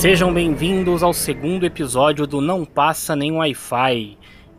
Sejam 0.00 0.32
bem-vindos 0.32 1.02
ao 1.02 1.12
segundo 1.12 1.66
episódio 1.66 2.26
do 2.26 2.40
Não 2.40 2.64
Passa 2.64 3.14
Nem 3.14 3.32
Wi-Fi. 3.32 4.16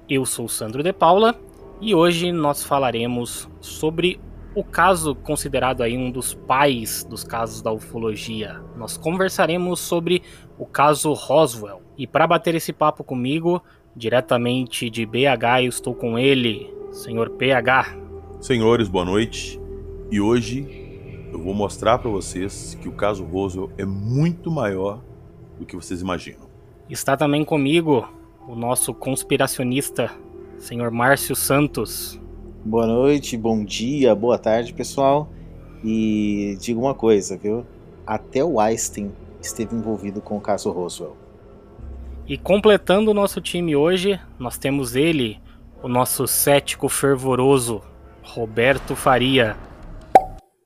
Eu 0.08 0.24
sou 0.24 0.48
Sandro 0.48 0.84
De 0.84 0.94
Paula 0.94 1.34
e 1.82 1.96
hoje 1.96 2.32
nós 2.32 2.64
falaremos 2.64 3.50
sobre 3.60 4.20
o 4.54 4.64
caso 4.64 5.16
considerado 5.16 5.82
aí 5.82 5.98
um 5.98 6.12
dos 6.12 6.36
pais 6.36 7.04
dos 7.04 7.24
casos 7.24 7.60
da 7.60 7.72
ufologia. 7.72 8.62
Nós 8.78 8.98
conversaremos 8.98 9.80
sobre 9.80 10.22
o 10.60 10.66
caso 10.68 11.12
Roswell. 11.14 11.82
E 11.98 12.06
para 12.06 12.28
bater 12.28 12.54
esse 12.54 12.72
papo 12.72 13.04
comigo, 13.04 13.64
diretamente 13.96 14.92
de 14.92 15.08
BH, 15.08 15.64
eu 15.64 15.70
estou 15.70 15.96
com 15.96 16.20
ele, 16.20 16.72
senhor 16.92 17.32
PH. 17.32 17.98
Senhores, 18.40 18.88
boa 18.88 19.06
noite. 19.06 19.60
E 20.12 20.22
hoje 20.22 20.68
eu 21.34 21.42
vou 21.42 21.56
mostrar 21.56 21.98
para 21.98 22.12
vocês 22.12 22.78
que 22.80 22.88
o 22.88 22.92
caso 22.92 23.24
Roswell 23.24 23.72
é 23.76 23.86
muito 23.86 24.52
maior 24.52 25.02
do 25.62 25.66
que 25.66 25.76
vocês 25.76 26.02
imaginam. 26.02 26.50
Está 26.90 27.16
também 27.16 27.46
comigo 27.46 28.10
o 28.48 28.56
nosso 28.56 28.92
conspiracionista, 28.94 30.12
senhor 30.58 30.90
Márcio 30.92 31.36
Santos. 31.36 32.20
Boa 32.66 32.88
noite, 32.88 33.38
bom 33.38 33.64
dia, 33.64 34.16
boa 34.16 34.40
tarde, 34.40 34.74
pessoal. 34.74 35.30
E 35.84 36.58
digo 36.60 36.82
uma 36.82 36.96
coisa, 36.96 37.38
viu? 37.38 37.66
Até 38.06 38.44
o 38.44 38.60
Einstein 38.60 39.12
esteve 39.40 39.74
envolvido 39.76 40.20
com 40.20 40.36
o 40.38 40.42
caso 40.42 40.72
Roswell. 40.72 41.16
E 42.28 42.38
completando 42.38 43.12
o 43.12 43.14
nosso 43.14 43.40
time 43.40 43.74
hoje, 43.76 44.20
nós 44.40 44.58
temos 44.58 44.96
ele, 44.96 45.40
o 45.82 45.88
nosso 45.88 46.28
cético 46.28 46.90
fervoroso, 46.90 47.82
Roberto 48.24 48.96
Faria. 48.96 49.56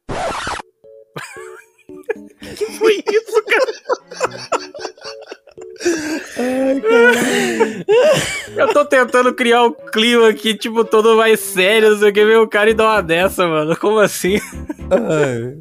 que 2.57 2.65
foi 2.77 3.03
isso, 3.05 3.43
cara? 3.45 3.75
Ai, 6.37 6.81
Eu 8.55 8.73
tô 8.73 8.85
tentando 8.85 9.33
criar 9.33 9.63
um 9.63 9.71
clima 9.71 10.29
aqui, 10.29 10.53
tipo, 10.55 10.83
todo 10.83 11.15
mais 11.17 11.39
sério, 11.39 11.91
não 11.91 11.99
sei 11.99 12.09
o 12.09 12.13
que, 12.13 12.25
ver 12.25 12.37
o 12.39 12.47
cara 12.47 12.69
e 12.69 12.73
dar 12.73 12.85
uma 12.85 13.01
dessa, 13.01 13.47
mano. 13.47 13.75
Como 13.77 13.99
assim? 13.99 14.39
Ai, 14.89 15.57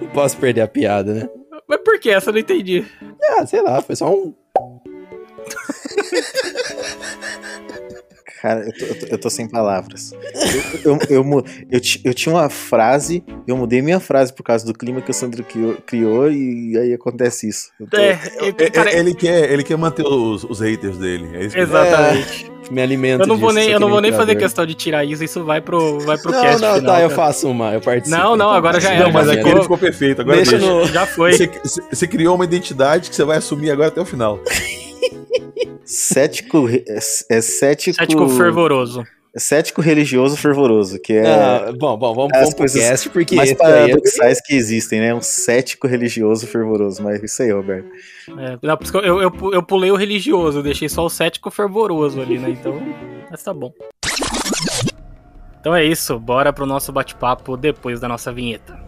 não 0.00 0.08
posso 0.08 0.36
perder 0.36 0.62
a 0.62 0.68
piada, 0.68 1.14
né? 1.14 1.28
Mas 1.68 1.80
por 1.82 1.98
que 1.98 2.10
essa? 2.10 2.30
Eu 2.30 2.34
não 2.34 2.40
entendi. 2.40 2.84
Ah, 3.30 3.46
sei 3.46 3.62
lá, 3.62 3.80
foi 3.80 3.96
só 3.96 4.10
um. 4.12 4.34
Cara, 8.44 8.60
eu 8.60 8.72
tô, 8.74 8.84
eu 8.84 8.94
tô, 8.94 9.06
eu 9.06 9.18
tô 9.18 9.30
sem 9.30 9.48
palavras. 9.48 10.12
Eu, 10.84 10.92
eu, 10.92 10.98
eu, 11.08 11.44
eu, 11.70 11.80
eu, 12.04 12.12
tinha 12.12 12.34
uma 12.34 12.50
frase, 12.50 13.24
eu 13.48 13.56
mudei 13.56 13.80
minha 13.80 13.98
frase 13.98 14.34
por 14.34 14.42
causa 14.42 14.66
do 14.66 14.74
clima 14.74 15.00
que 15.00 15.10
o 15.10 15.14
Sandro 15.14 15.42
criou, 15.42 15.76
criou 15.86 16.30
e 16.30 16.76
aí 16.76 16.92
acontece 16.92 17.48
isso. 17.48 17.70
Tô... 17.90 17.96
É, 17.96 18.18
cara, 18.68 18.94
ele, 18.94 19.14
quer, 19.14 19.50
ele 19.50 19.62
quer 19.62 19.78
manter 19.78 20.04
os, 20.04 20.44
os 20.44 20.60
haters 20.60 20.98
dele. 20.98 21.26
É 21.32 21.58
Exatamente. 21.58 22.52
É, 22.68 22.70
me 22.70 22.82
alimento 22.82 23.22
Eu 23.22 23.26
não 23.26 23.38
vou 23.38 23.48
disso, 23.48 23.60
nem, 23.60 23.70
eu 23.70 23.80
não 23.80 23.88
vou 23.88 24.02
nem 24.02 24.12
fazer 24.12 24.34
questão 24.34 24.66
de 24.66 24.74
tirar 24.74 25.06
isso, 25.06 25.24
isso 25.24 25.42
vai 25.42 25.62
pro, 25.62 26.00
vai 26.00 26.18
pro 26.18 26.30
não, 26.30 26.42
cast 26.42 26.60
não, 26.60 26.74
final. 26.74 26.94
Tá, 26.96 27.00
eu 27.00 27.08
faço 27.08 27.48
uma, 27.48 27.72
eu 27.72 27.80
participo. 27.80 28.14
Não, 28.14 28.36
não, 28.36 28.48
então, 28.48 28.50
agora 28.50 28.78
já 28.78 28.92
era. 28.92 29.04
Não, 29.04 29.10
mas 29.10 29.26
já 29.26 29.32
aquele 29.40 29.62
ficou 29.62 29.78
perfeito. 29.78 30.20
Agora 30.20 30.36
deixa 30.36 30.58
no... 30.58 30.86
Já 30.86 31.06
foi. 31.06 31.32
Você, 31.32 31.50
você 31.90 32.06
criou 32.06 32.34
uma 32.34 32.44
identidade 32.44 33.08
que 33.08 33.16
você 33.16 33.24
vai 33.24 33.38
assumir 33.38 33.70
agora 33.70 33.88
até 33.88 34.02
o 34.02 34.04
final. 34.04 34.38
Cético. 35.84 36.68
É, 36.68 36.98
é 37.30 37.40
cético. 37.40 37.96
Cético 37.96 38.28
fervoroso. 38.30 39.04
Cético 39.36 39.80
religioso 39.80 40.36
fervoroso, 40.36 41.00
que 41.00 41.14
é. 41.14 41.26
Ah, 41.26 41.72
bom, 41.76 41.96
bom, 41.96 42.14
vamos, 42.14 42.30
vamos 42.32 42.54
pro 42.54 42.72
cast, 42.72 43.10
porque. 43.10 43.34
Mais 43.34 43.52
paradoxais 43.52 44.38
é... 44.38 44.40
que 44.40 44.54
existem, 44.54 45.00
né? 45.00 45.12
Um 45.12 45.20
cético 45.20 45.88
religioso 45.88 46.46
fervoroso. 46.46 47.02
Mas 47.02 47.20
isso 47.20 47.42
aí, 47.42 47.50
Roberto. 47.50 47.88
É, 48.38 48.58
não, 48.62 48.76
por 48.76 48.84
isso 48.84 48.92
que 48.92 48.98
eu, 48.98 49.20
eu, 49.20 49.32
eu 49.52 49.62
pulei 49.62 49.90
o 49.90 49.96
religioso, 49.96 50.62
deixei 50.62 50.88
só 50.88 51.04
o 51.04 51.10
cético 51.10 51.50
fervoroso 51.50 52.20
ali, 52.20 52.38
né? 52.38 52.50
Então. 52.50 52.80
Mas 53.28 53.42
tá 53.42 53.52
bom. 53.52 53.72
Então 55.58 55.74
é 55.74 55.84
isso, 55.84 56.18
bora 56.18 56.52
pro 56.52 56.66
nosso 56.66 56.92
bate-papo 56.92 57.56
depois 57.56 57.98
da 57.98 58.06
nossa 58.06 58.30
vinheta. 58.30 58.83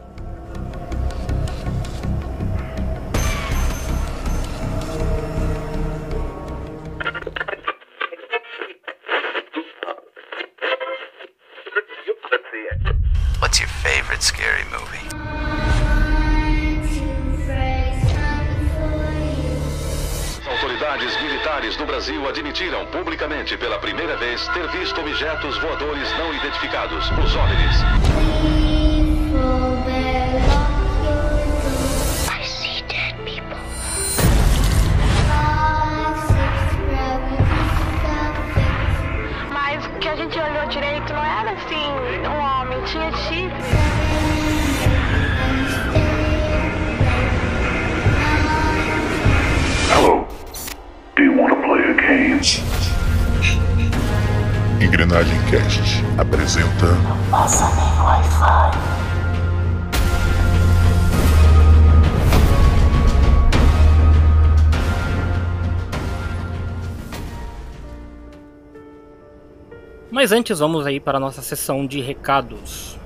Brasil 21.87 22.29
admitiram 22.29 22.85
publicamente 22.87 23.57
pela 23.57 23.79
primeira 23.79 24.17
vez 24.17 24.47
ter 24.49 24.67
visto 24.69 25.01
objetos 25.01 25.57
voadores 25.59 26.11
não 26.19 26.35
identificados, 26.35 27.09
os 27.11 27.37
OVNIs. 27.37 27.77
A 40.09 40.19
gente 40.19 40.39
olhou 40.39 40.67
direito 40.69 41.13
não 41.13 41.23
era 41.23 41.51
assim, 41.51 42.27
um 42.27 42.39
homem, 42.39 42.81
tinha 42.85 43.13
chifre. 43.13 43.86
Engrenagem 55.07 55.41
Cast 55.45 56.05
apresenta. 56.19 56.87
Passa 57.31 57.65
nem 57.77 58.01
Wi-Fi. 58.03 58.79
Mas 70.11 70.33
antes 70.33 70.59
vamos 70.59 70.85
aí 70.85 70.99
para 70.99 71.19
a 71.19 71.21
nossa 71.21 71.41
sessão 71.41 71.87
de 71.87 72.01
recados. 72.01 72.99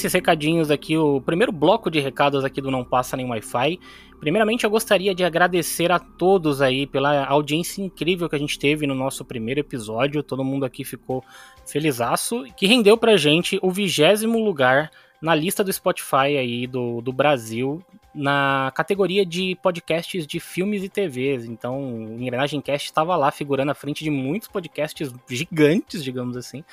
E 0.00 0.02
nesses 0.02 0.14
recadinhos 0.14 0.70
aqui, 0.70 0.96
o 0.96 1.20
primeiro 1.20 1.52
bloco 1.52 1.90
de 1.90 2.00
recados 2.00 2.42
aqui 2.42 2.58
do 2.62 2.70
Não 2.70 2.82
Passa 2.82 3.18
Nem 3.18 3.28
Wi-Fi. 3.28 3.78
Primeiramente, 4.18 4.64
eu 4.64 4.70
gostaria 4.70 5.14
de 5.14 5.24
agradecer 5.24 5.92
a 5.92 5.98
todos 5.98 6.62
aí 6.62 6.86
pela 6.86 7.26
audiência 7.26 7.82
incrível 7.82 8.26
que 8.26 8.34
a 8.34 8.38
gente 8.38 8.58
teve 8.58 8.86
no 8.86 8.94
nosso 8.94 9.26
primeiro 9.26 9.60
episódio. 9.60 10.22
Todo 10.22 10.42
mundo 10.42 10.64
aqui 10.64 10.84
ficou 10.84 11.22
felizaço, 11.66 12.44
que 12.56 12.66
rendeu 12.66 12.96
pra 12.96 13.18
gente 13.18 13.58
o 13.60 13.70
vigésimo 13.70 14.42
lugar 14.42 14.90
na 15.20 15.34
lista 15.34 15.62
do 15.62 15.70
Spotify 15.70 16.38
aí 16.38 16.66
do, 16.66 17.02
do 17.02 17.12
Brasil, 17.12 17.84
na 18.14 18.72
categoria 18.74 19.26
de 19.26 19.54
podcasts 19.62 20.26
de 20.26 20.40
filmes 20.40 20.82
e 20.82 20.88
TVs. 20.88 21.44
Então, 21.44 21.78
o 21.78 22.14
Engrenagem 22.14 22.62
Cast 22.62 22.86
estava 22.86 23.14
lá 23.16 23.30
figurando 23.30 23.70
à 23.70 23.74
frente 23.74 24.02
de 24.02 24.08
muitos 24.08 24.48
podcasts 24.48 25.12
gigantes, 25.28 26.02
digamos 26.02 26.38
assim. 26.38 26.64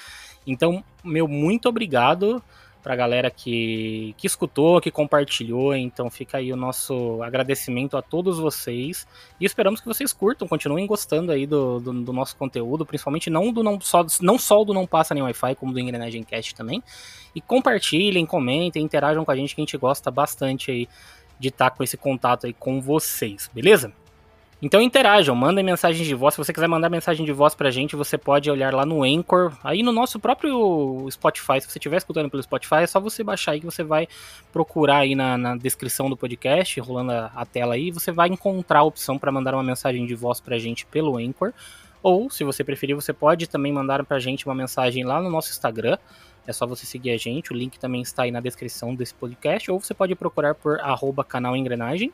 Então, 0.45 0.81
meu 1.03 1.27
muito 1.27 1.68
obrigado 1.68 2.41
pra 2.88 2.95
galera 2.95 3.30
que, 3.30 4.16
que 4.18 4.25
escutou, 4.25 4.80
que 4.80 4.89
compartilhou. 4.89 5.75
Então 5.75 6.10
fica 6.10 6.38
aí 6.38 6.54
o 6.54 6.56
nosso 6.56 7.22
agradecimento 7.22 7.98
a 7.98 8.01
todos 8.01 8.39
vocês. 8.39 9.06
E 9.42 9.45
esperamos 9.45 9.81
que 9.81 9.88
vocês 9.88 10.13
curtam, 10.13 10.48
continuem 10.48 10.88
gostando 10.88 11.34
aí 11.34 11.45
do, 11.45 11.81
do, 11.81 11.92
do 11.92 12.13
nosso 12.13 12.38
conteúdo, 12.38 12.86
principalmente 12.86 13.30
não 13.30 13.51
do 13.51 13.62
não 13.62 13.81
só, 13.81 14.06
não 14.22 14.39
só 14.39 14.63
do 14.63 14.74
Não 14.74 14.88
Passa 14.88 15.13
Nem 15.13 15.22
Wi-Fi, 15.22 15.56
como 15.56 15.74
do 15.74 15.80
Engrenagem 15.81 16.24
Cast 16.24 16.56
também. 16.56 16.81
E 17.36 17.42
compartilhem, 17.42 18.25
comentem, 18.25 18.81
interajam 18.81 19.25
com 19.25 19.31
a 19.31 19.36
gente, 19.36 19.54
que 19.54 19.60
a 19.60 19.66
gente 19.66 19.78
gosta 19.78 20.10
bastante 20.10 20.72
aí 20.72 20.88
de 21.38 21.50
estar 21.50 21.72
com 21.72 21.83
esse 21.83 21.98
contato 21.98 22.45
aí 22.45 22.54
com 22.54 22.80
vocês, 22.80 23.51
beleza? 23.54 23.92
Então 24.59 24.81
interajam, 24.81 25.36
mandem 25.36 25.63
mensagens 25.63 26.07
de 26.07 26.15
voz. 26.15 26.33
Se 26.33 26.39
você 26.39 26.51
quiser 26.51 26.68
mandar 26.68 26.89
mensagem 26.89 27.24
de 27.24 27.31
voz 27.31 27.54
pra 27.54 27.69
gente, 27.69 27.95
você 27.95 28.18
pode 28.18 28.50
olhar 28.50 28.74
lá 28.74 28.88
no 28.88 29.04
Anchor, 29.04 29.56
aí 29.63 29.83
no 29.83 29.92
nosso 29.92 30.19
próprio 30.19 31.07
Spotify. 31.12 31.62
Se 31.62 31.69
você 31.69 31.77
estiver 31.77 31.98
escutando 31.98 32.27
pelo 32.27 32.42
Spotify, 32.42 32.77
é 32.77 32.88
só 32.88 33.00
você 33.00 33.24
baixar 33.24 33.51
aí 33.51 33.59
que 33.59 33.68
você 33.68 33.83
vai 33.83 34.07
procurar 34.51 34.98
aí 34.98 35.13
na, 35.13 35.38
na 35.38 35.56
descrição 35.56 36.09
do 36.09 36.18
podcast, 36.18 36.80
rolando 36.80 37.12
a, 37.12 37.31
a 37.36 37.45
tela 37.45 37.75
aí, 37.75 37.92
você 37.92 38.12
vai 38.12 38.30
encontrar 38.30 38.80
a 38.80 38.83
opção 38.83 39.19
para 39.19 39.31
mandar 39.31 39.54
uma 39.54 39.62
mensagem 39.62 40.07
de 40.07 40.15
voz 40.15 40.42
pra 40.42 40.57
gente 40.57 40.88
pelo 40.88 41.18
Anchor. 41.18 41.54
Ou, 42.01 42.27
se 42.27 42.44
você 42.44 42.63
preferir, 42.63 42.95
você 42.95 43.13
pode 43.13 43.48
também 43.48 43.71
mandar 43.71 44.04
pra 44.06 44.18
gente 44.18 44.44
uma 44.48 44.56
mensagem 44.56 45.04
lá 45.04 45.21
no 45.21 45.30
nosso 45.30 45.51
Instagram. 45.51 46.00
É 46.48 46.54
só 46.54 46.65
você 46.65 46.83
seguir 46.83 47.12
a 47.12 47.18
gente, 47.18 47.51
o 47.51 47.56
link 47.56 47.77
também 47.77 48.01
está 48.01 48.24
aí 48.24 48.31
na 48.31 48.39
descrição 48.39 48.95
desse 48.95 49.13
podcast, 49.13 49.69
ou 49.69 49.80
você 49.80 49.94
pode 49.94 50.15
procurar 50.15 50.56
por 50.56 50.80
arroba 50.80 51.24
canal 51.24 51.56
Engrenagem. 51.56 52.12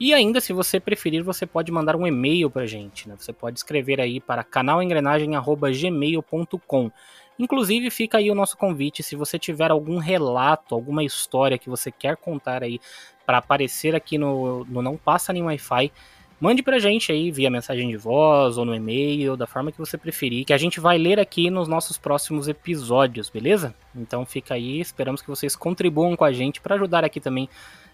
E 0.00 0.12
ainda, 0.14 0.40
se 0.40 0.54
você 0.54 0.80
preferir, 0.80 1.22
você 1.22 1.44
pode 1.44 1.70
mandar 1.70 1.94
um 1.94 2.06
e-mail 2.06 2.48
pra 2.48 2.64
gente, 2.64 3.06
né? 3.06 3.14
Você 3.18 3.34
pode 3.34 3.58
escrever 3.58 4.00
aí 4.00 4.18
para 4.18 4.42
canalengrenagem.gmail.com. 4.42 6.90
Inclusive, 7.38 7.90
fica 7.90 8.16
aí 8.16 8.30
o 8.30 8.34
nosso 8.34 8.56
convite, 8.56 9.02
se 9.02 9.14
você 9.14 9.38
tiver 9.38 9.70
algum 9.70 9.98
relato, 9.98 10.74
alguma 10.74 11.04
história 11.04 11.58
que 11.58 11.68
você 11.68 11.92
quer 11.92 12.16
contar 12.16 12.62
aí 12.62 12.80
para 13.26 13.36
aparecer 13.38 13.94
aqui 13.94 14.16
no, 14.16 14.64
no 14.64 14.80
Não 14.80 14.96
Passa 14.96 15.34
Nem 15.34 15.42
Wi-Fi, 15.42 15.92
mande 16.40 16.62
pra 16.62 16.78
gente 16.78 17.12
aí 17.12 17.30
via 17.30 17.50
mensagem 17.50 17.86
de 17.88 17.98
voz 17.98 18.56
ou 18.56 18.64
no 18.64 18.74
e-mail, 18.74 19.36
da 19.36 19.46
forma 19.46 19.70
que 19.70 19.78
você 19.78 19.98
preferir, 19.98 20.46
que 20.46 20.54
a 20.54 20.58
gente 20.58 20.80
vai 20.80 20.96
ler 20.96 21.20
aqui 21.20 21.50
nos 21.50 21.68
nossos 21.68 21.98
próximos 21.98 22.48
episódios, 22.48 23.28
beleza? 23.28 23.74
Então 23.94 24.24
fica 24.24 24.54
aí, 24.54 24.80
esperamos 24.80 25.20
que 25.20 25.28
vocês 25.28 25.54
contribuam 25.54 26.16
com 26.16 26.24
a 26.24 26.32
gente 26.32 26.58
para 26.60 26.74
ajudar 26.74 27.04
aqui 27.04 27.20
também 27.20 27.48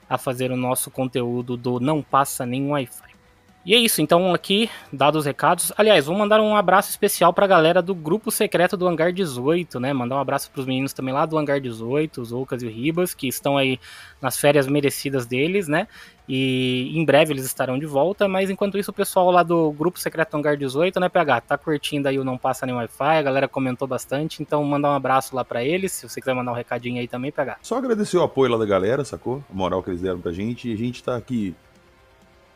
a 0.09 0.19
fazer 0.19 0.51
o 0.51 0.57
nosso 0.57 0.91
conteúdo 0.91 1.57
do 1.57 1.81
Não 1.81 2.03
Passa 2.03 2.47
Nem 2.47 2.69
Wi-Fi. 2.69 3.17
E 3.67 3.75
é 3.75 3.79
isso, 3.79 4.01
então 4.01 4.33
aqui, 4.33 4.71
dados 4.93 5.19
os 5.19 5.27
recados. 5.27 5.73
Aliás, 5.77 6.07
vou 6.07 6.17
mandar 6.17 6.41
um 6.41 6.55
abraço 6.55 6.89
especial 6.89 7.33
pra 7.33 7.49
galera 7.49 7.83
do 7.83 7.97
grupo 7.97 8.31
secreto 8.31 8.77
do 8.77 8.87
Hangar 8.87 9.13
18, 9.13 9.81
né? 9.81 9.93
Mandar 9.93 10.15
um 10.15 10.21
abraço 10.21 10.49
pros 10.53 10.67
meninos 10.67 10.93
também 10.93 11.13
lá 11.13 11.27
do 11.27 11.37
Hangar 11.37 11.61
18, 11.61 12.23
os 12.23 12.33
Ocas 12.33 12.63
e 12.63 12.67
o 12.67 12.71
Ribas, 12.71 13.13
que 13.13 13.27
estão 13.27 13.59
aí 13.59 13.81
nas 14.23 14.39
férias 14.39 14.69
merecidas 14.69 15.27
deles, 15.27 15.67
né? 15.67 15.89
E 16.29 16.91
em 16.93 17.05
breve 17.05 17.33
eles 17.33 17.45
estarão 17.45 17.79
de 17.79 17.87
volta, 17.87 18.27
mas 18.27 18.51
enquanto 18.51 18.77
isso 18.77 18.91
o 18.91 18.95
pessoal 18.95 19.31
lá 19.31 19.45
do 19.45 19.71
grupo 19.71 19.99
secreto 19.99 20.37
Hangar 20.37 20.57
18, 20.57 20.99
né, 20.99 21.09
PH, 21.09 21.41
tá 21.43 21.57
curtindo 21.57 22.09
aí 22.09 22.19
o 22.19 22.25
Não 22.25 22.37
Passa 22.37 22.67
Nem 22.67 22.75
Wi-Fi, 22.75 23.19
a 23.19 23.23
galera 23.23 23.47
comentou 23.47 23.87
bastante, 23.87 24.43
então 24.43 24.65
mandar 24.65 24.91
um 24.91 24.95
abraço 24.95 25.37
lá 25.37 25.45
pra 25.45 25.65
eles, 25.65 25.93
se 25.93 26.09
você 26.09 26.21
quiser 26.21 26.35
mandar 26.35 26.51
um 26.51 26.55
recadinho 26.55 27.01
aí 27.01 27.07
também, 27.07 27.31
PH. 27.31 27.59
Só 27.63 27.77
agradecer 27.77 28.17
o 28.17 28.25
apoio 28.25 28.51
lá 28.51 28.59
da 28.59 28.67
galera, 28.67 29.05
sacou? 29.05 29.45
A 29.49 29.55
moral 29.55 29.83
que 29.85 29.91
eles 29.91 30.01
deram 30.01 30.21
pra 30.21 30.33
gente, 30.33 30.69
e 30.69 30.73
a 30.73 30.77
gente 30.77 31.03
tá 31.03 31.17
aqui 31.17 31.55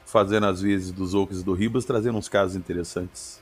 fazendo 0.04 0.46
às 0.46 0.60
vezes 0.60 0.90
dos 0.90 1.14
Ocas 1.14 1.40
e 1.40 1.44
do 1.44 1.52
Ribas, 1.52 1.84
trazendo 1.84 2.18
uns 2.18 2.28
casos 2.28 2.56
interessantes. 2.56 3.40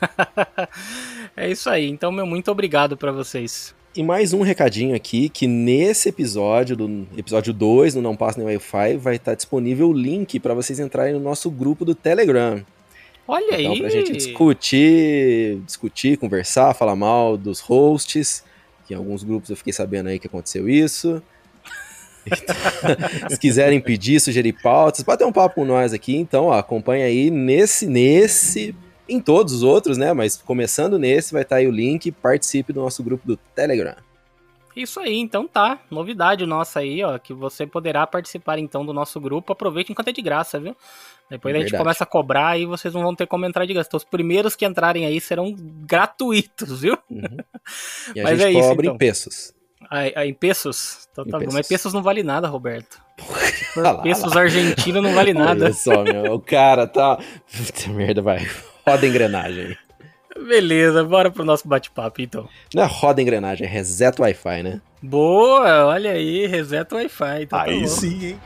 é 1.36 1.50
isso 1.50 1.68
aí, 1.68 1.86
então 1.86 2.10
meu 2.10 2.24
muito 2.24 2.50
obrigado 2.50 2.96
pra 2.96 3.12
vocês. 3.12 3.75
E 3.96 4.02
mais 4.02 4.34
um 4.34 4.42
recadinho 4.42 4.94
aqui, 4.94 5.30
que 5.30 5.46
nesse 5.46 6.10
episódio, 6.10 6.76
do 6.76 7.06
episódio 7.16 7.50
2, 7.54 7.94
no 7.94 8.02
Não 8.02 8.14
Passa 8.14 8.38
Nem 8.38 8.46
Wi-Fi, 8.46 8.98
vai 8.98 9.16
estar 9.16 9.34
disponível 9.34 9.88
o 9.88 9.92
link 9.94 10.38
para 10.38 10.52
vocês 10.52 10.78
entrarem 10.78 11.14
no 11.14 11.18
nosso 11.18 11.50
grupo 11.50 11.82
do 11.82 11.94
Telegram. 11.94 12.62
Olha 13.26 13.58
então, 13.58 13.72
aí! 13.72 13.80
pra 13.80 13.88
gente 13.88 14.12
discutir, 14.12 15.62
discutir, 15.64 16.18
conversar, 16.18 16.74
falar 16.74 16.94
mal 16.94 17.38
dos 17.38 17.60
hosts, 17.60 18.44
que 18.86 18.92
em 18.92 18.96
alguns 18.98 19.24
grupos 19.24 19.48
eu 19.48 19.56
fiquei 19.56 19.72
sabendo 19.72 20.10
aí 20.10 20.18
que 20.18 20.26
aconteceu 20.26 20.68
isso. 20.68 21.22
Então, 22.28 23.30
se 23.30 23.38
quiserem 23.38 23.80
pedir, 23.80 24.18
sugerir 24.18 24.52
pautas, 24.54 25.04
bater 25.04 25.24
um 25.24 25.30
papo 25.30 25.54
com 25.54 25.64
nós 25.64 25.92
aqui, 25.92 26.16
então 26.16 26.46
ó, 26.46 26.58
acompanha 26.58 27.06
aí 27.06 27.30
nesse, 27.30 27.86
nesse, 27.86 28.74
em 29.08 29.20
todos 29.20 29.52
os 29.52 29.62
outros, 29.62 29.96
né? 29.96 30.12
Mas 30.12 30.36
começando 30.36 30.98
nesse, 30.98 31.32
vai 31.32 31.42
estar 31.42 31.56
aí 31.56 31.66
o 31.66 31.70
link, 31.70 32.10
participe 32.10 32.72
do 32.72 32.80
nosso 32.80 33.02
grupo 33.02 33.26
do 33.26 33.36
Telegram. 33.36 33.96
Isso 34.76 35.00
aí, 35.00 35.16
então 35.16 35.48
tá. 35.48 35.78
Novidade 35.90 36.44
nossa 36.44 36.80
aí, 36.80 37.02
ó, 37.02 37.16
que 37.18 37.32
você 37.32 37.66
poderá 37.66 38.06
participar 38.06 38.58
então 38.58 38.84
do 38.84 38.92
nosso 38.92 39.18
grupo. 39.18 39.52
Aproveite 39.52 39.90
enquanto 39.90 40.08
é 40.08 40.12
de 40.12 40.20
graça, 40.20 40.60
viu? 40.60 40.76
Depois 41.30 41.54
É 41.54 41.58
a 41.58 41.60
gente 41.62 41.76
começa 41.76 42.04
a 42.04 42.06
cobrar 42.06 42.58
e 42.58 42.66
vocês 42.66 42.92
não 42.92 43.02
vão 43.02 43.14
ter 43.14 43.26
como 43.26 43.46
entrar 43.46 43.64
de 43.64 43.72
graça. 43.72 43.88
Então, 43.88 43.96
os 43.96 44.04
primeiros 44.04 44.54
que 44.54 44.66
entrarem 44.66 45.06
aí 45.06 45.18
serão 45.18 45.54
gratuitos, 45.58 46.82
viu? 46.82 46.98
E 48.14 48.20
a 48.20 48.22
Mas 48.22 48.38
gente 48.38 48.54
é 48.54 48.60
isso, 48.60 48.72
então. 48.72 48.94
em 48.94 48.98
pesos. 48.98 49.52
Ah, 49.90 50.02
ah, 50.14 50.26
em 50.26 50.34
pesos? 50.34 51.08
Então 51.10 51.24
Em 51.26 51.30
tá 51.30 51.38
pesos. 51.38 51.54
Mas 51.54 51.66
pesos 51.66 51.92
não 51.92 52.02
vale 52.02 52.22
nada, 52.22 52.46
Roberto. 52.46 53.00
Olha 53.76 53.90
lá, 53.92 54.02
pesos 54.02 54.24
olha 54.24 54.34
lá. 54.34 54.40
argentino 54.42 55.02
não 55.02 55.12
vale 55.14 55.34
nada. 55.34 55.64
Olha 55.64 55.74
só, 55.74 56.02
meu, 56.04 56.34
o 56.34 56.40
cara 56.40 56.86
tá. 56.86 57.16
Puta 57.56 57.90
merda, 57.90 58.22
vai. 58.22 58.46
Roda 58.88 59.04
a 59.04 59.08
engrenagem. 59.08 59.76
Beleza, 60.46 61.02
bora 61.02 61.28
pro 61.30 61.44
nosso 61.44 61.66
bate-papo 61.66 62.20
então. 62.22 62.48
Não 62.72 62.82
é 62.84 62.86
roda 62.86 63.20
a 63.20 63.22
engrenagem, 63.22 63.66
é 63.66 63.70
reseta 63.70 64.22
o 64.22 64.24
Wi-Fi, 64.24 64.62
né? 64.62 64.80
Boa, 65.02 65.86
olha 65.86 66.12
aí, 66.12 66.46
reseta 66.46 66.94
o 66.94 66.98
Wi-Fi. 66.98 67.42
Então 67.42 67.58
tá 67.58 67.64
Aí 67.64 67.80
bom. 67.80 67.86
sim, 67.88 68.26
hein? 68.26 68.40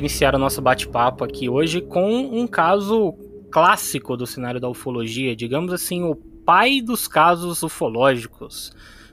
Iniciar 0.00 0.34
o 0.34 0.38
nosso 0.38 0.60
bate-papo 0.60 1.22
aqui 1.24 1.48
hoje 1.48 1.80
com 1.80 2.10
um 2.10 2.46
caso 2.46 3.14
clássico 3.50 4.16
do 4.16 4.26
cenário 4.26 4.60
da 4.60 4.68
ufologia, 4.68 5.36
digamos 5.36 5.72
assim, 5.72 6.02
o 6.02 6.14
pai 6.14 6.80
dos 6.80 7.06
casos 7.06 7.62
ufológicos. 7.62 8.72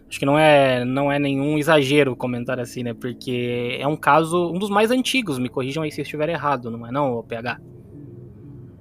Acho 0.10 0.20
que 0.20 0.26
não 0.26 0.40
é, 0.40 0.86
não 0.86 1.12
é 1.12 1.20
nenhum 1.20 1.58
exagero 1.58 2.16
comentar 2.16 2.60
assim, 2.60 2.82
né? 2.82 2.94
Porque 2.94 3.78
é 3.80 3.86
um 3.86 3.98
caso, 3.98 4.52
um 4.52 4.58
dos 4.58 4.70
mais 4.70 4.90
antigos, 4.90 5.38
me 5.38 5.50
corrijam 5.50 5.84
aí 5.84 5.92
se 5.92 6.00
eu 6.00 6.04
estiver 6.04 6.30
errado, 6.30 6.72
não 6.72 6.88
é 6.88 6.92
não, 6.92 7.22
PH? 7.24 7.60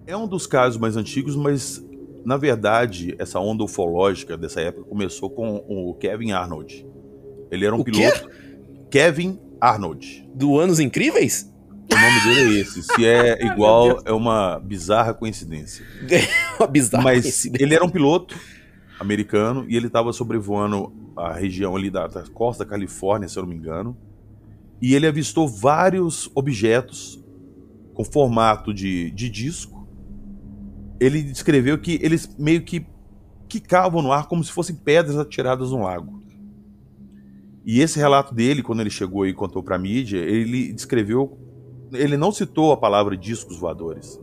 É 0.06 0.16
um 0.16 0.28
dos 0.28 0.46
casos 0.46 0.78
mais 0.78 0.96
antigos, 0.96 1.34
mas 1.34 1.84
na 2.24 2.36
verdade, 2.36 3.14
essa 3.18 3.40
onda 3.40 3.64
ufológica 3.64 4.36
dessa 4.36 4.60
época 4.60 4.88
começou 4.88 5.28
com 5.30 5.64
o 5.68 5.94
Kevin 5.94 6.32
Arnold. 6.32 6.86
Ele 7.50 7.66
era 7.66 7.74
um 7.74 7.80
O 7.80 7.84
quê? 7.84 7.90
piloto. 7.90 8.30
Kevin 8.90 9.38
Arnold. 9.60 10.28
Do 10.34 10.58
Anos 10.58 10.78
Incríveis? 10.78 11.52
O 11.90 11.94
nome 11.94 12.20
dele 12.24 12.56
é 12.56 12.60
esse. 12.60 12.82
Se 12.82 13.04
é 13.06 13.44
igual, 13.46 14.02
é 14.04 14.12
uma 14.12 14.58
bizarra 14.58 15.14
coincidência. 15.14 15.84
Uma 16.58 16.66
bizarra 16.66 17.04
Mas 17.04 17.22
coincidência. 17.22 17.64
ele 17.64 17.74
era 17.74 17.84
um 17.84 17.88
piloto 17.90 18.36
americano 18.98 19.66
e 19.68 19.76
ele 19.76 19.86
estava 19.86 20.12
sobrevoando 20.12 20.92
a 21.16 21.32
região 21.32 21.76
ali 21.76 21.90
da, 21.90 22.06
da 22.06 22.22
costa 22.22 22.64
da 22.64 22.70
Califórnia, 22.70 23.28
se 23.28 23.38
eu 23.38 23.42
não 23.42 23.50
me 23.50 23.56
engano. 23.56 23.96
E 24.80 24.94
ele 24.94 25.06
avistou 25.06 25.48
vários 25.48 26.30
objetos 26.34 27.22
com 27.94 28.04
formato 28.04 28.74
de, 28.74 29.10
de 29.10 29.28
disco. 29.28 29.88
Ele 31.00 31.22
descreveu 31.22 31.78
que 31.78 31.98
eles 32.02 32.28
meio 32.38 32.62
que 32.62 32.86
quicavam 33.48 34.02
no 34.02 34.12
ar 34.12 34.28
como 34.28 34.44
se 34.44 34.52
fossem 34.52 34.76
pedras 34.76 35.16
atiradas 35.16 35.70
no 35.70 35.82
lago. 35.82 36.22
E 37.64 37.80
esse 37.80 37.98
relato 37.98 38.34
dele, 38.34 38.62
quando 38.62 38.80
ele 38.80 38.90
chegou 38.90 39.26
e 39.26 39.32
contou 39.32 39.62
para 39.62 39.76
a 39.76 39.78
mídia, 39.78 40.18
ele 40.18 40.72
descreveu. 40.72 41.38
Ele 41.92 42.16
não 42.16 42.32
citou 42.32 42.72
a 42.72 42.76
palavra 42.76 43.16
discos 43.16 43.58
voadores. 43.58 44.20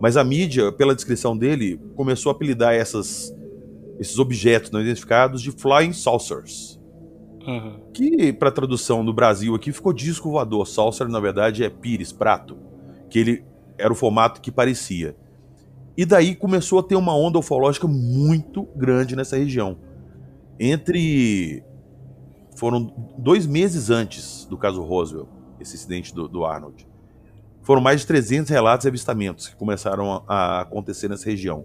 Mas 0.00 0.16
a 0.16 0.24
mídia, 0.24 0.72
pela 0.72 0.94
descrição 0.94 1.36
dele, 1.36 1.80
começou 1.94 2.30
a 2.30 2.34
apelidar 2.34 2.74
essas, 2.74 3.32
esses 4.00 4.18
objetos 4.18 4.70
não 4.70 4.80
identificados 4.80 5.40
de 5.40 5.52
flying 5.52 5.92
saucers. 5.92 6.80
Uhum. 7.46 7.80
Que, 7.92 8.32
para 8.32 8.50
tradução 8.50 9.04
do 9.04 9.12
Brasil 9.12 9.54
aqui, 9.54 9.72
ficou 9.72 9.92
disco 9.92 10.30
voador. 10.30 10.66
Saucer, 10.66 11.08
na 11.08 11.20
verdade, 11.20 11.62
é 11.62 11.70
pires, 11.70 12.12
prato. 12.12 12.56
Que 13.08 13.18
ele 13.18 13.44
era 13.78 13.92
o 13.92 13.96
formato 13.96 14.40
que 14.40 14.50
parecia. 14.50 15.16
E 15.96 16.06
daí 16.06 16.34
começou 16.34 16.78
a 16.78 16.82
ter 16.82 16.96
uma 16.96 17.14
onda 17.14 17.38
ufológica 17.38 17.86
muito 17.86 18.64
grande 18.74 19.14
nessa 19.14 19.36
região. 19.36 19.76
Entre. 20.58 21.62
Foram 22.56 22.92
dois 23.16 23.46
meses 23.46 23.88
antes 23.88 24.44
do 24.46 24.58
caso 24.58 24.82
Roswell, 24.82 25.28
esse 25.58 25.74
incidente 25.74 26.14
do, 26.14 26.28
do 26.28 26.44
Arnold. 26.44 26.86
Foram 27.62 27.80
mais 27.80 28.00
de 28.00 28.06
300 28.06 28.50
relatos 28.50 28.84
e 28.84 28.88
avistamentos 28.88 29.48
que 29.48 29.56
começaram 29.56 30.24
a, 30.26 30.34
a 30.34 30.60
acontecer 30.62 31.08
nessa 31.08 31.28
região. 31.28 31.64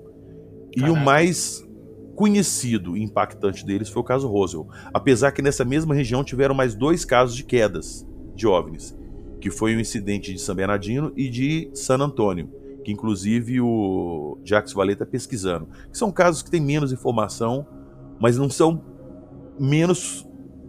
E 0.76 0.82
o 0.82 0.94
Caraca. 0.94 1.04
mais 1.04 1.68
conhecido 2.16 2.98
e 2.98 3.04
impactante 3.04 3.66
deles 3.66 3.90
foi 3.90 4.02
o 4.02 4.06
caso 4.06 4.28
Roswell. 4.28 4.68
Apesar 4.94 5.32
que 5.32 5.42
nessa 5.42 5.64
mesma 5.64 5.94
região 5.94 6.24
tiveram 6.24 6.56
mais 6.56 6.74
dois 6.74 7.06
casos 7.06 7.36
de 7.36 7.44
quedas 7.44 8.08
de 8.36 8.48
OVNIs, 8.48 8.98
que 9.40 9.52
foi 9.52 9.76
o 9.76 9.80
incidente 9.80 10.34
de 10.34 10.40
San 10.40 10.56
Bernardino 10.56 11.12
e 11.16 11.30
de 11.30 11.70
San 11.74 12.00
Antônio, 12.00 12.50
que 12.84 12.92
inclusive 12.92 13.62
o 13.62 14.40
Jacques 14.44 14.74
Vallée 14.74 14.94
está 14.94 15.06
pesquisando. 15.06 15.68
São 15.92 16.12
casos 16.12 16.42
que 16.42 16.50
têm 16.50 16.62
menos 16.62 16.92
informação, 16.92 17.68
mas 18.20 18.38
não 18.38 18.50
são 18.50 18.84
menos 19.60 20.28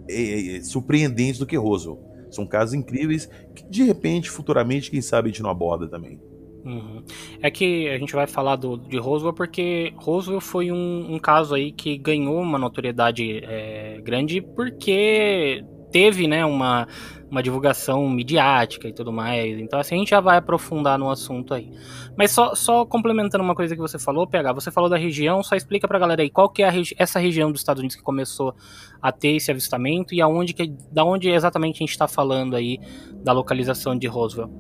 eh, 0.08 0.61
surpreendentes 0.62 1.38
do 1.38 1.47
que 1.47 1.56
Roswell. 1.56 2.08
São 2.38 2.47
casos 2.47 2.73
incríveis 2.73 3.28
que, 3.52 3.64
de 3.68 3.83
repente, 3.83 4.30
futuramente, 4.30 4.92
quem 4.92 5.02
sabe 5.02 5.28
a 5.28 5.33
gente 5.33 5.42
não 5.42 5.50
aborda 5.50 5.88
também. 5.88 6.21
Uhum. 6.64 7.02
É 7.42 7.50
que 7.50 7.88
a 7.88 7.99
gente 7.99 8.12
vai 8.12 8.28
falar 8.28 8.54
do, 8.54 8.76
de 8.76 8.97
Roswell 8.97 9.33
porque 9.33 9.92
Roswell 9.97 10.40
foi 10.40 10.71
um, 10.71 11.14
um 11.14 11.18
caso 11.18 11.54
aí 11.54 11.73
que 11.73 11.97
ganhou 11.99 12.40
uma 12.40 12.59
notoriedade 12.59 13.40
é, 13.42 14.00
grande 14.04 14.40
porque 14.40 15.64
teve, 15.90 16.28
né, 16.28 16.45
uma 16.45 16.87
uma 17.30 17.42
divulgação 17.42 18.08
midiática 18.08 18.88
e 18.88 18.92
tudo 18.92 19.12
mais. 19.12 19.58
Então, 19.58 19.78
assim, 19.78 19.97
a 19.97 19.99
gente 19.99 20.11
já 20.11 20.20
vai 20.20 20.38
aprofundar 20.38 20.99
no 20.99 21.11
assunto 21.11 21.52
aí. 21.52 21.70
Mas 22.16 22.30
só, 22.30 22.54
só 22.54 22.85
complementando 22.85 23.44
uma 23.44 23.54
coisa 23.54 23.75
que 23.75 23.80
você 23.80 23.99
falou, 23.99 24.26
PH, 24.26 24.52
você 24.52 24.70
falou 24.70 24.88
da 24.88 24.97
região, 24.97 25.42
só 25.42 25.54
explica 25.54 25.87
pra 25.87 25.99
galera 25.99 26.23
aí 26.23 26.30
qual 26.30 26.49
que 26.49 26.62
é 26.62 26.70
regi 26.70 26.94
essa 26.99 27.18
região 27.18 27.52
dos 27.52 27.61
Estados 27.61 27.80
Unidos 27.80 27.97
que 27.97 28.02
começou 28.02 28.54
a 29.00 29.12
ter 29.12 29.37
esse 29.37 29.50
avistamento 29.50 30.14
e 30.14 30.20
aonde 30.20 30.54
que, 30.54 30.75
da 30.90 31.04
onde 31.04 31.28
exatamente 31.30 31.76
a 31.76 31.78
gente 31.80 31.90
está 31.90 32.08
falando 32.08 32.56
aí 32.56 32.78
da 33.23 33.32
localização 33.32 33.97
de 33.97 34.06
Roswell. 34.06 34.50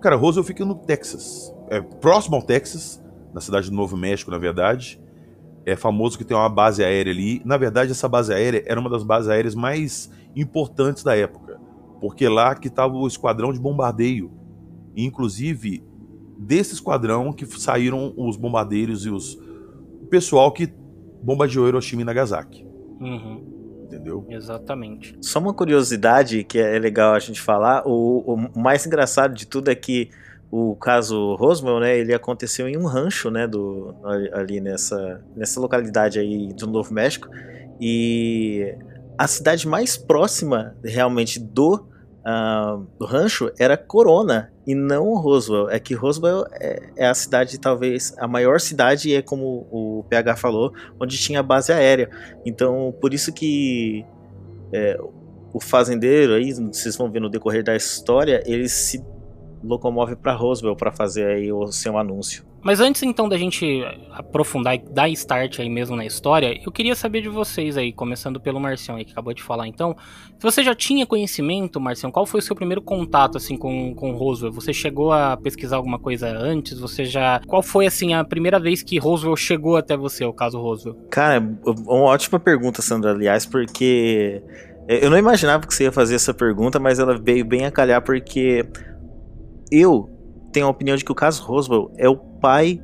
Cara, 0.00 0.16
Roswell 0.16 0.44
fica 0.44 0.64
no 0.64 0.74
Texas. 0.74 1.54
É 1.68 1.80
próximo 1.80 2.36
ao 2.36 2.42
Texas, 2.42 3.02
na 3.34 3.40
cidade 3.40 3.68
do 3.68 3.76
Novo 3.76 3.96
México, 3.96 4.30
na 4.30 4.38
verdade. 4.38 5.00
É 5.66 5.76
famoso 5.76 6.16
que 6.16 6.24
tem 6.24 6.36
uma 6.36 6.48
base 6.48 6.82
aérea 6.82 7.12
ali. 7.12 7.42
Na 7.44 7.56
verdade, 7.56 7.90
essa 7.90 8.08
base 8.08 8.32
aérea 8.32 8.62
era 8.66 8.80
uma 8.80 8.88
das 8.88 9.02
bases 9.02 9.28
aéreas 9.28 9.54
mais 9.54 10.10
importantes 10.34 11.02
da 11.02 11.16
época, 11.16 11.49
porque 12.00 12.28
lá 12.28 12.54
que 12.54 12.68
estava 12.68 12.94
o 12.94 13.06
esquadrão 13.06 13.52
de 13.52 13.60
bombardeio. 13.60 14.32
E, 14.96 15.04
inclusive, 15.04 15.84
desse 16.38 16.74
esquadrão 16.74 17.32
que 17.32 17.44
saíram 17.46 18.14
os 18.16 18.36
bombardeiros 18.36 19.04
e 19.04 19.10
os 19.10 19.38
o 20.02 20.06
pessoal 20.10 20.50
que 20.50 20.72
bombardeou 21.22 21.68
Hiroshima 21.68 22.02
e 22.02 22.04
Nagasaki. 22.04 22.66
Uhum. 23.00 23.84
Entendeu? 23.84 24.24
Exatamente. 24.28 25.16
Só 25.20 25.38
uma 25.38 25.52
curiosidade 25.52 26.44
que 26.44 26.58
é 26.58 26.78
legal 26.78 27.14
a 27.14 27.18
gente 27.18 27.40
falar: 27.40 27.82
o, 27.86 28.34
o 28.54 28.58
mais 28.58 28.86
engraçado 28.86 29.34
de 29.34 29.46
tudo 29.46 29.68
é 29.70 29.74
que 29.74 30.10
o 30.50 30.74
caso 30.74 31.34
Roswell, 31.36 31.78
né, 31.80 31.96
ele 31.96 32.12
aconteceu 32.12 32.68
em 32.68 32.76
um 32.76 32.84
rancho, 32.84 33.30
né, 33.30 33.46
do, 33.46 33.94
ali 34.32 34.60
nessa, 34.60 35.22
nessa 35.36 35.60
localidade 35.60 36.18
aí 36.18 36.52
do 36.52 36.66
Novo 36.66 36.92
México, 36.92 37.28
e 37.80 38.74
a 39.20 39.26
cidade 39.26 39.68
mais 39.68 39.98
próxima 39.98 40.74
realmente 40.82 41.38
do, 41.38 41.74
uh, 41.74 42.86
do 42.98 43.04
rancho 43.04 43.52
era 43.58 43.76
Corona 43.76 44.50
e 44.66 44.74
não 44.74 45.14
Roswell. 45.14 45.68
É 45.68 45.78
que 45.78 45.92
Roswell 45.92 46.46
é, 46.52 46.90
é, 46.96 47.06
a 47.06 47.12
cidade, 47.12 47.60
talvez, 47.60 48.16
a 48.16 48.26
maior 48.26 48.58
cidade, 48.58 49.10
e 49.10 49.14
é 49.14 49.20
como 49.20 49.68
o 49.70 50.06
PH 50.08 50.36
falou, 50.36 50.72
onde 50.98 51.18
tinha 51.18 51.42
base 51.42 51.70
aérea. 51.70 52.08
Então, 52.46 52.94
por 52.98 53.12
isso 53.12 53.30
que 53.30 54.06
é, 54.72 54.98
o 55.52 55.60
fazendeiro, 55.60 56.32
aí, 56.32 56.54
vocês 56.54 56.96
vão 56.96 57.12
ver 57.12 57.20
no 57.20 57.28
decorrer 57.28 57.62
da 57.62 57.76
história, 57.76 58.42
ele 58.46 58.70
se 58.70 59.04
locomove 59.62 60.16
para 60.16 60.32
Roswell 60.32 60.74
para 60.74 60.92
fazer 60.92 61.26
aí 61.26 61.52
o 61.52 61.70
seu 61.70 61.98
anúncio. 61.98 62.49
Mas 62.62 62.80
antes 62.80 63.02
então 63.02 63.28
da 63.28 63.38
gente 63.38 63.82
aprofundar 64.12 64.74
e 64.74 64.78
dar 64.78 65.08
start 65.08 65.60
aí 65.60 65.68
mesmo 65.68 65.96
na 65.96 66.04
história, 66.04 66.58
eu 66.64 66.70
queria 66.70 66.94
saber 66.94 67.22
de 67.22 67.28
vocês 67.28 67.76
aí, 67.76 67.92
começando 67.92 68.40
pelo 68.40 68.60
Marcião 68.60 68.96
aí 68.96 69.04
que 69.04 69.12
acabou 69.12 69.32
de 69.32 69.42
falar 69.42 69.66
então. 69.66 69.96
Se 70.38 70.42
você 70.42 70.62
já 70.62 70.74
tinha 70.74 71.06
conhecimento, 71.06 71.80
Marcião, 71.80 72.10
qual 72.10 72.26
foi 72.26 72.40
o 72.40 72.42
seu 72.42 72.54
primeiro 72.54 72.82
contato 72.82 73.36
assim 73.36 73.56
com, 73.56 73.94
com 73.94 74.12
Roswell? 74.12 74.52
Você 74.52 74.72
chegou 74.72 75.12
a 75.12 75.36
pesquisar 75.36 75.76
alguma 75.76 75.98
coisa 75.98 76.28
antes? 76.28 76.78
Você 76.78 77.04
já. 77.04 77.40
Qual 77.46 77.62
foi 77.62 77.86
assim 77.86 78.14
a 78.14 78.24
primeira 78.24 78.58
vez 78.58 78.82
que 78.82 78.98
Roswell 78.98 79.36
chegou 79.36 79.76
até 79.76 79.96
você, 79.96 80.24
o 80.24 80.32
caso 80.32 80.60
Roswell? 80.60 80.96
Cara, 81.10 81.40
uma 81.64 82.04
ótima 82.04 82.38
pergunta, 82.38 82.82
Sandra, 82.82 83.12
aliás, 83.12 83.46
porque 83.46 84.42
eu 84.88 85.10
não 85.10 85.18
imaginava 85.18 85.66
que 85.66 85.74
você 85.74 85.84
ia 85.84 85.92
fazer 85.92 86.14
essa 86.14 86.34
pergunta, 86.34 86.78
mas 86.78 86.98
ela 86.98 87.16
veio 87.16 87.44
bem 87.44 87.64
a 87.64 87.70
calhar 87.70 88.02
porque 88.02 88.66
eu 89.70 90.10
tenho 90.52 90.66
a 90.66 90.68
opinião 90.68 90.96
de 90.96 91.04
que 91.04 91.12
o 91.12 91.14
caso 91.14 91.42
Roswell 91.42 91.90
é 91.96 92.08
o 92.08 92.16
pai 92.16 92.80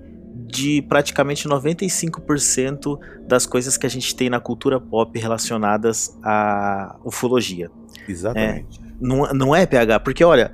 de 0.46 0.82
praticamente 0.82 1.48
95% 1.48 2.98
das 3.26 3.46
coisas 3.46 3.76
que 3.76 3.86
a 3.86 3.90
gente 3.90 4.14
tem 4.14 4.30
na 4.30 4.38
cultura 4.38 4.80
pop 4.80 5.18
relacionadas 5.18 6.16
à 6.22 6.96
ufologia. 7.04 7.70
Exatamente. 8.08 8.80
É, 8.80 8.86
não, 9.00 9.32
não 9.32 9.56
é 9.56 9.66
PH, 9.66 10.00
porque 10.00 10.22
olha, 10.22 10.52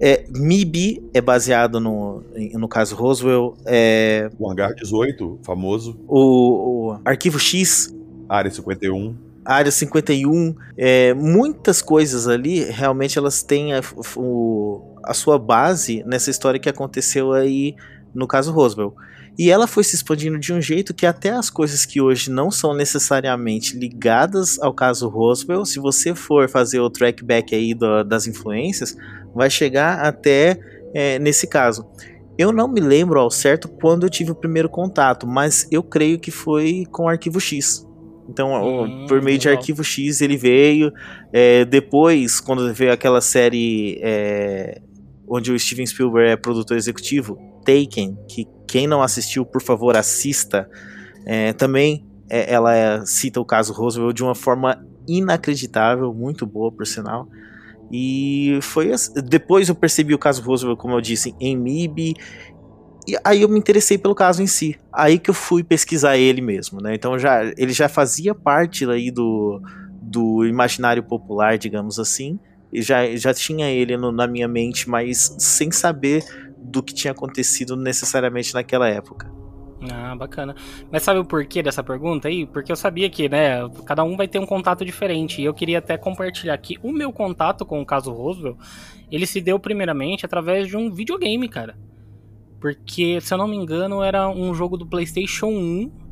é, 0.00 0.24
MIB 0.30 1.10
é 1.14 1.20
baseado 1.20 1.78
no, 1.78 2.22
no 2.54 2.68
caso 2.68 2.96
Roswell. 2.96 3.56
É, 3.64 4.30
o 4.38 4.50
Hangar 4.50 4.74
18, 4.74 5.40
famoso. 5.42 5.98
O, 6.08 6.90
o 6.92 7.00
Arquivo 7.04 7.38
X. 7.38 7.94
Área 8.28 8.50
51. 8.50 9.16
Área 9.44 9.70
51. 9.70 10.54
É, 10.76 11.14
muitas 11.14 11.80
coisas 11.80 12.26
ali, 12.26 12.64
realmente 12.64 13.18
elas 13.18 13.42
têm 13.42 13.74
a, 13.74 13.80
o, 14.16 14.93
a 15.04 15.14
sua 15.14 15.38
base 15.38 16.02
nessa 16.06 16.30
história 16.30 16.60
que 16.60 16.68
aconteceu 16.68 17.32
aí 17.32 17.74
no 18.14 18.26
caso 18.26 18.52
Roswell. 18.52 18.94
E 19.36 19.50
ela 19.50 19.66
foi 19.66 19.82
se 19.82 19.96
expandindo 19.96 20.38
de 20.38 20.52
um 20.52 20.60
jeito 20.60 20.94
que 20.94 21.04
até 21.04 21.30
as 21.30 21.50
coisas 21.50 21.84
que 21.84 22.00
hoje 22.00 22.30
não 22.30 22.50
são 22.50 22.72
necessariamente 22.72 23.76
ligadas 23.76 24.60
ao 24.60 24.72
caso 24.72 25.08
Roswell, 25.08 25.64
se 25.64 25.80
você 25.80 26.14
for 26.14 26.48
fazer 26.48 26.78
o 26.78 26.88
trackback 26.88 27.54
aí 27.54 27.74
do, 27.74 28.04
das 28.04 28.28
influências, 28.28 28.96
vai 29.34 29.50
chegar 29.50 30.04
até 30.04 30.58
é, 30.94 31.18
nesse 31.18 31.48
caso. 31.48 31.84
Eu 32.38 32.52
não 32.52 32.68
me 32.68 32.80
lembro 32.80 33.18
ao 33.18 33.30
certo 33.30 33.68
quando 33.68 34.04
eu 34.04 34.10
tive 34.10 34.30
o 34.30 34.34
primeiro 34.36 34.68
contato, 34.68 35.26
mas 35.26 35.66
eu 35.70 35.82
creio 35.82 36.18
que 36.18 36.30
foi 36.30 36.84
com 36.90 37.04
o 37.04 37.08
Arquivo 37.08 37.40
X. 37.40 37.86
Então, 38.28 38.52
hum, 38.54 39.06
por 39.06 39.20
meio 39.20 39.36
legal. 39.36 39.38
de 39.38 39.48
Arquivo 39.50 39.84
X 39.84 40.20
ele 40.20 40.36
veio. 40.36 40.92
É, 41.32 41.64
depois, 41.64 42.40
quando 42.40 42.72
veio 42.72 42.92
aquela 42.92 43.20
série 43.20 43.98
é, 44.02 44.80
onde 45.28 45.52
o 45.52 45.58
Steven 45.58 45.86
Spielberg 45.86 46.30
é 46.32 46.36
produtor 46.36 46.76
executivo, 46.76 47.38
Taken, 47.64 48.16
que 48.28 48.46
quem 48.66 48.86
não 48.86 49.02
assistiu, 49.02 49.44
por 49.44 49.62
favor, 49.62 49.96
assista. 49.96 50.68
É, 51.26 51.52
também 51.52 52.04
é, 52.28 52.52
ela 52.52 52.74
é, 52.74 53.04
cita 53.06 53.40
o 53.40 53.44
caso 53.44 53.72
Roosevelt 53.72 54.14
de 54.14 54.22
uma 54.22 54.34
forma 54.34 54.84
inacreditável, 55.08 56.12
muito 56.12 56.46
boa, 56.46 56.70
por 56.70 56.86
sinal. 56.86 57.28
E 57.90 58.58
foi 58.62 58.90
depois 59.24 59.68
eu 59.68 59.74
percebi 59.74 60.14
o 60.14 60.18
caso 60.18 60.42
Roosevelt, 60.42 60.78
como 60.78 60.94
eu 60.94 61.00
disse, 61.00 61.34
em 61.40 61.56
MIB. 61.56 62.14
E 63.06 63.16
aí 63.22 63.42
eu 63.42 63.48
me 63.48 63.58
interessei 63.58 63.98
pelo 63.98 64.14
caso 64.14 64.42
em 64.42 64.46
si. 64.46 64.78
Aí 64.92 65.18
que 65.18 65.30
eu 65.30 65.34
fui 65.34 65.62
pesquisar 65.62 66.16
ele 66.16 66.40
mesmo, 66.40 66.80
né? 66.80 66.94
Então 66.94 67.18
já 67.18 67.44
ele 67.56 67.72
já 67.72 67.88
fazia 67.88 68.34
parte 68.34 68.88
aí 68.88 69.10
do, 69.10 69.60
do 70.02 70.46
imaginário 70.46 71.02
popular, 71.02 71.58
digamos 71.58 71.98
assim 71.98 72.38
já, 72.74 73.14
já 73.16 73.32
tinha 73.32 73.70
ele 73.70 73.96
no, 73.96 74.10
na 74.10 74.26
minha 74.26 74.48
mente, 74.48 74.88
mas 74.88 75.34
sem 75.38 75.70
saber 75.70 76.24
do 76.58 76.82
que 76.82 76.94
tinha 76.94 77.12
acontecido 77.12 77.76
necessariamente 77.76 78.54
naquela 78.54 78.88
época. 78.88 79.30
Ah, 79.90 80.14
bacana. 80.16 80.54
Mas 80.90 81.02
sabe 81.02 81.20
o 81.20 81.24
porquê 81.24 81.62
dessa 81.62 81.82
pergunta 81.82 82.28
aí? 82.28 82.46
Porque 82.46 82.72
eu 82.72 82.76
sabia 82.76 83.10
que, 83.10 83.28
né, 83.28 83.68
cada 83.84 84.02
um 84.02 84.16
vai 84.16 84.26
ter 84.26 84.38
um 84.38 84.46
contato 84.46 84.84
diferente. 84.84 85.42
E 85.42 85.44
eu 85.44 85.52
queria 85.52 85.78
até 85.78 85.98
compartilhar 85.98 86.56
que 86.58 86.78
o 86.82 86.90
meu 86.90 87.12
contato 87.12 87.66
com 87.66 87.80
o 87.82 87.86
caso 87.86 88.12
Roswell, 88.12 88.56
ele 89.10 89.26
se 89.26 89.40
deu 89.40 89.58
primeiramente 89.58 90.24
através 90.24 90.68
de 90.68 90.76
um 90.76 90.90
videogame, 90.90 91.48
cara. 91.48 91.76
Porque, 92.60 93.20
se 93.20 93.34
eu 93.34 93.38
não 93.38 93.46
me 93.46 93.56
engano, 93.56 94.02
era 94.02 94.28
um 94.28 94.54
jogo 94.54 94.78
do 94.78 94.86
PlayStation 94.86 95.48
1 95.48 96.03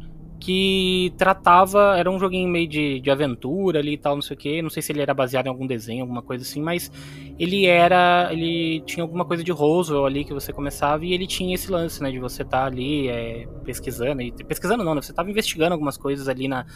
que 0.42 1.14
tratava, 1.16 1.96
era 1.96 2.10
um 2.10 2.18
joguinho 2.18 2.48
meio 2.48 2.66
de, 2.66 2.98
de 2.98 3.10
aventura 3.12 3.78
ali 3.78 3.92
e 3.92 3.96
tal, 3.96 4.16
não 4.16 4.22
sei 4.22 4.34
o 4.34 4.38
que, 4.38 4.60
não 4.60 4.70
sei 4.70 4.82
se 4.82 4.90
ele 4.90 5.00
era 5.00 5.14
baseado 5.14 5.46
em 5.46 5.48
algum 5.48 5.68
desenho, 5.68 6.00
alguma 6.00 6.20
coisa 6.20 6.42
assim, 6.42 6.60
mas 6.60 6.90
ele 7.38 7.64
era, 7.64 8.28
ele 8.32 8.80
tinha 8.80 9.04
alguma 9.04 9.24
coisa 9.24 9.44
de 9.44 9.52
Roswell 9.52 10.04
ali 10.04 10.24
que 10.24 10.34
você 10.34 10.52
começava 10.52 11.06
e 11.06 11.12
ele 11.12 11.28
tinha 11.28 11.54
esse 11.54 11.70
lance, 11.70 12.02
né, 12.02 12.10
de 12.10 12.18
você 12.18 12.42
estar 12.42 12.62
tá 12.62 12.66
ali 12.66 13.06
é, 13.06 13.46
pesquisando, 13.64 14.20
e, 14.20 14.32
pesquisando 14.32 14.82
não, 14.82 14.96
né, 14.96 15.00
você 15.00 15.12
estava 15.12 15.30
investigando 15.30 15.74
algumas 15.74 15.96
coisas 15.96 16.26
ali 16.26 16.48
na, 16.48 16.66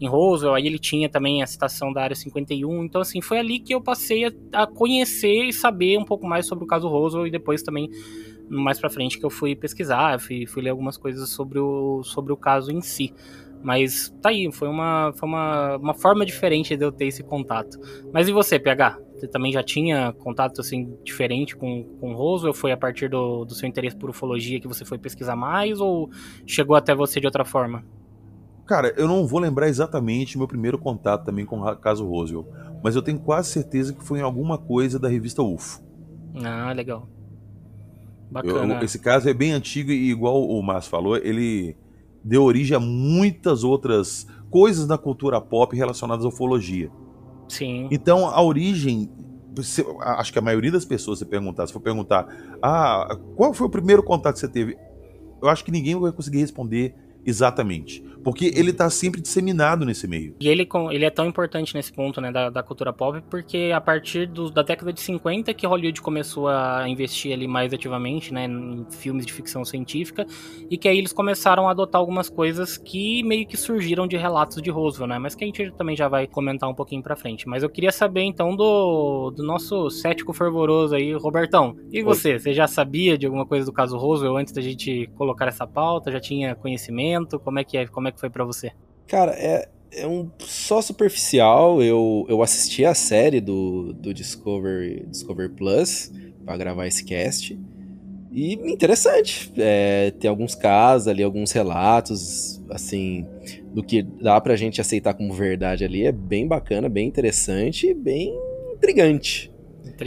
em 0.00 0.08
Roswell, 0.08 0.54
aí 0.54 0.66
ele 0.66 0.80
tinha 0.80 1.08
também 1.08 1.44
a 1.44 1.46
citação 1.46 1.92
da 1.92 2.02
Área 2.02 2.16
51, 2.16 2.82
então 2.82 3.00
assim, 3.00 3.20
foi 3.20 3.38
ali 3.38 3.60
que 3.60 3.72
eu 3.72 3.80
passei 3.80 4.24
a, 4.24 4.32
a 4.52 4.66
conhecer 4.66 5.44
e 5.44 5.52
saber 5.52 5.96
um 5.96 6.04
pouco 6.04 6.26
mais 6.26 6.44
sobre 6.44 6.64
o 6.64 6.66
caso 6.66 6.88
Roswell 6.88 7.28
e 7.28 7.30
depois 7.30 7.62
também 7.62 7.88
mais 8.52 8.78
pra 8.78 8.90
frente 8.90 9.18
que 9.18 9.24
eu 9.24 9.30
fui 9.30 9.56
pesquisar, 9.56 10.20
fui, 10.20 10.46
fui 10.46 10.62
ler 10.62 10.70
algumas 10.70 10.96
coisas 10.96 11.30
sobre 11.30 11.58
o, 11.58 12.02
sobre 12.04 12.32
o 12.32 12.36
caso 12.36 12.70
em 12.70 12.80
si. 12.80 13.14
Mas 13.62 14.12
tá 14.20 14.30
aí, 14.30 14.50
foi, 14.52 14.68
uma, 14.68 15.12
foi 15.14 15.28
uma, 15.28 15.76
uma 15.76 15.94
forma 15.94 16.26
diferente 16.26 16.76
de 16.76 16.84
eu 16.84 16.90
ter 16.90 17.06
esse 17.06 17.22
contato. 17.22 17.78
Mas 18.12 18.28
e 18.28 18.32
você, 18.32 18.58
PH? 18.58 18.98
Você 19.14 19.28
também 19.28 19.52
já 19.52 19.62
tinha 19.62 20.12
contato 20.14 20.60
assim 20.60 20.96
diferente 21.04 21.56
com, 21.56 21.84
com 22.00 22.12
o 22.12 22.16
Roswell? 22.16 22.52
Foi 22.52 22.72
a 22.72 22.76
partir 22.76 23.08
do, 23.08 23.44
do 23.44 23.54
seu 23.54 23.68
interesse 23.68 23.96
por 23.96 24.10
ufologia 24.10 24.60
que 24.60 24.66
você 24.66 24.84
foi 24.84 24.98
pesquisar 24.98 25.36
mais? 25.36 25.80
Ou 25.80 26.10
chegou 26.44 26.74
até 26.74 26.92
você 26.92 27.20
de 27.20 27.26
outra 27.26 27.44
forma? 27.44 27.84
Cara, 28.66 28.92
eu 28.96 29.06
não 29.06 29.26
vou 29.26 29.38
lembrar 29.38 29.68
exatamente 29.68 30.36
meu 30.36 30.48
primeiro 30.48 30.78
contato 30.78 31.24
também 31.24 31.46
com 31.46 31.60
o 31.60 31.76
caso 31.76 32.06
Roswell, 32.06 32.48
mas 32.82 32.96
eu 32.96 33.02
tenho 33.02 33.20
quase 33.20 33.50
certeza 33.50 33.92
que 33.92 34.04
foi 34.04 34.18
em 34.18 34.22
alguma 34.22 34.58
coisa 34.58 34.98
da 34.98 35.08
revista 35.08 35.42
UFO. 35.42 35.82
Ah, 36.42 36.72
legal. 36.72 37.08
Bacana. 38.32 38.74
Eu, 38.76 38.84
esse 38.84 38.98
caso 38.98 39.28
é 39.28 39.34
bem 39.34 39.52
antigo 39.52 39.90
e, 39.90 40.10
igual 40.10 40.42
o 40.42 40.62
Márcio 40.62 40.90
falou, 40.90 41.16
ele 41.16 41.76
deu 42.24 42.42
origem 42.42 42.74
a 42.74 42.80
muitas 42.80 43.62
outras 43.62 44.26
coisas 44.50 44.86
da 44.86 44.96
cultura 44.96 45.40
pop 45.40 45.76
relacionadas 45.76 46.24
à 46.24 46.28
ufologia. 46.28 46.90
Sim. 47.48 47.88
Então, 47.90 48.26
a 48.26 48.42
origem. 48.42 49.10
Acho 50.00 50.32
que 50.32 50.38
a 50.38 50.42
maioria 50.42 50.72
das 50.72 50.86
pessoas, 50.86 51.18
se 51.18 51.26
perguntar, 51.26 51.66
se 51.66 51.74
for 51.74 51.80
perguntar, 51.80 52.26
ah, 52.62 53.18
qual 53.36 53.52
foi 53.52 53.66
o 53.66 53.70
primeiro 53.70 54.02
contato 54.02 54.34
que 54.34 54.40
você 54.40 54.48
teve? 54.48 54.78
Eu 55.42 55.48
acho 55.50 55.62
que 55.62 55.70
ninguém 55.70 55.94
vai 55.94 56.10
conseguir 56.10 56.38
responder 56.38 56.94
exatamente. 57.26 58.02
Porque 58.22 58.52
ele 58.54 58.72
tá 58.72 58.88
sempre 58.90 59.20
disseminado 59.20 59.84
nesse 59.84 60.06
meio. 60.06 60.34
E 60.40 60.48
ele, 60.48 60.68
ele 60.90 61.04
é 61.04 61.10
tão 61.10 61.26
importante 61.26 61.74
nesse 61.74 61.92
ponto, 61.92 62.20
né, 62.20 62.30
da, 62.30 62.50
da 62.50 62.62
cultura 62.62 62.92
pop, 62.92 63.20
porque 63.30 63.70
a 63.74 63.80
partir 63.80 64.26
do- 64.26 64.50
da 64.50 64.62
década 64.62 64.92
de 64.92 65.00
50 65.00 65.52
que 65.54 65.66
Hollywood 65.66 66.00
começou 66.00 66.48
a 66.48 66.88
investir 66.88 67.32
ali 67.32 67.46
mais 67.48 67.72
ativamente, 67.72 68.32
né, 68.32 68.46
em 68.46 68.86
filmes 68.90 69.26
de 69.26 69.32
ficção 69.32 69.64
científica, 69.64 70.26
e 70.70 70.76
que 70.78 70.88
aí 70.88 70.98
eles 70.98 71.12
começaram 71.12 71.66
a 71.68 71.70
adotar 71.72 72.00
algumas 72.00 72.28
coisas 72.28 72.76
que 72.78 73.22
meio 73.22 73.46
que 73.46 73.56
surgiram 73.56 74.06
de 74.06 74.16
relatos 74.16 74.60
de 74.62 74.70
Roswell, 74.70 75.08
né, 75.08 75.18
mas 75.18 75.34
que 75.34 75.44
a 75.44 75.46
gente 75.46 75.70
também 75.72 75.96
já 75.96 76.08
vai 76.08 76.26
comentar 76.26 76.68
um 76.68 76.74
pouquinho 76.74 77.02
pra 77.02 77.16
frente. 77.16 77.48
Mas 77.48 77.62
eu 77.62 77.68
queria 77.70 77.92
saber, 77.92 78.22
então, 78.22 78.54
do, 78.54 79.30
do 79.30 79.42
nosso 79.42 79.90
cético 79.90 80.32
fervoroso 80.32 80.94
aí, 80.94 81.12
Robertão. 81.14 81.76
E 81.90 82.02
você, 82.02 82.38
você 82.38 82.52
já 82.54 82.66
sabia 82.66 83.16
de 83.18 83.26
alguma 83.26 83.46
coisa 83.46 83.66
do 83.66 83.72
caso 83.72 83.96
Roswell 83.96 84.36
antes 84.36 84.52
da 84.52 84.60
gente 84.60 85.08
colocar 85.16 85.46
essa 85.48 85.66
pauta? 85.66 86.10
Já 86.12 86.20
tinha 86.20 86.54
conhecimento? 86.54 87.38
Como 87.38 87.58
é 87.58 87.64
que 87.64 87.76
é? 87.76 87.86
Como 87.86 88.08
é 88.08 88.11
que 88.12 88.20
foi 88.20 88.30
pra 88.30 88.44
você? 88.44 88.72
Cara, 89.06 89.32
é, 89.32 89.68
é 89.92 90.06
um 90.06 90.30
só 90.38 90.80
superficial. 90.80 91.82
Eu, 91.82 92.26
eu 92.28 92.42
assisti 92.42 92.84
a 92.84 92.94
série 92.94 93.40
do, 93.40 93.92
do 93.92 94.12
Discovery, 94.14 95.06
Discovery 95.08 95.50
Plus 95.50 96.12
pra 96.44 96.56
gravar 96.56 96.86
esse 96.86 97.04
cast. 97.04 97.58
E 98.32 98.54
interessante. 98.54 99.52
É, 99.58 100.10
tem 100.12 100.28
alguns 100.28 100.54
casos 100.54 101.06
ali, 101.06 101.22
alguns 101.22 101.52
relatos, 101.52 102.62
assim, 102.70 103.26
do 103.74 103.82
que 103.82 104.02
dá 104.02 104.40
pra 104.40 104.56
gente 104.56 104.80
aceitar 104.80 105.12
como 105.12 105.34
verdade 105.34 105.84
ali. 105.84 106.06
É 106.06 106.12
bem 106.12 106.46
bacana, 106.46 106.88
bem 106.88 107.06
interessante 107.06 107.88
e 107.88 107.94
bem 107.94 108.34
intrigante. 108.72 109.51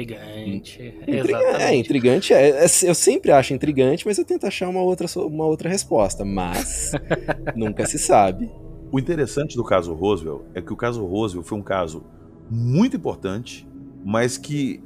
Intrigante. 0.03 0.93
Intriga-. 1.07 1.61
É, 1.61 1.75
intrigante 1.75 2.33
é, 2.33 2.49
é- 2.49 2.65
Eu 2.83 2.95
sempre 2.95 3.31
acho 3.31 3.53
intrigante, 3.53 4.05
mas 4.05 4.17
eu 4.17 4.25
tento 4.25 4.45
achar 4.45 4.67
uma 4.69 4.81
outra, 4.81 5.07
uma 5.21 5.45
outra 5.45 5.69
resposta. 5.69 6.25
Mas 6.25 6.91
nunca 7.55 7.85
se 7.85 7.97
sabe. 7.97 8.49
O 8.91 8.99
interessante 8.99 9.55
do 9.55 9.63
caso 9.63 9.93
Roswell 9.93 10.45
é 10.53 10.61
que 10.61 10.71
o 10.71 10.75
caso 10.77 11.05
Roswell 11.05 11.43
foi 11.43 11.57
um 11.57 11.63
caso 11.63 12.03
muito 12.49 12.95
importante, 12.95 13.67
mas 14.03 14.37
que 14.37 14.81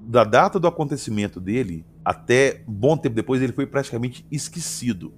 da 0.00 0.24
data 0.24 0.58
do 0.58 0.66
acontecimento 0.66 1.38
dele 1.38 1.84
até 2.04 2.62
bom 2.66 2.96
tempo 2.96 3.14
depois 3.14 3.40
ele 3.40 3.52
foi 3.52 3.66
praticamente 3.66 4.26
esquecido. 4.30 5.12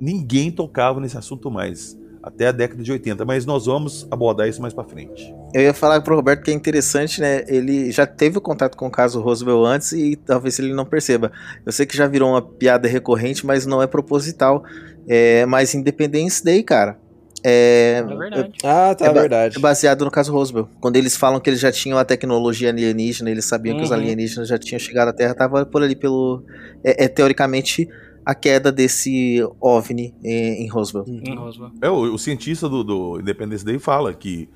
Ninguém 0.00 0.50
tocava 0.50 1.00
nesse 1.00 1.18
assunto 1.18 1.50
mais, 1.50 1.98
até 2.28 2.48
a 2.48 2.52
década 2.52 2.82
de 2.82 2.92
80, 2.92 3.24
mas 3.24 3.44
nós 3.46 3.66
vamos 3.66 4.06
abordar 4.10 4.48
isso 4.48 4.60
mais 4.60 4.74
pra 4.74 4.84
frente. 4.84 5.34
Eu 5.54 5.62
ia 5.62 5.74
falar 5.74 6.00
pro 6.02 6.14
Roberto 6.14 6.42
que 6.44 6.50
é 6.50 6.54
interessante, 6.54 7.20
né? 7.20 7.42
Ele 7.48 7.90
já 7.90 8.06
teve 8.06 8.38
o 8.38 8.40
contato 8.40 8.76
com 8.76 8.86
o 8.86 8.90
caso 8.90 9.20
Roosevelt 9.20 9.64
antes 9.66 9.92
e 9.92 10.14
talvez 10.16 10.58
ele 10.58 10.74
não 10.74 10.84
perceba. 10.84 11.32
Eu 11.64 11.72
sei 11.72 11.86
que 11.86 11.96
já 11.96 12.06
virou 12.06 12.30
uma 12.30 12.42
piada 12.42 12.86
recorrente, 12.86 13.44
mas 13.46 13.64
não 13.66 13.82
é 13.82 13.86
proposital. 13.86 14.62
É, 15.08 15.46
mas 15.46 15.74
Independence 15.74 16.44
Day, 16.44 16.62
cara. 16.62 16.98
É, 17.44 17.98
É 18.04 18.16
verdade. 18.16 18.52
Ah, 18.64 18.94
tá, 18.94 19.06
É 19.06 19.12
verdade. 19.12 19.56
é 19.56 19.60
baseado 19.60 20.04
no 20.04 20.10
caso 20.10 20.32
Roosevelt. 20.32 20.68
Quando 20.80 20.96
eles 20.96 21.16
falam 21.16 21.40
que 21.40 21.48
eles 21.48 21.60
já 21.60 21.70
tinham 21.72 21.96
a 21.96 22.04
tecnologia 22.04 22.68
alienígena, 22.70 23.30
eles 23.30 23.44
sabiam 23.44 23.76
que 23.76 23.84
os 23.84 23.90
Uhum. 23.90 23.96
alienígenas 23.96 24.48
já 24.48 24.58
tinham 24.58 24.78
chegado 24.78 25.08
à 25.08 25.12
Terra, 25.12 25.34
tava 25.34 25.64
por 25.64 25.82
ali 25.82 25.94
pelo. 25.96 26.42
É, 26.84 27.04
é, 27.04 27.08
teoricamente 27.08 27.88
a 28.28 28.34
queda 28.34 28.70
desse 28.70 29.40
OVNI 29.58 30.14
em, 30.22 30.64
em 30.64 30.68
Roosevelt. 30.68 31.08
Em 31.08 31.34
Roswell. 31.34 31.70
É, 31.80 31.88
o, 31.88 32.12
o 32.14 32.18
cientista 32.18 32.68
do, 32.68 32.84
do 32.84 33.18
Independence 33.20 33.64
Day 33.64 33.78
fala 33.78 34.12
que 34.12 34.50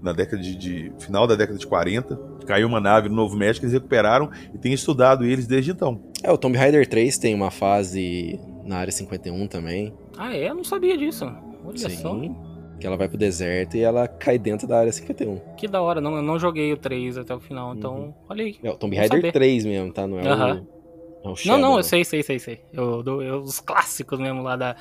na 0.00 0.14
década 0.14 0.40
de, 0.42 0.56
de- 0.56 0.92
final 0.98 1.26
da 1.26 1.34
década 1.34 1.58
de 1.58 1.66
40 1.66 2.18
caiu 2.46 2.66
uma 2.66 2.80
nave 2.80 3.10
no 3.10 3.14
Novo 3.16 3.36
México, 3.36 3.66
eles 3.66 3.74
recuperaram 3.74 4.30
e 4.54 4.56
têm 4.56 4.72
estudado 4.72 5.26
eles 5.26 5.46
desde 5.46 5.72
então. 5.72 6.00
É, 6.22 6.32
o 6.32 6.38
Tomb 6.38 6.56
Raider 6.56 6.88
3 6.88 7.18
tem 7.18 7.34
uma 7.34 7.50
fase 7.50 8.40
na 8.64 8.78
área 8.78 8.90
51 8.92 9.46
também. 9.46 9.92
Ah, 10.16 10.34
é? 10.34 10.48
Eu 10.48 10.54
não 10.54 10.64
sabia 10.64 10.96
disso. 10.96 11.30
Olha 11.64 11.76
só. 11.76 11.88
Sim. 12.18 12.34
Que 12.80 12.86
ela 12.86 12.96
vai 12.96 13.08
pro 13.08 13.18
deserto 13.18 13.76
e 13.76 13.80
ela 13.80 14.08
cai 14.08 14.38
dentro 14.38 14.66
da 14.66 14.78
área 14.78 14.92
51. 14.92 15.38
Que 15.56 15.66
da 15.68 15.82
hora. 15.82 16.00
Não, 16.00 16.14
eu 16.16 16.22
não 16.22 16.38
joguei 16.38 16.72
o 16.72 16.76
3 16.78 17.18
até 17.18 17.34
o 17.34 17.40
final, 17.40 17.74
então 17.74 18.14
olha 18.28 18.44
aí. 18.44 18.56
É 18.62 18.70
o 18.70 18.76
Tomb 18.76 18.96
Raider 18.96 19.18
saber. 19.18 19.32
3 19.32 19.64
mesmo, 19.66 19.92
tá? 19.92 20.06
Não 20.06 20.18
é 20.18 20.26
Aham. 20.26 20.62
o. 20.74 20.77
Não, 21.24 21.32
é 21.32 21.46
Não, 21.46 21.58
não, 21.58 21.76
eu 21.78 21.82
sei, 21.82 22.04
sei, 22.04 22.22
sei, 22.22 22.38
sei. 22.38 22.60
Eu, 22.72 23.02
do- 23.02 23.22
eu- 23.22 23.40
os 23.42 23.60
clássicos 23.60 24.18
mesmo 24.18 24.42
lá 24.42 24.56
da, 24.56 24.76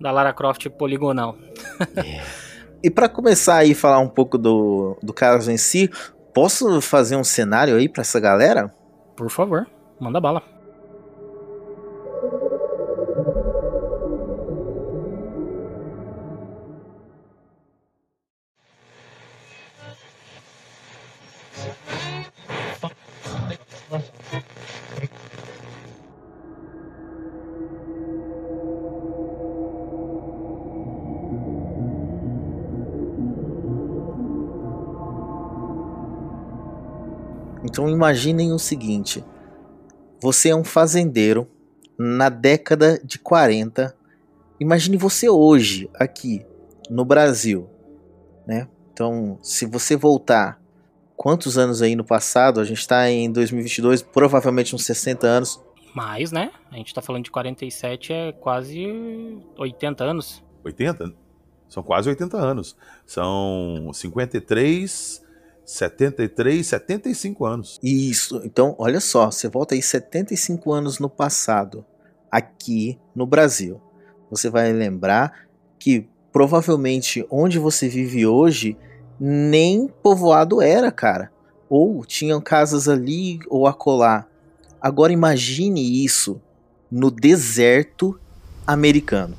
da 0.00 0.10
Lara 0.10 0.32
Croft 0.32 0.68
poligonal. 0.70 1.36
E 2.82 2.90
pra 2.90 3.08
começar 3.08 3.56
aí 3.56 3.74
falar 3.74 3.98
um 3.98 4.08
pouco 4.10 4.36
do, 4.36 4.94
do 5.02 5.14
caso 5.14 5.50
em 5.50 5.56
si, 5.56 5.90
posso 6.34 6.82
fazer 6.82 7.16
um 7.16 7.24
cenário 7.24 7.76
aí 7.76 7.88
pra 7.88 8.02
essa 8.02 8.20
galera? 8.20 8.70
Por 9.16 9.30
favor, 9.30 9.66
manda 9.98 10.20
bala. 10.20 10.42
Então 37.74 37.90
imaginem 37.90 38.52
o 38.52 38.58
seguinte: 38.58 39.24
você 40.22 40.50
é 40.50 40.54
um 40.54 40.62
fazendeiro 40.62 41.50
na 41.98 42.28
década 42.28 43.00
de 43.02 43.18
40. 43.18 43.92
Imagine 44.60 44.96
você 44.96 45.28
hoje 45.28 45.90
aqui 45.94 46.46
no 46.88 47.04
Brasil, 47.04 47.68
né? 48.46 48.68
Então, 48.92 49.40
se 49.42 49.66
você 49.66 49.96
voltar 49.96 50.62
quantos 51.16 51.58
anos 51.58 51.82
aí 51.82 51.96
no 51.96 52.04
passado, 52.04 52.60
a 52.60 52.64
gente 52.64 52.78
está 52.78 53.10
em 53.10 53.28
2022, 53.32 54.02
provavelmente 54.02 54.76
uns 54.76 54.84
60 54.84 55.26
anos. 55.26 55.60
Mas, 55.92 56.30
né? 56.30 56.52
A 56.70 56.76
gente 56.76 56.94
tá 56.94 57.02
falando 57.02 57.24
de 57.24 57.32
47, 57.32 58.12
é 58.12 58.30
quase 58.30 58.86
80 59.58 60.04
anos. 60.04 60.44
80? 60.62 61.12
São 61.68 61.82
quase 61.82 62.08
80 62.08 62.36
anos. 62.36 62.76
São 63.04 63.90
53, 63.92 65.23
73, 65.64 66.66
75 66.66 67.44
anos. 67.44 67.78
Isso. 67.82 68.40
Então, 68.44 68.74
olha 68.78 69.00
só, 69.00 69.30
você 69.30 69.48
volta 69.48 69.74
aí 69.74 69.82
75 69.82 70.72
anos 70.72 70.98
no 70.98 71.08
passado, 71.08 71.84
aqui 72.30 72.98
no 73.14 73.26
Brasil. 73.26 73.80
Você 74.30 74.50
vai 74.50 74.72
lembrar 74.72 75.46
que 75.78 76.06
provavelmente 76.32 77.24
onde 77.30 77.58
você 77.58 77.88
vive 77.88 78.26
hoje 78.26 78.76
nem 79.18 79.86
povoado 80.02 80.60
era, 80.60 80.90
cara. 80.90 81.30
Ou 81.68 82.04
tinham 82.04 82.40
casas 82.40 82.88
ali 82.88 83.38
ou 83.48 83.66
acolá. 83.66 84.26
Agora 84.80 85.12
imagine 85.12 86.04
isso 86.04 86.40
no 86.90 87.10
deserto 87.10 88.18
americano. 88.66 89.36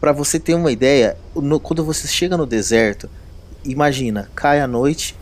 Para 0.00 0.12
você 0.12 0.38
ter 0.40 0.54
uma 0.54 0.72
ideia, 0.72 1.16
no- 1.34 1.60
quando 1.60 1.84
você 1.84 2.06
chega 2.08 2.36
no 2.36 2.46
deserto, 2.46 3.08
imagina, 3.64 4.30
cai 4.34 4.60
a 4.60 4.66
noite 4.66 5.16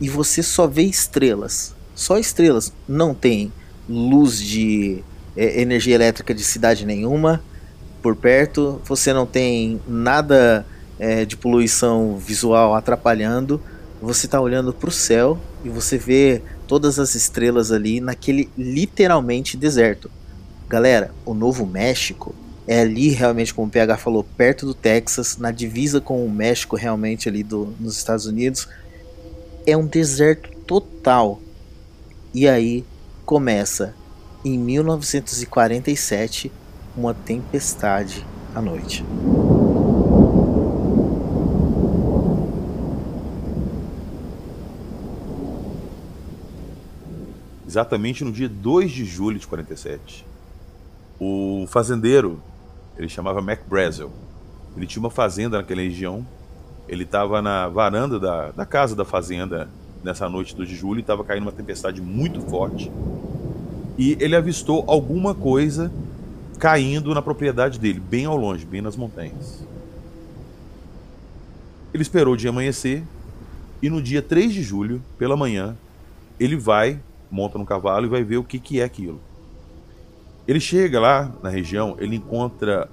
e 0.00 0.08
você 0.08 0.42
só 0.42 0.66
vê 0.66 0.82
estrelas. 0.82 1.74
Só 1.94 2.18
estrelas. 2.18 2.72
Não 2.88 3.14
tem 3.14 3.52
luz 3.88 4.40
de 4.40 5.02
é, 5.36 5.60
energia 5.60 5.94
elétrica 5.94 6.34
de 6.34 6.44
cidade 6.44 6.84
nenhuma 6.84 7.42
por 8.02 8.14
perto. 8.16 8.80
Você 8.84 9.12
não 9.12 9.26
tem 9.26 9.80
nada 9.88 10.66
é, 10.98 11.24
de 11.24 11.36
poluição 11.36 12.18
visual 12.18 12.74
atrapalhando. 12.74 13.60
Você 14.00 14.26
está 14.26 14.40
olhando 14.40 14.72
para 14.72 14.88
o 14.88 14.92
céu 14.92 15.38
e 15.64 15.68
você 15.68 15.96
vê 15.96 16.42
todas 16.66 16.98
as 16.98 17.14
estrelas 17.14 17.72
ali 17.72 18.00
naquele 18.00 18.50
literalmente 18.56 19.56
deserto. 19.56 20.10
Galera, 20.68 21.12
o 21.24 21.32
Novo 21.32 21.64
México 21.64 22.34
é 22.66 22.80
ali 22.80 23.10
realmente, 23.10 23.54
como 23.54 23.68
o 23.68 23.70
PH 23.70 23.96
falou, 23.96 24.24
perto 24.24 24.66
do 24.66 24.74
Texas, 24.74 25.36
na 25.38 25.50
divisa 25.50 26.00
com 26.00 26.24
o 26.24 26.30
México 26.30 26.74
realmente 26.76 27.28
ali 27.28 27.42
do, 27.42 27.74
nos 27.78 27.96
Estados 27.96 28.26
Unidos 28.26 28.68
é 29.66 29.76
um 29.76 29.86
deserto 29.86 30.50
total. 30.66 31.40
E 32.32 32.48
aí 32.48 32.84
começa 33.24 33.94
em 34.44 34.56
1947 34.56 36.52
uma 36.96 37.12
tempestade 37.12 38.24
à 38.54 38.62
noite. 38.62 39.04
Exatamente 47.66 48.24
no 48.24 48.32
dia 48.32 48.48
2 48.48 48.90
de 48.90 49.04
julho 49.04 49.38
de 49.38 49.46
47. 49.46 50.24
O 51.18 51.66
fazendeiro, 51.68 52.40
ele 52.96 53.08
chamava 53.08 53.40
Mac 53.40 53.60
Brazel. 53.68 54.10
Ele 54.76 54.86
tinha 54.86 55.00
uma 55.00 55.10
fazenda 55.10 55.58
naquela 55.58 55.80
região. 55.80 56.26
Ele 56.88 57.04
estava 57.04 57.42
na 57.42 57.68
varanda 57.68 58.18
da, 58.18 58.50
da 58.50 58.66
casa 58.66 58.94
da 58.94 59.04
fazenda 59.04 59.68
nessa 60.02 60.28
noite 60.28 60.54
do 60.54 60.64
de 60.64 60.74
julho 60.74 60.98
e 60.98 61.00
estava 61.00 61.24
caindo 61.24 61.42
uma 61.42 61.52
tempestade 61.52 62.00
muito 62.00 62.40
forte. 62.42 62.90
E 63.98 64.16
ele 64.20 64.36
avistou 64.36 64.84
alguma 64.86 65.34
coisa 65.34 65.90
caindo 66.58 67.14
na 67.14 67.20
propriedade 67.20 67.78
dele, 67.78 68.00
bem 68.00 68.24
ao 68.24 68.36
longe, 68.36 68.64
bem 68.64 68.80
nas 68.80 68.96
montanhas. 68.96 69.66
Ele 71.92 72.02
esperou 72.02 72.36
dia 72.36 72.50
amanhecer 72.50 73.02
e 73.82 73.90
no 73.90 74.00
dia 74.00 74.22
3 74.22 74.52
de 74.52 74.62
julho, 74.62 75.02
pela 75.18 75.36
manhã, 75.36 75.76
ele 76.38 76.56
vai, 76.56 77.00
monta 77.30 77.58
no 77.58 77.66
cavalo 77.66 78.06
e 78.06 78.08
vai 78.08 78.22
ver 78.22 78.36
o 78.36 78.44
que, 78.44 78.58
que 78.58 78.80
é 78.80 78.84
aquilo. 78.84 79.20
Ele 80.46 80.60
chega 80.60 81.00
lá 81.00 81.34
na 81.42 81.48
região, 81.48 81.96
ele 81.98 82.16
encontra 82.16 82.88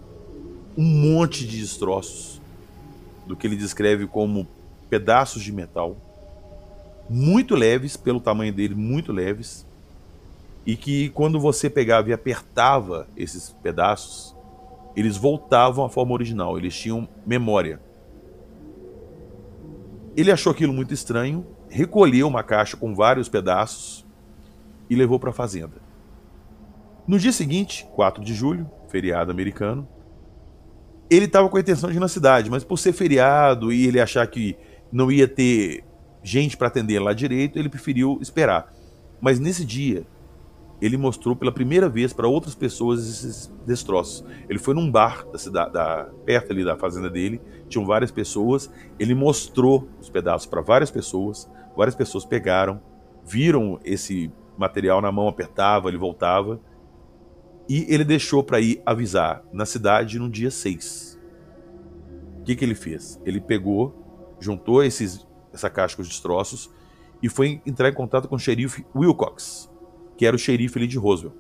um 0.76 0.84
monte 0.84 1.46
de 1.48 1.60
destroços 1.60 2.42
do 3.28 3.36
que 3.36 3.46
ele 3.46 3.56
descreve 3.56 4.08
como 4.08 4.48
pedaços 4.90 5.44
de 5.44 5.52
metal, 5.52 5.96
muito 7.10 7.56
leves, 7.56 7.96
pelo 7.96 8.20
tamanho 8.20 8.52
dele, 8.52 8.74
muito 8.74 9.12
leves, 9.12 9.66
e 10.66 10.76
que 10.76 11.10
quando 11.10 11.40
você 11.40 11.70
pegava 11.70 12.10
e 12.10 12.14
apertava 12.14 13.08
esses 13.16 13.50
pedaços, 13.62 14.36
eles 14.96 15.18
voltavam 15.18 15.86
à 15.86 15.90
forma 15.90 16.14
original, 16.14 16.58
eles 16.58 16.76
tinham 16.76 17.08
memória. 17.26 17.80
Ele 20.16 20.32
achou 20.32 20.52
aquilo 20.52 20.74
muito 20.74 20.94
estranho, 20.94 21.46
recolheu 21.70 22.28
uma 22.28 22.44
caixa 22.44 22.78
com 22.78 22.96
vários 22.96 23.28
pedaços 23.28 24.06
e 24.90 24.96
levou 24.96 25.20
para 25.20 25.32
a 25.32 25.34
fazenda. 25.34 25.93
No 27.08 27.20
dia 27.20 27.32
seguinte, 27.32 27.88
4 27.96 28.24
de 28.24 28.34
julho, 28.34 28.70
feriado 28.88 29.32
americano, 29.32 29.88
ele 31.10 31.26
estava 31.26 31.50
com 31.50 31.58
a 31.58 31.60
intenção 31.60 31.90
de 31.90 31.98
ir 31.98 32.00
na 32.00 32.08
cidade, 32.08 32.50
mas 32.50 32.64
por 32.64 32.78
ser 32.78 32.94
feriado 32.94 33.72
e 33.74 33.86
ele 33.86 34.00
achar 34.00 34.26
que 34.28 34.56
não 34.92 35.12
ia 35.12 35.28
ter 35.28 35.84
gente 36.24 36.56
para 36.56 36.68
atender 36.68 37.00
lá 37.00 37.14
direito, 37.14 37.60
ele 37.60 37.68
preferiu 37.68 38.18
esperar. 38.22 38.74
Mas 39.20 39.40
nesse 39.40 39.66
dia, 39.66 40.06
ele 40.82 40.98
mostrou 40.98 41.36
pela 41.36 41.52
primeira 41.52 41.88
vez 41.88 42.14
para 42.14 42.28
outras 42.28 42.56
pessoas 42.56 43.08
esses 43.08 43.54
destroços. 43.66 44.26
Ele 44.50 44.60
foi 44.60 44.74
num 44.74 44.90
bar 44.90 45.26
da 45.32 45.38
cidade, 45.38 45.74
da, 45.74 46.10
perto 46.26 46.52
ali 46.52 46.64
da 46.64 46.76
fazenda 46.76 47.10
dele, 47.10 47.42
tinham 47.70 47.86
várias 47.86 48.12
pessoas. 48.12 48.70
Ele 49.00 49.14
mostrou 49.14 49.88
os 50.00 50.10
pedaços 50.10 50.46
para 50.46 50.62
várias 50.62 50.92
pessoas. 50.92 51.50
Várias 51.76 51.96
pessoas 51.96 52.26
pegaram, 52.26 52.82
viram 53.26 53.80
esse 53.84 54.32
material 54.58 55.02
na 55.02 55.12
mão, 55.12 55.28
apertava, 55.28 55.90
ele 55.90 55.98
voltava. 55.98 56.60
E 57.68 57.86
ele 57.88 58.04
deixou 58.04 58.44
para 58.44 58.60
ir 58.60 58.82
avisar 58.86 59.44
na 59.52 59.66
cidade 59.66 60.20
no 60.20 60.30
dia 60.30 60.52
6. 60.52 61.20
O 62.40 62.44
que, 62.44 62.56
que 62.56 62.66
ele 62.66 62.76
fez? 62.76 63.22
Ele 63.26 63.40
pegou, 63.40 64.36
juntou 64.40 64.84
esses, 64.84 65.26
essa 65.54 65.70
caixa 65.70 65.96
com 65.96 66.02
os 66.02 66.10
destroços 66.10 66.70
e 67.22 67.30
foi 67.30 67.62
entrar 67.66 67.88
em 67.88 67.94
contato 67.94 68.28
com 68.28 68.36
o 68.36 68.40
xerife 68.40 68.86
Wilcox, 68.94 69.72
que 70.18 70.26
era 70.26 70.36
o 70.36 70.40
xerife 70.40 70.78
ali 70.78 70.88
de 70.88 70.98
Roswell. 70.98 71.34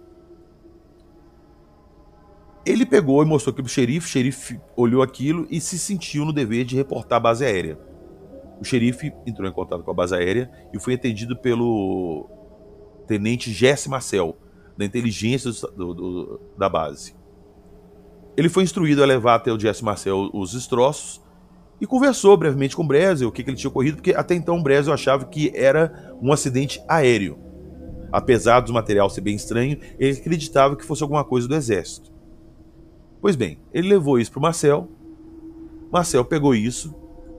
Ele 2.65 2.85
pegou 2.85 3.21
e 3.21 3.25
mostrou 3.25 3.51
aquilo 3.51 3.65
pro 3.65 3.73
xerife, 3.73 4.07
o 4.07 4.09
xerife 4.09 4.61
olhou 4.77 5.01
aquilo 5.01 5.45
e 5.49 5.59
se 5.59 5.77
sentiu 5.77 6.23
no 6.23 6.31
dever 6.31 6.63
de 6.63 6.77
reportar 6.77 7.17
a 7.17 7.19
base 7.19 7.43
aérea. 7.43 7.77
O 8.61 8.63
xerife 8.63 9.11
entrou 9.25 9.49
em 9.49 9.51
contato 9.51 9.83
com 9.83 9.91
a 9.91 9.93
base 9.93 10.15
aérea 10.15 10.49
e 10.73 10.79
foi 10.79 10.93
atendido 10.93 11.35
pelo 11.35 12.29
tenente 13.05 13.51
Jesse 13.51 13.89
Marcel, 13.89 14.37
da 14.77 14.85
inteligência 14.85 15.51
do, 15.75 15.93
do, 15.93 16.39
da 16.57 16.67
base. 16.67 17.15
Ele 18.35 18.49
foi 18.49 18.63
instruído 18.63 19.03
a 19.03 19.05
levar 19.05 19.35
até 19.35 19.51
o 19.51 19.59
Jesse 19.59 19.83
Marcel 19.83 20.29
os 20.33 20.53
destroços 20.53 21.21
e 21.79 21.85
conversou 21.85 22.35
brevemente 22.37 22.75
com 22.75 22.83
o 22.83 22.87
Brezel 22.87 23.27
o 23.27 23.31
que, 23.31 23.43
que 23.43 23.49
ele 23.49 23.57
tinha 23.57 23.69
ocorrido, 23.69 23.97
porque 23.97 24.13
até 24.13 24.33
então 24.33 24.57
o 24.57 24.63
Brezel 24.63 24.93
achava 24.93 25.25
que 25.25 25.51
era 25.55 26.15
um 26.21 26.31
acidente 26.31 26.81
aéreo. 26.87 27.37
Apesar 28.11 28.61
do 28.61 28.73
material 28.73 29.09
ser 29.09 29.21
bem 29.21 29.35
estranho, 29.35 29.77
ele 29.99 30.17
acreditava 30.17 30.75
que 30.75 30.85
fosse 30.85 31.03
alguma 31.03 31.23
coisa 31.23 31.47
do 31.47 31.55
exército. 31.55 32.11
Pois 33.19 33.35
bem, 33.35 33.59
ele 33.73 33.89
levou 33.89 34.19
isso 34.19 34.31
para 34.31 34.39
o 34.39 34.41
Marcel. 34.41 34.87
Marcel 35.91 36.23
pegou 36.25 36.53
isso, 36.53 36.93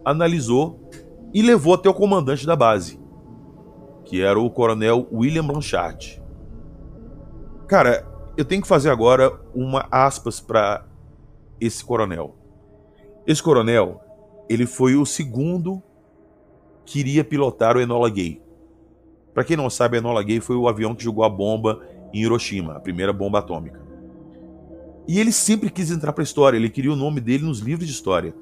analisou 0.04 0.90
e 1.32 1.42
levou 1.42 1.74
até 1.74 1.88
o 1.88 1.94
comandante 1.94 2.46
da 2.46 2.56
base, 2.56 2.98
que 4.04 4.20
era 4.20 4.38
o 4.38 4.50
coronel 4.50 5.08
William 5.12 5.46
Blanchard. 5.46 6.22
Cara, 7.66 8.06
eu 8.36 8.44
tenho 8.44 8.60
que 8.60 8.68
fazer 8.68 8.90
agora 8.90 9.40
uma 9.54 9.86
aspas 9.90 10.38
para 10.38 10.84
esse 11.60 11.82
coronel. 11.82 12.36
Esse 13.26 13.42
coronel, 13.42 14.02
ele 14.50 14.66
foi 14.66 14.96
o 14.96 15.06
segundo 15.06 15.82
que 16.84 17.00
iria 17.00 17.24
pilotar 17.24 17.76
o 17.76 17.80
Enola 17.80 18.10
Gay. 18.10 18.42
Para 19.32 19.44
quem 19.44 19.56
não 19.56 19.70
sabe, 19.70 19.96
o 19.96 19.98
Enola 19.98 20.22
Gay 20.22 20.40
foi 20.40 20.56
o 20.56 20.68
avião 20.68 20.94
que 20.94 21.02
jogou 21.02 21.24
a 21.24 21.28
bomba 21.28 21.80
em 22.12 22.20
Hiroshima, 22.20 22.76
a 22.76 22.80
primeira 22.80 23.12
bomba 23.12 23.38
atômica. 23.38 23.80
E 25.08 25.18
ele 25.18 25.32
sempre 25.32 25.70
quis 25.70 25.90
entrar 25.90 26.12
para 26.12 26.22
a 26.22 26.24
história, 26.24 26.58
ele 26.58 26.68
queria 26.68 26.92
o 26.92 26.96
nome 26.96 27.20
dele 27.20 27.44
nos 27.44 27.60
livros 27.60 27.86
de 27.86 27.94
história. 27.94 28.34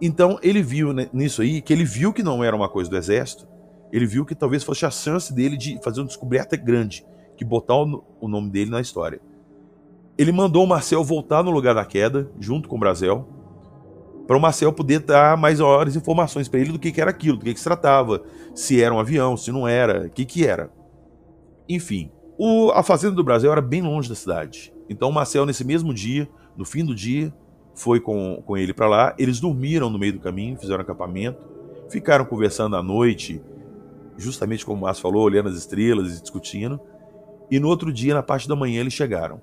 Então 0.00 0.38
ele 0.42 0.62
viu 0.62 0.92
nisso 1.12 1.42
aí 1.42 1.60
que 1.62 1.72
ele 1.72 1.84
viu 1.84 2.12
que 2.12 2.22
não 2.22 2.42
era 2.42 2.56
uma 2.56 2.68
coisa 2.68 2.90
do 2.90 2.96
exército, 2.96 3.46
ele 3.92 4.06
viu 4.06 4.24
que 4.24 4.34
talvez 4.34 4.64
fosse 4.64 4.84
a 4.84 4.90
chance 4.90 5.32
dele 5.32 5.56
de 5.56 5.80
fazer 5.82 6.00
uma 6.00 6.06
descoberta 6.06 6.56
grande 6.56 7.04
que 7.40 7.44
botar 7.44 7.74
o 7.74 8.28
nome 8.28 8.50
dele 8.50 8.70
na 8.70 8.82
história. 8.82 9.18
Ele 10.18 10.30
mandou 10.30 10.62
o 10.62 10.68
Marcel 10.68 11.02
voltar 11.02 11.42
no 11.42 11.50
lugar 11.50 11.74
da 11.74 11.86
queda, 11.86 12.30
junto 12.38 12.68
com 12.68 12.76
o 12.76 12.78
Brasil, 12.78 13.24
para 14.26 14.36
o 14.36 14.40
Marcel 14.40 14.70
poder 14.74 14.98
dar 14.98 15.38
mais 15.38 15.58
informações 15.96 16.48
para 16.48 16.60
ele 16.60 16.70
do 16.70 16.78
que, 16.78 16.92
que 16.92 17.00
era 17.00 17.10
aquilo, 17.10 17.38
do 17.38 17.44
que, 17.44 17.54
que 17.54 17.58
se 17.58 17.64
tratava, 17.64 18.22
se 18.54 18.82
era 18.82 18.94
um 18.94 19.00
avião, 19.00 19.38
se 19.38 19.50
não 19.50 19.66
era, 19.66 20.06
o 20.06 20.10
que, 20.10 20.26
que 20.26 20.46
era. 20.46 20.70
Enfim, 21.66 22.10
o, 22.36 22.70
a 22.72 22.82
fazenda 22.82 23.14
do 23.14 23.24
Brasil 23.24 23.50
era 23.50 23.62
bem 23.62 23.80
longe 23.80 24.10
da 24.10 24.14
cidade. 24.14 24.70
Então 24.86 25.08
o 25.08 25.12
Marcel, 25.12 25.46
nesse 25.46 25.64
mesmo 25.64 25.94
dia, 25.94 26.28
no 26.54 26.66
fim 26.66 26.84
do 26.84 26.94
dia, 26.94 27.32
foi 27.74 28.00
com, 28.00 28.42
com 28.44 28.54
ele 28.54 28.74
para 28.74 28.86
lá. 28.86 29.14
Eles 29.18 29.40
dormiram 29.40 29.88
no 29.88 29.98
meio 29.98 30.12
do 30.12 30.20
caminho, 30.20 30.58
fizeram 30.58 30.82
acampamento, 30.82 31.40
ficaram 31.88 32.26
conversando 32.26 32.76
à 32.76 32.82
noite, 32.82 33.40
justamente 34.18 34.66
como 34.66 34.78
o 34.78 34.82
Márcio 34.82 35.00
falou, 35.00 35.22
olhando 35.22 35.48
as 35.48 35.56
estrelas 35.56 36.18
e 36.18 36.20
discutindo. 36.20 36.78
E 37.50 37.58
no 37.58 37.68
outro 37.68 37.92
dia, 37.92 38.14
na 38.14 38.22
parte 38.22 38.48
da 38.48 38.54
manhã, 38.54 38.80
eles 38.80 38.92
chegaram. 38.92 39.40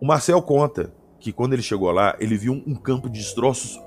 O 0.00 0.06
Marcel 0.06 0.42
conta 0.42 0.92
que 1.20 1.32
quando 1.32 1.52
ele 1.52 1.62
chegou 1.62 1.90
lá, 1.90 2.16
ele 2.18 2.36
viu 2.36 2.52
um 2.66 2.74
campo 2.74 3.08
de 3.08 3.18
destroços 3.18 3.80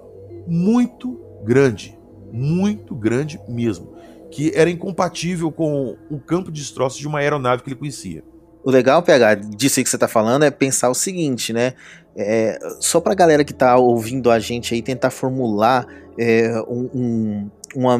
muito 0.47 1.19
grande, 1.43 1.97
muito 2.31 2.95
grande 2.95 3.39
mesmo, 3.47 3.93
que 4.31 4.51
era 4.55 4.69
incompatível 4.69 5.51
com 5.51 5.97
o 6.09 6.19
campo 6.19 6.51
de 6.51 6.61
destroços 6.61 6.99
de 6.99 7.07
uma 7.07 7.19
aeronave 7.19 7.63
que 7.63 7.69
ele 7.69 7.75
conhecia. 7.75 8.23
O 8.63 8.71
legal, 8.71 9.01
PH, 9.01 9.35
disso 9.35 9.81
que 9.81 9.89
você 9.89 9.95
está 9.95 10.07
falando 10.07 10.43
é 10.43 10.51
pensar 10.51 10.89
o 10.89 10.93
seguinte, 10.93 11.53
né? 11.53 11.73
É, 12.15 12.59
só 12.79 12.99
para 12.99 13.13
a 13.13 13.15
galera 13.15 13.43
que 13.43 13.53
está 13.53 13.77
ouvindo 13.77 14.29
a 14.29 14.39
gente 14.39 14.73
aí 14.73 14.81
tentar 14.81 15.09
formular 15.09 15.87
é, 16.17 16.61
um, 16.67 16.89
um, 16.93 17.51
uma 17.75 17.97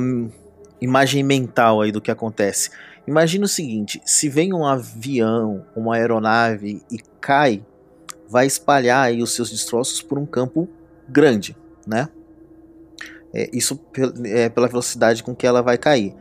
imagem 0.82 1.24
mental 1.24 1.82
aí 1.82 1.92
do 1.92 2.02
que 2.02 2.12
acontece. 2.12 2.72
Imagina 3.08 3.46
o 3.46 3.48
seguinte: 3.48 4.02
se 4.06 4.30
vem 4.30 4.54
um 4.54 4.66
avião, 4.66 5.66
uma 5.76 5.96
aeronave 5.96 6.82
e 6.92 7.00
cai, 7.20 7.66
vai 8.28 8.46
espalhar 8.46 9.06
aí 9.06 9.22
os 9.22 9.34
seus 9.34 9.50
destroços 9.50 10.02
por 10.02 10.18
um 10.18 10.26
campo 10.26 10.70
grande, 11.08 11.58
né? 11.88 12.10
É, 13.34 13.50
isso 13.54 13.80
é 14.26 14.50
pela 14.50 14.68
velocidade 14.68 15.24
com 15.24 15.36
que 15.36 15.46
ela 15.46 15.62
vai 15.62 15.78
cair. 15.78 16.16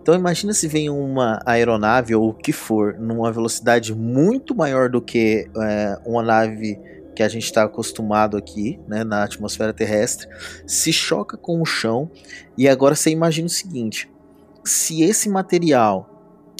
Então 0.00 0.14
imagina 0.14 0.52
se 0.52 0.68
vem 0.68 0.90
uma 0.90 1.40
aeronave 1.46 2.14
ou 2.14 2.28
o 2.28 2.34
que 2.34 2.52
for 2.52 2.94
numa 2.98 3.32
velocidade 3.32 3.94
muito 3.94 4.54
maior 4.54 4.90
do 4.90 5.00
que 5.00 5.48
é, 5.56 5.98
uma 6.04 6.22
nave 6.22 6.78
que 7.16 7.22
a 7.22 7.28
gente 7.28 7.44
está 7.44 7.62
acostumado 7.62 8.36
aqui, 8.36 8.78
né, 8.86 9.04
na 9.04 9.22
atmosfera 9.22 9.72
terrestre, 9.72 10.28
se 10.66 10.92
choca 10.92 11.36
com 11.36 11.62
o 11.62 11.64
chão 11.64 12.10
e 12.58 12.68
agora 12.68 12.94
você 12.94 13.08
imagina 13.10 13.46
o 13.46 13.50
seguinte: 13.50 14.10
se 14.64 15.02
esse 15.02 15.28
material 15.28 16.13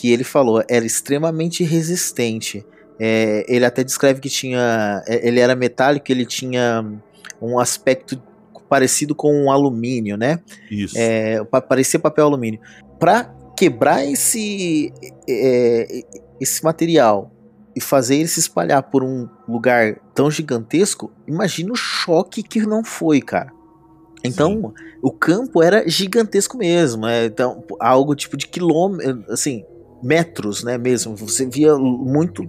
que 0.04 0.12
ele 0.12 0.22
falou 0.22 0.62
era 0.68 0.84
extremamente 0.84 1.64
resistente. 1.64 2.62
É, 3.00 3.42
ele 3.48 3.64
até 3.64 3.82
descreve 3.82 4.20
que 4.20 4.28
tinha. 4.28 5.02
É, 5.08 5.26
ele 5.26 5.40
era 5.40 5.56
metálico, 5.56 6.12
ele 6.12 6.26
tinha 6.26 6.84
um 7.40 7.58
aspecto 7.58 8.22
parecido 8.68 9.14
com 9.14 9.34
um 9.34 9.50
alumínio, 9.50 10.18
né? 10.18 10.40
Isso. 10.70 10.94
É, 10.98 11.42
parecia 11.66 11.98
papel 11.98 12.26
alumínio. 12.26 12.60
Para 13.00 13.34
quebrar 13.56 14.04
esse, 14.04 14.92
é, 15.26 16.02
esse 16.38 16.62
material 16.62 17.32
e 17.74 17.80
fazer 17.80 18.16
ele 18.16 18.28
se 18.28 18.40
espalhar 18.40 18.82
por 18.82 19.02
um 19.02 19.26
lugar 19.48 19.96
tão 20.14 20.30
gigantesco, 20.30 21.10
imagina 21.26 21.72
o 21.72 21.76
choque 21.76 22.42
que 22.42 22.60
não 22.60 22.84
foi, 22.84 23.22
cara. 23.22 23.50
Então, 24.22 24.74
Sim. 24.76 24.84
o 25.00 25.10
campo 25.10 25.62
era 25.62 25.88
gigantesco 25.88 26.58
mesmo. 26.58 27.06
É, 27.06 27.24
então, 27.24 27.64
algo 27.80 28.14
tipo 28.14 28.36
de 28.36 28.46
quilômetro, 28.46 29.24
assim, 29.32 29.64
metros, 30.04 30.62
né, 30.62 30.78
mesmo. 30.78 31.16
Você 31.16 31.48
via 31.48 31.76
muito 31.76 32.48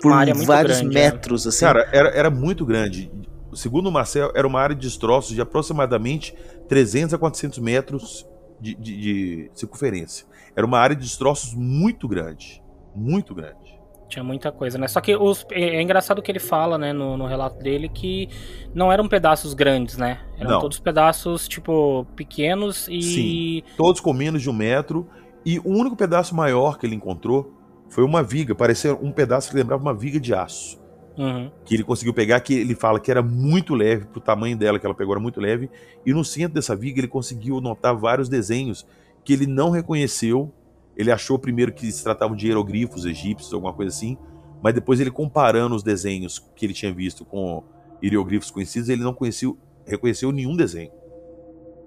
por 0.00 0.12
vários 0.44 0.80
grande, 0.80 0.94
né? 0.94 1.04
metros, 1.04 1.44
né? 1.44 1.48
assim. 1.48 1.64
Cara, 1.64 1.88
era, 1.92 2.08
era 2.10 2.30
muito 2.30 2.66
grande. 2.66 3.10
Segundo 3.54 3.88
o 3.88 3.92
Marcel, 3.92 4.32
era 4.34 4.46
uma 4.46 4.60
área 4.60 4.74
de 4.74 4.82
destroços 4.82 5.34
de 5.34 5.40
aproximadamente 5.40 6.34
300 6.68 7.14
a 7.14 7.18
400 7.18 7.58
metros 7.58 8.26
de, 8.60 8.74
de, 8.74 8.96
de 8.96 9.50
circunferência. 9.54 10.26
Era 10.56 10.66
uma 10.66 10.78
área 10.78 10.96
de 10.96 11.02
destroços 11.02 11.54
muito 11.54 12.08
grande. 12.08 12.62
Muito 12.94 13.34
grande. 13.34 13.80
Tinha 14.08 14.22
muita 14.22 14.52
coisa, 14.52 14.76
né? 14.76 14.86
Só 14.88 15.00
que 15.00 15.16
os, 15.16 15.46
é, 15.50 15.76
é 15.76 15.82
engraçado 15.82 16.20
que 16.20 16.30
ele 16.30 16.38
fala, 16.38 16.76
né, 16.76 16.92
no, 16.92 17.16
no, 17.16 17.26
relato 17.26 17.62
dele, 17.62 17.88
que 17.88 18.28
não 18.74 18.92
eram 18.92 19.08
pedaços 19.08 19.54
grandes, 19.54 19.96
né? 19.96 20.20
Eram 20.38 20.50
não. 20.50 20.60
todos 20.60 20.78
pedaços, 20.78 21.48
tipo, 21.48 22.06
pequenos 22.14 22.88
e. 22.88 23.02
Sim, 23.02 23.62
todos 23.76 24.02
com 24.02 24.12
menos 24.12 24.42
de 24.42 24.50
um 24.50 24.52
metro. 24.52 25.08
E 25.44 25.58
o 25.58 25.68
único 25.68 25.96
pedaço 25.96 26.34
maior 26.34 26.78
que 26.78 26.86
ele 26.86 26.94
encontrou 26.94 27.52
foi 27.88 28.04
uma 28.04 28.22
viga, 28.22 28.54
parecia 28.54 28.94
um 28.94 29.12
pedaço 29.12 29.50
que 29.50 29.56
lembrava 29.56 29.82
uma 29.82 29.94
viga 29.94 30.18
de 30.18 30.34
aço. 30.34 30.80
Uhum. 31.18 31.50
Que 31.64 31.74
ele 31.74 31.84
conseguiu 31.84 32.14
pegar, 32.14 32.40
que 32.40 32.54
ele 32.54 32.74
fala 32.74 32.98
que 32.98 33.10
era 33.10 33.22
muito 33.22 33.74
leve, 33.74 34.06
pro 34.06 34.20
tamanho 34.20 34.56
dela 34.56 34.78
que 34.78 34.86
ela 34.86 34.94
pegou 34.94 35.12
era 35.12 35.20
muito 35.20 35.40
leve. 35.40 35.70
E 36.06 36.12
no 36.12 36.24
centro 36.24 36.54
dessa 36.54 36.74
viga 36.74 37.00
ele 37.00 37.08
conseguiu 37.08 37.60
notar 37.60 37.94
vários 37.94 38.28
desenhos 38.28 38.86
que 39.24 39.32
ele 39.32 39.46
não 39.46 39.70
reconheceu 39.70 40.52
ele 40.96 41.10
achou 41.10 41.38
primeiro 41.38 41.72
que 41.72 41.90
se 41.90 42.02
tratavam 42.02 42.36
de 42.36 42.46
hieroglifos 42.46 43.04
egípcios, 43.04 43.52
alguma 43.52 43.72
coisa 43.72 43.94
assim, 43.94 44.16
mas 44.62 44.74
depois 44.74 45.00
ele 45.00 45.10
comparando 45.10 45.74
os 45.74 45.82
desenhos 45.82 46.38
que 46.54 46.66
ele 46.66 46.74
tinha 46.74 46.92
visto 46.92 47.24
com 47.24 47.62
hieroglifos 48.02 48.50
conhecidos, 48.50 48.88
ele 48.88 49.02
não 49.02 49.14
conheceu, 49.14 49.56
reconheceu 49.86 50.30
nenhum 50.30 50.56
desenho. 50.56 50.90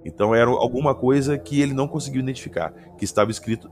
Então 0.05 0.35
era 0.35 0.49
alguma 0.49 0.93
coisa 0.93 1.37
que 1.37 1.59
ele 1.59 1.73
não 1.73 1.87
conseguiu 1.87 2.21
identificar, 2.21 2.71
que 2.97 3.03
estava 3.03 3.31
escrito 3.31 3.69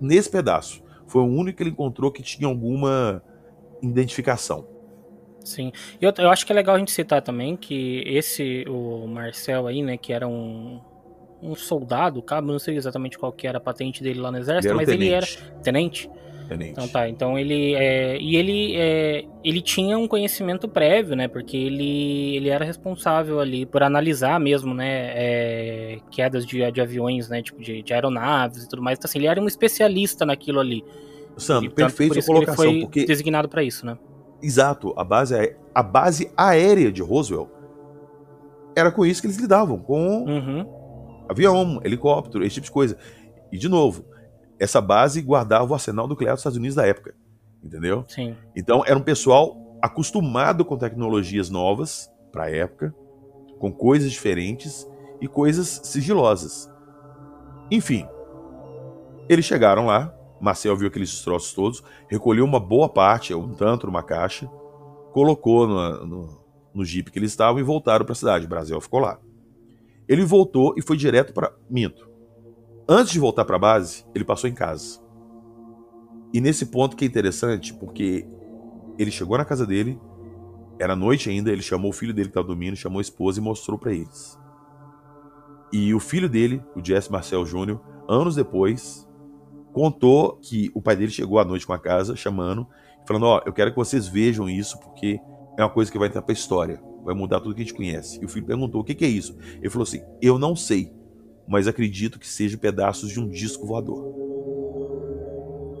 nesse 0.00 0.30
pedaço. 0.30 0.82
Foi 1.06 1.22
o 1.22 1.26
único 1.26 1.56
que 1.56 1.62
ele 1.64 1.70
encontrou 1.70 2.10
que 2.12 2.22
tinha 2.22 2.48
alguma 2.48 3.20
identificação. 3.82 4.66
Sim. 5.44 5.72
Eu, 6.00 6.12
eu 6.18 6.30
acho 6.30 6.46
que 6.46 6.52
é 6.52 6.54
legal 6.54 6.76
a 6.76 6.78
gente 6.78 6.92
citar 6.92 7.20
também 7.20 7.56
que 7.56 8.04
esse, 8.06 8.64
o 8.68 9.08
Marcel 9.08 9.66
aí, 9.66 9.82
né, 9.82 9.96
que 9.96 10.12
era 10.12 10.26
um, 10.28 10.80
um 11.42 11.56
soldado, 11.56 12.22
cabo, 12.22 12.46
não 12.46 12.58
sei 12.60 12.76
exatamente 12.76 13.18
qual 13.18 13.32
que 13.32 13.46
era 13.46 13.58
a 13.58 13.60
patente 13.60 14.02
dele 14.04 14.20
lá 14.20 14.30
no 14.30 14.38
exército, 14.38 14.68
ele 14.68 14.76
mas 14.76 14.86
tenente. 14.86 15.04
ele 15.04 15.14
era 15.14 15.26
tenente. 15.62 16.10
Tenente. 16.48 16.72
Então 16.72 16.88
tá, 16.88 17.08
então 17.08 17.38
ele 17.38 17.74
é, 17.74 18.18
e 18.20 18.36
ele 18.36 18.76
é, 18.76 19.24
ele 19.44 19.60
tinha 19.60 19.96
um 19.96 20.06
conhecimento 20.06 20.68
prévio, 20.68 21.16
né? 21.16 21.28
Porque 21.28 21.56
ele, 21.56 22.36
ele 22.36 22.48
era 22.48 22.64
responsável 22.64 23.40
ali 23.40 23.64
por 23.64 23.82
analisar 23.82 24.38
mesmo, 24.38 24.74
né? 24.74 25.12
É, 25.14 25.98
quedas 26.10 26.44
de, 26.44 26.70
de 26.70 26.80
aviões, 26.80 27.28
né? 27.28 27.42
Tipo 27.42 27.60
de, 27.62 27.82
de, 27.82 27.94
aeronaves 27.94 28.64
e 28.64 28.68
tudo 28.68 28.82
mais. 28.82 28.98
Então 28.98 29.08
assim, 29.08 29.18
ele 29.18 29.28
era 29.28 29.40
um 29.40 29.46
especialista 29.46 30.26
naquilo 30.26 30.60
ali. 30.60 30.84
Sandro, 31.36 31.70
perfeito 31.70 32.14
por 32.14 32.24
colocação, 32.24 32.64
ele 32.64 32.72
foi 32.72 32.80
porque 32.82 33.06
designado 33.06 33.48
para 33.48 33.62
isso, 33.62 33.86
né? 33.86 33.96
Exato, 34.42 34.92
a 34.96 35.04
base 35.04 35.56
a 35.74 35.82
base 35.82 36.30
aérea 36.36 36.92
de 36.92 37.00
Roswell 37.00 37.50
era 38.76 38.90
com 38.90 39.06
isso 39.06 39.20
que 39.20 39.26
eles 39.26 39.38
lidavam, 39.38 39.78
com 39.78 40.24
uhum 40.24 40.82
avião, 41.32 41.80
helicóptero, 41.84 42.44
esse 42.44 42.54
tipo 42.54 42.66
de 42.66 42.70
coisa. 42.70 42.96
E, 43.50 43.58
de 43.58 43.68
novo, 43.68 44.04
essa 44.62 44.80
base 44.80 45.20
guardava 45.20 45.70
o 45.70 45.74
arsenal 45.74 46.06
nuclear 46.06 46.34
dos 46.34 46.40
Estados 46.40 46.56
Unidos 46.56 46.76
da 46.76 46.86
época. 46.86 47.14
Entendeu? 47.62 48.04
Sim. 48.08 48.36
Então, 48.54 48.84
era 48.86 48.96
um 48.96 49.02
pessoal 49.02 49.56
acostumado 49.82 50.64
com 50.64 50.76
tecnologias 50.76 51.50
novas 51.50 52.08
para 52.30 52.44
a 52.44 52.50
época, 52.50 52.94
com 53.58 53.72
coisas 53.72 54.10
diferentes 54.12 54.88
e 55.20 55.26
coisas 55.26 55.80
sigilosas. 55.84 56.70
Enfim, 57.70 58.06
eles 59.28 59.44
chegaram 59.44 59.86
lá, 59.86 60.14
Marcel 60.40 60.76
viu 60.76 60.88
aqueles 60.88 61.10
destroços 61.10 61.52
todos, 61.52 61.82
recolheu 62.08 62.44
uma 62.44 62.60
boa 62.60 62.88
parte, 62.88 63.34
um 63.34 63.54
tanto 63.54 63.86
numa 63.86 64.02
caixa, 64.02 64.46
colocou 65.12 65.66
no, 65.66 66.06
no, 66.06 66.44
no 66.72 66.84
jipe 66.84 67.10
que 67.10 67.18
eles 67.18 67.32
estavam 67.32 67.60
e 67.60 67.64
voltaram 67.64 68.04
para 68.04 68.12
a 68.12 68.16
cidade. 68.16 68.46
O 68.46 68.48
Brasil 68.48 68.80
ficou 68.80 69.00
lá. 69.00 69.18
Ele 70.08 70.24
voltou 70.24 70.74
e 70.76 70.82
foi 70.82 70.96
direto 70.96 71.32
para. 71.32 71.52
Minto. 71.70 72.11
Antes 72.88 73.12
de 73.12 73.20
voltar 73.20 73.44
para 73.44 73.56
a 73.56 73.58
base, 73.58 74.04
ele 74.14 74.24
passou 74.24 74.48
em 74.48 74.54
casa. 74.54 75.00
E 76.32 76.40
nesse 76.40 76.66
ponto 76.66 76.96
que 76.96 77.04
é 77.04 77.08
interessante, 77.08 77.72
porque 77.74 78.26
ele 78.98 79.10
chegou 79.10 79.38
na 79.38 79.44
casa 79.44 79.66
dele, 79.66 80.00
era 80.78 80.96
noite 80.96 81.30
ainda, 81.30 81.50
ele 81.50 81.62
chamou 81.62 81.90
o 81.90 81.94
filho 81.94 82.12
dele 82.12 82.28
que 82.28 82.30
estava 82.30 82.46
dormindo, 82.46 82.76
chamou 82.76 82.98
a 82.98 83.02
esposa 83.02 83.38
e 83.38 83.42
mostrou 83.42 83.78
para 83.78 83.92
eles. 83.92 84.38
E 85.72 85.94
o 85.94 86.00
filho 86.00 86.28
dele, 86.28 86.62
o 86.74 86.84
Jesse 86.84 87.10
Marcel 87.10 87.44
Jr., 87.44 87.78
anos 88.08 88.34
depois, 88.34 89.08
contou 89.72 90.36
que 90.36 90.70
o 90.74 90.82
pai 90.82 90.96
dele 90.96 91.12
chegou 91.12 91.38
à 91.38 91.44
noite 91.44 91.66
com 91.66 91.72
a 91.72 91.78
casa, 91.78 92.16
chamando, 92.16 92.66
falando: 93.06 93.24
Ó, 93.24 93.38
oh, 93.38 93.42
eu 93.46 93.52
quero 93.52 93.70
que 93.70 93.76
vocês 93.76 94.06
vejam 94.06 94.48
isso, 94.50 94.78
porque 94.80 95.20
é 95.58 95.62
uma 95.62 95.70
coisa 95.70 95.90
que 95.90 95.98
vai 95.98 96.08
entrar 96.08 96.22
para 96.22 96.32
a 96.32 96.34
história 96.34 96.82
vai 97.04 97.14
mudar 97.14 97.40
tudo 97.40 97.54
que 97.54 97.62
a 97.62 97.64
gente 97.64 97.74
conhece. 97.74 98.20
E 98.20 98.24
o 98.24 98.28
filho 98.28 98.46
perguntou: 98.46 98.80
o 98.80 98.84
que, 98.84 98.94
que 98.94 99.04
é 99.04 99.08
isso? 99.08 99.36
Ele 99.56 99.70
falou 99.70 99.82
assim: 99.82 100.02
eu 100.20 100.38
não 100.38 100.56
sei, 100.56 100.92
mas 101.46 101.66
acredito 101.66 102.18
que 102.18 102.26
seja 102.26 102.56
pedaços 102.56 103.10
de 103.10 103.20
um 103.20 103.28
disco 103.28 103.66
voador. 103.66 104.32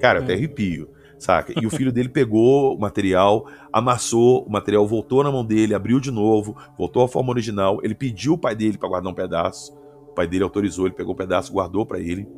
Cara, 0.00 0.20
até 0.20 0.32
hum. 0.32 0.36
arrepio, 0.36 0.90
saca? 1.18 1.52
E 1.60 1.66
o 1.66 1.70
filho 1.74 1.92
dele 1.92 2.08
pegou 2.08 2.74
o 2.74 2.80
material, 2.80 3.46
amassou, 3.72 4.44
o 4.44 4.50
material 4.50 4.86
voltou 4.86 5.22
na 5.22 5.30
mão 5.30 5.44
dele, 5.44 5.74
abriu 5.74 6.00
de 6.00 6.10
novo, 6.10 6.56
voltou 6.76 7.02
à 7.02 7.08
forma 7.08 7.30
original. 7.30 7.80
Ele 7.82 7.94
pediu 7.94 8.34
o 8.34 8.38
pai 8.38 8.54
dele 8.56 8.76
para 8.76 8.88
guardar 8.88 9.12
um 9.12 9.14
pedaço. 9.14 9.72
O 10.08 10.14
pai 10.14 10.26
dele 10.26 10.44
autorizou, 10.44 10.86
ele 10.86 10.94
pegou 10.94 11.12
o 11.12 11.14
um 11.14 11.18
pedaço, 11.18 11.52
guardou 11.52 11.86
para 11.86 12.00
ele. 12.00 12.28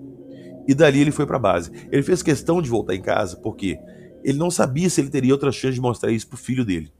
E 0.69 0.75
dali 0.75 1.01
ele 1.01 1.11
foi 1.11 1.27
para 1.27 1.39
base. 1.39 1.71
Ele 1.91 2.03
fez 2.03 2.23
questão 2.23 2.61
de 2.61 2.69
voltar 2.69 2.95
em 2.95 3.03
casa 3.03 3.37
porque 3.37 3.79
ele 4.23 4.39
não 4.39 4.51
sabia 4.51 4.89
se 4.89 5.01
ele 5.01 5.11
teria 5.11 5.35
outra 5.35 5.53
chance 5.53 5.75
de 5.75 5.81
mostrar 5.81 6.11
isso 6.11 6.29
pro 6.29 6.37
filho 6.37 6.65
dele. 6.65 6.93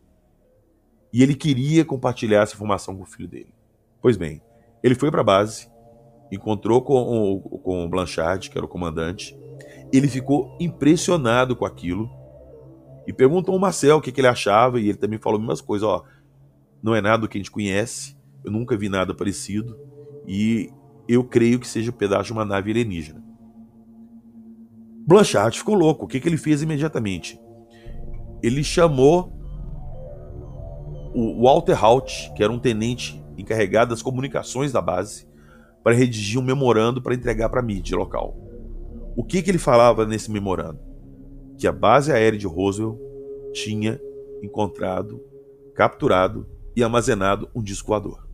E 1.13 1.23
ele 1.23 1.35
queria 1.35 1.85
compartilhar 1.85 2.43
essa 2.43 2.55
informação 2.55 2.97
com 2.97 3.03
o 3.03 3.07
filho 3.07 3.29
dele. 3.29 3.55
Pois 4.03 4.17
bem, 4.17 4.43
ele 4.83 4.95
foi 4.95 5.11
para 5.11 5.23
a 5.23 5.25
base, 5.25 5.69
encontrou 6.35 6.83
com 6.83 6.95
o, 6.95 7.41
com 7.61 7.85
o 7.85 7.89
Blanchard, 7.89 8.51
que 8.51 8.59
era 8.59 8.65
o 8.65 8.69
comandante. 8.69 9.37
Ele 9.93 10.09
ficou 10.09 10.57
impressionado 10.61 11.55
com 11.55 11.65
aquilo 11.65 12.11
e 13.07 13.13
perguntou 13.13 13.55
ao 13.55 13.61
Marcel 13.61 13.99
o 13.99 14.01
que, 14.01 14.11
que 14.11 14.21
ele 14.21 14.29
achava. 14.29 14.81
E 14.81 14.89
ele 14.89 14.99
também 14.99 15.19
falou 15.19 15.41
a 15.41 15.47
mesma 15.47 15.67
coisa: 15.67 15.87
ó, 15.87 16.03
não 16.83 16.95
é 16.95 17.01
nada 17.01 17.23
do 17.23 17.29
que 17.29 17.39
a 17.39 17.41
gente 17.41 17.51
conhece, 17.51 18.17
eu 18.45 18.51
nunca 18.51 18.77
vi 18.77 18.89
nada 18.89 19.15
parecido 19.15 19.79
e 20.27 20.71
eu 21.09 21.25
creio 21.25 21.59
que 21.59 21.69
seja 21.69 21.91
um 21.91 21.95
pedaço 21.95 22.25
de 22.25 22.33
uma 22.33 22.45
nave 22.45 22.71
alienígena. 22.71 23.23
Blanchard 25.07 25.57
ficou 25.57 25.75
louco. 25.75 26.05
O 26.05 26.09
que, 26.09 26.19
que 26.19 26.29
ele 26.29 26.37
fez 26.37 26.63
imediatamente? 26.63 27.39
Ele 28.43 28.65
chamou 28.65 29.33
o 31.15 31.43
Walter 31.43 31.83
Halt, 31.83 32.33
que 32.35 32.43
era 32.43 32.53
um 32.53 32.59
tenente 32.59 33.23
encarregado 33.37 33.91
das 33.91 34.03
comunicações 34.03 34.73
da 34.73 34.81
base, 34.81 35.27
para 35.85 35.95
redigir 35.95 36.41
um 36.41 36.43
memorando 36.43 37.03
para 37.03 37.15
entregar 37.15 37.51
para 37.51 37.61
a 37.61 37.63
mídia 37.63 37.97
local. 37.97 38.35
O 39.15 39.23
que, 39.23 39.43
que 39.43 39.51
ele 39.51 39.59
falava 39.59 40.07
nesse 40.07 40.31
memorando? 40.31 40.81
Que 41.59 41.69
a 41.69 41.73
base 41.73 42.11
aérea 42.11 42.39
de 42.39 42.47
Roswell 42.47 42.99
tinha 43.53 44.01
encontrado, 44.43 45.23
capturado 45.75 46.49
e 46.75 46.83
armazenado 46.83 47.49
um 47.55 47.63
disco 47.63 47.89
voador. 47.89 48.27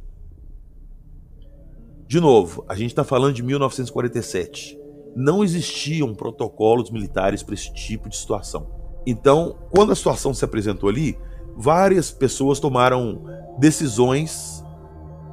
De 2.07 2.21
novo, 2.21 2.65
a 2.69 2.75
gente 2.75 2.91
está 2.91 3.05
falando 3.05 3.35
de 3.35 3.43
1947. 3.43 4.79
Não 5.15 5.45
existiam 5.45 6.15
protocolos 6.15 6.91
militares 6.91 7.43
para 7.43 7.55
esse 7.55 7.73
tipo 7.75 8.09
de 8.09 8.17
situação. 8.17 8.71
Então, 9.07 9.59
quando 9.71 9.93
a 9.93 9.97
situação 9.97 10.33
se 10.33 10.45
apresentou 10.45 10.89
ali, 10.89 11.19
várias 11.57 12.11
pessoas 12.11 12.61
tomaram 12.61 13.25
decisões 13.59 14.65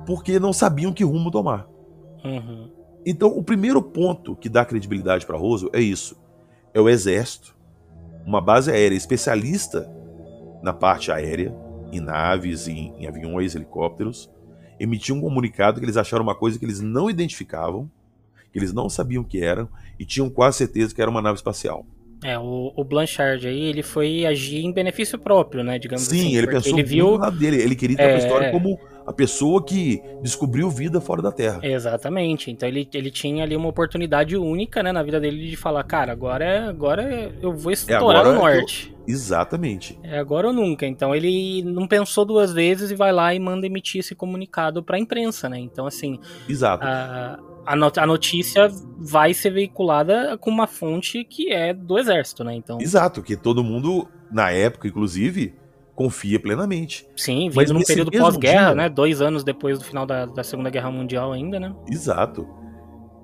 porque 0.06 0.40
não 0.40 0.52
sabiam 0.52 0.94
que 0.94 1.04
rumo 1.04 1.32
tomar. 1.32 1.68
Uhum. 2.24 2.70
Então, 3.06 3.30
o 3.30 3.44
primeiro 3.44 3.82
ponto 3.82 4.36
que 4.36 4.50
dá 4.50 4.66
credibilidade 4.66 5.26
para 5.26 5.38
Roosevelt 5.38 5.76
é 5.76 5.82
isso: 5.82 6.18
é 6.74 6.82
o 6.82 6.90
exército, 6.90 7.56
uma 8.26 8.42
base 8.42 8.72
aérea 8.72 8.96
especialista 8.96 9.90
na 10.62 10.74
parte 10.74 11.12
aérea, 11.12 11.56
em 11.92 12.00
naves, 12.00 12.68
em, 12.68 12.94
em 12.98 13.08
aviões, 13.08 13.56
helicópteros, 13.56 14.30
emitiu 14.80 15.16
um 15.16 15.22
comunicado 15.22 15.80
que 15.80 15.86
eles 15.86 15.98
acharam 15.98 16.24
uma 16.24 16.36
coisa 16.36 16.60
que 16.60 16.66
eles 16.66 16.82
não 16.82 17.10
identificavam, 17.10 17.90
que 18.52 18.60
eles 18.60 18.74
não 18.74 18.90
sabiam 18.90 19.24
o 19.24 19.26
que 19.26 19.42
eram 19.42 19.70
e 20.00 20.06
tinham 20.06 20.30
quase 20.30 20.58
certeza 20.58 20.94
que 20.94 21.02
era 21.02 21.10
uma 21.10 21.22
nave 21.22 21.36
espacial. 21.36 21.86
É, 22.24 22.38
o, 22.38 22.74
o, 22.76 22.84
Blanchard 22.84 23.48
aí, 23.48 23.62
ele 23.62 23.84
foi 23.84 24.26
agir 24.26 24.66
em 24.66 24.72
benefício 24.72 25.20
próprio, 25.20 25.64
né, 25.64 25.78
digamos 25.78 26.06
Sim, 26.06 26.18
assim. 26.20 26.30
Sim, 26.30 26.38
ele 26.38 26.48
pensou 26.48 26.74
ele 26.74 26.84
viu 26.84 27.12
do 27.12 27.18
lado 27.18 27.38
dele, 27.38 27.62
ele 27.62 27.76
queria 27.76 27.96
ter 27.96 28.04
é... 28.04 28.16
a 28.16 28.18
história 28.18 28.52
como 28.52 28.80
a 29.08 29.14
pessoa 29.14 29.64
que 29.64 30.02
descobriu 30.22 30.70
vida 30.70 31.00
fora 31.00 31.22
da 31.22 31.32
Terra. 31.32 31.62
Exatamente, 31.64 32.52
então 32.52 32.68
ele, 32.68 32.88
ele 32.94 33.10
tinha 33.10 33.44
ali 33.44 33.56
uma 33.56 33.70
oportunidade 33.70 34.36
única, 34.36 34.84
né, 34.84 34.92
na 34.92 35.02
vida 35.02 35.18
dele 35.18 35.50
de 35.50 35.56
falar, 35.56 35.82
cara, 35.86 36.12
agora, 36.12 36.68
agora 36.68 37.34
eu 37.42 37.54
vou 37.54 37.72
é 37.72 37.74
estourar 37.74 38.26
é 38.26 38.30
o 38.30 38.34
Norte. 38.34 38.92
Eu... 38.92 38.98
Exatamente. 39.14 39.98
É 40.04 40.20
agora 40.20 40.48
ou 40.48 40.54
nunca, 40.54 40.86
então 40.86 41.16
ele 41.16 41.64
não 41.64 41.88
pensou 41.88 42.26
duas 42.26 42.52
vezes 42.52 42.92
e 42.92 42.96
vai 42.96 43.14
lá 43.14 43.34
e 43.34 43.40
manda 43.40 43.66
emitir 43.66 44.02
esse 44.02 44.14
comunicado 44.14 44.84
pra 44.84 45.00
imprensa, 45.00 45.48
né, 45.48 45.58
então 45.58 45.88
assim... 45.88 46.20
Exato. 46.50 46.84
A 46.86 47.40
a, 47.68 48.06
notícia 48.06 48.70
vai 48.98 49.34
ser 49.34 49.50
veiculada 49.50 50.38
com 50.38 50.50
uma 50.50 50.68
fonte 50.68 51.26
que 51.26 51.52
é 51.52 51.74
do 51.74 52.00
exército, 52.00 52.42
né? 52.42 52.56
Então... 52.56 52.80
Exato, 52.80 53.22
que 53.22 53.36
todo 53.36 53.62
mundo, 53.62 54.08
na 54.32 54.52
época, 54.52 54.88
inclusive, 54.88 55.54
confia 55.98 56.40
plenamente. 56.40 57.08
Sim, 57.18 57.50
vindo 57.50 57.74
num 57.74 57.82
período 57.82 58.12
pós-guerra, 58.12 58.76
né? 58.76 58.88
Dois 58.88 59.20
anos 59.20 59.44
depois 59.44 59.80
do 59.80 59.84
final 59.84 60.06
da, 60.06 60.28
da 60.28 60.44
Segunda 60.44 60.70
Guerra 60.70 60.92
Mundial 60.92 61.34
ainda, 61.34 61.60
né? 61.60 61.74
Exato. 61.92 62.48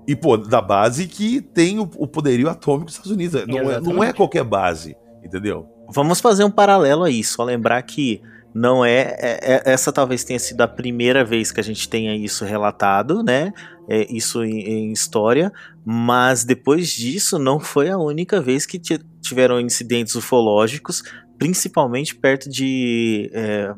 E, 0.08 0.16
pô, 0.16 0.36
da 0.36 0.60
base 0.60 1.06
que 1.06 1.40
tem 1.40 1.78
o, 1.78 1.88
o 1.96 2.06
poderio 2.08 2.50
atômico 2.50 2.86
dos 2.86 2.94
Estados 2.94 3.12
Unidos. 3.12 3.46
Não 3.46 3.70
é, 3.70 3.80
não 3.80 4.04
é, 4.04 4.12
qualquer 4.12 4.42
base, 4.42 4.96
entendeu? 5.24 5.68
Vamos 5.88 6.20
fazer 6.20 6.42
um 6.42 6.50
paralelo 6.50 7.04
aí, 7.04 7.22
só 7.22 7.44
lembrar 7.44 7.80
que 7.82 8.20
não 8.52 8.84
é, 8.84 9.16
é, 9.20 9.38
é, 9.42 9.62
essa 9.66 9.92
talvez 9.92 10.24
tenha 10.24 10.38
sido 10.40 10.60
a 10.60 10.68
primeira 10.68 11.24
vez 11.24 11.52
que 11.52 11.60
a 11.60 11.64
gente 11.64 11.88
tenha 11.88 12.16
isso 12.16 12.44
relatado, 12.44 13.22
né? 13.22 13.52
É, 13.88 14.12
isso 14.12 14.44
em, 14.44 14.60
em, 14.60 14.92
história, 14.92 15.52
mas 15.84 16.42
depois 16.42 16.88
disso 16.88 17.38
não 17.38 17.60
foi 17.60 17.90
a 17.90 17.98
única 17.98 18.40
vez 18.40 18.66
que 18.66 18.80
tiveram 19.20 19.60
incidentes 19.60 20.14
ufológicos, 20.14 21.02
principalmente 21.38 22.14
perto 22.14 22.48
de 22.48 23.30
é, 23.32 23.74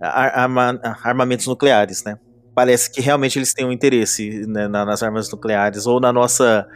arma, 0.00 0.78
armamentos 1.02 1.46
nucleares, 1.46 2.04
né? 2.04 2.18
Parece 2.54 2.90
que 2.90 3.00
realmente 3.00 3.38
eles 3.38 3.52
têm 3.52 3.66
um 3.66 3.72
interesse 3.72 4.46
né, 4.46 4.66
nas 4.66 5.02
armas 5.02 5.30
nucleares 5.30 5.86
ou 5.86 6.00
na 6.00 6.12
nossa 6.12 6.66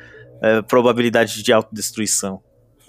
é, 0.43 0.61
probabilidade 0.63 1.43
de 1.43 1.53
autodestruição. 1.53 2.43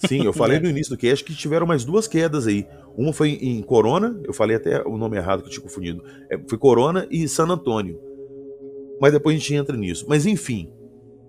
Sim, 0.08 0.26
eu 0.26 0.34
falei 0.34 0.60
no 0.62 0.70
início 0.70 0.96
do 0.96 0.98
cast 0.98 1.24
que 1.24 1.34
tiveram 1.34 1.66
mais 1.66 1.86
duas 1.86 2.08
quedas 2.08 2.48
aí. 2.48 2.68
Uma 2.98 3.14
foi 3.14 3.32
em 3.42 3.62
Corona, 3.62 4.20
eu 4.26 4.34
falei 4.34 4.58
até 4.58 4.82
o 4.86 4.98
nome 4.98 5.16
errado 5.16 5.42
que 5.42 5.48
eu 5.48 5.52
tinha 5.52 5.64
confundido. 5.64 6.04
É, 6.30 6.38
foi 6.50 6.58
Corona 6.58 7.08
e 7.10 7.28
San 7.28 7.48
Antônio. 7.48 8.00
Mas 9.00 9.14
depois 9.14 9.36
a 9.36 9.40
gente 9.40 9.54
entra 9.56 9.78
nisso. 9.78 10.06
Mas 10.08 10.26
enfim, 10.26 10.70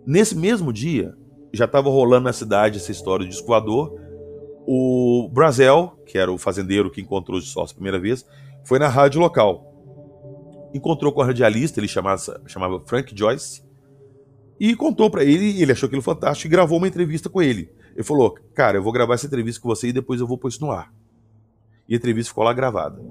nesse 0.07 0.37
mesmo 0.37 0.73
dia, 0.73 1.15
já 1.53 1.67
estava 1.67 1.89
rolando 1.89 2.25
na 2.25 2.33
cidade 2.33 2.79
essa 2.79 2.91
história 2.91 3.27
de 3.27 3.35
escoador. 3.35 3.95
O 4.67 5.29
Brazel, 5.33 5.99
que 6.07 6.17
era 6.17 6.31
o 6.31 6.39
fazendeiro 6.39 6.91
que 6.91 7.01
encontrou 7.01 7.39
os 7.39 7.51
sócios 7.51 7.73
a 7.73 7.75
primeira 7.75 7.99
vez, 7.99 8.25
foi 8.65 8.79
na 8.79 8.89
rádio 8.89 9.21
local. 9.21 9.69
Encontrou 10.75 11.13
com 11.13 11.21
o 11.21 11.25
radialista, 11.25 11.81
ele 11.81 11.89
chamava, 11.89 12.41
chamava 12.47 12.81
Frank 12.87 13.13
Joyce, 13.17 13.63
e 14.59 14.77
contou 14.77 15.11
para 15.11 15.25
ele, 15.25 15.61
ele 15.61 15.73
achou 15.73 15.89
aquilo 15.89 16.03
fantástico 16.03 16.47
e 16.47 16.51
gravou 16.51 16.79
uma 16.79 16.87
entrevista 16.87 17.29
com 17.29 17.43
ele. 17.43 17.69
Ele 17.95 18.05
falou: 18.05 18.37
Cara, 18.55 18.79
eu 18.79 18.83
vou 18.83 18.93
gravar 18.93 19.15
essa 19.15 19.27
entrevista 19.27 19.61
com 19.61 19.69
você 19.69 19.89
e 19.89 19.93
depois 19.93 20.21
eu 20.21 20.27
vou 20.27 20.39
pôr 20.39 20.49
isso 20.49 20.65
no 20.65 20.71
ar. 20.71 20.93
E 21.89 21.95
a 21.95 21.97
entrevista 21.97 22.31
ficou 22.31 22.45
lá 22.45 22.53
gravada. 22.53 23.03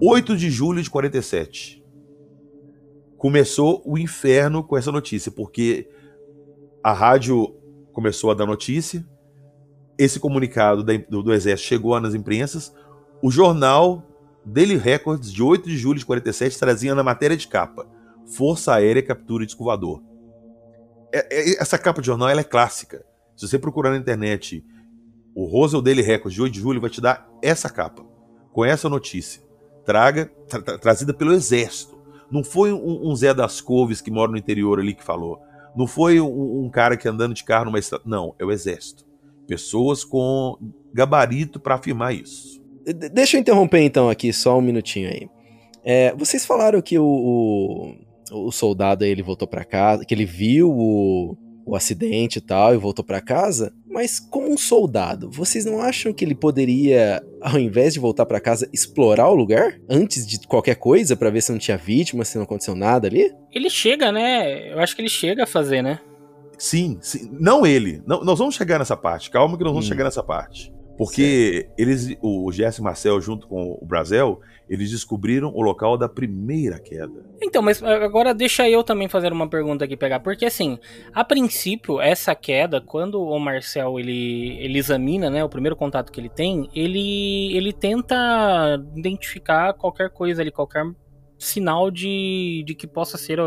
Oito 0.00 0.34
de 0.34 0.50
julho 0.50 0.82
de 0.82 0.88
47. 0.88 1.84
Começou 3.18 3.82
o 3.84 3.98
inferno 3.98 4.64
com 4.64 4.78
essa 4.78 4.90
notícia, 4.90 5.30
porque 5.30 5.90
a 6.82 6.92
rádio 6.92 7.54
começou 7.92 8.30
a 8.30 8.34
dar 8.34 8.46
notícia, 8.46 9.06
esse 9.98 10.18
comunicado 10.18 10.82
do, 10.82 11.22
do 11.22 11.32
Exército 11.32 11.68
chegou 11.68 11.98
nas 12.00 12.14
imprensas, 12.14 12.74
o 13.22 13.30
jornal 13.30 14.02
Daily 14.44 14.76
Records, 14.76 15.30
de 15.30 15.42
8 15.42 15.68
de 15.68 15.76
julho 15.76 15.98
de 15.98 16.06
47, 16.06 16.58
trazia 16.58 16.94
na 16.94 17.02
matéria 17.02 17.36
de 17.36 17.46
capa 17.46 17.86
Força 18.26 18.74
Aérea 18.74 19.02
Captura 19.02 19.44
de 19.44 19.52
Escovador. 19.52 20.02
É, 21.12 21.18
é, 21.30 21.62
essa 21.62 21.76
capa 21.76 22.00
de 22.00 22.06
jornal 22.06 22.28
é 22.28 22.44
clássica. 22.44 23.04
Se 23.36 23.46
você 23.46 23.58
procurar 23.58 23.90
na 23.90 23.96
internet 23.96 24.64
o 25.34 25.44
Roswell 25.44 25.82
Daily 25.82 26.02
Records 26.02 26.34
de 26.34 26.42
8 26.42 26.52
de 26.52 26.60
julho, 26.60 26.80
vai 26.80 26.90
te 26.90 27.00
dar 27.00 27.28
essa 27.42 27.68
capa, 27.68 28.04
com 28.52 28.64
essa 28.64 28.88
notícia. 28.88 29.42
Traga, 29.84 30.26
tra 30.48 30.78
trazida 30.78 31.12
pelo 31.12 31.32
Exército. 31.32 31.98
Não 32.30 32.44
foi 32.44 32.72
um, 32.72 33.10
um, 33.10 33.16
Zé 33.16 33.34
das 33.34 33.60
Couves 33.60 34.00
que 34.00 34.10
mora 34.10 34.30
no 34.30 34.38
interior 34.38 34.78
ali 34.78 34.94
que 34.94 35.02
falou. 35.02 35.40
Não 35.76 35.86
foi 35.86 36.20
um, 36.20 36.64
um 36.64 36.70
cara 36.70 36.96
que 36.96 37.08
andando 37.08 37.34
de 37.34 37.44
carro 37.44 37.66
numa 37.66 37.78
estrada. 37.78 38.04
Não, 38.06 38.34
é 38.38 38.44
o 38.44 38.50
Exército. 38.50 39.04
Pessoas 39.46 40.04
com 40.04 40.56
gabarito 40.92 41.58
para 41.58 41.76
afirmar 41.76 42.14
isso. 42.14 42.60
Deixa 43.12 43.36
eu 43.36 43.40
interromper 43.40 43.80
então 43.80 44.08
aqui 44.08 44.32
só 44.32 44.58
um 44.58 44.62
minutinho 44.62 45.08
aí. 45.08 45.28
É, 45.84 46.14
vocês 46.14 46.44
falaram 46.44 46.80
que 46.82 46.98
o, 46.98 47.04
o, 47.04 48.46
o 48.46 48.52
soldado 48.52 49.04
ele 49.04 49.22
voltou 49.22 49.48
para 49.48 49.64
casa, 49.64 50.04
que 50.04 50.14
ele 50.14 50.24
viu 50.24 50.70
o, 50.70 51.36
o 51.64 51.76
acidente 51.76 52.38
e 52.38 52.40
tal 52.40 52.74
e 52.74 52.78
voltou 52.78 53.04
para 53.04 53.20
casa, 53.20 53.72
mas 53.88 54.20
como 54.20 54.50
um 54.50 54.56
soldado, 54.56 55.30
vocês 55.30 55.64
não 55.64 55.80
acham 55.80 56.12
que 56.12 56.24
ele 56.24 56.34
poderia, 56.34 57.22
ao 57.40 57.58
invés 57.58 57.94
de 57.94 58.00
voltar 58.00 58.26
para 58.26 58.40
casa, 58.40 58.68
explorar 58.72 59.28
o 59.28 59.34
lugar 59.34 59.78
antes 59.88 60.26
de 60.26 60.46
qualquer 60.46 60.76
coisa 60.76 61.16
para 61.16 61.30
ver 61.30 61.42
se 61.42 61.52
não 61.52 61.58
tinha 61.58 61.76
vítima, 61.76 62.24
se 62.24 62.36
não 62.36 62.44
aconteceu 62.44 62.74
nada 62.74 63.08
ali? 63.08 63.32
Ele 63.52 63.68
chega, 63.68 64.12
né? 64.12 64.72
Eu 64.72 64.78
acho 64.80 64.94
que 64.94 65.02
ele 65.02 65.08
chega 65.08 65.44
a 65.44 65.46
fazer, 65.46 65.82
né? 65.82 66.00
Sim, 66.56 66.98
sim. 67.00 67.30
não 67.32 67.66
ele. 67.66 68.02
Não, 68.06 68.22
nós 68.22 68.38
vamos 68.38 68.54
chegar 68.54 68.78
nessa 68.78 68.96
parte. 68.96 69.30
Calma 69.30 69.56
que 69.56 69.64
nós 69.64 69.72
vamos 69.72 69.86
hum. 69.86 69.88
chegar 69.88 70.04
nessa 70.04 70.22
parte. 70.22 70.72
Porque 71.00 71.62
certo. 71.62 71.72
eles, 71.78 72.18
o 72.20 72.52
Jesse 72.52 72.82
Marcel 72.82 73.18
junto 73.22 73.48
com 73.48 73.78
o 73.80 73.86
Brasil, 73.86 74.38
eles 74.68 74.90
descobriram 74.90 75.50
o 75.54 75.62
local 75.62 75.96
da 75.96 76.06
primeira 76.06 76.78
queda. 76.78 77.24
Então, 77.42 77.62
mas 77.62 77.82
agora 77.82 78.34
deixa 78.34 78.68
eu 78.68 78.84
também 78.84 79.08
fazer 79.08 79.32
uma 79.32 79.48
pergunta 79.48 79.86
aqui 79.86 79.96
pegar, 79.96 80.20
porque 80.20 80.44
assim, 80.44 80.78
a 81.14 81.24
princípio 81.24 82.02
essa 82.02 82.34
queda, 82.34 82.82
quando 82.82 83.18
o 83.18 83.38
Marcel 83.38 83.98
ele, 83.98 84.58
ele 84.60 84.78
examina, 84.78 85.30
né, 85.30 85.42
o 85.42 85.48
primeiro 85.48 85.74
contato 85.74 86.12
que 86.12 86.20
ele 86.20 86.28
tem, 86.28 86.68
ele 86.74 87.56
ele 87.56 87.72
tenta 87.72 88.78
identificar 88.94 89.72
qualquer 89.72 90.10
coisa 90.10 90.42
ali, 90.42 90.50
qualquer 90.50 90.84
sinal 91.38 91.90
de, 91.90 92.62
de 92.66 92.74
que 92.74 92.86
possa 92.86 93.16
ser 93.16 93.40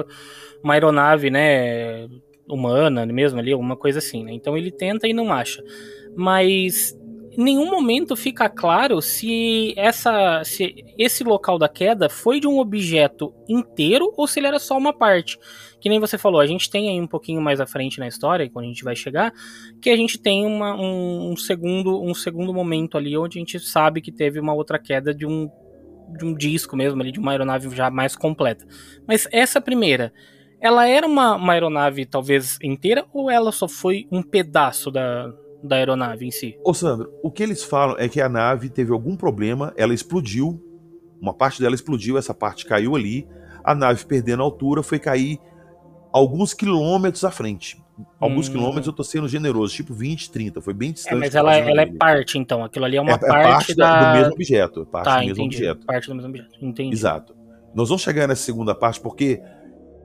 uma 0.64 0.74
aeronave, 0.74 1.30
né, 1.30 2.08
humana 2.50 3.06
mesmo 3.06 3.38
ali, 3.38 3.52
alguma 3.52 3.78
coisa 3.78 4.00
assim, 4.00 4.24
né? 4.24 4.34
Então 4.34 4.58
ele 4.58 4.72
tenta 4.72 5.08
e 5.08 5.14
não 5.14 5.32
acha. 5.32 5.64
Mas 6.16 6.98
nenhum 7.38 7.70
momento 7.70 8.16
fica 8.16 8.50
claro 8.50 9.02
se 9.02 9.74
essa 9.78 10.44
se 10.44 10.76
esse 10.98 11.24
local 11.24 11.58
da 11.58 11.70
queda 11.70 12.10
foi 12.10 12.40
de 12.40 12.48
um 12.48 12.60
objeto 12.60 13.34
inteiro 13.48 14.14
ou 14.18 14.28
se 14.28 14.40
ele 14.40 14.48
era 14.48 14.60
só 14.60 14.78
uma 14.78 14.94
parte. 14.94 15.38
Que 15.80 15.90
nem 15.90 16.00
você 16.00 16.18
falou, 16.18 16.40
a 16.40 16.46
gente 16.46 16.70
tem 16.70 16.90
aí 16.90 17.02
um 17.02 17.08
pouquinho 17.08 17.42
mais 17.42 17.60
à 17.60 17.68
frente 17.68 18.00
na 18.00 18.08
história, 18.08 18.50
quando 18.50 18.66
a 18.66 18.68
gente 18.70 18.84
vai 18.84 18.96
chegar, 18.96 19.34
que 19.82 19.90
a 19.90 19.98
gente 19.98 20.18
tem 20.18 20.46
uma, 20.46 20.76
um, 20.76 21.32
um, 21.32 21.38
segundo 21.38 22.02
um 22.02 22.14
segundo 22.14 22.54
momento 22.54 22.98
ali 22.98 23.18
onde 23.18 23.38
a 23.38 23.42
gente 23.42 23.60
sabe 23.60 24.02
que 24.02 24.12
teve 24.12 24.40
uma 24.40 24.54
outra 24.54 24.80
queda 24.80 25.14
de 25.14 25.26
um 25.26 25.50
de 26.18 26.26
um 26.26 26.34
disco 26.34 26.76
mesmo 26.76 27.02
ali, 27.02 27.12
de 27.12 27.20
uma 27.20 27.32
aeronave 27.32 27.74
já 27.76 27.90
mais 27.90 28.16
completa. 28.16 28.66
Mas 29.08 29.28
essa 29.32 29.60
primeira, 29.60 30.14
ela 30.62 30.88
era 30.88 31.08
uma, 31.08 31.36
uma 31.36 31.54
aeronave 31.54 32.06
talvez 32.06 32.58
inteira 32.62 33.06
ou 33.14 33.30
ela 33.32 33.52
só 33.52 33.68
foi 33.68 34.08
um 34.12 34.22
pedaço 34.22 34.92
da, 34.92 35.34
da 35.64 35.78
aeronave 35.78 36.26
em 36.28 36.32
si. 36.32 36.58
Ô 36.64 36.74
Sandro, 36.74 37.12
o 37.24 37.32
que 37.32 37.42
eles 37.42 37.64
falam 37.64 37.96
é 37.98 38.10
que 38.10 38.20
a 38.20 38.28
nave 38.28 38.70
teve 38.70 38.92
algum 38.92 39.16
problema, 39.16 39.74
ela 39.78 39.94
explodiu, 39.94 40.62
uma 41.22 41.34
parte 41.34 41.62
dela 41.62 41.74
explodiu, 41.74 42.18
essa 42.18 42.34
parte 42.34 42.66
caiu 42.66 42.96
ali, 42.96 43.28
a 43.64 43.74
nave 43.74 44.06
perdendo 44.06 44.44
altura 44.44 44.84
foi 44.84 45.00
cair 45.00 45.40
alguns 46.12 46.54
quilômetros 46.54 47.24
à 47.24 47.32
frente. 47.32 47.82
Alguns 48.20 48.50
hum. 48.50 48.54
quilômetros 48.54 48.88
eu 48.88 48.94
tô 48.94 49.04
sendo 49.04 49.28
generoso, 49.28 49.74
tipo 49.74 49.94
20, 49.94 50.32
30, 50.32 50.62
foi 50.62 50.74
bem 50.74 50.92
distante. 50.92 51.16
É, 51.16 51.20
mas 51.20 51.36
ela, 51.36 51.56
ela 51.56 51.82
é 51.82 51.86
parte, 51.86 52.38
então, 52.38 52.64
aquilo 52.64 52.86
ali 52.86 52.98
é 52.98 53.02
uma 53.02 53.12
é, 53.12 53.18
parte, 53.18 53.34
é 53.34 53.44
parte 53.44 53.76
da... 53.76 54.14
do 54.14 54.20
mesmo 54.20 54.34
objeto. 54.34 54.86
Parte 54.86 55.06
tá, 55.06 55.20
do 55.20 55.26
mesmo 55.28 55.44
entendi. 55.44 55.56
objeto. 55.58 55.86
Parte 55.86 56.08
do 56.08 56.16
mesmo 56.16 56.30
objeto, 56.30 56.50
entendi. 56.62 56.94
Exato. 56.94 57.36
Nós 57.74 57.90
vamos 57.90 58.02
chegar 58.02 58.28
nessa 58.28 58.44
segunda 58.44 58.76
parte 58.76 59.00
porque 59.00 59.42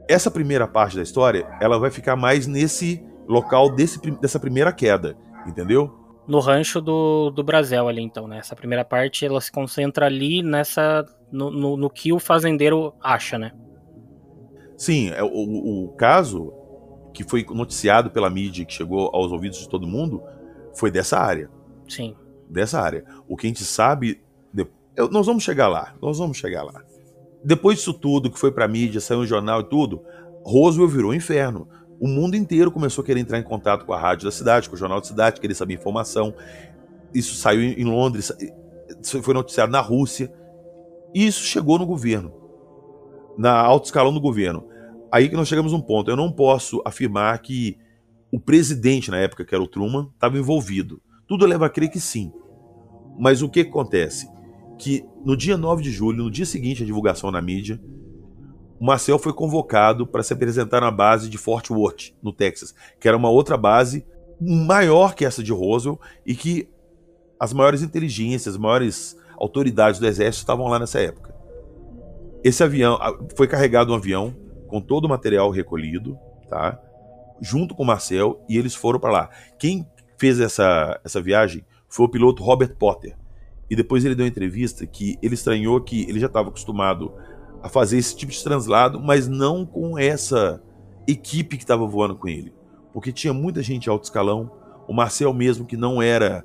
essa 0.08 0.30
primeira 0.30 0.66
parte 0.66 0.96
da 0.96 1.02
história, 1.02 1.46
ela 1.60 1.78
vai 1.78 1.90
ficar 1.90 2.14
mais 2.14 2.46
nesse 2.46 3.02
local 3.26 3.74
desse, 3.74 3.98
dessa 4.20 4.38
primeira 4.38 4.72
queda 4.72 5.16
entendeu? 5.46 5.92
No 6.26 6.40
rancho 6.40 6.80
do, 6.80 7.30
do 7.30 7.42
Brasil 7.42 7.88
ali, 7.88 8.02
então, 8.02 8.26
né? 8.28 8.38
Essa 8.38 8.54
primeira 8.54 8.84
parte, 8.84 9.24
ela 9.24 9.40
se 9.40 9.50
concentra 9.50 10.06
ali 10.06 10.42
nessa... 10.42 11.04
No, 11.30 11.50
no, 11.50 11.76
no 11.76 11.90
que 11.90 12.12
o 12.12 12.18
fazendeiro 12.18 12.94
acha, 13.00 13.38
né? 13.38 13.52
Sim, 14.76 15.10
é, 15.10 15.22
o, 15.22 15.28
o 15.84 15.88
caso 15.96 16.52
que 17.12 17.24
foi 17.24 17.44
noticiado 17.50 18.10
pela 18.10 18.30
mídia, 18.30 18.64
que 18.64 18.72
chegou 18.72 19.10
aos 19.12 19.32
ouvidos 19.32 19.58
de 19.58 19.68
todo 19.68 19.86
mundo, 19.86 20.22
foi 20.74 20.90
dessa 20.90 21.18
área. 21.18 21.50
Sim. 21.88 22.14
Dessa 22.48 22.80
área. 22.80 23.04
O 23.26 23.36
que 23.36 23.46
a 23.46 23.50
gente 23.50 23.64
sabe... 23.64 24.22
Nós 25.12 25.26
vamos 25.26 25.44
chegar 25.44 25.68
lá, 25.68 25.94
nós 26.02 26.18
vamos 26.18 26.38
chegar 26.38 26.64
lá. 26.64 26.82
Depois 27.44 27.78
disso 27.78 27.94
tudo, 27.94 28.28
que 28.28 28.38
foi 28.38 28.50
pra 28.50 28.66
mídia, 28.66 29.00
saiu 29.00 29.20
um 29.20 29.26
jornal 29.26 29.60
e 29.60 29.68
tudo, 29.68 30.02
Roswell 30.44 30.88
virou 30.88 31.12
um 31.12 31.14
inferno 31.14 31.68
o 32.00 32.06
mundo 32.06 32.36
inteiro 32.36 32.70
começou 32.70 33.02
a 33.02 33.06
querer 33.06 33.20
entrar 33.20 33.38
em 33.38 33.42
contato 33.42 33.84
com 33.84 33.92
a 33.92 33.98
rádio 33.98 34.24
da 34.24 34.32
cidade, 34.32 34.68
com 34.68 34.76
o 34.76 34.78
jornal 34.78 35.00
da 35.00 35.06
cidade, 35.06 35.40
querer 35.40 35.54
saber 35.54 35.74
informação. 35.74 36.34
Isso 37.12 37.34
saiu 37.34 37.62
em 37.62 37.84
Londres, 37.84 38.32
foi 39.22 39.34
noticiado 39.34 39.72
na 39.72 39.80
Rússia. 39.80 40.32
E 41.14 41.26
isso 41.26 41.42
chegou 41.42 41.78
no 41.78 41.86
governo, 41.86 42.32
na 43.36 43.52
alto 43.52 43.86
escalão 43.86 44.12
do 44.12 44.20
governo. 44.20 44.64
Aí 45.10 45.28
que 45.28 45.36
nós 45.36 45.48
chegamos 45.48 45.72
a 45.72 45.76
um 45.76 45.80
ponto. 45.80 46.10
Eu 46.10 46.16
não 46.16 46.30
posso 46.30 46.82
afirmar 46.84 47.38
que 47.40 47.78
o 48.30 48.38
presidente, 48.38 49.10
na 49.10 49.18
época, 49.18 49.44
que 49.44 49.54
era 49.54 49.64
o 49.64 49.66
Truman, 49.66 50.10
estava 50.14 50.38
envolvido. 50.38 51.00
Tudo 51.26 51.46
leva 51.46 51.66
a 51.66 51.70
crer 51.70 51.90
que 51.90 51.98
sim. 51.98 52.30
Mas 53.18 53.42
o 53.42 53.48
que 53.48 53.60
acontece? 53.60 54.28
Que 54.78 55.04
no 55.24 55.36
dia 55.36 55.56
9 55.56 55.82
de 55.82 55.90
julho, 55.90 56.24
no 56.24 56.30
dia 56.30 56.46
seguinte 56.46 56.82
à 56.82 56.86
divulgação 56.86 57.30
na 57.30 57.40
mídia, 57.40 57.80
o 58.80 58.84
Marcel 58.84 59.18
foi 59.18 59.32
convocado 59.32 60.06
para 60.06 60.22
se 60.22 60.32
apresentar 60.32 60.80
na 60.80 60.90
base 60.90 61.28
de 61.28 61.36
Fort 61.36 61.70
Worth, 61.70 62.12
no 62.22 62.32
Texas, 62.32 62.74
que 63.00 63.08
era 63.08 63.16
uma 63.16 63.28
outra 63.28 63.56
base 63.56 64.06
maior 64.40 65.14
que 65.14 65.24
essa 65.24 65.42
de 65.42 65.52
Roswell 65.52 66.00
e 66.24 66.34
que 66.34 66.68
as 67.40 67.52
maiores 67.52 67.82
inteligências, 67.82 68.54
as 68.54 68.60
maiores 68.60 69.16
autoridades 69.36 69.98
do 69.98 70.06
exército 70.06 70.42
estavam 70.42 70.68
lá 70.68 70.78
nessa 70.78 71.00
época. 71.00 71.34
Esse 72.42 72.62
avião 72.62 72.98
foi 73.36 73.48
carregado 73.48 73.92
um 73.92 73.96
avião 73.96 74.34
com 74.68 74.80
todo 74.80 75.06
o 75.06 75.08
material 75.08 75.50
recolhido, 75.50 76.16
tá? 76.48 76.80
junto 77.40 77.74
com 77.74 77.82
o 77.82 77.86
Marcel 77.86 78.44
e 78.48 78.56
eles 78.56 78.74
foram 78.74 78.98
para 79.00 79.10
lá. 79.10 79.30
Quem 79.58 79.86
fez 80.16 80.40
essa, 80.40 81.00
essa 81.04 81.20
viagem 81.20 81.64
foi 81.88 82.06
o 82.06 82.08
piloto 82.08 82.42
Robert 82.42 82.74
Potter. 82.76 83.16
E 83.70 83.76
depois 83.76 84.04
ele 84.04 84.14
deu 84.14 84.24
uma 84.24 84.30
entrevista 84.30 84.86
que 84.86 85.18
ele 85.22 85.34
estranhou 85.34 85.80
que 85.80 86.02
ele 86.08 86.18
já 86.18 86.26
estava 86.26 86.48
acostumado 86.48 87.12
a 87.62 87.68
fazer 87.68 87.98
esse 87.98 88.16
tipo 88.16 88.32
de 88.32 88.42
translado, 88.42 89.00
mas 89.00 89.28
não 89.28 89.66
com 89.66 89.98
essa 89.98 90.62
equipe 91.06 91.56
que 91.56 91.64
estava 91.64 91.86
voando 91.86 92.16
com 92.16 92.28
ele. 92.28 92.52
Porque 92.92 93.12
tinha 93.12 93.32
muita 93.32 93.62
gente 93.62 93.88
alto 93.88 94.04
escalão, 94.04 94.50
o 94.86 94.92
Marcel 94.92 95.32
mesmo 95.32 95.66
que 95.66 95.76
não 95.76 96.00
era 96.00 96.44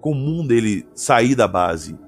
comum 0.00 0.46
dele 0.46 0.86
sair 0.94 1.34
da 1.34 1.46
base 1.46 1.98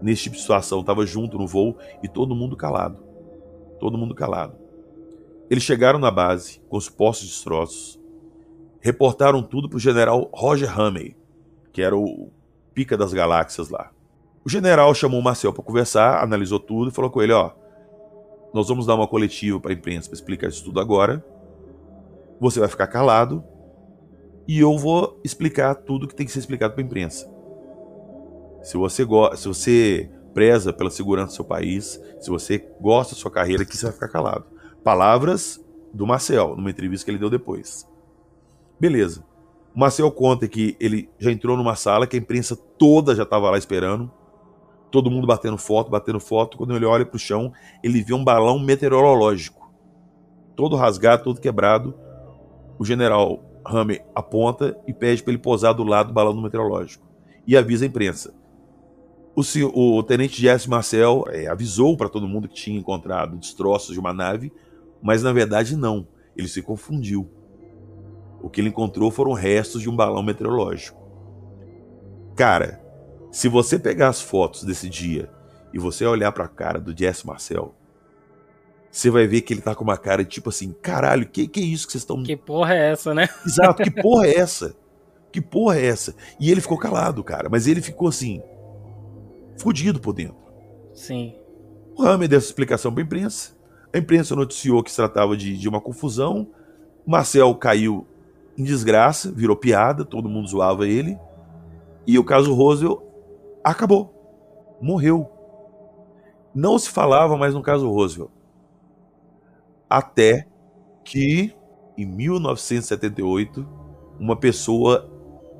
nesse 0.00 0.24
tipo 0.24 0.36
de 0.36 0.42
situação, 0.42 0.80
estava 0.80 1.06
junto 1.06 1.38
no 1.38 1.46
voo 1.46 1.76
e 2.02 2.08
todo 2.08 2.34
mundo 2.34 2.56
calado. 2.56 3.02
Todo 3.78 3.98
mundo 3.98 4.14
calado. 4.14 4.56
Eles 5.50 5.62
chegaram 5.62 5.98
na 5.98 6.10
base 6.10 6.60
com 6.68 6.76
os 6.76 6.88
postos 6.88 7.28
destroços, 7.28 8.00
reportaram 8.80 9.42
tudo 9.42 9.68
para 9.68 9.76
o 9.76 9.80
general 9.80 10.30
Roger 10.32 10.78
Hamey, 10.78 11.16
que 11.72 11.82
era 11.82 11.96
o 11.96 12.30
pica 12.72 12.96
das 12.96 13.12
galáxias 13.12 13.68
lá. 13.68 13.90
O 14.44 14.48
general 14.48 14.94
chamou 14.94 15.20
o 15.20 15.22
Marcel 15.22 15.52
para 15.52 15.62
conversar, 15.62 16.22
analisou 16.22 16.58
tudo 16.60 16.90
e 16.90 16.94
falou 16.94 17.10
com 17.10 17.22
ele: 17.22 17.32
Ó, 17.32 17.50
nós 18.54 18.68
vamos 18.68 18.86
dar 18.86 18.94
uma 18.94 19.08
coletiva 19.08 19.58
para 19.58 19.72
a 19.72 19.74
imprensa 19.74 20.08
para 20.08 20.14
explicar 20.14 20.48
isso 20.48 20.64
tudo 20.64 20.78
agora. 20.78 21.24
Você 22.40 22.60
vai 22.60 22.68
ficar 22.68 22.86
calado 22.86 23.42
e 24.46 24.60
eu 24.60 24.78
vou 24.78 25.20
explicar 25.24 25.74
tudo 25.74 26.06
que 26.06 26.14
tem 26.14 26.24
que 26.24 26.30
ser 26.30 26.38
explicado 26.38 26.72
para 26.72 26.82
a 26.82 26.86
imprensa. 26.86 27.28
Se 28.62 28.76
você, 28.76 29.04
se 29.36 29.48
você 29.48 30.10
preza 30.32 30.72
pela 30.72 30.88
segurança 30.88 31.32
do 31.32 31.32
seu 31.34 31.44
país, 31.44 32.00
se 32.20 32.30
você 32.30 32.64
gosta 32.80 33.14
da 33.14 33.20
sua 33.20 33.30
carreira, 33.30 33.64
aqui 33.64 33.76
você 33.76 33.86
vai 33.86 33.92
ficar 33.92 34.08
calado. 34.08 34.46
Palavras 34.84 35.60
do 35.92 36.06
Marcel, 36.06 36.54
numa 36.56 36.70
entrevista 36.70 37.04
que 37.04 37.10
ele 37.10 37.18
deu 37.18 37.30
depois. 37.30 37.88
Beleza. 38.78 39.24
O 39.74 39.80
Marcel 39.80 40.10
conta 40.12 40.46
que 40.46 40.76
ele 40.78 41.08
já 41.18 41.32
entrou 41.32 41.56
numa 41.56 41.74
sala 41.74 42.06
que 42.06 42.16
a 42.16 42.20
imprensa 42.20 42.54
toda 42.54 43.16
já 43.16 43.24
estava 43.24 43.50
lá 43.50 43.58
esperando. 43.58 44.10
Todo 44.94 45.10
mundo 45.10 45.26
batendo 45.26 45.58
foto, 45.58 45.90
batendo 45.90 46.20
foto. 46.20 46.56
Quando 46.56 46.76
ele 46.76 46.84
olha 46.84 47.04
para 47.04 47.16
o 47.16 47.18
chão, 47.18 47.52
ele 47.82 48.00
vê 48.00 48.14
um 48.14 48.22
balão 48.22 48.60
meteorológico. 48.60 49.68
Todo 50.54 50.76
rasgado, 50.76 51.24
todo 51.24 51.40
quebrado. 51.40 51.92
O 52.78 52.84
general 52.84 53.42
Hammer 53.66 54.06
aponta 54.14 54.78
e 54.86 54.92
pede 54.92 55.20
para 55.20 55.32
ele 55.32 55.42
posar 55.42 55.74
do 55.74 55.82
lado 55.82 56.06
do 56.06 56.14
balão 56.14 56.40
meteorológico. 56.40 57.04
E 57.44 57.56
avisa 57.56 57.84
a 57.84 57.88
imprensa. 57.88 58.32
O, 59.34 59.96
o 59.98 60.02
tenente 60.04 60.40
Jesse 60.40 60.70
Marcel 60.70 61.24
é, 61.26 61.48
avisou 61.48 61.96
para 61.96 62.08
todo 62.08 62.28
mundo 62.28 62.46
que 62.46 62.54
tinha 62.54 62.78
encontrado 62.78 63.36
destroços 63.36 63.94
de 63.94 63.98
uma 63.98 64.12
nave, 64.14 64.52
mas 65.02 65.24
na 65.24 65.32
verdade 65.32 65.76
não. 65.76 66.06
Ele 66.36 66.46
se 66.46 66.62
confundiu. 66.62 67.28
O 68.40 68.48
que 68.48 68.60
ele 68.60 68.68
encontrou 68.68 69.10
foram 69.10 69.32
restos 69.32 69.82
de 69.82 69.90
um 69.90 69.96
balão 69.96 70.22
meteorológico. 70.22 71.02
Cara, 72.36 72.83
se 73.34 73.48
você 73.48 73.80
pegar 73.80 74.10
as 74.10 74.20
fotos 74.20 74.62
desse 74.62 74.88
dia 74.88 75.28
e 75.72 75.78
você 75.78 76.06
olhar 76.06 76.30
para 76.30 76.44
a 76.44 76.48
cara 76.48 76.78
do 76.78 76.96
Jess 76.96 77.24
Marcel, 77.24 77.74
você 78.88 79.10
vai 79.10 79.26
ver 79.26 79.40
que 79.40 79.52
ele 79.52 79.60
tá 79.60 79.74
com 79.74 79.82
uma 79.82 79.96
cara 79.96 80.22
de 80.22 80.30
tipo 80.30 80.50
assim, 80.50 80.72
caralho, 80.80 81.26
que 81.26 81.48
que 81.48 81.58
é 81.58 81.64
isso 81.64 81.84
que 81.84 81.92
vocês 81.92 82.02
estão 82.02 82.22
Que 82.22 82.36
porra 82.36 82.76
é 82.76 82.92
essa, 82.92 83.12
né? 83.12 83.28
Exato, 83.44 83.82
que 83.82 83.90
porra 83.90 84.28
é 84.28 84.36
essa? 84.36 84.76
Que 85.32 85.40
porra 85.40 85.80
é 85.80 85.86
essa? 85.86 86.14
E 86.38 86.48
ele 86.48 86.60
ficou 86.60 86.78
calado, 86.78 87.24
cara, 87.24 87.48
mas 87.50 87.66
ele 87.66 87.82
ficou 87.82 88.06
assim, 88.06 88.40
fudido 89.58 89.98
por 89.98 90.12
dentro. 90.12 90.36
Sim. 90.94 91.34
O 91.96 92.04
Hammer 92.04 92.28
deu 92.28 92.38
essa 92.38 92.46
explicação 92.46 92.94
para 92.94 93.02
a 93.02 93.04
imprensa. 93.04 93.50
A 93.92 93.98
imprensa 93.98 94.36
noticiou 94.36 94.80
que 94.80 94.92
se 94.92 94.96
tratava 94.96 95.36
de, 95.36 95.58
de 95.58 95.68
uma 95.68 95.80
confusão. 95.80 96.46
Marcel 97.04 97.52
caiu 97.56 98.06
em 98.56 98.62
desgraça, 98.62 99.32
virou 99.32 99.56
piada, 99.56 100.04
todo 100.04 100.28
mundo 100.28 100.46
zoava 100.46 100.86
ele. 100.86 101.18
E 102.06 102.16
o 102.16 102.22
caso 102.22 102.54
Roosevelt 102.54 103.13
acabou. 103.64 104.76
Morreu. 104.80 105.30
Não 106.54 106.78
se 106.78 106.90
falava 106.90 107.36
mais 107.36 107.54
no 107.54 107.62
caso 107.62 107.90
Roosevelt. 107.90 108.30
Até 109.88 110.46
que, 111.02 111.54
em 111.96 112.06
1978, 112.06 113.66
uma 114.20 114.36
pessoa 114.36 115.10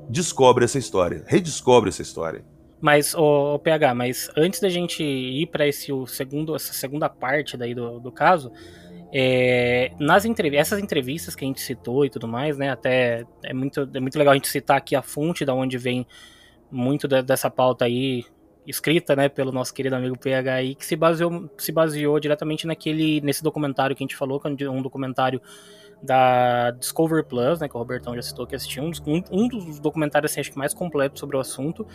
descobre 0.09 0.63
essa 0.63 0.77
história, 0.77 1.23
redescobre 1.27 1.89
essa 1.89 2.01
história. 2.01 2.45
Mas, 2.79 3.15
o 3.15 3.57
PH, 3.59 3.95
mas 3.95 4.29
antes 4.37 4.59
da 4.59 4.69
gente 4.69 5.03
ir 5.03 5.47
para 5.47 5.67
esse 5.67 5.91
o 5.91 6.05
segundo, 6.05 6.55
essa 6.55 6.73
segunda 6.73 7.09
parte 7.09 7.57
daí 7.57 7.73
do, 7.73 7.99
do 7.99 8.11
caso, 8.11 8.51
é, 9.13 9.91
nas 9.99 10.25
entrev 10.25 10.55
essas 10.55 10.79
entrevistas 10.79 11.35
que 11.35 11.45
a 11.45 11.47
gente 11.47 11.61
citou 11.61 12.05
e 12.05 12.09
tudo 12.09 12.27
mais, 12.27 12.57
né? 12.57 12.69
Até 12.69 13.23
é 13.43 13.53
muito, 13.53 13.89
é 13.93 13.99
muito 13.99 14.17
legal 14.17 14.33
a 14.33 14.35
gente 14.35 14.49
citar 14.49 14.77
aqui 14.77 14.95
a 14.95 15.01
fonte 15.01 15.45
da 15.45 15.53
onde 15.53 15.77
vem 15.77 16.05
muito 16.71 17.07
da, 17.07 17.21
dessa 17.21 17.49
pauta 17.49 17.85
aí 17.85 18.25
escrita, 18.67 19.15
né, 19.15 19.29
pelo 19.29 19.51
nosso 19.51 19.73
querido 19.73 19.95
amigo 19.95 20.17
PHI, 20.17 20.75
que 20.75 20.85
se 20.85 20.95
baseou, 20.95 21.49
se 21.57 21.71
baseou 21.71 22.19
diretamente 22.19 22.65
naquele 22.65 23.21
nesse 23.21 23.43
documentário 23.43 23.95
que 23.95 24.03
a 24.03 24.05
gente 24.05 24.15
falou, 24.15 24.39
que 24.39 24.63
é 24.63 24.69
um 24.69 24.81
documentário 24.81 25.41
da 26.01 26.71
Discover 26.71 27.23
Plus, 27.23 27.59
né, 27.59 27.69
que 27.69 27.75
o 27.75 27.79
Robertão 27.79 28.15
já 28.15 28.21
citou 28.21 28.45
que 28.45 28.55
assistiu, 28.55 28.83
um, 28.83 28.91
um 29.31 29.47
dos 29.47 29.79
documentários 29.79 30.31
assim, 30.31 30.41
acho 30.41 30.51
que 30.51 30.57
mais 30.57 30.73
completos 30.73 31.19
sobre 31.19 31.37
o 31.37 31.39
assunto. 31.39 31.85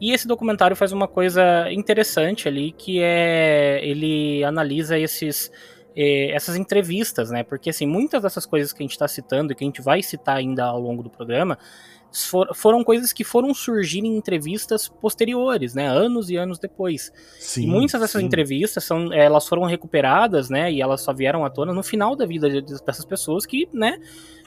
E 0.00 0.12
esse 0.12 0.26
documentário 0.26 0.76
faz 0.76 0.92
uma 0.92 1.06
coisa 1.06 1.70
interessante 1.70 2.48
ali, 2.48 2.72
que 2.72 3.00
é 3.00 3.80
ele 3.82 4.42
analisa 4.42 4.98
esses 4.98 5.50
eh, 5.94 6.30
essas 6.32 6.56
entrevistas, 6.56 7.30
né? 7.30 7.44
Porque 7.44 7.70
assim, 7.70 7.86
muitas 7.86 8.22
dessas 8.22 8.44
coisas 8.44 8.72
que 8.72 8.82
a 8.82 8.84
gente 8.84 8.92
está 8.92 9.06
citando 9.06 9.52
e 9.52 9.54
que 9.54 9.62
a 9.62 9.66
gente 9.66 9.80
vai 9.80 10.02
citar 10.02 10.36
ainda 10.36 10.64
ao 10.64 10.80
longo 10.80 11.02
do 11.02 11.10
programa 11.10 11.56
for, 12.12 12.54
foram 12.54 12.84
coisas 12.84 13.12
que 13.12 13.24
foram 13.24 13.52
surgir 13.54 14.00
em 14.00 14.16
entrevistas 14.16 14.88
posteriores, 14.88 15.74
né? 15.74 15.88
Anos 15.88 16.30
e 16.30 16.36
anos 16.36 16.58
depois. 16.58 17.12
Sim, 17.38 17.64
e 17.64 17.66
muitas 17.66 18.00
dessas 18.00 18.20
sim. 18.20 18.26
entrevistas 18.26 18.84
são, 18.84 19.12
elas 19.12 19.48
foram 19.48 19.64
recuperadas, 19.64 20.50
né? 20.50 20.70
E 20.72 20.80
elas 20.80 21.00
só 21.00 21.12
vieram 21.12 21.44
à 21.44 21.50
tona 21.50 21.72
no 21.72 21.82
final 21.82 22.14
da 22.14 22.26
vida 22.26 22.48
dessas 22.62 23.04
pessoas 23.04 23.46
que, 23.46 23.68
né? 23.72 23.98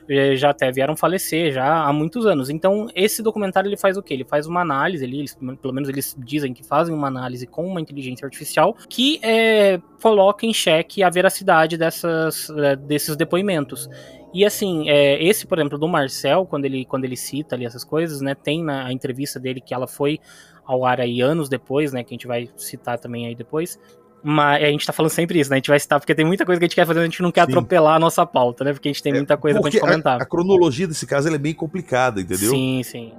Eh, 0.07 0.35
já 0.35 0.51
até 0.51 0.71
vieram 0.71 0.95
falecer 0.95 1.51
já 1.51 1.83
há 1.83 1.91
muitos 1.91 2.25
anos. 2.25 2.49
Então, 2.49 2.87
esse 2.93 3.23
documentário 3.23 3.67
ele 3.67 3.77
faz 3.77 3.97
o 3.97 4.03
quê? 4.03 4.13
Ele 4.13 4.23
faz 4.23 4.45
uma 4.45 4.61
análise 4.61 5.03
ali, 5.03 5.19
eles, 5.19 5.37
pelo 5.61 5.73
menos 5.73 5.89
eles 5.89 6.15
dizem 6.17 6.53
que 6.53 6.63
fazem 6.63 6.93
uma 6.93 7.07
análise 7.07 7.47
com 7.47 7.65
uma 7.65 7.81
inteligência 7.81 8.25
artificial 8.25 8.75
que 8.87 9.19
é, 9.23 9.79
coloca 10.01 10.45
em 10.45 10.53
xeque 10.53 11.01
a 11.01 11.09
veracidade 11.09 11.77
dessas, 11.77 12.49
eh, 12.51 12.75
desses 12.75 13.15
depoimentos. 13.15 13.89
E 14.35 14.43
assim, 14.43 14.89
é, 14.89 15.23
esse, 15.23 15.47
por 15.47 15.57
exemplo, 15.57 15.77
do 15.77 15.87
Marcel, 15.87 16.45
quando 16.45 16.65
ele, 16.65 16.83
quando 16.83 17.05
ele 17.05 17.15
cita 17.15 17.55
ali 17.55 17.65
essas 17.65 17.85
coisas, 17.85 18.19
né, 18.19 18.35
tem 18.35 18.61
na 18.61 18.91
entrevista 18.91 19.39
dele 19.39 19.61
que 19.61 19.73
ela 19.73 19.87
foi 19.87 20.19
ao 20.65 20.85
ar 20.85 20.99
aí 20.99 21.21
anos 21.21 21.47
depois, 21.47 21.93
né, 21.93 22.03
que 22.03 22.13
a 22.13 22.15
gente 22.15 22.27
vai 22.27 22.49
citar 22.57 22.99
também 22.99 23.27
aí 23.27 23.33
depois, 23.33 23.79
mas 24.21 24.61
a 24.61 24.67
gente 24.67 24.85
tá 24.85 24.91
falando 24.91 25.11
sempre 25.11 25.39
isso, 25.39 25.49
né? 25.49 25.55
A 25.55 25.59
gente 25.59 25.69
vai 25.69 25.79
citar, 25.79 26.01
porque 26.01 26.13
tem 26.13 26.25
muita 26.25 26.45
coisa 26.45 26.59
que 26.59 26.65
a 26.65 26.67
gente 26.67 26.75
quer 26.75 26.85
fazer, 26.85 26.99
a 26.99 27.03
gente 27.03 27.21
não 27.21 27.31
quer 27.31 27.45
Sim. 27.45 27.51
atropelar 27.51 27.95
a 27.95 27.99
nossa 27.99 28.25
pauta, 28.25 28.65
né? 28.65 28.73
Porque 28.73 28.89
a 28.89 28.91
gente 28.91 29.01
tem 29.01 29.13
é, 29.13 29.15
muita 29.15 29.37
coisa 29.37 29.61
pra 29.61 29.69
gente 29.69 29.79
comentar. 29.79 30.19
A, 30.19 30.23
a 30.23 30.25
cronologia 30.25 30.87
desse 30.87 31.07
caso 31.07 31.29
é 31.29 31.37
bem 31.37 31.53
complicada, 31.53 32.19
entendeu? 32.19 32.49
Sim, 32.49 32.81
sim. 32.83 33.13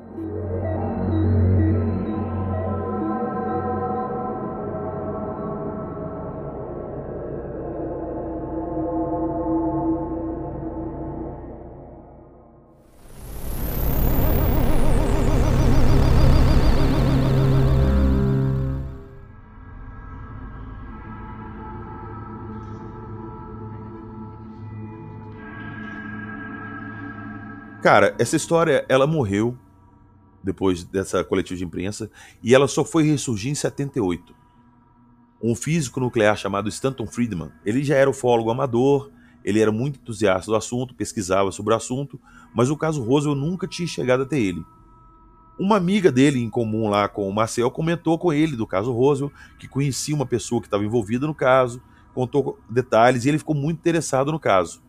Cara, 27.87 28.17
essa 28.19 28.35
história, 28.35 28.85
ela 28.89 29.07
morreu 29.07 29.57
depois 30.43 30.83
dessa 30.83 31.23
coletiva 31.23 31.57
de 31.57 31.65
imprensa 31.65 32.11
e 32.43 32.53
ela 32.53 32.67
só 32.67 32.85
foi 32.85 33.05
ressurgir 33.05 33.53
em 33.53 33.55
78. 33.55 34.35
Um 35.41 35.55
físico 35.55 36.01
nuclear 36.01 36.37
chamado 36.37 36.69
Stanton 36.69 37.07
Friedman, 37.07 37.53
ele 37.65 37.85
já 37.85 37.95
era 37.95 38.11
ufólogo 38.11 38.51
amador, 38.51 39.13
ele 39.45 39.61
era 39.61 39.71
muito 39.71 40.01
entusiasta 40.01 40.51
do 40.51 40.57
assunto, 40.57 40.97
pesquisava 40.97 41.53
sobre 41.53 41.75
o 41.75 41.77
assunto, 41.77 42.21
mas 42.53 42.71
o 42.71 42.77
caso 42.77 43.05
Roswell 43.05 43.37
nunca 43.37 43.69
tinha 43.69 43.87
chegado 43.87 44.25
até 44.25 44.37
ele. 44.37 44.65
Uma 45.57 45.77
amiga 45.77 46.11
dele 46.11 46.43
em 46.43 46.51
comum 46.51 46.89
lá 46.89 47.07
com 47.07 47.29
o 47.29 47.33
Marcel 47.33 47.71
comentou 47.71 48.19
com 48.19 48.33
ele 48.33 48.57
do 48.57 48.67
caso 48.67 48.93
Roswell, 48.93 49.31
que 49.61 49.69
conhecia 49.69 50.13
uma 50.13 50.27
pessoa 50.27 50.61
que 50.61 50.67
estava 50.67 50.85
envolvida 50.85 51.25
no 51.25 51.35
caso, 51.37 51.81
contou 52.13 52.59
detalhes 52.69 53.25
e 53.25 53.29
ele 53.29 53.39
ficou 53.39 53.55
muito 53.55 53.79
interessado 53.79 54.33
no 54.33 54.41
caso. 54.41 54.85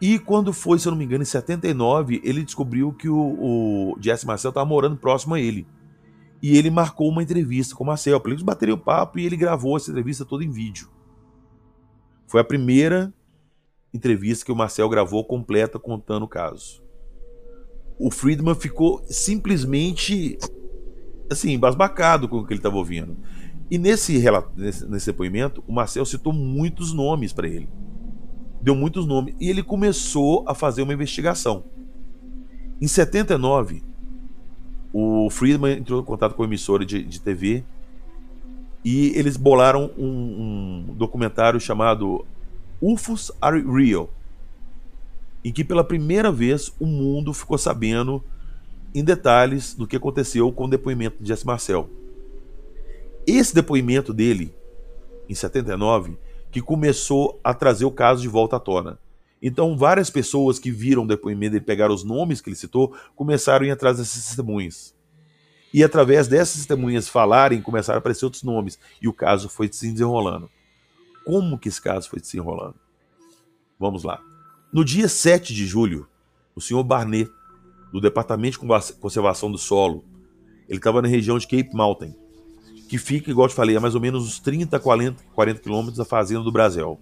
E 0.00 0.18
quando 0.18 0.52
foi, 0.52 0.78
se 0.78 0.86
eu 0.86 0.90
não 0.90 0.98
me 0.98 1.04
engano, 1.04 1.22
em 1.22 1.26
79, 1.26 2.20
ele 2.22 2.44
descobriu 2.44 2.92
que 2.92 3.08
o, 3.08 3.16
o 3.16 3.96
Jesse 4.00 4.26
Marcel 4.26 4.50
estava 4.50 4.66
morando 4.66 4.96
próximo 4.96 5.34
a 5.34 5.40
ele. 5.40 5.66
E 6.42 6.56
ele 6.56 6.70
marcou 6.70 7.08
uma 7.08 7.22
entrevista 7.22 7.74
com 7.74 7.82
o 7.82 7.86
Marcel, 7.86 8.22
eles 8.26 8.42
baterem 8.42 8.74
o 8.74 8.78
papo 8.78 9.18
e 9.18 9.24
ele 9.24 9.36
gravou 9.36 9.76
essa 9.76 9.90
entrevista 9.90 10.24
toda 10.24 10.44
em 10.44 10.50
vídeo. 10.50 10.88
Foi 12.26 12.40
a 12.40 12.44
primeira 12.44 13.12
entrevista 13.92 14.44
que 14.44 14.52
o 14.52 14.56
Marcel 14.56 14.88
gravou 14.88 15.24
completa 15.24 15.78
contando 15.78 16.24
o 16.24 16.28
caso. 16.28 16.82
O 17.98 18.10
Friedman 18.10 18.54
ficou 18.54 19.02
simplesmente 19.08 20.38
assim, 21.30 21.52
embasbacado 21.52 22.28
com 22.28 22.38
o 22.38 22.46
que 22.46 22.52
ele 22.52 22.58
estava 22.58 22.76
ouvindo. 22.76 23.16
E 23.70 23.78
nesse, 23.78 24.22
nesse, 24.54 24.86
nesse 24.86 25.06
depoimento, 25.06 25.64
o 25.66 25.72
Marcel 25.72 26.04
citou 26.04 26.32
muitos 26.32 26.92
nomes 26.92 27.32
para 27.32 27.48
ele. 27.48 27.68
Deu 28.60 28.74
muitos 28.74 29.06
nomes. 29.06 29.34
E 29.40 29.48
ele 29.48 29.62
começou 29.62 30.44
a 30.46 30.54
fazer 30.54 30.82
uma 30.82 30.92
investigação. 30.92 31.64
Em 32.80 32.86
79, 32.86 33.82
o 34.92 35.28
Friedman 35.30 35.78
entrou 35.78 36.00
em 36.00 36.04
contato 36.04 36.34
com 36.34 36.42
a 36.42 36.46
emissora 36.46 36.84
de, 36.84 37.02
de 37.02 37.20
TV 37.20 37.64
e 38.84 39.12
eles 39.18 39.36
bolaram 39.36 39.90
um, 39.98 40.84
um 40.88 40.94
documentário 40.94 41.58
chamado 41.58 42.24
UFOs 42.80 43.32
Are 43.40 43.60
Real, 43.60 44.08
em 45.44 45.52
que 45.52 45.64
pela 45.64 45.82
primeira 45.82 46.30
vez 46.30 46.72
o 46.78 46.86
mundo 46.86 47.32
ficou 47.32 47.58
sabendo 47.58 48.22
em 48.94 49.02
detalhes 49.02 49.74
do 49.74 49.86
que 49.86 49.96
aconteceu 49.96 50.50
com 50.52 50.64
o 50.64 50.70
depoimento 50.70 51.22
de 51.22 51.28
Jesse 51.28 51.46
Marcel. 51.46 51.90
Esse 53.26 53.54
depoimento 53.54 54.14
dele, 54.14 54.54
em 55.28 55.34
79, 55.34 56.16
que 56.56 56.62
começou 56.62 57.38
a 57.44 57.52
trazer 57.52 57.84
o 57.84 57.90
caso 57.90 58.22
de 58.22 58.28
volta 58.28 58.56
à 58.56 58.58
tona. 58.58 58.98
Então, 59.42 59.76
várias 59.76 60.08
pessoas 60.08 60.58
que 60.58 60.70
viram 60.70 61.02
o 61.02 61.06
depoimento 61.06 61.54
e 61.54 61.60
pegaram 61.60 61.94
os 61.94 62.02
nomes 62.02 62.40
que 62.40 62.48
ele 62.48 62.56
citou, 62.56 62.96
começaram 63.14 63.66
a 63.66 63.68
ir 63.68 63.72
atrás 63.72 63.98
dessas 63.98 64.24
testemunhas. 64.24 64.96
E 65.70 65.84
através 65.84 66.28
dessas 66.28 66.56
testemunhas 66.56 67.10
falarem, 67.10 67.60
começaram 67.60 67.98
a 67.98 68.00
aparecer 68.00 68.24
outros 68.24 68.42
nomes. 68.42 68.78
E 69.02 69.06
o 69.06 69.12
caso 69.12 69.50
foi 69.50 69.70
se 69.70 69.92
desenrolando. 69.92 70.48
Como 71.26 71.58
que 71.58 71.68
esse 71.68 71.82
caso 71.82 72.08
foi 72.08 72.20
se 72.20 72.32
desenrolando? 72.32 72.76
Vamos 73.78 74.02
lá. 74.02 74.18
No 74.72 74.82
dia 74.82 75.08
7 75.08 75.52
de 75.52 75.66
julho, 75.66 76.08
o 76.54 76.60
senhor 76.62 76.82
Barnett, 76.82 77.30
do 77.92 78.00
Departamento 78.00 78.58
de 78.58 78.94
Conservação 78.94 79.52
do 79.52 79.58
Solo, 79.58 80.06
ele 80.66 80.78
estava 80.78 81.02
na 81.02 81.08
região 81.08 81.38
de 81.38 81.46
Cape 81.46 81.74
Mountain, 81.74 82.16
que 82.88 82.98
fica, 82.98 83.30
igual 83.30 83.46
eu 83.46 83.50
te 83.50 83.54
falei, 83.56 83.76
a 83.76 83.80
mais 83.80 83.94
ou 83.94 84.00
menos 84.00 84.24
uns 84.24 84.38
30, 84.38 84.78
40, 84.78 85.22
40 85.34 85.60
quilômetros 85.60 85.96
da 85.98 86.04
fazenda 86.04 86.42
do 86.42 86.52
Brasil. 86.52 86.98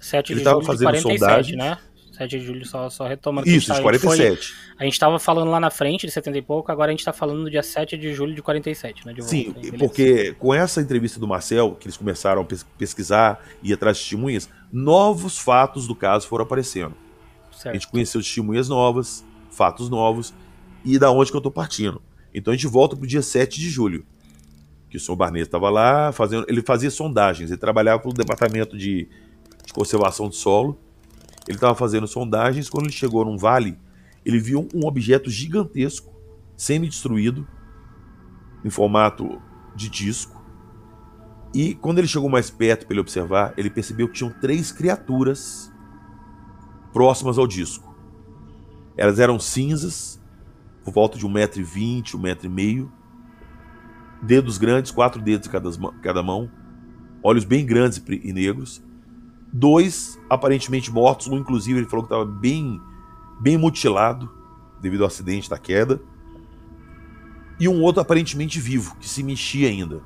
7 0.00 0.32
ele 0.32 0.40
de 0.40 0.44
julho 0.48 0.64
fazendo 0.64 0.92
de 0.92 1.02
47, 1.02 1.18
sondagem. 1.18 1.56
né? 1.56 1.78
7 2.12 2.38
de 2.38 2.46
julho, 2.46 2.64
só, 2.64 2.88
só 2.88 3.06
retomando. 3.06 3.46
Isso, 3.46 3.70
a 3.70 3.74
de 3.76 3.82
gente 3.82 4.00
47. 4.00 4.46
Foi, 4.52 4.74
a 4.78 4.84
gente 4.84 4.98
tava 4.98 5.18
falando 5.18 5.50
lá 5.50 5.60
na 5.60 5.68
frente, 5.70 6.06
de 6.06 6.12
70 6.12 6.38
e 6.38 6.42
pouco, 6.42 6.72
agora 6.72 6.90
a 6.90 6.92
gente 6.94 7.04
tá 7.04 7.12
falando 7.12 7.42
no 7.42 7.50
dia 7.50 7.62
7 7.62 7.98
de 7.98 8.14
julho 8.14 8.34
de 8.34 8.40
47, 8.40 9.04
né? 9.06 9.12
De 9.12 9.20
volta, 9.20 9.30
Sim, 9.36 9.52
beleza. 9.52 9.76
porque 9.76 10.32
com 10.38 10.54
essa 10.54 10.80
entrevista 10.80 11.20
do 11.20 11.28
Marcel, 11.28 11.76
que 11.78 11.86
eles 11.86 11.96
começaram 11.96 12.40
a 12.40 12.44
pes- 12.44 12.64
pesquisar 12.78 13.44
e 13.62 13.70
atrás 13.72 13.98
de 13.98 14.02
testemunhas, 14.04 14.48
novos 14.72 15.38
fatos 15.38 15.86
do 15.86 15.94
caso 15.94 16.26
foram 16.26 16.44
aparecendo. 16.44 16.94
A 17.50 17.54
Certo. 17.54 17.74
gente 17.74 17.88
conheceu 17.88 18.20
testemunhas 18.22 18.68
novas, 18.68 19.22
fatos 19.50 19.90
novos, 19.90 20.32
e 20.84 20.98
da 20.98 21.10
onde 21.10 21.30
que 21.30 21.36
eu 21.36 21.40
tô 21.42 21.50
partindo. 21.50 22.00
Então 22.34 22.52
a 22.52 22.56
gente 22.56 22.66
volta 22.66 22.96
pro 22.96 23.06
dia 23.06 23.20
7 23.22 23.60
de 23.60 23.68
julho. 23.68 24.06
Que 24.96 25.02
o 25.02 25.04
senhor 25.04 25.16
Barnett 25.16 25.46
estava 25.46 25.68
lá 25.68 26.10
fazendo. 26.10 26.46
Ele 26.48 26.62
fazia 26.62 26.90
sondagens, 26.90 27.50
ele 27.50 27.60
trabalhava 27.60 28.00
para 28.00 28.10
o 28.10 28.14
departamento 28.14 28.78
de, 28.78 29.06
de 29.64 29.72
conservação 29.74 30.26
do 30.26 30.34
solo. 30.34 30.80
Ele 31.46 31.58
estava 31.58 31.74
fazendo 31.74 32.06
sondagens. 32.06 32.70
Quando 32.70 32.86
ele 32.86 32.94
chegou 32.94 33.22
num 33.22 33.36
vale, 33.36 33.76
ele 34.24 34.38
viu 34.38 34.66
um 34.74 34.86
objeto 34.86 35.28
gigantesco, 35.28 36.14
semi-destruído, 36.56 37.46
em 38.64 38.70
formato 38.70 39.40
de 39.74 39.90
disco. 39.90 40.42
E 41.52 41.74
quando 41.74 41.98
ele 41.98 42.08
chegou 42.08 42.30
mais 42.30 42.48
perto 42.48 42.86
para 42.86 42.94
ele 42.94 43.00
observar, 43.00 43.52
ele 43.58 43.68
percebeu 43.68 44.08
que 44.08 44.14
tinham 44.14 44.32
três 44.40 44.72
criaturas 44.72 45.70
próximas 46.90 47.36
ao 47.36 47.46
disco. 47.46 47.94
Elas 48.96 49.18
eram 49.18 49.38
cinzas, 49.38 50.18
por 50.82 50.94
volta 50.94 51.18
de 51.18 51.26
1,20m, 51.26 52.02
1,5m. 52.12 52.95
Dedos 54.22 54.58
grandes, 54.58 54.90
quatro 54.90 55.20
dedos 55.20 55.46
em 55.46 55.50
cada, 55.50 55.70
cada 56.02 56.22
mão. 56.22 56.50
Olhos 57.22 57.44
bem 57.44 57.64
grandes 57.64 58.02
e 58.08 58.32
negros. 58.32 58.82
Dois 59.52 60.18
aparentemente 60.28 60.90
mortos, 60.90 61.28
um 61.28 61.36
inclusive 61.36 61.78
ele 61.78 61.88
falou 61.88 62.04
que 62.04 62.12
estava 62.12 62.24
bem, 62.24 62.80
bem 63.40 63.56
mutilado 63.56 64.30
devido 64.80 65.02
ao 65.02 65.06
acidente 65.06 65.48
da 65.48 65.58
queda. 65.58 66.00
E 67.58 67.68
um 67.68 67.80
outro 67.82 68.02
aparentemente 68.02 68.60
vivo, 68.60 68.96
que 68.96 69.08
se 69.08 69.22
mexia 69.22 69.68
ainda. 69.68 70.02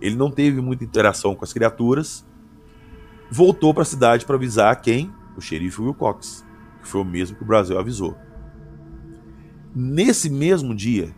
Ele 0.00 0.16
não 0.16 0.30
teve 0.30 0.60
muita 0.60 0.84
interação 0.84 1.34
com 1.34 1.44
as 1.44 1.52
criaturas. 1.52 2.26
Voltou 3.30 3.72
para 3.72 3.82
a 3.82 3.86
cidade 3.86 4.24
para 4.24 4.36
avisar 4.36 4.80
quem? 4.80 5.12
O 5.36 5.40
xerife 5.40 5.80
Wilcox, 5.80 6.44
que 6.82 6.88
foi 6.88 7.00
o 7.00 7.04
mesmo 7.04 7.36
que 7.36 7.42
o 7.42 7.46
Brasil 7.46 7.78
avisou. 7.78 8.16
Nesse 9.74 10.28
mesmo 10.28 10.74
dia, 10.74 11.14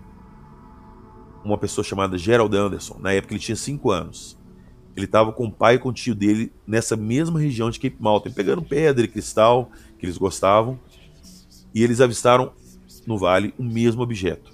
uma 1.44 1.58
pessoa 1.58 1.84
chamada 1.84 2.18
Gerald 2.18 2.56
Anderson, 2.56 2.98
na 3.00 3.12
época 3.12 3.34
ele 3.34 3.40
tinha 3.40 3.56
5 3.56 3.90
anos, 3.90 4.38
ele 4.94 5.06
estava 5.06 5.32
com 5.32 5.46
o 5.46 5.52
pai 5.52 5.76
e 5.76 5.78
com 5.78 5.88
o 5.88 5.92
tio 5.92 6.14
dele 6.14 6.52
nessa 6.66 6.96
mesma 6.96 7.40
região 7.40 7.70
de 7.70 7.80
Cape 7.80 7.96
Mountain, 7.98 8.32
pegando 8.32 8.62
pedra 8.62 9.04
e 9.04 9.08
cristal 9.08 9.70
que 9.98 10.04
eles 10.04 10.18
gostavam, 10.18 10.78
e 11.74 11.82
eles 11.82 12.00
avistaram 12.00 12.52
no 13.06 13.16
vale 13.16 13.54
o 13.58 13.62
mesmo 13.62 14.02
objeto. 14.02 14.52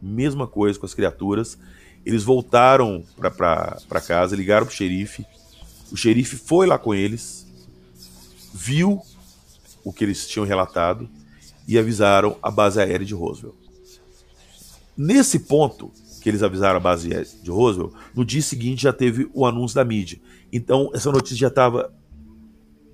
Mesma 0.00 0.46
coisa 0.46 0.78
com 0.78 0.86
as 0.86 0.94
criaturas. 0.94 1.58
Eles 2.04 2.22
voltaram 2.22 3.04
para 3.16 4.00
casa, 4.00 4.34
ligaram 4.34 4.64
pro 4.64 4.74
xerife. 4.74 5.26
O 5.92 5.96
xerife 5.96 6.36
foi 6.36 6.66
lá 6.66 6.78
com 6.78 6.94
eles, 6.94 7.46
viu 8.54 9.02
o 9.84 9.92
que 9.92 10.04
eles 10.04 10.26
tinham 10.26 10.46
relatado 10.46 11.08
e 11.68 11.78
avisaram 11.78 12.38
a 12.42 12.50
base 12.50 12.80
aérea 12.80 13.04
de 13.04 13.12
Roosevelt. 13.12 13.56
Nesse 14.96 15.40
ponto 15.40 15.92
que 16.22 16.28
eles 16.28 16.42
avisaram 16.42 16.78
a 16.78 16.80
base 16.80 17.08
de 17.42 17.50
Roosevelt, 17.50 17.92
no 18.14 18.24
dia 18.24 18.42
seguinte 18.42 18.82
já 18.82 18.92
teve 18.92 19.28
o 19.34 19.44
anúncio 19.44 19.76
da 19.76 19.84
mídia. 19.84 20.18
Então 20.52 20.90
essa 20.94 21.12
notícia 21.12 21.36
já 21.36 21.48
estava 21.48 21.92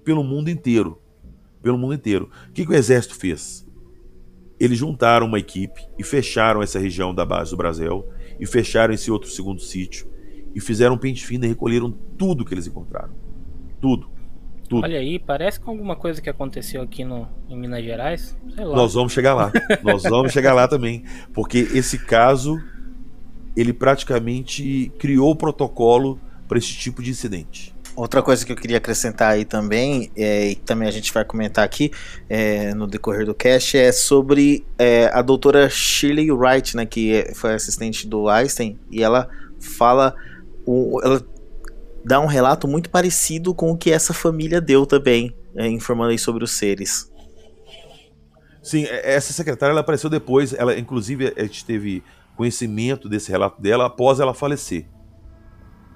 pelo 0.05 0.25
mundo 0.25 0.51
inteiro. 0.51 1.01
Pelo 1.63 1.79
mundo 1.79 1.95
inteiro. 1.95 2.29
O 2.49 2.53
que, 2.53 2.67
que 2.67 2.73
o 2.73 2.75
exército 2.75 3.15
fez? 3.15 3.67
Eles 4.59 4.79
juntaram 4.79 5.27
uma 5.27 5.39
equipe 5.39 5.81
e 5.99 6.05
fecharam 6.05 6.63
essa 6.63 6.79
região 6.79 7.15
da 7.15 7.25
base 7.25 7.51
do 7.51 7.57
Brasil 7.57 8.05
e 8.39 8.47
fecharam 8.47 8.93
esse 8.93 9.11
outro 9.11 9.31
segundo 9.31 9.61
sítio 9.61 10.11
e 10.55 10.61
fizeram 10.61 10.97
um 10.97 10.99
pente 10.99 11.25
fino 11.25 11.45
e 11.45 11.49
recolheram 11.49 11.91
tudo 12.19 12.45
que 12.45 12.53
eles 12.53 12.67
encontraram. 12.67 13.15
Tudo. 13.81 14.11
Tudo. 14.73 14.85
Olha 14.85 14.99
aí, 14.99 15.18
parece 15.18 15.61
com 15.61 15.70
alguma 15.70 15.95
coisa 15.95 16.23
que 16.23 16.31
aconteceu 16.31 16.81
aqui 16.81 17.05
no, 17.05 17.29
em 17.47 17.59
Minas 17.59 17.85
Gerais. 17.85 18.35
Sei 18.55 18.64
lá. 18.64 18.75
Nós 18.75 18.95
vamos 18.95 19.12
chegar 19.12 19.35
lá. 19.35 19.53
Nós 19.85 20.03
vamos 20.03 20.33
chegar 20.33 20.55
lá 20.55 20.66
também. 20.66 21.05
Porque 21.35 21.68
esse 21.75 21.99
caso, 21.99 22.59
ele 23.55 23.75
praticamente 23.75 24.91
criou 24.99 25.33
o 25.33 25.37
protocolo 25.37 26.18
para 26.49 26.57
esse 26.57 26.73
tipo 26.73 27.03
de 27.03 27.11
incidente. 27.11 27.75
Outra 27.95 28.23
coisa 28.23 28.47
que 28.47 28.51
eu 28.51 28.57
queria 28.57 28.79
acrescentar 28.79 29.33
aí 29.33 29.45
também, 29.45 30.11
é, 30.16 30.47
e 30.47 30.55
que 30.55 30.62
também 30.62 30.89
a 30.89 30.91
gente 30.91 31.12
vai 31.12 31.23
comentar 31.23 31.62
aqui 31.62 31.91
é, 32.31 32.73
no 32.73 32.87
decorrer 32.87 33.27
do 33.27 33.35
cast, 33.35 33.77
é 33.77 33.93
sobre 33.93 34.64
é, 34.79 35.11
a 35.12 35.20
doutora 35.20 35.68
Shirley 35.68 36.33
Wright, 36.33 36.75
né, 36.75 36.87
que 36.87 37.12
é- 37.12 37.35
foi 37.35 37.53
assistente 37.53 38.09
do 38.09 38.31
Einstein, 38.31 38.79
e 38.91 39.03
ela 39.03 39.29
fala, 39.61 40.14
o, 40.64 40.99
ela 41.05 41.23
dá 42.05 42.21
um 42.21 42.27
relato 42.27 42.67
muito 42.69 42.91
parecido 42.91 43.55
com 43.55 43.71
o 43.71 43.77
que 43.77 43.91
essa 43.91 44.13
família 44.13 44.61
deu 44.61 44.85
também, 44.87 45.35
é, 45.57 45.69
informando 45.69 46.11
aí 46.11 46.19
sobre 46.19 46.45
os 46.45 46.53
seres. 46.53 47.11
Sim, 48.63 48.85
é- 48.85 49.15
essa 49.15 49.33
secretária 49.33 49.73
ela 49.73 49.81
apareceu 49.81 50.09
depois. 50.09 50.53
Ela, 50.53 50.79
inclusive, 50.79 51.33
a 51.37 51.43
gente 51.43 51.65
teve 51.65 52.03
conhecimento 52.37 53.09
desse 53.09 53.31
relato 53.31 53.61
dela 53.61 53.87
após 53.87 54.21
ela 54.21 54.33
falecer. 54.35 54.87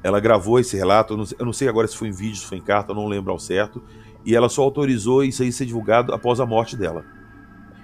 Ela 0.02 0.20
gravou 0.20 0.60
esse 0.60 0.76
relato, 0.76 1.14
eu 1.14 1.16
não, 1.16 1.26
sei- 1.26 1.36
eu 1.40 1.46
não 1.46 1.52
sei 1.52 1.68
agora 1.68 1.86
se 1.88 1.96
foi 1.96 2.08
em 2.08 2.12
vídeo, 2.12 2.36
se 2.36 2.46
foi 2.46 2.58
em 2.58 2.62
carta, 2.62 2.92
eu 2.92 2.96
não 2.96 3.06
lembro 3.06 3.32
ao 3.32 3.38
certo. 3.38 3.82
E 4.24 4.34
ela 4.34 4.48
só 4.48 4.62
autorizou 4.62 5.22
isso 5.24 5.42
aí 5.42 5.52
ser 5.52 5.66
divulgado 5.66 6.12
após 6.12 6.40
a 6.40 6.46
morte 6.46 6.76
dela. 6.76 7.04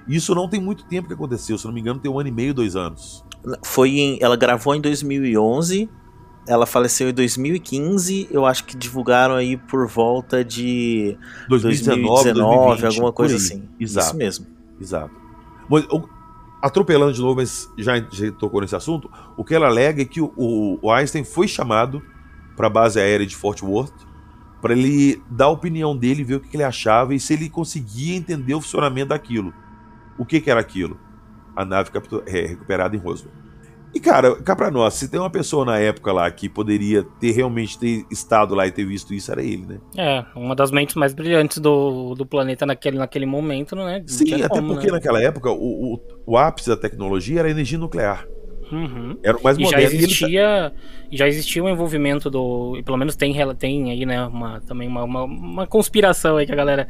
Isso 0.06 0.34
não 0.34 0.48
tem 0.48 0.60
muito 0.60 0.84
tempo 0.84 1.06
que 1.06 1.14
aconteceu, 1.14 1.56
se 1.56 1.64
não 1.64 1.72
me 1.72 1.80
engano, 1.80 2.00
tem 2.00 2.10
um 2.10 2.18
ano 2.18 2.28
e 2.28 2.32
meio, 2.32 2.52
dois 2.52 2.74
anos. 2.74 3.24
Foi 3.64 3.90
em, 3.90 4.18
ela 4.20 4.36
gravou 4.36 4.74
em 4.74 4.80
2011, 4.80 5.88
ela 6.46 6.66
faleceu 6.66 7.08
em 7.10 7.12
2015, 7.12 8.28
eu 8.30 8.44
acho 8.44 8.64
que 8.64 8.76
divulgaram 8.76 9.34
aí 9.34 9.56
por 9.56 9.86
volta 9.86 10.44
de 10.44 11.16
2019, 11.48 12.02
2019, 12.02 12.64
2020, 12.64 12.86
alguma 12.86 13.12
coisa 13.12 13.36
assim. 13.36 13.68
Exato. 13.78 14.06
Isso 14.08 14.16
mesmo. 14.16 14.46
Exato. 14.80 15.10
Mas, 15.68 15.84
o- 15.84 16.08
atropelando 16.60 17.12
de 17.12 17.20
novo, 17.20 17.36
mas 17.36 17.68
já, 17.78 17.98
já 18.10 18.30
tocou 18.32 18.60
nesse 18.60 18.74
assunto, 18.76 19.10
o 19.36 19.44
que 19.44 19.54
ela 19.54 19.66
alega 19.66 20.02
é 20.02 20.04
que 20.04 20.20
o, 20.20 20.32
o- 20.82 20.90
Einstein 20.90 21.24
foi 21.24 21.46
chamado 21.46 22.02
para 22.56 22.66
a 22.66 22.70
base 22.70 23.00
aérea 23.00 23.26
de 23.26 23.36
Fort 23.36 23.62
Worth 23.62 23.94
para 24.60 24.72
ele 24.74 25.20
dar 25.28 25.46
a 25.46 25.50
opinião 25.50 25.96
dele, 25.96 26.22
ver 26.22 26.36
o 26.36 26.40
que 26.40 26.56
ele 26.56 26.62
achava 26.62 27.14
e 27.14 27.18
se 27.20 27.32
ele 27.34 27.48
conseguia 27.48 28.14
entender 28.14 28.54
o 28.54 28.60
funcionamento 28.60 29.08
daquilo. 29.08 29.52
O 30.16 30.24
que, 30.24 30.40
que 30.40 30.50
era 30.50 30.60
aquilo? 30.60 31.00
A 31.56 31.64
nave 31.64 31.90
é, 32.26 32.46
recuperada 32.46 32.94
em 32.94 32.98
Roswell. 32.98 33.32
E, 33.94 34.00
cara, 34.00 34.34
cá 34.42 34.56
pra 34.56 34.70
nós, 34.70 34.94
se 34.94 35.08
tem 35.08 35.20
uma 35.20 35.30
pessoa 35.30 35.64
na 35.64 35.78
época 35.78 36.12
lá 36.12 36.30
que 36.30 36.48
poderia 36.48 37.02
ter 37.20 37.32
realmente 37.32 37.78
ter 37.78 38.04
estado 38.10 38.54
lá 38.54 38.66
e 38.66 38.72
ter 38.72 38.84
visto 38.86 39.12
isso, 39.12 39.30
era 39.30 39.42
ele, 39.42 39.66
né? 39.66 39.78
É, 39.96 40.24
uma 40.34 40.54
das 40.56 40.70
mentes 40.70 40.94
mais 40.94 41.12
brilhantes 41.12 41.58
do, 41.58 42.14
do 42.14 42.24
planeta 42.24 42.64
naquele, 42.64 42.96
naquele 42.96 43.26
momento, 43.26 43.76
né? 43.76 44.02
Sim, 44.06 44.34
até 44.42 44.48
como, 44.48 44.68
porque 44.68 44.86
né? 44.86 44.92
naquela 44.92 45.22
época 45.22 45.50
o, 45.50 45.94
o, 45.94 46.00
o 46.26 46.38
ápice 46.38 46.70
da 46.70 46.76
tecnologia 46.76 47.40
era 47.40 47.48
a 47.48 47.50
energia 47.50 47.78
nuclear. 47.78 48.26
Uhum. 48.70 49.18
Era 49.22 49.36
o 49.36 49.42
mais 49.42 49.58
E 49.58 49.64
já 49.64 49.76
moderno. 49.76 49.94
e 49.94 49.98
ele- 49.98 50.06
existia, 50.06 50.72
e 51.10 51.16
já 51.16 51.28
existia 51.28 51.62
um 51.62 51.68
envolvimento 51.68 52.30
do. 52.30 52.76
E 52.78 52.82
pelo 52.82 52.96
menos 52.96 53.14
tem, 53.16 53.34
tem 53.58 53.90
aí, 53.90 54.06
né? 54.06 54.24
Uma, 54.26 54.60
também 54.62 54.88
uma, 54.88 55.04
uma, 55.04 55.24
uma 55.24 55.66
conspiração 55.66 56.38
aí 56.38 56.46
que 56.46 56.52
a 56.52 56.56
galera 56.56 56.88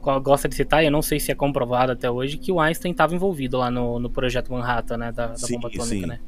go- 0.00 0.20
gosta 0.20 0.48
de 0.48 0.54
citar, 0.54 0.82
e 0.82 0.86
eu 0.86 0.90
não 0.92 1.02
sei 1.02 1.20
se 1.20 1.30
é 1.30 1.34
comprovado 1.34 1.92
até 1.92 2.10
hoje, 2.10 2.38
que 2.38 2.50
o 2.50 2.58
Einstein 2.60 2.92
estava 2.92 3.14
envolvido 3.14 3.58
lá 3.58 3.70
no, 3.70 3.98
no 3.98 4.10
projeto 4.10 4.50
Manhattan, 4.52 4.96
né? 4.96 5.12
Da, 5.12 5.36
da 5.36 5.36
Sim, 5.36 5.54
bomba 5.54 5.68
atômica, 5.68 5.84
sim. 6.00 6.06
né? 6.06 6.18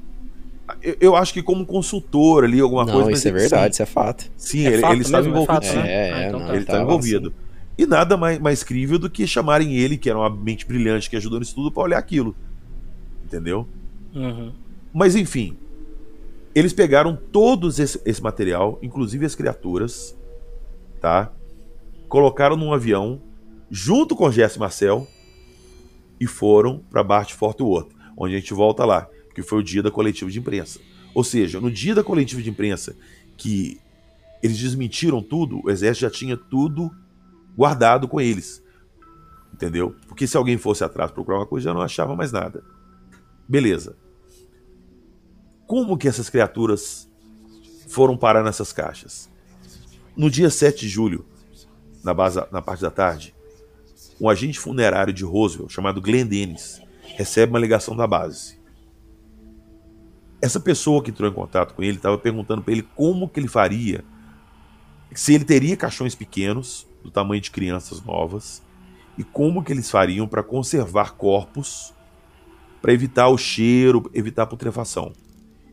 Eu, 0.82 0.96
eu 1.00 1.16
acho 1.16 1.32
que 1.32 1.42
como 1.42 1.64
consultor 1.66 2.44
ali, 2.44 2.60
alguma 2.60 2.84
não, 2.84 2.92
coisa. 2.92 3.10
mas 3.10 3.18
isso 3.18 3.28
é 3.28 3.30
ele- 3.30 3.38
verdade, 3.40 3.64
sim, 3.64 3.70
isso 3.70 3.82
é 3.82 3.86
fato. 3.86 4.30
Sim, 4.36 4.66
É 4.66 4.72
ele, 4.72 4.80
fato 4.82 4.92
ele 4.94 5.02
estava 5.02 5.22
mesmo, 5.24 5.38
é 5.38 5.42
envolvido. 5.42 5.66
fato, 5.66 5.76
né? 5.76 5.92
É, 5.92 6.12
Ah, 6.12 6.26
então 6.26 6.40
não, 6.40 6.46
tá. 6.46 6.52
Ele 6.54 6.62
estava 6.62 6.78
tava 6.78 6.90
envolvido. 6.90 7.34
E 7.78 7.86
nada 7.86 8.16
mais, 8.16 8.38
mais 8.38 8.62
crível 8.62 8.98
do 8.98 9.08
que 9.08 9.26
chamarem 9.26 9.74
ele, 9.76 9.96
que 9.96 10.10
era 10.10 10.18
uma 10.18 10.28
mente 10.28 10.66
brilhante 10.66 11.08
que 11.08 11.16
ajudou 11.16 11.38
nisso 11.38 11.54
tudo, 11.54 11.70
pra 11.72 11.82
olhar 11.82 11.98
aquilo. 11.98 12.34
Entendeu? 13.24 13.66
Uhum. 14.14 14.52
Mas 14.92 15.14
enfim, 15.16 15.56
eles 16.54 16.72
pegaram 16.72 17.16
todos 17.30 17.78
esse, 17.78 18.00
esse 18.04 18.22
material, 18.22 18.78
inclusive 18.82 19.24
as 19.24 19.34
criaturas, 19.34 20.16
tá? 21.00 21.30
Colocaram 22.08 22.56
num 22.56 22.72
avião 22.72 23.20
junto 23.70 24.16
com 24.16 24.30
Jesse 24.30 24.58
Marcel 24.58 25.06
e 26.18 26.26
foram 26.26 26.82
para 26.90 27.02
Bart 27.04 27.32
Fort 27.32 27.60
Worth, 27.60 27.92
onde 28.16 28.34
a 28.34 28.38
gente 28.38 28.52
volta 28.52 28.84
lá, 28.84 29.06
que 29.34 29.42
foi 29.42 29.60
o 29.60 29.62
dia 29.62 29.82
da 29.82 29.90
coletiva 29.90 30.30
de 30.30 30.38
imprensa. 30.38 30.80
Ou 31.14 31.24
seja, 31.24 31.60
no 31.60 31.70
dia 31.70 31.94
da 31.94 32.04
coletiva 32.04 32.42
de 32.42 32.50
imprensa 32.50 32.96
que 33.36 33.80
eles 34.42 34.58
desmentiram 34.58 35.22
tudo, 35.22 35.60
o 35.64 35.70
exército 35.70 36.02
já 36.02 36.10
tinha 36.10 36.36
tudo 36.36 36.90
guardado 37.56 38.08
com 38.08 38.20
eles. 38.20 38.62
Entendeu? 39.52 39.94
Porque 40.06 40.26
se 40.26 40.36
alguém 40.36 40.56
fosse 40.56 40.82
atrás 40.82 41.10
procurar 41.10 41.38
uma 41.38 41.46
coisa, 41.46 41.64
já 41.64 41.74
não 41.74 41.82
achava 41.82 42.16
mais 42.16 42.32
nada. 42.32 42.64
Beleza. 43.48 43.96
Como 45.66 45.98
que 45.98 46.08
essas 46.08 46.30
criaturas 46.30 47.08
foram 47.88 48.16
parar 48.16 48.42
nessas 48.42 48.72
caixas? 48.72 49.28
No 50.16 50.30
dia 50.30 50.50
7 50.50 50.80
de 50.80 50.88
julho, 50.88 51.26
na, 52.02 52.14
base, 52.14 52.42
na 52.50 52.62
parte 52.62 52.80
da 52.80 52.90
tarde, 52.90 53.34
um 54.20 54.28
agente 54.28 54.58
funerário 54.58 55.12
de 55.12 55.24
Roswell, 55.24 55.68
chamado 55.68 56.00
Glenn 56.00 56.26
Dennis, 56.26 56.80
recebe 57.16 57.52
uma 57.52 57.58
ligação 57.58 57.96
da 57.96 58.06
base. 58.06 58.59
Essa 60.42 60.58
pessoa 60.58 61.02
que 61.02 61.10
entrou 61.10 61.28
em 61.28 61.34
contato 61.34 61.74
com 61.74 61.82
ele 61.82 61.96
estava 61.96 62.16
perguntando 62.16 62.62
para 62.62 62.72
ele 62.72 62.86
como 62.94 63.28
que 63.28 63.38
ele 63.38 63.48
faria, 63.48 64.04
se 65.14 65.34
ele 65.34 65.44
teria 65.44 65.76
caixões 65.76 66.14
pequenos, 66.14 66.86
do 67.02 67.10
tamanho 67.10 67.40
de 67.40 67.50
crianças 67.50 68.02
novas, 68.02 68.62
e 69.18 69.24
como 69.24 69.62
que 69.62 69.72
eles 69.72 69.90
fariam 69.90 70.26
para 70.26 70.42
conservar 70.42 71.12
corpos, 71.12 71.92
para 72.80 72.92
evitar 72.92 73.28
o 73.28 73.36
cheiro, 73.36 74.10
evitar 74.14 74.44
a 74.44 74.46
putrefação. 74.46 75.12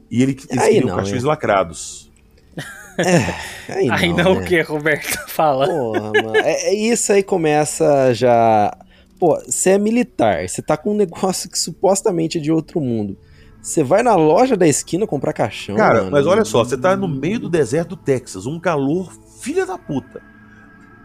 E 0.09 0.21
ele, 0.21 0.37
eles 0.49 0.63
Aí 0.63 0.73
queriam 0.73 0.89
não, 0.89 0.95
caixões 0.95 1.23
né? 1.23 1.29
lacrados. 1.29 2.11
Aí 3.69 3.85
não, 3.85 3.95
Aí 3.95 4.13
não 4.13 4.35
né? 4.35 4.41
o 4.41 4.45
que, 4.45 4.61
Roberto? 4.61 5.17
Fala. 5.29 5.67
Porra, 5.67 6.11
mano. 6.11 6.35
É, 6.37 6.69
é 6.69 6.73
isso 6.73 7.13
aí 7.13 7.21
começa 7.21 8.13
já. 8.13 8.75
Pô, 9.19 9.39
você 9.39 9.71
é 9.71 9.77
militar, 9.77 10.47
você 10.47 10.61
tá 10.61 10.75
com 10.75 10.91
um 10.91 10.95
negócio 10.97 11.49
que 11.49 11.59
supostamente 11.59 12.37
é 12.37 12.41
de 12.41 12.51
outro 12.51 12.81
mundo. 12.81 13.17
Você 13.61 13.83
vai 13.83 14.01
na 14.01 14.15
loja 14.15 14.55
da 14.55 14.67
esquina 14.67 15.05
comprar 15.05 15.33
caixão. 15.33 15.75
Cara, 15.75 15.99
mano. 15.99 16.11
mas 16.11 16.25
olha 16.25 16.45
só, 16.45 16.63
você 16.63 16.77
tá 16.77 16.95
no 16.95 17.07
meio 17.07 17.39
do 17.39 17.49
deserto 17.49 17.89
do 17.89 17.95
Texas, 17.97 18.45
um 18.45 18.59
calor 18.59 19.11
filha 19.39 19.65
da 19.65 19.77
puta. 19.77 20.21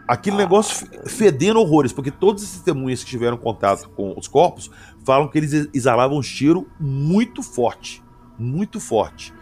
Aquele 0.07 0.35
negócio 0.37 0.85
fe- 0.87 1.09
fedendo 1.09 1.59
horrores, 1.59 1.91
porque 1.93 2.11
todas 2.11 2.43
as 2.43 2.51
testemunhas 2.51 3.03
que 3.03 3.09
tiveram 3.09 3.37
contato 3.37 3.89
com 3.89 4.13
os 4.17 4.27
corpos 4.27 4.69
falam 5.05 5.27
que 5.29 5.37
eles 5.37 5.67
exalavam 5.73 6.17
um 6.17 6.21
cheiro 6.23 6.67
muito 6.79 7.41
forte. 7.41 8.03
Muito 8.37 8.79
forte. 8.79 9.33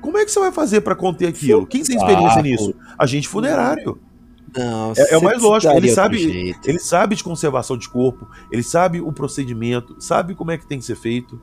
Como 0.00 0.16
é 0.18 0.24
que 0.24 0.30
você 0.30 0.38
vai 0.38 0.52
fazer 0.52 0.80
pra 0.82 0.94
conter 0.94 1.26
aquilo? 1.28 1.66
Quem 1.66 1.82
tem 1.82 1.96
experiência 1.96 2.42
nisso? 2.42 2.74
Agente 2.98 3.26
funerário. 3.28 3.98
Não, 4.56 4.92
É, 4.96 5.14
é 5.14 5.18
o 5.18 5.22
mais 5.22 5.42
lógico. 5.42 5.74
Ele 5.74 5.88
sabe, 5.90 6.18
jeito. 6.18 6.68
ele 6.68 6.78
sabe 6.78 7.16
de 7.16 7.24
conservação 7.24 7.76
de 7.76 7.88
corpo, 7.88 8.26
ele 8.50 8.62
sabe 8.62 9.00
o 9.00 9.12
procedimento, 9.12 9.96
sabe 9.98 10.34
como 10.34 10.50
é 10.52 10.56
que 10.58 10.66
tem 10.66 10.78
que 10.78 10.84
ser 10.84 10.96
feito. 10.96 11.40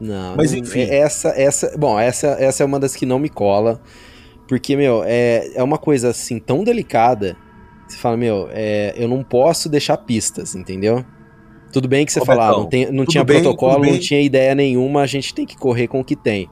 Não, 0.00 0.36
Mas 0.36 0.52
enfim. 0.52 0.80
é- 0.80 0.98
Essa, 0.98 1.28
essa, 1.30 1.76
bom, 1.76 1.98
essa, 1.98 2.28
essa 2.38 2.62
é 2.62 2.66
uma 2.66 2.78
das 2.78 2.94
que 2.94 3.06
não 3.06 3.18
me 3.18 3.28
cola. 3.28 3.80
Porque, 4.46 4.76
meu, 4.76 5.02
é, 5.04 5.50
é 5.54 5.62
uma 5.62 5.78
coisa 5.78 6.08
assim 6.10 6.38
tão 6.38 6.64
delicada. 6.64 7.36
Você 7.86 7.96
fala, 7.98 8.16
meu, 8.16 8.48
é, 8.50 8.94
eu 8.96 9.08
não 9.08 9.22
posso 9.22 9.68
deixar 9.68 9.96
pistas, 9.98 10.54
entendeu? 10.54 11.04
Tudo 11.72 11.86
bem 11.86 12.06
que 12.06 12.12
você 12.12 12.20
Robertão, 12.20 12.44
fala, 12.44 12.56
ah, 12.56 12.60
não, 12.60 12.68
tem, 12.68 12.90
não 12.90 13.04
tinha 13.04 13.24
bem, 13.24 13.42
protocolo, 13.42 13.84
não 13.84 13.98
tinha 13.98 14.20
ideia 14.20 14.54
nenhuma, 14.54 15.02
a 15.02 15.06
gente 15.06 15.34
tem 15.34 15.44
que 15.44 15.56
correr 15.56 15.86
com 15.86 16.00
o 16.00 16.04
que 16.04 16.16
tem. 16.16 16.48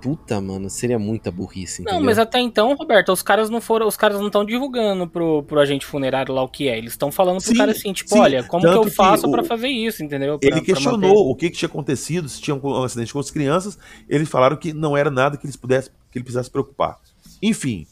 Puta, 0.00 0.40
mano, 0.40 0.70
seria 0.70 0.98
muita 0.98 1.30
burrice, 1.30 1.82
entendeu? 1.82 1.98
Não, 2.00 2.04
mas 2.06 2.18
até 2.18 2.40
então, 2.40 2.74
Roberto, 2.74 3.12
os 3.12 3.22
caras 3.22 3.50
não 3.50 3.60
foram, 3.60 3.86
os 3.86 3.96
caras 3.96 4.18
não 4.18 4.28
estão 4.28 4.44
divulgando 4.44 5.06
pro, 5.06 5.42
pro 5.42 5.60
agente 5.60 5.84
funerário 5.84 6.34
lá 6.34 6.42
o 6.42 6.48
que 6.48 6.68
é. 6.68 6.78
Eles 6.78 6.92
estão 6.92 7.12
falando 7.12 7.36
pro 7.42 7.48
Sim, 7.50 7.56
cara 7.56 7.72
assim, 7.72 7.92
tipo, 7.92 8.10
sim, 8.10 8.18
olha, 8.18 8.42
como 8.44 8.62
que 8.62 8.68
tanto 8.68 8.78
eu 8.84 8.90
que 8.90 8.96
faço 8.96 9.26
o- 9.28 9.30
pra 9.30 9.44
fazer 9.44 9.68
isso, 9.68 10.02
entendeu? 10.02 10.38
Pra- 10.38 10.48
Ele 10.48 10.60
questionou 10.62 11.30
o 11.30 11.34
que, 11.34 11.50
que 11.50 11.56
tinha 11.58 11.68
acontecido, 11.68 12.28
se 12.28 12.40
tinha 12.40 12.54
um 12.56 12.82
acidente 12.82 13.12
com 13.12 13.18
as 13.18 13.30
crianças. 13.30 13.78
Eles 14.08 14.28
falaram 14.28 14.56
que 14.56 14.72
não 14.72 14.96
era 14.96 15.10
nada 15.10 15.36
que 15.36 15.44
eles 15.44 15.56
pudessem, 15.56 15.92
que 16.10 16.18
ele 16.18 16.24
precisasse 16.24 16.46
se 16.46 16.52
preocupar. 16.52 16.98
Enfim, 17.42 17.86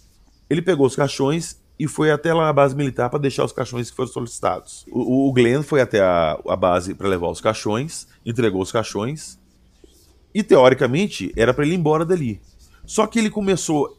ele 0.48 0.62
pegou 0.62 0.86
os 0.86 0.96
caixões 0.96 1.60
e 1.78 1.86
foi 1.86 2.10
até 2.10 2.34
lá 2.34 2.46
na 2.46 2.52
base 2.52 2.74
militar 2.74 3.08
para 3.08 3.18
deixar 3.20 3.44
os 3.44 3.52
caixões 3.52 3.90
que 3.90 3.96
foram 3.96 4.10
solicitados. 4.10 4.84
O, 4.90 5.28
o 5.28 5.32
Glenn 5.32 5.62
foi 5.62 5.80
até 5.80 6.00
a, 6.00 6.38
a 6.48 6.56
base 6.56 6.94
para 6.94 7.06
levar 7.06 7.28
os 7.28 7.40
caixões, 7.40 8.08
entregou 8.26 8.60
os 8.62 8.72
caixões 8.72 9.37
e 10.34 10.42
teoricamente 10.42 11.32
era 11.36 11.52
para 11.54 11.64
ele 11.64 11.74
ir 11.74 11.78
embora 11.78 12.04
dali. 12.04 12.40
Só 12.84 13.06
que 13.06 13.18
ele 13.18 13.30
começou, 13.30 13.98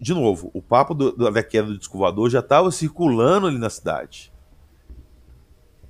de 0.00 0.14
novo, 0.14 0.50
o 0.54 0.62
papo 0.62 0.94
do- 0.94 1.12
da 1.12 1.42
queda 1.42 1.68
do 1.68 1.78
disco 1.78 1.98
voador 1.98 2.30
já 2.30 2.40
estava 2.40 2.70
circulando 2.70 3.46
ali 3.46 3.58
na 3.58 3.70
cidade. 3.70 4.32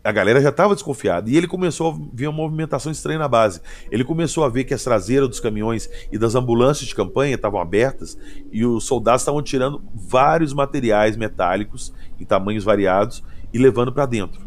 A 0.02 0.12
galera 0.12 0.40
já 0.40 0.48
estava 0.48 0.74
desconfiada. 0.74 1.28
E 1.28 1.36
ele 1.36 1.46
começou 1.46 1.92
a 1.92 1.98
ver 2.14 2.28
uma 2.28 2.36
movimentação 2.36 2.90
estranha 2.90 3.18
na 3.18 3.28
base. 3.28 3.60
Ele 3.90 4.04
começou 4.04 4.44
a 4.44 4.48
ver 4.48 4.64
que 4.64 4.72
as 4.72 4.82
traseiras 4.82 5.28
dos 5.28 5.40
caminhões 5.40 5.90
e 6.10 6.16
das 6.16 6.34
ambulâncias 6.34 6.88
de 6.88 6.94
campanha 6.94 7.34
estavam 7.34 7.60
abertas 7.60 8.16
e 8.50 8.64
os 8.64 8.84
soldados 8.84 9.20
estavam 9.22 9.42
tirando 9.42 9.82
vários 9.94 10.54
materiais 10.54 11.16
metálicos 11.16 11.92
em 12.18 12.24
tamanhos 12.24 12.64
variados 12.64 13.22
e 13.52 13.58
levando 13.58 13.92
para 13.92 14.06
dentro 14.06 14.40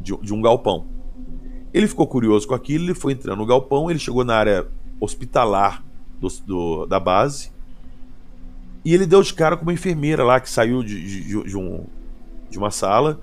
de, 0.00 0.14
de 0.18 0.34
um 0.34 0.42
galpão. 0.42 0.91
Ele 1.72 1.86
ficou 1.88 2.06
curioso 2.06 2.46
com 2.46 2.54
aquilo, 2.54 2.84
ele 2.84 2.94
foi 2.94 3.12
entrando 3.14 3.38
no 3.38 3.46
galpão, 3.46 3.90
ele 3.90 3.98
chegou 3.98 4.24
na 4.24 4.34
área 4.36 4.66
hospitalar 5.00 5.82
do- 6.20 6.28
do- 6.46 6.86
da 6.86 7.00
base 7.00 7.50
e 8.84 8.92
ele 8.94 9.06
deu 9.06 9.22
de 9.22 9.32
cara 9.32 9.56
com 9.56 9.62
uma 9.62 9.72
enfermeira 9.72 10.22
lá 10.22 10.38
que 10.40 10.50
saiu 10.50 10.82
de, 10.82 11.00
de- 11.24 11.44
de 11.44 11.56
um- 11.56 11.84
de 12.50 12.58
uma 12.58 12.70
sala 12.70 13.20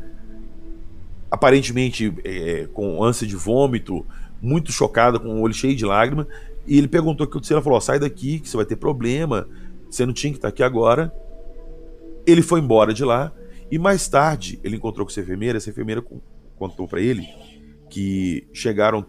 aparentemente 1.32 2.12
é, 2.24 2.68
com 2.74 3.04
ânsia 3.04 3.28
de 3.28 3.36
vômito, 3.36 4.06
muito 4.42 4.72
chocada, 4.72 5.20
com 5.20 5.28
o 5.30 5.42
olho 5.42 5.54
cheio 5.54 5.76
de 5.76 5.86
lágrima, 5.86 6.28
e 6.66 6.78
ele 6.78 6.88
perguntou 6.88 7.26
o 7.26 7.28
que 7.30 7.34
aconteceu, 7.34 7.56
ela 7.56 7.64
falou, 7.64 7.80
sai 7.80 8.00
daqui 8.00 8.40
que 8.40 8.50
você 8.50 8.58
vai 8.58 8.66
ter 8.66 8.76
problema, 8.78 9.48
você 9.90 10.06
não 10.06 10.14
tinha 10.14 10.32
que 10.32 10.38
estar 10.40 10.48
aqui 10.48 10.64
agora. 10.64 11.14
Ele 12.26 12.42
foi 12.42 12.60
embora 12.60 12.94
de 12.94 13.04
lá, 13.04 13.32
e 13.72 13.78
mais 13.78 14.08
tarde 14.08 14.60
ele 14.64 14.76
encontrou 14.76 15.06
com 15.06 15.12
essa 15.12 15.22
enfermeira, 15.22 15.58
essa 15.58 15.70
enfermeira 15.70 16.02
con- 16.02 16.20
contou 16.58 16.88
para 16.88 17.00
ele 17.00 17.28
que 17.90 18.48
chegaram 18.54 19.06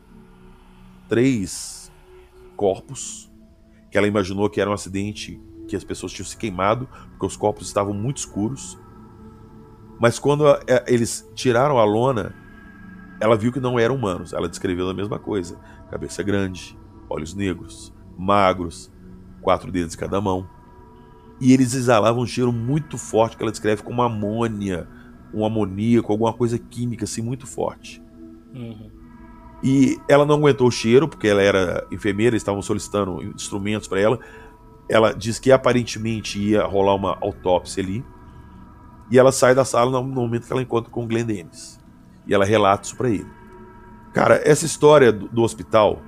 três 1.08 1.92
corpos, 2.56 3.30
que 3.90 3.98
ela 3.98 4.06
imaginou 4.06 4.48
que 4.48 4.60
era 4.60 4.70
um 4.70 4.74
acidente, 4.74 5.40
que 5.68 5.76
as 5.76 5.84
pessoas 5.84 6.12
tinham 6.12 6.26
se 6.26 6.36
queimado, 6.36 6.88
porque 7.10 7.26
os 7.26 7.36
corpos 7.36 7.66
estavam 7.66 7.92
muito 7.92 8.18
escuros, 8.18 8.78
mas 9.98 10.18
quando 10.18 10.46
a- 10.46 10.54
a- 10.54 10.84
eles 10.86 11.28
tiraram 11.34 11.78
a 11.78 11.84
lona, 11.84 12.34
ela 13.20 13.36
viu 13.36 13.52
que 13.52 13.60
não 13.60 13.78
eram 13.78 13.96
humanos. 13.96 14.32
Ela 14.32 14.48
descreveu 14.48 14.88
a 14.88 14.94
mesma 14.94 15.18
coisa: 15.18 15.58
cabeça 15.90 16.22
grande, 16.22 16.78
olhos 17.08 17.34
negros, 17.34 17.92
magros, 18.16 18.90
quatro 19.42 19.70
dedos 19.70 19.94
em 19.94 19.98
cada 19.98 20.20
mão. 20.20 20.48
E 21.40 21.52
eles 21.52 21.74
exalavam 21.74 22.22
um 22.22 22.26
cheiro 22.26 22.52
muito 22.52 22.96
forte 22.96 23.36
que 23.36 23.42
ela 23.42 23.50
descreve 23.52 23.82
como 23.82 24.02
amônia, 24.02 24.88
um 25.32 25.44
amoníaco, 25.44 26.12
alguma 26.12 26.32
coisa 26.32 26.58
química 26.58 27.04
assim 27.04 27.22
muito 27.22 27.46
forte. 27.46 28.02
Uhum. 28.54 28.90
E 29.62 29.98
ela 30.08 30.24
não 30.24 30.36
aguentou 30.36 30.68
o 30.68 30.70
cheiro, 30.70 31.06
porque 31.06 31.28
ela 31.28 31.42
era 31.42 31.86
enfermeira, 31.90 32.36
estavam 32.36 32.62
solicitando 32.62 33.22
instrumentos 33.22 33.86
para 33.88 34.00
ela. 34.00 34.18
Ela 34.88 35.12
diz 35.12 35.38
que 35.38 35.52
aparentemente 35.52 36.38
ia 36.40 36.64
rolar 36.64 36.94
uma 36.94 37.18
autópsia 37.20 37.82
ali. 37.82 38.04
E 39.10 39.18
ela 39.18 39.32
sai 39.32 39.54
da 39.54 39.64
sala 39.64 39.90
no 39.90 40.02
momento 40.02 40.46
que 40.46 40.52
ela 40.52 40.62
encontra 40.62 40.90
com 40.90 41.04
o 41.04 41.06
Glenn 41.06 41.26
Dennis. 41.26 41.78
E 42.26 42.32
ela 42.34 42.44
relata 42.44 42.86
isso 42.86 42.96
pra 42.96 43.10
ele. 43.10 43.26
Cara, 44.14 44.40
essa 44.44 44.64
história 44.64 45.12
do, 45.12 45.28
do 45.28 45.42
hospital 45.42 46.00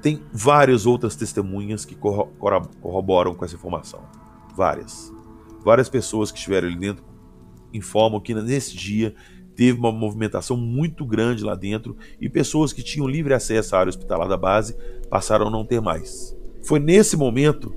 Tem 0.00 0.22
várias 0.32 0.86
outras 0.86 1.16
testemunhas 1.16 1.84
que 1.84 1.94
corro- 1.96 2.32
corroboram 2.80 3.34
com 3.34 3.44
essa 3.44 3.56
informação. 3.56 4.00
Várias. 4.54 5.12
Várias 5.64 5.88
pessoas 5.88 6.30
que 6.30 6.38
estiveram 6.38 6.68
ali 6.68 6.78
dentro 6.78 7.04
informam 7.74 8.20
que 8.20 8.32
nesse 8.32 8.76
dia 8.76 9.14
teve 9.58 9.76
uma 9.76 9.90
movimentação 9.90 10.56
muito 10.56 11.04
grande 11.04 11.42
lá 11.42 11.56
dentro 11.56 11.96
e 12.20 12.28
pessoas 12.28 12.72
que 12.72 12.80
tinham 12.80 13.08
livre 13.08 13.34
acesso 13.34 13.74
à 13.74 13.80
área 13.80 13.90
hospitalar 13.90 14.28
da 14.28 14.36
base 14.36 14.76
passaram 15.10 15.48
a 15.48 15.50
não 15.50 15.64
ter 15.64 15.80
mais. 15.80 16.32
Foi 16.62 16.78
nesse 16.78 17.16
momento 17.16 17.74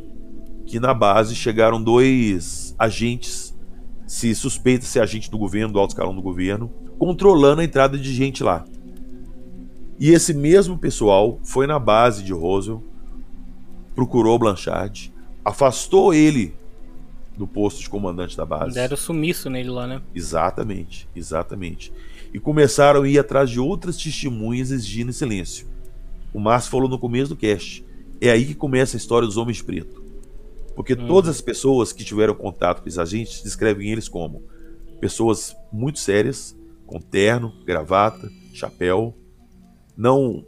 que 0.68 0.80
na 0.80 0.94
base 0.94 1.34
chegaram 1.34 1.82
dois 1.82 2.76
agentes, 2.78 3.58
se 4.06 4.36
suspeita 4.36 4.86
ser 4.86 5.00
agente 5.00 5.32
do 5.32 5.40
governo, 5.40 5.74
do 5.74 5.80
alto 5.80 5.90
escalão 5.90 6.14
do 6.14 6.22
governo, 6.22 6.72
controlando 7.00 7.62
a 7.62 7.64
entrada 7.64 7.98
de 7.98 8.14
gente 8.14 8.44
lá. 8.44 8.64
E 10.00 10.12
esse 10.12 10.36
mesmo 10.36 10.78
pessoal 10.78 11.40
foi 11.44 11.66
na 11.66 11.80
base 11.80 12.24
de 12.24 12.32
Roswell, 12.32 12.84
procurou 13.96 14.38
Blanchard, 14.38 15.12
afastou 15.44 16.14
ele 16.14 16.54
do 17.38 17.48
posto 17.48 17.82
de 17.82 17.90
comandante 17.90 18.36
da 18.36 18.46
base. 18.46 18.76
Deram 18.76 18.98
sumiço 18.98 19.50
nele 19.50 19.70
lá, 19.70 19.88
né? 19.88 20.02
Exatamente, 20.14 21.08
exatamente. 21.16 21.92
E 22.34 22.40
começaram 22.40 23.04
a 23.04 23.10
ir 23.10 23.18
atrás 23.20 23.50
de 23.50 23.60
outras 23.60 23.98
testemunhas 23.98 24.72
exigindo 24.72 25.12
silêncio. 25.12 25.68
O 26.34 26.40
Márcio 26.40 26.72
falou 26.72 26.90
no 26.90 27.00
começo 27.00 27.30
do 27.30 27.36
cast. 27.36 27.86
É 28.20 28.30
aí 28.30 28.46
que 28.46 28.56
começa 28.56 28.96
a 28.96 29.00
história 29.00 29.28
dos 29.28 29.38
homens 29.38 29.62
pretos. 29.62 30.02
Porque 30.76 30.96
todas 30.96 31.30
as 31.30 31.42
pessoas 31.42 31.92
que 31.92 32.04
tiveram 32.04 32.34
contato 32.34 32.82
com 32.82 32.88
esses 32.88 33.00
agentes 33.00 33.44
descrevem 33.44 33.92
eles 33.92 34.08
como 34.08 34.44
pessoas 35.02 35.56
muito 35.74 36.00
sérias, 36.00 36.56
com 36.86 37.00
terno, 37.00 37.52
gravata, 37.66 38.32
chapéu, 38.54 39.18
não 39.98 40.46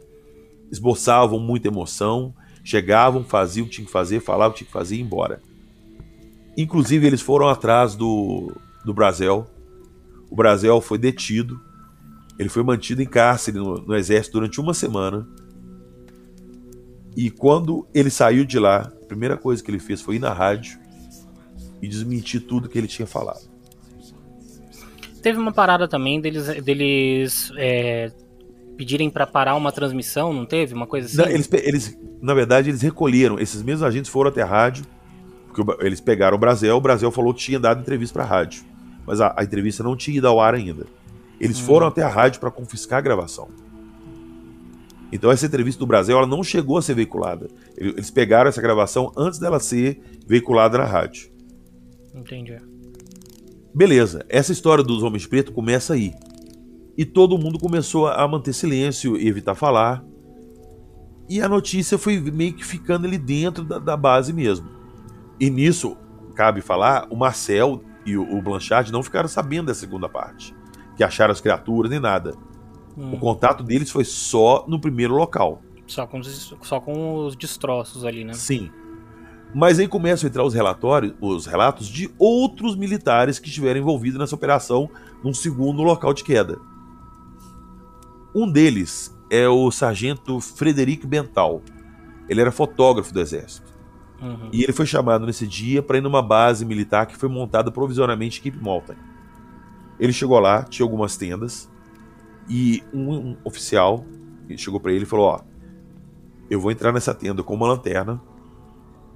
esboçavam 0.70 1.40
muita 1.40 1.68
emoção, 1.68 2.32
chegavam, 2.62 3.24
faziam 3.24 3.64
o 3.64 3.68
que 3.68 3.74
tinha 3.74 3.86
que 3.86 3.92
fazer, 3.92 4.20
falavam 4.20 4.50
o 4.50 4.52
que 4.52 4.58
tinha 4.58 4.66
que 4.66 4.72
fazer 4.72 4.94
e 4.94 4.98
ia 4.98 5.04
embora. 5.04 5.42
Inclusive, 6.56 7.06
eles 7.06 7.20
foram 7.20 7.48
atrás 7.48 7.94
do, 7.94 8.52
do 8.84 8.94
Brasil. 8.94 9.46
O 10.30 10.36
Brasil 10.36 10.80
foi 10.80 10.98
detido. 10.98 11.60
Ele 12.38 12.48
foi 12.48 12.62
mantido 12.62 13.02
em 13.02 13.06
cárcere 13.06 13.58
no, 13.58 13.78
no 13.78 13.94
exército 13.94 14.38
durante 14.38 14.60
uma 14.60 14.74
semana. 14.74 15.26
E 17.16 17.30
quando 17.30 17.86
ele 17.94 18.10
saiu 18.10 18.44
de 18.44 18.58
lá, 18.58 18.92
a 19.02 19.06
primeira 19.06 19.36
coisa 19.36 19.62
que 19.62 19.70
ele 19.70 19.78
fez 19.78 20.00
foi 20.00 20.16
ir 20.16 20.18
na 20.18 20.32
rádio 20.32 20.78
e 21.80 21.86
desmentir 21.86 22.40
tudo 22.40 22.68
que 22.68 22.76
ele 22.76 22.88
tinha 22.88 23.06
falado. 23.06 23.48
Teve 25.22 25.38
uma 25.38 25.52
parada 25.52 25.86
também 25.86 26.20
deles, 26.20 26.46
deles 26.62 27.52
é, 27.56 28.10
pedirem 28.76 29.08
pra 29.08 29.26
parar 29.26 29.54
uma 29.54 29.72
transmissão, 29.72 30.32
não 30.32 30.44
teve? 30.44 30.74
Uma 30.74 30.86
coisa 30.86 31.06
assim? 31.06 31.16
Não, 31.16 31.26
eles, 31.26 31.48
eles, 31.52 31.98
na 32.20 32.34
verdade, 32.34 32.70
eles 32.70 32.82
recolheram. 32.82 33.38
Esses 33.38 33.62
mesmos 33.62 33.82
agentes 33.82 34.10
foram 34.10 34.30
até 34.30 34.42
a 34.42 34.46
rádio, 34.46 34.84
porque 35.54 35.86
eles 35.86 36.00
pegaram 36.00 36.36
o 36.36 36.40
Brasil. 36.40 36.74
O 36.76 36.80
Brasil 36.80 37.10
falou 37.10 37.32
que 37.32 37.40
tinha 37.40 37.60
dado 37.60 37.80
entrevista 37.80 38.14
para 38.14 38.24
a 38.24 38.26
rádio, 38.26 38.64
mas 39.06 39.20
a, 39.20 39.34
a 39.36 39.44
entrevista 39.44 39.82
não 39.82 39.96
tinha 39.96 40.18
ido 40.18 40.26
ao 40.28 40.40
ar 40.40 40.54
ainda. 40.54 40.86
Eles 41.40 41.58
foram 41.58 41.86
até 41.86 42.02
a 42.02 42.08
rádio 42.08 42.40
para 42.40 42.50
confiscar 42.50 42.98
a 42.98 43.02
gravação. 43.02 43.48
Então 45.12 45.30
essa 45.30 45.46
entrevista 45.46 45.78
do 45.78 45.86
Brasil 45.86 46.16
ela 46.16 46.26
não 46.26 46.42
chegou 46.42 46.76
a 46.78 46.82
ser 46.82 46.94
veiculada. 46.94 47.48
Ele- 47.76 47.90
Eles 47.90 48.10
pegaram 48.10 48.48
essa 48.48 48.60
gravação 48.60 49.12
antes 49.16 49.38
dela 49.38 49.60
ser 49.60 50.00
veiculada 50.26 50.78
na 50.78 50.84
rádio. 50.84 51.30
Entendi. 52.14 52.56
Beleza, 53.74 54.24
essa 54.28 54.52
história 54.52 54.82
dos 54.84 55.02
homens 55.02 55.26
pretos 55.26 55.54
começa 55.54 55.94
aí. 55.94 56.12
E 56.96 57.04
todo 57.04 57.38
mundo 57.38 57.58
começou 57.58 58.06
a 58.06 58.26
manter 58.26 58.52
silêncio 58.52 59.16
e 59.16 59.26
evitar 59.26 59.54
falar. 59.54 60.04
E 61.28 61.40
a 61.40 61.48
notícia 61.48 61.98
foi 61.98 62.20
meio 62.20 62.52
que 62.54 62.64
ficando 62.64 63.06
ali 63.06 63.18
dentro 63.18 63.64
da, 63.64 63.78
da 63.78 63.96
base 63.96 64.32
mesmo. 64.32 64.68
E 65.38 65.50
nisso, 65.50 65.96
cabe 66.34 66.60
falar, 66.60 67.06
o 67.10 67.16
Marcel 67.16 67.82
e 68.06 68.16
o, 68.16 68.40
Blanchard 68.42 68.92
não 68.92 69.02
ficaram 69.02 69.28
sabendo 69.28 69.66
da 69.66 69.74
segunda 69.74 70.08
parte. 70.08 70.54
Que 70.96 71.02
acharam 71.02 71.32
as 71.32 71.40
criaturas 71.40 71.90
nem 71.90 72.00
nada. 72.00 72.34
Hum, 72.96 73.14
O 73.14 73.18
contato 73.18 73.64
deles 73.64 73.90
foi 73.90 74.04
só 74.04 74.64
no 74.68 74.80
primeiro 74.80 75.14
local. 75.14 75.60
só, 75.86 76.06
com 76.06 76.20
os, 76.20 76.54
só 76.62 76.80
com 76.80 77.26
os 77.26 77.34
destroços 77.36 78.04
ali, 78.04 78.24
né? 78.24 78.32
Sim. 78.34 78.70
Mas 79.54 79.78
aí 79.78 79.86
começam 79.86 80.26
a 80.26 80.30
entrar 80.30 80.44
os 80.44 80.52
relatórios, 80.54 81.14
os 81.20 81.46
relatos 81.46 81.86
de 81.86 82.12
outros 82.18 82.76
militares 82.76 83.38
que 83.38 83.48
estiveram 83.48 83.80
envolvidos 83.80 84.18
nessa 84.18 84.34
operação 84.34 84.90
num 85.22 85.32
segundo 85.32 85.82
local 85.82 86.12
de 86.12 86.24
queda. 86.24 86.58
Um 88.34 88.50
deles 88.50 89.16
é 89.30 89.48
o 89.48 89.70
sargento 89.70 90.40
Frederic 90.40 91.06
Bental. 91.06 91.62
Ele 92.28 92.40
era 92.40 92.50
fotógrafo 92.50 93.12
do 93.12 93.20
exército. 93.20 93.63
Uhum. 94.24 94.48
E 94.50 94.62
ele 94.62 94.72
foi 94.72 94.86
chamado 94.86 95.26
nesse 95.26 95.46
dia 95.46 95.82
para 95.82 95.98
ir 95.98 96.00
numa 96.00 96.22
base 96.22 96.64
militar 96.64 97.06
que 97.06 97.16
foi 97.16 97.28
montada 97.28 97.70
provisoriamente 97.70 98.40
em 98.40 98.50
Cape 98.50 98.62
Mountain. 98.62 98.96
Ele 100.00 100.12
chegou 100.12 100.38
lá, 100.40 100.62
tinha 100.62 100.84
algumas 100.84 101.16
tendas, 101.16 101.70
e 102.48 102.82
um, 102.92 103.12
um 103.12 103.36
oficial 103.44 104.04
chegou 104.56 104.80
para 104.80 104.92
ele 104.92 105.04
e 105.04 105.06
falou: 105.06 105.26
Ó, 105.26 105.40
eu 106.50 106.60
vou 106.60 106.70
entrar 106.70 106.92
nessa 106.92 107.14
tenda 107.14 107.42
com 107.42 107.54
uma 107.54 107.68
lanterna, 107.68 108.20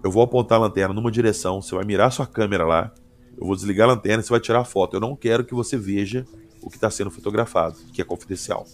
eu 0.02 0.10
vou 0.10 0.22
apontar 0.22 0.58
a 0.58 0.62
lanterna 0.62 0.94
numa 0.94 1.10
direção, 1.10 1.60
você 1.62 1.74
vai 1.74 1.84
mirar 1.84 2.10
sua 2.10 2.26
câmera 2.26 2.66
lá, 2.66 2.92
eu 3.36 3.46
vou 3.46 3.54
desligar 3.54 3.88
a 3.88 3.92
lanterna 3.92 4.20
e 4.20 4.24
você 4.24 4.30
vai 4.30 4.40
tirar 4.40 4.60
a 4.60 4.64
foto. 4.64 4.96
Eu 4.96 5.00
não 5.00 5.16
quero 5.16 5.44
que 5.44 5.54
você 5.54 5.76
veja 5.76 6.24
o 6.62 6.68
que 6.68 6.76
está 6.76 6.90
sendo 6.90 7.10
fotografado, 7.10 7.78
que 7.92 8.02
é 8.02 8.04
confidencial. 8.04 8.66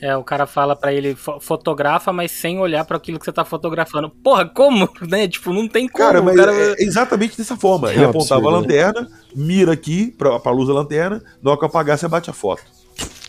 É, 0.00 0.16
o 0.16 0.24
cara 0.24 0.46
fala 0.46 0.74
pra 0.74 0.92
ele, 0.92 1.14
"Fo- 1.14 1.38
fotografa, 1.40 2.12
mas 2.12 2.30
sem 2.32 2.58
olhar 2.58 2.84
pra 2.84 2.96
aquilo 2.96 3.18
que 3.18 3.24
você 3.24 3.32
tá 3.32 3.44
fotografando. 3.44 4.08
Porra, 4.08 4.46
como? 4.48 4.88
Né? 5.02 5.28
Tipo, 5.28 5.52
não 5.52 5.68
tem 5.68 5.86
como. 5.88 6.04
Cara, 6.04 6.20
o 6.20 6.24
mas 6.24 6.36
cara... 6.36 6.52
é 6.52 6.74
exatamente 6.82 7.36
dessa 7.36 7.56
forma. 7.56 7.90
É 7.90 7.94
Ele 7.96 8.06
um 8.06 8.10
apontava 8.10 8.40
a 8.46 8.48
absurdo, 8.56 8.68
né? 8.68 8.82
lanterna, 8.84 9.10
mira 9.34 9.72
aqui 9.72 10.10
pra, 10.12 10.38
pra 10.40 10.52
luz 10.52 10.68
da 10.68 10.74
lanterna, 10.74 11.22
na 11.42 11.50
hora 11.50 11.58
que 11.60 11.66
apagar 11.66 11.98
você 11.98 12.08
bate 12.08 12.30
a 12.30 12.32
foto. 12.32 12.62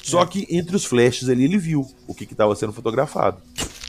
Só 0.04 0.26
que 0.26 0.48
entre 0.50 0.76
os 0.76 0.84
flashes 0.86 1.30
ali 1.30 1.44
ele 1.44 1.58
viu 1.58 1.86
o 2.08 2.14
que 2.14 2.24
estava 2.24 2.56
sendo 2.56 2.74
fotografado. 2.74 3.38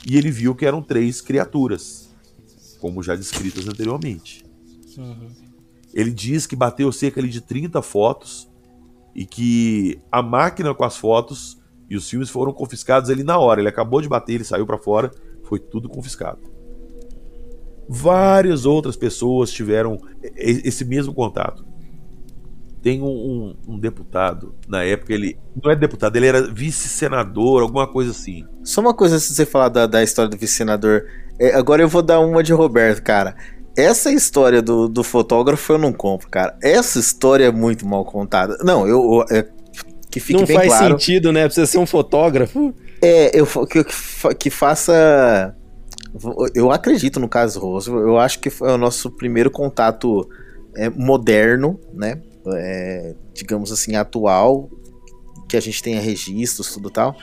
E 0.05 0.17
ele 0.17 0.29
viu 0.31 0.53
que 0.53 0.65
eram 0.65 0.81
três 0.81 1.21
criaturas, 1.21 2.09
como 2.79 3.01
já 3.01 3.15
descritas 3.15 3.67
anteriormente. 3.67 4.45
Uhum. 4.97 5.29
Ele 5.93 6.11
diz 6.11 6.45
que 6.45 6.55
bateu 6.55 6.91
cerca 6.91 7.19
ali 7.21 7.29
de 7.29 7.39
30 7.41 7.81
fotos 7.81 8.47
e 9.15 9.25
que 9.25 9.99
a 10.11 10.21
máquina 10.21 10.73
com 10.73 10.83
as 10.83 10.97
fotos 10.97 11.57
e 11.93 11.97
os 11.97 12.09
filmes 12.09 12.29
foram 12.29 12.51
confiscados 12.51 13.09
ali 13.09 13.23
na 13.23 13.37
hora. 13.37 13.61
Ele 13.61 13.69
acabou 13.69 14.01
de 14.01 14.09
bater, 14.09 14.33
ele 14.33 14.43
saiu 14.43 14.65
pra 14.65 14.77
fora, 14.77 15.11
foi 15.43 15.59
tudo 15.59 15.87
confiscado. 15.89 16.39
Várias 17.87 18.65
outras 18.65 18.95
pessoas 18.95 19.51
tiveram 19.51 19.99
esse 20.35 20.85
mesmo 20.85 21.13
contato. 21.13 21.65
Tem 22.81 23.01
um, 23.01 23.05
um- 23.07 23.55
um 23.75 23.79
deputado, 23.79 24.55
na 24.67 24.83
época 24.83 25.13
ele 25.13 25.37
não 25.61 25.71
é 25.71 25.75
deputado, 25.75 26.15
ele 26.17 26.25
era 26.27 26.41
vice-senador, 26.51 27.61
alguma 27.61 27.87
coisa 27.87 28.11
assim. 28.11 28.45
Só 28.63 28.81
uma 28.81 28.93
coisa 28.93 29.17
de 29.17 29.23
você 29.23 29.45
falar 29.45 29.69
da, 29.69 29.85
da 29.85 30.03
história 30.03 30.29
do 30.29 30.37
vice-senador. 30.37 31.05
É, 31.39 31.53
agora 31.55 31.81
eu 31.81 31.87
vou 31.87 32.01
dar 32.01 32.19
uma 32.19 32.43
de 32.43 32.51
Roberto, 32.53 33.01
cara. 33.01 33.35
Essa 33.75 34.11
história 34.11 34.61
do, 34.61 34.87
do 34.87 35.03
fotógrafo 35.03 35.73
eu 35.73 35.77
não 35.77 35.91
compro, 35.93 36.29
cara. 36.29 36.57
Essa 36.61 36.99
história 36.99 37.45
é 37.45 37.51
muito 37.51 37.87
mal 37.87 38.03
contada. 38.05 38.57
Não, 38.63 38.85
eu. 38.87 39.25
eu- 39.29 39.37
é, 39.37 39.49
que 40.13 40.19
fique 40.19 40.39
Não 40.39 40.45
bem 40.45 40.55
faz 40.55 40.67
claro. 40.69 40.99
sentido, 40.99 41.31
né? 41.31 41.45
Precisa 41.45 41.65
ser 41.65 41.79
um 41.79 41.87
fotógrafo. 41.87 42.71
É, 43.01 43.31
eu, 43.37 43.47
que, 43.65 43.83
que 43.83 43.91
fa- 43.93 44.33
que 44.35 44.49
faça. 44.51 45.55
Eu 46.53 46.71
acredito 46.71 47.19
no 47.19 47.27
caso 47.27 47.59
Roosevelt. 47.59 48.03
Eu 48.05 48.19
acho 48.19 48.39
que 48.39 48.51
foi 48.51 48.69
o 48.69 48.77
nosso 48.77 49.09
primeiro 49.09 49.49
contato 49.49 50.29
é, 50.77 50.87
moderno, 50.87 51.79
né? 51.91 52.21
É, 52.55 53.15
digamos 53.33 53.71
assim, 53.71 53.95
atual, 53.95 54.69
que 55.49 55.57
a 55.57 55.59
gente 55.59 55.81
tenha 55.81 55.99
registros, 55.99 56.71
tudo 56.71 56.91
tal. 56.91 57.15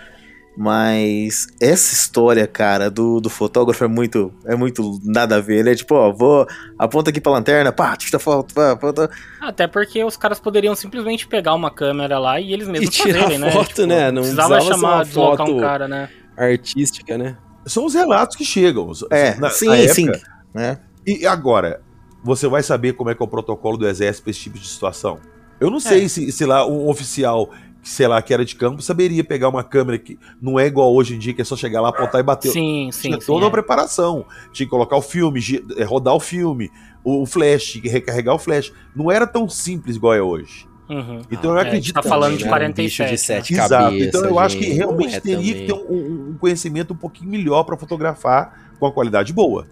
Mas 0.63 1.47
essa 1.59 1.95
história, 1.95 2.47
cara, 2.47 2.91
do, 2.91 3.19
do 3.19 3.31
fotógrafo 3.31 3.83
é 3.83 3.89
muito, 3.89 4.31
é 4.45 4.55
muito 4.55 5.01
nada 5.03 5.37
a 5.37 5.41
ver, 5.41 5.65
né? 5.65 5.75
Tipo, 5.75 5.95
ó, 5.95 6.13
vou, 6.13 6.47
aponta 6.79 7.09
aqui 7.09 7.19
pra 7.19 7.33
lanterna, 7.33 7.73
pá, 7.73 7.97
tira 7.97 8.19
foto, 8.19 8.53
pá, 8.53 8.77
foto. 8.79 9.09
Até 9.41 9.67
porque 9.67 10.05
os 10.05 10.19
caras 10.19 10.39
poderiam 10.39 10.75
simplesmente 10.75 11.27
pegar 11.27 11.55
uma 11.55 11.71
câmera 11.71 12.19
lá 12.19 12.39
e 12.39 12.53
eles 12.53 12.69
mesmos 12.69 12.95
tirar 12.95 13.21
fazerem, 13.23 13.39
né? 13.39 13.51
foto, 13.57 13.87
né? 13.87 14.11
Não 14.11 14.21
precisava 14.21 14.49
precisava 14.57 14.61
ser 14.61 14.69
chamar, 14.83 14.95
uma 14.97 15.05
deslocar 15.07 15.47
um 15.47 15.49
foto- 15.49 15.61
cara, 15.63 15.89
né? 15.89 16.11
Artística, 16.37 17.17
né? 17.17 17.39
São 17.65 17.87
os 17.87 17.95
relatos 17.95 18.37
que 18.37 18.45
chegam. 18.45 18.93
É, 19.11 19.37
Na- 19.37 19.49
sim, 19.49 19.67
na 19.67 19.77
época, 19.77 19.95
sim. 19.95 20.11
Né? 20.53 20.79
E 21.07 21.27
agora, 21.27 21.81
você 22.23 22.47
vai 22.47 22.63
saber 22.63 22.93
como 22.93 23.09
é 23.09 23.15
que 23.15 23.23
é 23.23 23.25
o 23.25 23.29
protocolo 23.29 23.79
do 23.79 23.89
exército 23.89 24.25
para 24.25 24.31
esse 24.31 24.41
tipo 24.41 24.59
de 24.59 24.69
situação? 24.69 25.21
Eu 25.59 25.71
não 25.71 25.81
sei 25.81 26.07
se, 26.07 26.31
se 26.31 26.45
lá 26.45 26.67
um 26.67 26.87
oficial, 26.89 27.51
sei 27.83 28.07
lá, 28.07 28.21
que 28.21 28.33
era 28.35 28.45
de 28.45 28.55
campo, 28.55 28.83
saberia 28.83 29.25
pegar 29.25 29.49
uma 29.49 29.65
câmera 29.65 29.99
que 29.99 30.19
não 30.41 30.59
é 30.59 30.67
igual 30.67 30.95
hoje 30.95 31.15
em 31.15 31.19
dia, 31.19 31.33
que 31.35 31.41
é 31.41 31.45
só 31.45 31.57
chegar 31.57 31.81
lá, 31.81 31.89
apontar 31.91 32.21
e 32.21 32.25
bater. 32.25 32.51
Sim, 32.53 32.91
sim. 32.93 33.09
Tinha 33.09 33.21
sim, 33.21 33.27
toda 33.27 33.43
é. 33.43 33.45
uma 33.47 33.51
preparação. 33.51 34.25
Tinha 34.53 34.67
que 34.67 34.71
colocar 34.71 34.97
o 34.97 35.03
filme, 35.03 35.41
eh, 35.77 35.85
rodar 35.85 36.15
o 36.15 36.21
filme, 36.21 36.71
o 37.05 37.25
flash, 37.27 37.65
tinha 37.73 37.83
que 37.83 37.89
recarregar 37.89 38.35
o 38.35 38.39
flash. 38.39 38.73
Não 38.95 39.11
era 39.11 39.27
tão 39.27 39.49
simples 39.49 39.97
igual 39.97 40.15
é 40.15 40.23
hoje. 40.23 40.69
Uhum. 40.89 41.23
Então 41.31 41.53
eu 41.53 41.59
É, 41.59 41.63
acredito 41.63 41.95
tá 41.95 42.03
falando 42.03 42.37
de 42.37 42.45
Também, 42.45 42.61
né? 42.61 42.69
Um 42.69 42.73
bicho 42.73 42.99
47. 42.99 43.09
de 43.09 43.19
sete 43.19 43.55
Exato. 43.55 43.71
cabeças. 43.85 44.09
então 44.09 44.25
eu 44.25 44.39
acho 44.39 44.59
que 44.59 44.65
gente, 44.65 44.77
realmente 44.77 45.15
é 45.15 45.21
teria 45.21 45.55
que 45.55 45.67
ter 45.67 45.73
também. 45.73 45.87
um, 45.89 46.31
um 46.31 46.37
conhecimento 46.39 46.93
um 46.93 46.97
pouquinho 46.97 47.31
melhor 47.31 47.63
para 47.65 47.77
fotografar 47.77 48.73
com 48.79 48.87
a 48.87 48.93
qualidade 48.93 49.33
boa. 49.33 49.67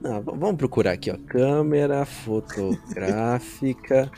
Não, 0.00 0.22
vamos 0.22 0.56
procurar 0.56 0.92
aqui, 0.92 1.10
ó. 1.10 1.16
Câmera 1.26 2.04
fotográfica 2.06 4.08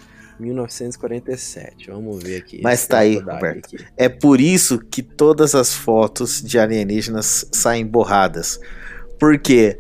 1947. 0.41 1.91
Vamos 1.91 2.23
ver 2.23 2.39
aqui. 2.39 2.61
Mas 2.63 2.87
tá 2.87 2.99
aí, 2.99 3.19
Roberto. 3.19 3.67
aqui. 3.67 3.85
É 3.97 4.09
por 4.09 4.41
isso 4.41 4.79
que 4.79 5.03
todas 5.03 5.55
as 5.55 5.75
fotos 5.75 6.43
de 6.43 6.59
alienígenas 6.59 7.47
saem 7.53 7.87
borradas. 7.87 8.59
Porque 9.19 9.79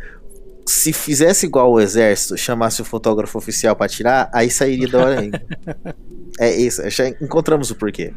se 0.66 0.92
fizesse 0.92 1.46
igual 1.46 1.72
o 1.72 1.80
exército, 1.80 2.36
chamasse 2.36 2.80
o 2.80 2.84
fotógrafo 2.84 3.36
oficial 3.38 3.74
pra 3.74 3.88
tirar, 3.88 4.30
aí 4.32 4.50
sairia 4.50 4.88
da 4.88 4.98
hora 4.98 5.20
ainda. 5.20 5.42
é 6.38 6.54
isso, 6.54 6.88
já 6.90 7.08
encontramos 7.08 7.70
o 7.70 7.74
porquê. 7.74 8.12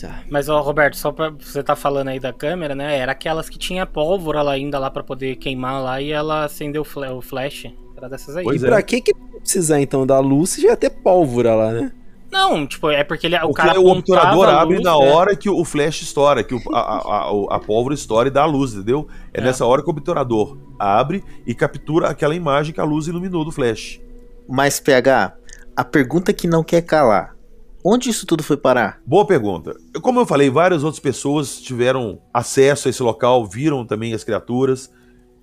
Tá. 0.00 0.22
Mas, 0.30 0.48
ó, 0.48 0.60
Roberto, 0.60 0.96
só 0.96 1.10
pra 1.10 1.30
você 1.30 1.62
tá 1.62 1.74
falando 1.74 2.08
aí 2.08 2.20
da 2.20 2.32
câmera, 2.32 2.74
né? 2.74 2.96
Era 2.98 3.12
aquelas 3.12 3.48
que 3.48 3.58
tinha 3.58 3.84
pólvora 3.84 4.42
lá 4.42 4.52
ainda 4.52 4.78
lá 4.78 4.90
pra 4.90 5.02
poder 5.02 5.36
queimar 5.36 5.82
lá 5.82 6.00
e 6.00 6.12
ela 6.12 6.44
acendeu 6.44 6.82
o 6.82 7.20
flash. 7.20 7.66
Era 7.98 8.08
dessas 8.08 8.36
aí. 8.36 8.44
Pois 8.44 8.62
e 8.62 8.66
é. 8.66 8.68
pra 8.68 8.82
que 8.82 9.00
que 9.00 9.12
precisar 9.14 9.80
então 9.80 10.06
da 10.06 10.18
luz 10.20 10.50
se 10.50 10.62
já 10.62 10.68
ia 10.70 10.76
ter 10.76 10.90
pólvora 10.90 11.54
lá, 11.54 11.72
né? 11.72 11.92
Não, 12.30 12.66
tipo, 12.66 12.90
é 12.90 13.02
porque 13.02 13.26
ele, 13.26 13.36
o 13.36 13.40
Porque 13.40 13.54
cara 13.62 13.80
o 13.80 13.88
obturador 13.88 14.48
abre 14.50 14.74
luz, 14.76 14.84
na 14.84 14.90
né? 14.98 15.10
hora 15.12 15.34
que 15.34 15.48
o 15.48 15.64
flash 15.64 16.02
estoura, 16.02 16.44
que 16.44 16.54
o- 16.54 16.60
a, 16.74 16.78
a, 16.78 16.96
a, 16.98 17.56
a 17.56 17.58
pólvora 17.58 17.94
estoura 17.94 18.28
e 18.28 18.30
dá 18.30 18.42
a 18.42 18.46
luz, 18.46 18.74
entendeu? 18.74 19.08
É, 19.32 19.40
É. 19.40 19.44
nessa 19.44 19.64
hora 19.64 19.82
que 19.82 19.88
o 19.88 19.92
obturador 19.92 20.58
abre 20.78 21.24
e 21.46 21.54
captura 21.54 22.08
aquela 22.08 22.34
imagem 22.34 22.74
que 22.74 22.80
a 22.80 22.84
luz 22.84 23.06
iluminou 23.06 23.44
do 23.46 23.50
flash. 23.50 23.98
Mas, 24.46 24.78
PH, 24.78 25.34
a 25.74 25.84
pergunta 25.84 26.32
que 26.34 26.46
não 26.46 26.62
quer 26.62 26.82
calar: 26.82 27.34
onde 27.82 28.10
isso 28.10 28.26
tudo 28.26 28.42
foi 28.42 28.58
parar? 28.58 29.00
Boa 29.06 29.26
pergunta. 29.26 29.74
Como 30.02 30.20
eu 30.20 30.26
falei, 30.26 30.50
várias 30.50 30.84
outras 30.84 31.00
pessoas 31.00 31.58
tiveram 31.58 32.20
acesso 32.32 32.88
a 32.88 32.90
esse 32.90 33.02
local, 33.02 33.46
viram 33.46 33.86
também 33.86 34.12
as 34.12 34.22
criaturas. 34.22 34.90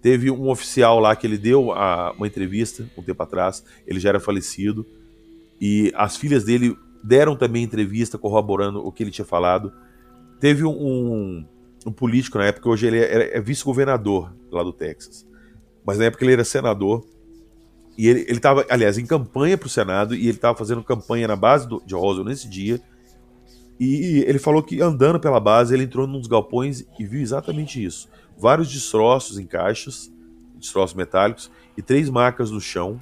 Teve 0.05 0.29
um 0.29 0.51
oficial 0.51 0.99
lá 0.99 1.15
que 1.15 1.25
ele 1.25 1.35
deu 1.35 1.71
a- 1.71 2.13
uma 2.15 2.27
entrevista 2.27 2.87
um 2.95 3.01
tempo 3.01 3.23
atrás, 3.23 3.63
ele 3.87 3.99
já 3.99 4.09
era 4.09 4.19
falecido. 4.19 4.85
E 5.59 5.91
as 5.95 6.15
filhas 6.15 6.43
dele 6.43 6.77
deram 7.03 7.35
também 7.35 7.63
entrevista 7.63 8.15
corroborando 8.15 8.85
o 8.85 8.91
que 8.91 9.01
ele 9.01 9.09
tinha 9.09 9.25
falado. 9.25 9.73
Teve 10.39 10.63
um, 10.63 11.43
um 11.87 11.91
político 11.91 12.37
na 12.37 12.45
época, 12.45 12.69
hoje 12.69 12.85
ele 12.85 12.99
é, 12.99 13.35
é 13.35 13.41
vice-governador 13.41 14.31
lá 14.51 14.61
do 14.61 14.71
Texas. 14.71 15.25
Mas 15.83 15.97
na 15.97 16.05
época 16.05 16.23
ele 16.23 16.33
era 16.33 16.43
senador. 16.43 17.03
E 17.97 18.07
ele 18.07 18.25
estava, 18.29 18.63
aliás, 18.69 18.99
em 18.99 19.07
campanha 19.07 19.57
para 19.57 19.65
o 19.65 19.69
Senado, 19.71 20.13
e 20.13 20.27
ele 20.27 20.37
estava 20.37 20.55
fazendo 20.55 20.83
campanha 20.83 21.27
na 21.27 21.35
base 21.35 21.67
do, 21.67 21.81
de 21.83 21.95
Roswell 21.95 22.25
nesse 22.25 22.47
dia. 22.47 22.79
E 23.79 24.23
ele 24.27 24.37
falou 24.37 24.61
que 24.61 24.79
andando 24.83 25.19
pela 25.19 25.39
base, 25.39 25.73
ele 25.73 25.85
entrou 25.85 26.05
num 26.05 26.19
dos 26.19 26.27
galpões 26.27 26.85
e 26.99 27.05
viu 27.07 27.21
exatamente 27.21 27.83
isso. 27.83 28.07
Vários 28.37 28.71
destroços 28.71 29.37
em 29.39 29.45
caixas, 29.45 30.11
destroços 30.55 30.95
metálicos, 30.95 31.49
e 31.77 31.81
três 31.81 32.09
marcas 32.09 32.51
no 32.51 32.59
chão 32.61 33.01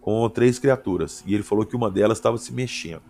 com 0.00 0.28
três 0.28 0.58
criaturas. 0.58 1.22
E 1.26 1.34
ele 1.34 1.42
falou 1.42 1.64
que 1.64 1.74
uma 1.76 1.90
delas 1.90 2.18
estava 2.18 2.36
se 2.36 2.52
mexendo. 2.52 3.02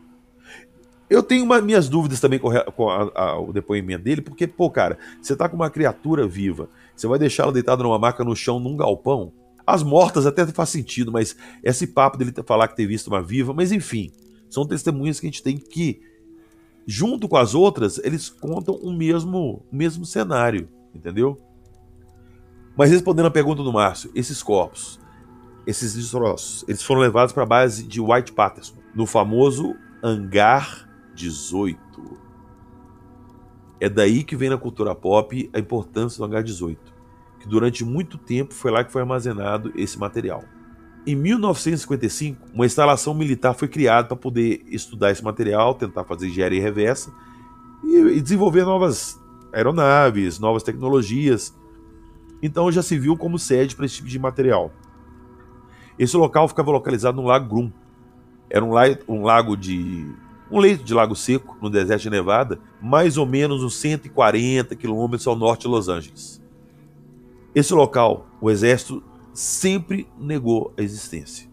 Eu 1.11 1.23
tenho 1.23 1.45
uma- 1.45 1.61
minhas 1.61 1.89
dúvidas 1.89 2.19
também 2.21 2.39
com, 2.39 2.49
re- 2.49 2.65
com 2.73 2.89
a- 2.89 3.11
a- 3.15 3.39
o 3.39 3.53
depoimento 3.53 4.05
dele, 4.05 4.23
porque, 4.23 4.47
pô, 4.47 4.71
cara, 4.71 4.99
você 5.21 5.37
tá 5.37 5.49
com 5.49 5.57
uma 5.57 5.71
criatura 5.71 6.27
viva, 6.27 6.69
você 6.97 7.07
vai 7.07 7.19
deixar 7.19 7.45
ela 7.45 7.53
deitada 7.53 7.83
numa 7.83 7.99
maca 7.99 8.25
no 8.25 8.35
chão 8.35 8.59
num 8.59 8.77
galpão? 8.77 9.33
As 9.67 9.83
mortas 9.83 10.27
até 10.27 10.47
faz 10.47 10.71
sentido, 10.71 11.13
mas 11.13 11.37
esse 11.63 11.87
papo 11.89 12.17
dele 12.17 12.33
falar 12.47 12.69
que 12.69 12.77
ter 12.77 12.87
visto 12.87 13.09
uma 13.09 13.23
viva, 13.23 13.53
mas 13.53 13.71
enfim, 13.73 14.13
são 14.49 14.67
testemunhas 14.67 15.21
que 15.21 15.27
a 15.27 15.31
gente 15.31 15.43
tem 15.43 15.57
que, 15.59 16.01
junto 16.87 17.29
com 17.29 17.37
as 17.37 17.55
outras, 17.55 17.99
eles 17.99 18.29
contam 18.29 18.75
o 18.75 18.93
mesmo, 18.93 19.63
o 19.71 19.77
mesmo 19.77 20.05
cenário, 20.05 20.69
entendeu? 20.95 21.41
Mas 22.77 22.91
respondendo 22.91 23.27
a 23.27 23.31
pergunta 23.31 23.63
do 23.63 23.73
Márcio, 23.73 24.11
esses 24.15 24.43
corpos, 24.43 25.01
esses 25.67 25.95
destroços, 25.95 26.65
eles 26.69 26.83
foram 26.83 27.01
levados 27.01 27.33
para 27.33 27.43
a 27.45 27.47
base 27.47 27.85
de 27.85 28.01
White 28.01 28.33
Patterson, 28.33 28.77
no 28.95 29.07
famoso 29.07 29.75
Hangar 30.03 30.89
18. 31.15 31.79
É 33.81 33.89
daí 33.89 34.25
que 34.25 34.37
vem 34.37 34.51
na 34.51 34.59
cultura 34.59 34.95
pop 34.95 35.51
a 35.53 35.59
importância 35.59 36.19
do 36.19 36.25
Hangar 36.25 36.43
18, 36.43 36.95
que 37.41 37.49
durante 37.49 37.85
muito 37.85 38.19
tempo 38.19 38.55
foi 38.55 38.71
lá 38.71 38.85
que 38.85 38.93
foi 38.93 39.03
armazenado 39.03 39.73
esse 39.77 39.99
material. 39.99 40.43
Em 41.07 41.15
1955, 41.15 42.49
uma 42.55 42.65
instalação 42.65 43.13
militar 43.13 43.55
foi 43.55 43.69
criada 43.69 44.09
para 44.09 44.17
poder 44.17 44.65
estudar 44.69 45.11
esse 45.11 45.23
material, 45.23 45.75
tentar 45.75 46.05
fazer 46.05 46.29
engenharia 46.29 46.63
reversa 46.63 47.13
e, 47.85 48.21
desenvolver 48.23 48.65
novas 48.65 49.21
aeronaves, 49.55 50.39
novas 50.39 50.63
tecnologias. 50.63 51.55
Então 52.43 52.71
já 52.71 52.83
se 52.83 52.99
viu 52.99 53.17
como 53.17 53.39
sede 53.39 53.75
para 53.75 53.87
esse 53.87 53.97
tipo 53.97 54.09
de 54.09 54.19
material. 54.19 54.73
Esse 55.99 56.17
local 56.17 56.49
ficava 56.49 56.71
localizado 56.71 57.21
no 57.21 57.29
Lago 57.29 57.49
Grum. 57.49 57.73
Era 58.51 58.65
um, 58.65 58.73
la 58.73 58.83
um 59.09 59.23
lago 59.23 59.57
de. 59.57 60.07
um 60.51 60.59
leito 60.59 60.85
de 60.85 60.93
lago 60.93 61.15
seco 61.15 61.57
no 61.63 61.71
deserto 61.71 62.03
de 62.03 62.11
Nevada, 62.11 62.59
mais 62.83 63.17
ou 63.17 63.25
menos 63.25 63.63
uns 63.63 63.77
140 63.77 64.75
quilômetros 64.77 65.27
ao 65.27 65.37
norte 65.37 65.63
de 65.63 65.69
Los 65.69 65.89
Angeles. 65.89 66.43
Esse 67.55 67.73
local, 67.73 68.27
o 68.41 68.51
exército 68.51 69.03
sempre 69.33 70.09
negou 70.19 70.75
a 70.77 70.83
existência. 70.83 71.49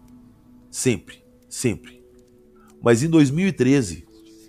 Sempre, 0.70 1.22
sempre. 1.48 2.02
Mas 2.82 3.02
em 3.02 3.08
2013, 3.08 4.04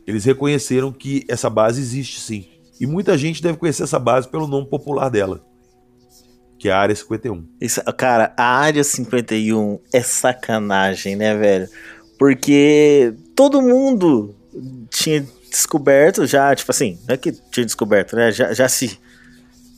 eles 0.05 0.25
reconheceram 0.25 0.91
que 0.91 1.23
essa 1.27 1.49
base 1.49 1.79
existe 1.79 2.19
sim. 2.19 2.47
E 2.84 2.86
muita 2.86 3.17
gente 3.17 3.41
deve 3.41 3.57
conhecer 3.57 3.84
essa 3.84 3.97
base 3.97 4.27
pelo 4.27 4.45
nome 4.45 4.67
popular 4.67 5.07
dela, 5.07 5.39
que 6.59 6.67
é 6.67 6.71
a 6.73 6.77
Área 6.79 6.93
51. 6.93 7.45
Isso, 7.61 7.81
cara, 7.97 8.34
a 8.36 8.43
área 8.43 8.84
51 8.84 9.79
é 9.93 10.01
sacanagem, 10.01 11.15
né, 11.15 11.34
velho? 11.34 11.69
Porque 12.19 13.13
todo 13.34 13.61
mundo 13.61 14.36
tinha 14.89 15.25
descoberto 15.49 16.25
já, 16.25 16.53
tipo 16.53 16.71
assim, 16.71 16.99
não 17.07 17.13
é 17.13 17.17
que 17.17 17.31
tinha 17.31 17.65
descoberto, 17.65 18.17
né? 18.17 18.34
Já, 18.34 18.51
já 18.53 18.67
se. 18.67 18.99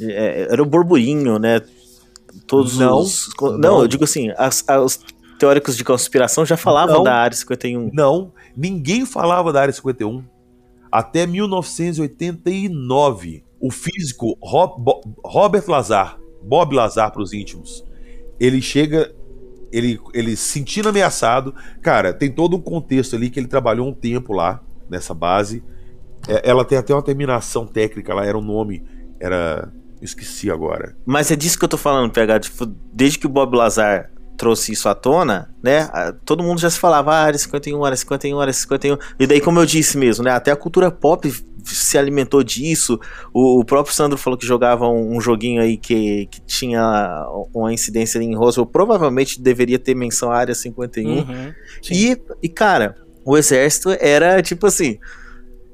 é, 0.02 0.48
era 0.50 0.64
o 0.64 0.66
burburinho, 0.66 1.38
né? 1.38 1.62
Todos 2.48 2.78
Não, 2.80 2.98
os. 3.00 3.30
Não, 3.40 3.58
não. 3.58 3.82
eu 3.82 3.88
digo 3.88 4.04
assim, 4.04 4.32
as- 4.36 4.64
a- 4.68 4.82
os 4.82 5.00
teóricos 5.38 5.78
de 5.78 5.84
conspiração 5.84 6.44
já 6.44 6.58
falavam 6.58 6.96
Não. 6.98 7.04
da 7.04 7.14
área 7.14 7.38
51. 7.38 7.92
Não, 7.94 8.32
ninguém 8.58 9.06
falava 9.06 9.54
da 9.54 9.62
Área 9.62 9.74
51. 9.74 10.24
Até 10.98 11.28
1989, 11.28 13.44
o 13.60 13.72
físico 13.72 14.38
Rob- 14.42 14.82
Bo- 14.82 15.02
Robert 15.24 15.64
Lazar, 15.68 16.20
Bob 16.42 16.76
Lazar 16.76 17.12
para 17.12 17.22
os 17.22 17.34
íntimos, 17.34 17.84
ele 18.40 18.62
chega, 18.62 19.14
ele, 19.72 20.00
ele 20.14 20.36
se 20.36 20.54
sentindo 20.54 20.90
ameaçado. 20.90 21.54
Cara, 21.82 22.14
tem 22.14 22.32
todo 22.32 22.56
um 22.56 22.62
contexto 22.62 23.16
ali 23.16 23.30
que 23.30 23.40
ele 23.40 23.48
trabalhou 23.48 23.88
um 23.88 23.94
tempo 23.94 24.34
lá, 24.34 24.62
nessa 24.90 25.14
base. 25.14 25.64
É, 26.28 26.50
Ela 26.50 26.64
tem 26.64 26.78
até 26.78 26.94
uma 26.94 27.02
terminação 27.04 27.66
técnica 27.68 28.14
lá, 28.14 28.26
era 28.26 28.38
um 28.38 28.42
nome, 28.42 28.84
era. 29.20 29.72
Esqueci 30.02 30.52
agora. 30.52 30.96
Mas 31.06 31.32
é 31.32 31.36
disso 31.36 31.58
que 31.58 31.66
eu 31.66 31.70
tô 31.70 31.78
falando, 31.78 32.12
PH. 32.12 32.42
Tipo, 32.42 32.66
desde 32.94 33.18
que 33.18 33.26
o 33.26 33.30
Bob 33.30 33.56
Lazar 33.56 34.12
trouxe 34.38 34.72
isso 34.72 34.88
à 34.90 34.96
tona, 34.96 35.50
né? 35.64 35.90
Todo 36.24 36.44
mundo 36.44 36.60
já 36.60 36.70
se 36.70 36.80
falava, 36.80 37.14
ah, 37.14 37.24
área 37.24 37.38
51, 37.38 37.84
área 37.84 37.98
51, 37.98 38.40
área 38.40 38.54
51. 38.54 38.98
E 39.20 39.28
daí, 39.28 39.42
como 39.42 39.60
eu 39.60 39.66
disse 39.66 39.98
mesmo, 39.98 40.24
né? 40.24 40.32
Até 40.32 40.52
a 40.52 40.56
cultura 40.56 40.92
pop 40.92 41.32
se 41.64 41.98
alimentou 41.98 42.44
disso. 42.44 43.00
O, 43.34 43.60
o 43.60 43.66
próprio 43.66 43.94
Sandro 43.94 44.18
falou 44.18 44.38
que 44.38 44.46
jogava 44.46 44.88
um, 44.88 45.18
um 45.18 45.22
joguinho 45.22 45.62
aí 45.62 45.78
que, 45.78 46.28
que 46.28 46.42
tinha 46.42 47.26
uma 47.54 47.74
incidência 47.74 48.20
em 48.20 48.36
Roswell. 48.36 48.66
Provavelmente 48.66 49.42
deveria 49.42 49.80
ter 49.80 49.96
menção 49.96 50.32
à 50.32 50.38
área 50.38 50.54
51. 50.54 51.10
Uhum. 51.10 51.54
E, 51.90 52.18
e, 52.44 52.50
cara, 52.50 52.96
o 53.24 53.38
exército 53.38 53.96
era 54.00 54.42
tipo 54.42 54.68
assim. 54.68 55.00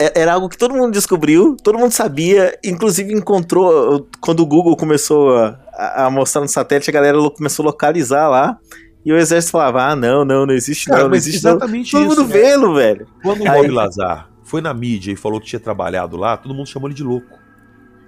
É- 0.05 0.21
Era 0.21 0.33
algo 0.33 0.49
que 0.49 0.57
todo 0.57 0.73
mundo 0.73 0.91
descobriu, 0.91 1.55
todo 1.63 1.77
mundo 1.77 1.91
sabia, 1.91 2.57
inclusive 2.63 3.13
encontrou. 3.13 4.07
Quando 4.19 4.41
o 4.41 4.45
Google 4.45 4.75
começou 4.75 5.35
a, 5.37 6.05
a- 6.05 6.09
mostrar 6.09 6.41
no 6.41 6.47
satélite, 6.47 6.89
a 6.89 6.93
galera 6.93 7.17
começou 7.31 7.63
a 7.63 7.67
localizar 7.67 8.27
lá. 8.29 8.57
E 9.05 9.11
o 9.11 9.17
exército 9.17 9.53
falava: 9.53 9.83
ah, 9.83 9.95
não, 9.95 10.23
não, 10.23 10.45
não 10.45 10.53
existe, 10.53 10.85
Cara, 10.87 11.03
não, 11.03 11.09
não 11.09 11.15
existe. 11.15 11.43
Não. 11.43 11.51
exatamente 11.51 11.91
Todo 11.91 12.01
isso. 12.11 12.21
mundo 12.21 12.27
né? 12.27 12.33
velho. 12.73 13.07
Quando 13.23 13.41
o 13.41 13.49
Aí- 13.49 13.61
Bob 13.61 13.71
Lazar 13.71 14.29
foi 14.43 14.61
na 14.61 14.73
mídia 14.73 15.11
e 15.11 15.15
falou 15.15 15.39
que 15.39 15.47
tinha 15.47 15.59
trabalhado 15.59 16.17
lá, 16.17 16.37
todo 16.37 16.53
mundo 16.53 16.67
chamou 16.67 16.87
ele 16.87 16.95
de 16.95 17.03
louco. 17.03 17.39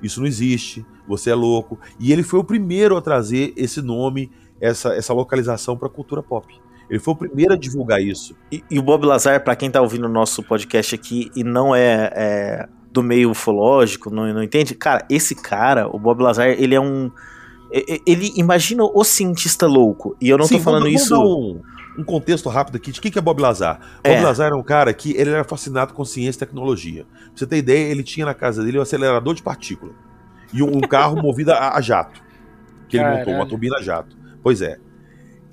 Isso 0.02 0.20
não 0.20 0.28
existe, 0.28 0.86
você 1.08 1.30
é 1.32 1.36
louco. 1.36 1.80
E 2.00 2.12
ele 2.12 2.24
foi 2.24 2.40
o 2.40 2.44
primeiro 2.44 2.98
a 2.98 3.02
trazer 3.02 3.54
esse 3.56 3.82
nome, 3.82 4.30
essa, 4.60 4.94
essa 4.94 5.14
localização 5.14 5.78
para 5.78 5.88
a 5.88 5.92
cultura 5.92 6.22
pop. 6.22 6.54
Ele 6.90 7.00
foi 7.00 7.14
o 7.14 7.18
primeiro 7.18 7.54
a 7.54 7.58
divulgar 7.58 8.02
isso. 8.02 8.36
E, 8.52 8.64
e 8.70 8.78
o 8.78 8.82
Bob 8.84 9.06
Lazar, 9.06 9.44
pra 9.44 9.56
quem 9.56 9.72
tá 9.72 9.82
ouvindo 9.82 10.06
o 10.06 10.10
nosso 10.10 10.44
podcast 10.44 10.94
aqui 10.94 11.32
e 11.36 11.44
não 11.44 11.74
é, 11.76 12.12
é 12.14 12.70
do 12.92 13.02
meio 13.02 13.32
ufológico, 13.32 14.10
não, 14.10 14.32
não 14.34 14.44
entende, 14.44 14.76
cara, 14.76 15.04
esse 15.10 15.34
cara, 15.34 15.88
o 15.88 15.98
Bob 15.98 16.22
Lazar, 16.22 16.48
ele 16.50 16.76
é 16.76 16.80
um. 16.82 17.10
Ele 18.06 18.32
imagina 18.36 18.84
o 18.84 19.04
cientista 19.04 19.66
louco. 19.66 20.16
E 20.22 20.30
eu 20.30 20.38
não 20.38 20.46
Sim, 20.46 20.58
tô 20.58 20.64
falando 20.64 20.84
vamos- 20.84 21.02
isso. 21.02 21.16
vamos 21.16 21.54
dar 21.56 21.60
um- 21.98 22.02
um 22.02 22.04
contexto 22.04 22.48
rápido 22.50 22.76
aqui 22.76 22.92
de 22.92 23.02
quem 23.02 23.12
que 23.12 23.18
é 23.18 23.22
Bob 23.22 23.42
Lazar. 23.42 23.80
Bob 24.04 24.14
É. 24.16 24.22
Lazar 24.22 24.48
era 24.48 24.56
um 24.58 24.62
cara 24.64 24.94
que 24.94 25.12
ele 25.18 25.32
era 25.32 25.44
fascinado 25.44 25.94
com 25.94 26.06
ciência 26.06 26.38
e 26.38 26.46
tecnologia. 26.46 27.06
Pra 27.06 27.32
você 27.36 27.48
ter 27.48 27.58
ideia, 27.58 27.90
ele 27.92 28.04
tinha 28.04 28.26
na 28.28 28.34
casa 28.36 28.64
dele 28.64 28.78
um 28.78 28.82
acelerador 28.82 29.34
de 29.34 29.42
partícula 29.42 29.92
e 30.54 30.62
um, 30.62 30.78
um 30.78 30.82
carro 30.82 31.16
movido 31.22 31.52
a, 31.52 31.76
a 31.76 31.82
jato. 31.82 32.22
Que 32.88 32.98
ele 32.98 33.06
montou, 33.06 33.20
Caralho. 33.26 33.40
uma 33.40 33.48
turbina 33.48 33.78
a 33.78 33.82
jato. 33.82 34.16
Pois 34.44 34.62
é. 34.62 34.78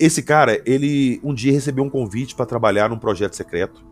Esse 0.01 0.23
cara, 0.23 0.59
ele 0.65 1.21
um 1.23 1.31
dia 1.31 1.51
recebeu 1.51 1.83
um 1.83 1.89
convite 1.89 2.33
para 2.33 2.47
trabalhar 2.47 2.89
num 2.89 2.97
projeto 2.97 3.35
secreto, 3.35 3.85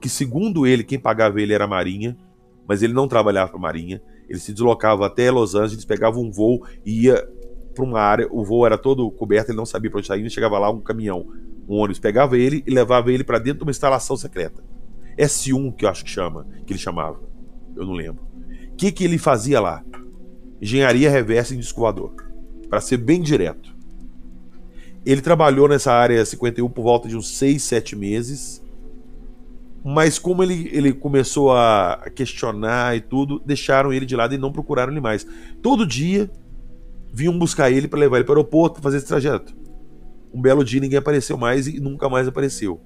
que 0.00 0.08
segundo 0.08 0.64
ele, 0.64 0.84
quem 0.84 1.00
pagava 1.00 1.42
ele 1.42 1.52
era 1.52 1.64
a 1.64 1.66
Marinha, 1.66 2.16
mas 2.64 2.80
ele 2.80 2.92
não 2.92 3.08
trabalhava 3.08 3.50
para 3.50 3.58
a 3.58 3.62
Marinha. 3.62 4.00
Ele 4.28 4.38
se 4.38 4.52
deslocava 4.52 5.04
até 5.04 5.32
Los 5.32 5.56
Angeles, 5.56 5.84
pegava 5.84 6.20
um 6.20 6.30
voo 6.30 6.64
e 6.86 7.06
ia 7.06 7.28
para 7.74 7.84
uma 7.84 8.00
área. 8.00 8.28
O 8.30 8.44
voo 8.44 8.64
era 8.64 8.78
todo 8.78 9.10
coberto, 9.10 9.50
ele 9.50 9.58
não 9.58 9.66
sabia 9.66 9.90
para 9.90 9.98
onde 9.98 10.20
indo. 10.20 10.30
Chegava 10.30 10.60
lá 10.60 10.70
um 10.70 10.80
caminhão, 10.80 11.26
um 11.68 11.74
ônibus, 11.74 11.98
pegava 11.98 12.38
ele 12.38 12.62
e 12.64 12.70
levava 12.70 13.10
ele 13.10 13.24
para 13.24 13.40
dentro 13.40 13.58
de 13.58 13.64
uma 13.64 13.72
instalação 13.72 14.16
secreta. 14.16 14.62
S1, 15.18 15.74
que 15.74 15.84
eu 15.84 15.88
acho 15.88 16.04
que 16.04 16.10
chama, 16.10 16.46
que 16.64 16.72
ele 16.72 16.78
chamava. 16.78 17.20
Eu 17.74 17.84
não 17.84 17.94
lembro. 17.94 18.22
O 18.72 18.76
que, 18.76 18.92
que 18.92 19.02
ele 19.02 19.18
fazia 19.18 19.60
lá? 19.60 19.84
Engenharia 20.60 21.10
reversa 21.10 21.52
em 21.52 21.58
disco. 21.58 21.82
Para 22.70 22.80
ser 22.80 22.98
bem 22.98 23.20
direto. 23.20 23.81
Ele 25.04 25.20
trabalhou 25.20 25.68
nessa 25.68 25.92
área 25.92 26.24
51 26.24 26.68
por 26.68 26.82
volta 26.82 27.08
de 27.08 27.16
uns 27.16 27.36
6, 27.36 27.62
7 27.62 27.96
meses. 27.96 28.62
Mas 29.84 30.18
como 30.18 30.42
ele, 30.42 30.70
ele 30.72 30.92
começou 30.92 31.52
a 31.52 32.08
questionar 32.14 32.96
e 32.96 33.00
tudo, 33.00 33.42
deixaram 33.44 33.92
ele 33.92 34.06
de 34.06 34.14
lado 34.14 34.34
e 34.34 34.38
não 34.38 34.52
procuraram 34.52 34.92
ele 34.92 35.00
mais. 35.00 35.26
Todo 35.60 35.86
dia 35.86 36.30
vinham 37.12 37.36
buscar 37.36 37.70
ele 37.70 37.88
para 37.88 37.98
levar 37.98 38.18
ele 38.18 38.24
para 38.24 38.34
o 38.34 38.36
aeroporto 38.36 38.74
para 38.74 38.82
fazer 38.82 38.98
esse 38.98 39.06
trajeto. 39.06 39.54
Um 40.32 40.40
belo 40.40 40.64
dia 40.64 40.80
ninguém 40.80 40.98
apareceu 40.98 41.36
mais 41.36 41.66
e 41.66 41.80
nunca 41.80 42.08
mais 42.08 42.28
apareceu. 42.28 42.80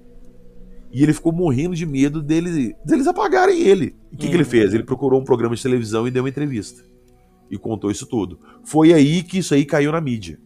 E 0.90 1.02
ele 1.02 1.12
ficou 1.12 1.32
morrendo 1.32 1.76
de 1.76 1.84
medo 1.84 2.22
dele, 2.22 2.74
deles 2.84 3.06
apagarem 3.06 3.60
ele. 3.60 3.94
E 4.10 4.14
o 4.14 4.18
que, 4.18 4.28
que 4.28 4.34
ele 4.34 4.44
fez? 4.44 4.72
Ele 4.72 4.82
procurou 4.82 5.20
um 5.20 5.24
programa 5.24 5.54
de 5.54 5.62
televisão 5.62 6.08
e 6.08 6.10
deu 6.10 6.22
uma 6.22 6.28
entrevista. 6.28 6.82
E 7.50 7.58
contou 7.58 7.90
isso 7.90 8.06
tudo. 8.06 8.40
Foi 8.64 8.92
aí 8.92 9.22
que 9.22 9.38
isso 9.38 9.54
aí 9.54 9.64
caiu 9.64 9.92
na 9.92 10.00
mídia. 10.00 10.38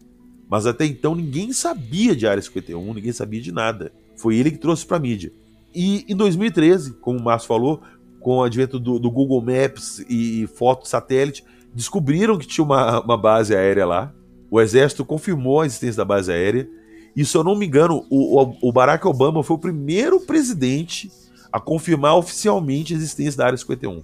Mas 0.51 0.65
até 0.65 0.85
então 0.85 1.15
ninguém 1.15 1.53
sabia 1.53 2.13
de 2.13 2.27
Área 2.27 2.43
51, 2.43 2.93
ninguém 2.93 3.13
sabia 3.13 3.39
de 3.39 3.53
nada. 3.53 3.93
Foi 4.17 4.35
ele 4.35 4.51
que 4.51 4.57
trouxe 4.57 4.85
pra 4.85 4.99
mídia. 4.99 5.31
E 5.73 6.03
em 6.09 6.13
2013, 6.15 6.95
como 6.95 7.17
o 7.17 7.23
Márcio 7.23 7.47
falou, 7.47 7.81
com 8.19 8.35
o 8.39 8.43
advento 8.43 8.77
do, 8.77 8.99
do 8.99 9.09
Google 9.09 9.41
Maps 9.41 10.03
e 10.09 10.45
foto 10.55 10.85
satélite, 10.89 11.45
descobriram 11.73 12.37
que 12.37 12.45
tinha 12.45 12.65
uma, 12.65 12.99
uma 13.01 13.15
base 13.17 13.55
aérea 13.55 13.85
lá. 13.85 14.13
O 14.51 14.59
exército 14.59 15.05
confirmou 15.05 15.61
a 15.61 15.65
existência 15.65 15.95
da 15.99 16.05
base 16.05 16.29
aérea. 16.29 16.69
E 17.15 17.23
se 17.23 17.37
eu 17.37 17.45
não 17.45 17.55
me 17.55 17.65
engano, 17.65 18.05
o- 18.11 18.53
o 18.61 18.71
Barack 18.73 19.07
Obama 19.07 19.41
foi 19.43 19.55
o 19.55 19.59
primeiro 19.59 20.19
presidente 20.19 21.09
a 21.49 21.61
confirmar 21.61 22.17
oficialmente 22.17 22.93
a 22.93 22.97
existência 22.97 23.37
da 23.37 23.45
Área 23.45 23.57
51. 23.57 24.01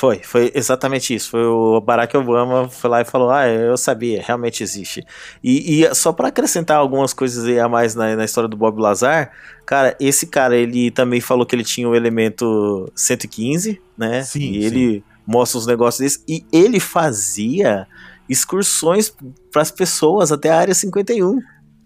Foi, 0.00 0.18
foi 0.22 0.50
exatamente 0.54 1.14
isso. 1.14 1.32
Foi 1.32 1.44
o 1.44 1.78
Barack 1.78 2.16
Obama 2.16 2.70
foi 2.70 2.88
lá 2.88 3.02
e 3.02 3.04
falou: 3.04 3.28
Ah, 3.28 3.46
eu 3.46 3.76
sabia, 3.76 4.22
realmente 4.26 4.62
existe. 4.62 5.04
E, 5.44 5.82
e 5.84 5.94
só 5.94 6.10
pra 6.10 6.28
acrescentar 6.28 6.78
algumas 6.78 7.12
coisas 7.12 7.44
aí 7.44 7.60
a 7.60 7.68
mais 7.68 7.94
na, 7.94 8.16
na 8.16 8.24
história 8.24 8.48
do 8.48 8.56
Bob 8.56 8.80
Lazar, 8.80 9.30
cara, 9.66 9.94
esse 10.00 10.26
cara 10.26 10.56
ele 10.56 10.90
também 10.90 11.20
falou 11.20 11.44
que 11.44 11.54
ele 11.54 11.64
tinha 11.64 11.86
o 11.86 11.94
elemento 11.94 12.90
115, 12.94 13.78
né? 13.94 14.22
Sim, 14.22 14.52
e 14.52 14.62
sim. 14.62 14.66
ele 14.66 15.04
mostra 15.26 15.58
os 15.58 15.66
negócios 15.66 16.00
desses. 16.00 16.24
E 16.26 16.46
ele 16.50 16.80
fazia 16.80 17.86
excursões 18.26 19.14
pras 19.52 19.70
pessoas 19.70 20.32
até 20.32 20.48
a 20.48 20.60
área 20.60 20.74
51. 20.74 21.40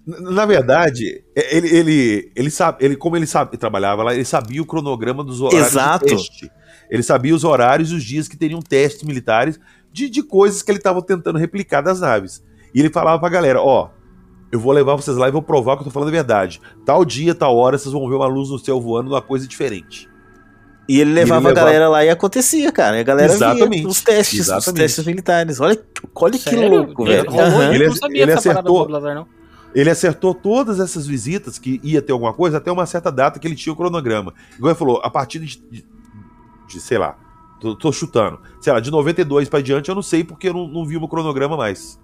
Na 0.06 0.46
verdade, 0.46 1.24
ele, 1.34 1.68
ele, 1.68 2.32
ele 2.36 2.50
sabe, 2.50 2.84
ele, 2.84 2.94
como 2.94 3.16
ele 3.16 3.26
sabe, 3.26 3.50
ele 3.50 3.58
trabalhava 3.58 4.04
lá, 4.04 4.14
ele 4.14 4.24
sabia 4.24 4.62
o 4.62 4.66
cronograma 4.66 5.24
dos 5.24 5.40
horários 5.40 5.66
Exato. 5.66 6.06
de 6.06 6.14
teste. 6.14 6.50
Ele 6.90 7.02
sabia 7.02 7.34
os 7.34 7.44
horários 7.44 7.90
e 7.90 7.94
os 7.94 8.04
dias 8.04 8.28
que 8.28 8.36
teriam 8.36 8.60
testes 8.60 9.02
militares 9.02 9.58
de, 9.92 10.08
de 10.08 10.22
coisas 10.22 10.62
que 10.62 10.70
ele 10.70 10.78
estava 10.78 11.00
tentando 11.02 11.38
replicar 11.38 11.80
das 11.80 12.00
naves. 12.00 12.42
E 12.74 12.80
ele 12.80 12.90
falava 12.90 13.18
pra 13.20 13.28
galera, 13.28 13.60
ó, 13.60 13.90
eu 14.50 14.58
vou 14.60 14.72
levar 14.72 14.94
vocês 14.94 15.16
lá 15.16 15.28
e 15.28 15.32
vou 15.32 15.42
provar 15.42 15.76
que 15.76 15.82
eu 15.82 15.84
tô 15.84 15.90
falando 15.90 16.08
a 16.08 16.12
verdade. 16.12 16.60
Tal 16.84 17.04
dia, 17.04 17.34
tal 17.34 17.56
hora, 17.56 17.78
vocês 17.78 17.92
vão 17.92 18.08
ver 18.08 18.14
uma 18.16 18.26
luz 18.26 18.50
no 18.50 18.58
céu 18.58 18.80
voando, 18.80 19.10
uma 19.10 19.22
coisa 19.22 19.46
diferente. 19.48 20.08
E 20.88 21.00
ele 21.00 21.12
levava, 21.12 21.48
levava- 21.48 21.60
a 21.60 21.64
galera 21.64 21.88
lá 21.88 22.04
e 22.04 22.10
acontecia, 22.10 22.70
cara. 22.70 22.98
E 22.98 23.00
a 23.00 23.04
galera 23.04 23.32
Exatamente. 23.32 23.80
via 23.80 23.88
os 23.88 24.02
testes, 24.02 24.40
os 24.40 24.46
Exatamente. 24.48 24.82
testes 24.82 25.06
militares. 25.06 25.60
Olha, 25.60 25.80
olha 26.14 26.32
que 26.32 26.38
Sério? 26.38 26.68
louco, 26.68 27.04
velho. 27.04 27.26
Isso? 27.30 27.62
Ele- 27.72 27.84
Eu 27.84 27.88
não 27.88 27.96
sabia 27.96 28.22
ele 28.22 28.32
acertou. 28.32 28.88
Ele 29.74 29.90
acertou 29.90 30.34
todas 30.34 30.78
essas 30.78 31.06
visitas 31.06 31.58
que 31.58 31.80
ia 31.82 32.00
ter 32.02 32.12
alguma 32.12 32.32
coisa 32.32 32.58
até 32.58 32.70
uma 32.70 32.86
certa 32.86 33.10
data 33.10 33.40
que 33.40 33.48
ele 33.48 33.56
tinha 33.56 33.72
o 33.72 33.76
cronograma. 33.76 34.32
Igual 34.56 34.70
ele 34.72 34.78
falou, 34.78 35.00
a 35.02 35.10
partir 35.10 35.40
de, 35.40 35.84
de, 36.66 36.80
sei 36.80 36.98
lá, 36.98 37.16
tô, 37.60 37.74
tô 37.74 37.92
chutando, 37.92 38.40
sei 38.60 38.72
lá, 38.72 38.80
de 38.80 38.90
92 38.90 39.48
pra 39.48 39.60
diante 39.60 39.88
eu 39.88 39.94
não 39.94 40.02
sei 40.02 40.24
porque 40.24 40.48
eu 40.48 40.54
não, 40.54 40.68
não 40.68 40.86
vi 40.86 40.96
o 40.96 41.08
cronograma 41.08 41.56
mais. 41.56 42.00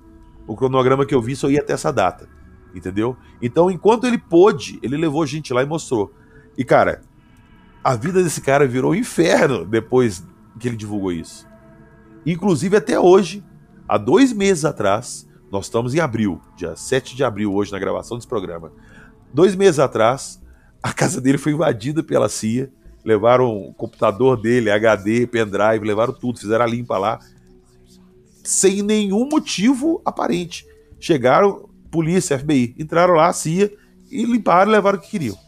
O 0.47 0.57
cronograma 0.57 1.07
que 1.07 1.15
eu 1.15 1.23
vi 1.23 1.37
só 1.37 1.49
ia 1.49 1.61
até 1.61 1.73
essa 1.73 1.93
data, 1.93 2.29
entendeu? 2.75 3.17
Então, 3.41 3.71
enquanto 3.71 4.07
ele 4.07 4.19
pôde, 4.19 4.79
ele 4.83 4.97
levou 4.97 5.25
gente 5.27 5.53
lá 5.53 5.63
e 5.63 5.67
mostrou. 5.67 6.13
E, 6.57 6.65
cara, 6.65 7.03
a 7.83 7.95
vida 7.95 8.23
desse 8.23 8.41
cara 8.41 8.67
virou 8.67 8.93
um 8.93 8.95
inferno 8.95 9.65
depois 9.65 10.25
que 10.59 10.69
ele 10.69 10.77
divulgou 10.77 11.13
isso. 11.13 11.47
Inclusive, 12.27 12.77
até 12.77 12.99
hoje, 12.99 13.45
há 13.89 13.97
dois 13.97 14.33
meses 14.33 14.65
atrás, 14.65 15.29
nós 15.51 15.67
estamos 15.67 15.95
em 15.95 16.01
abril, 16.01 16.41
dia 16.57 16.77
7 16.77 17.17
de 17.17 17.25
abril, 17.25 17.53
hoje, 17.55 17.73
na 17.73 17.79
gravação 17.79 18.17
desse 18.17 18.29
programa. 18.29 18.73
Dois 19.33 19.55
meses 19.55 19.79
atrás, 19.79 20.41
a 20.83 20.93
casa 20.93 21.21
dele 21.21 21.39
foi 21.39 21.53
invadida 21.53 22.03
pela 22.03 22.29
CIA. 22.29 22.71
Levaram 23.05 23.69
o 23.69 23.75
computador 23.75 24.41
dele, 24.41 24.71
HD, 24.71 25.27
pendrive, 25.27 25.87
levaram 25.87 26.13
tudo, 26.13 26.39
fizeram 26.39 26.65
a 26.65 26.69
limpa 26.69 26.99
lá. 26.99 27.19
Sem 28.45 28.83
nenhum 28.83 29.29
motivo 29.29 30.03
aparente. 30.05 30.67
Chegaram, 30.99 31.69
polícia, 31.91 32.39
FBI, 32.39 32.75
entraram 32.79 33.15
lá, 33.15 33.29
a 33.29 33.33
CIA, 33.33 33.73
e 34.11 34.25
limparam 34.25 34.71
e 34.71 34.75
levaram 34.75 34.99
o 34.99 35.01
que 35.01 35.11
queriam. 35.11 35.39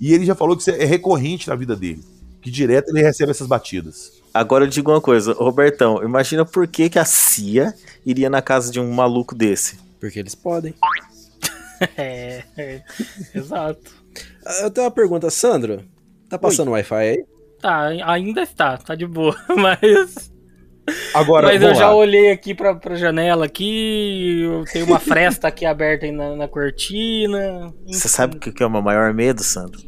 E 0.00 0.14
ele 0.14 0.24
já 0.24 0.34
falou 0.34 0.56
que 0.56 0.62
isso 0.62 0.70
é 0.70 0.84
recorrente 0.84 1.48
na 1.48 1.54
vida 1.54 1.76
dele. 1.76 2.02
Que 2.40 2.50
direto 2.50 2.88
ele 2.88 3.02
recebe 3.02 3.30
essas 3.30 3.46
batidas. 3.46 4.12
Agora 4.32 4.64
eu 4.64 4.68
digo 4.68 4.90
uma 4.90 5.00
coisa, 5.00 5.32
Robertão, 5.34 6.02
imagina 6.02 6.44
por 6.44 6.66
que, 6.66 6.88
que 6.88 6.98
a 6.98 7.04
CIA 7.04 7.74
iria 8.06 8.30
na 8.30 8.40
casa 8.40 8.72
de 8.72 8.80
um 8.80 8.90
maluco 8.92 9.34
desse. 9.34 9.78
Porque 9.98 10.18
eles 10.18 10.34
podem. 10.34 10.74
É, 11.96 12.44
é, 12.58 12.82
exato. 13.34 13.90
Ah, 14.44 14.64
Eu 14.64 14.70
tenho 14.70 14.84
uma 14.84 14.90
pergunta, 14.90 15.30
Sandro. 15.30 15.82
Tá 16.30 16.38
passando 16.38 16.70
Wi-Fi 16.70 16.94
aí? 16.94 17.24
Tá, 17.60 17.88
ainda 18.06 18.40
está, 18.42 18.78
tá 18.78 18.94
de 18.94 19.06
boa, 19.06 19.36
mas... 19.54 20.30
Agora, 21.14 21.46
Mas 21.48 21.62
eu 21.62 21.72
já 21.74 21.88
lá. 21.88 21.94
olhei 21.94 22.32
aqui 22.32 22.52
pra, 22.54 22.74
pra 22.74 22.96
janela 22.96 23.44
aqui, 23.44 24.44
tenho 24.72 24.86
uma 24.86 24.98
fresta 24.98 25.46
aqui 25.46 25.64
aberta 25.66 26.04
aí 26.06 26.10
na, 26.10 26.34
na 26.34 26.48
cortina. 26.48 27.72
Você 27.86 28.08
sabe 28.08 28.36
o 28.36 28.40
que 28.40 28.60
é 28.62 28.66
o 28.66 28.70
meu 28.70 28.82
maior 28.82 29.12
medo, 29.14 29.42
Sandro? 29.44 29.80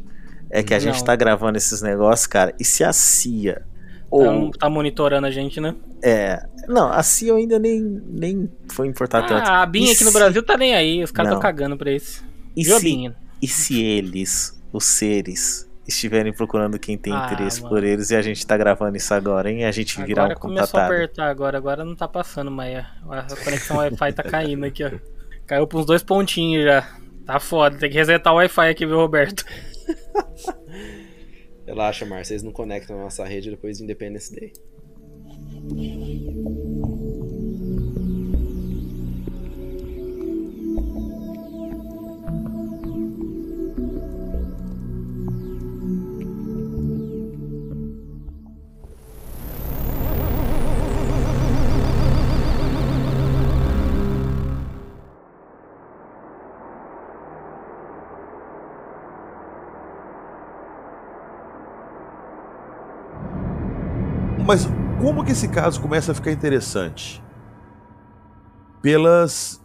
É 0.51 0.63
que 0.63 0.75
a 0.75 0.79
gente 0.79 0.99
Não. 0.99 1.05
tá 1.05 1.17
gravando 1.17 1.57
esses 1.59 1.83
negócios, 1.83 2.27
cara, 2.27 2.55
e 2.61 2.65
se 2.65 2.85
a 2.85 2.93
CIA 2.93 3.63
ou... 4.11 4.51
Tá, 4.53 4.59
tá 4.61 4.71
monitorando 4.71 5.27
a 5.27 5.31
gente, 5.31 5.61
né? 5.61 5.75
É... 6.05 6.41
Não, 6.69 6.93
a 6.93 7.03
CIA 7.03 7.31
eu 7.31 7.37
ainda 7.37 7.59
nem, 7.59 7.81
nem 8.07 8.49
foi 8.71 8.87
importar 8.87 9.23
tanto. 9.27 9.49
Ah, 9.49 9.63
a 9.63 9.67
Binha 9.67 9.89
E 9.89 9.95
aqui 9.95 10.05
no 10.05 10.11
se- 10.13 10.19
Brasil 10.19 10.43
tá 10.45 10.57
nem 10.57 10.75
aí, 10.75 11.03
os 11.03 11.11
caras 11.11 11.31
Não. 11.31 11.37
tão 11.39 11.43
cagando 11.43 11.77
pra 11.77 11.91
isso. 11.91 12.23
E 12.55 12.63
Viu, 12.63 12.79
se, 12.79 13.13
e 13.41 13.49
se 13.49 13.83
eles, 13.83 14.63
os 14.73 14.85
seres, 14.85 15.69
estiverem 15.87 16.33
procurando 16.33 16.79
quem 16.79 16.97
tem 16.97 17.13
Ah, 17.13 17.27
interesse 17.27 17.61
mano. 17.61 17.75
por 17.75 17.85
eles 17.85 18.11
e 18.11 18.17
a 18.17 18.23
gente 18.23 18.47
tá 18.47 18.57
gravando 18.57 18.97
isso 18.97 19.13
agora, 19.13 19.51
hein? 19.51 19.65
A 19.65 19.73
gente 19.73 20.01
virar 20.03 20.25
Agora 20.25 20.39
um 20.39 20.41
começou 20.41 20.65
a 20.65 20.67
contatado. 20.83 20.95
apertar 20.95 21.29
agora, 21.29 21.59
agora 21.59 21.85
não 21.85 21.95
tá 21.97 22.07
passando, 22.09 22.51
mas 22.51 22.79
a 22.79 22.87
a 23.09 23.37
conexão 23.45 23.77
Wi-Fi 23.79 24.13
tá 24.13 24.23
caindo 24.23 24.65
aqui, 24.65 24.85
ó. 24.85 24.91
Caiu 25.47 25.67
pra 25.67 25.79
uns 25.79 25.87
dois 25.87 26.03
pontinhos 26.03 26.65
já. 26.65 26.89
Tá 27.27 27.39
foda, 27.41 27.77
tem 27.79 27.91
que 27.91 27.97
resetar 27.97 28.33
o 28.33 28.37
Wi-Fi 28.37 28.69
aqui, 28.71 28.87
viu, 28.87 28.97
Roberto? 28.97 29.45
Relaxa, 31.67 32.05
Mar, 32.05 32.25
vocês 32.25 32.43
não 32.43 32.53
conectam 32.53 32.99
a 32.99 33.03
nossa 33.05 33.25
rede 33.25 33.51
depois 33.51 33.79
do 33.79 33.85
Independence 33.85 34.35
Day. 34.35 34.53
Mas 64.45 64.67
como 65.01 65.25
que 65.25 65.31
esse 65.31 65.47
caso 65.47 65.81
começa 65.81 66.11
a 66.11 66.15
ficar 66.15 66.33
interessante? 66.33 67.23
Pelas 68.81 69.63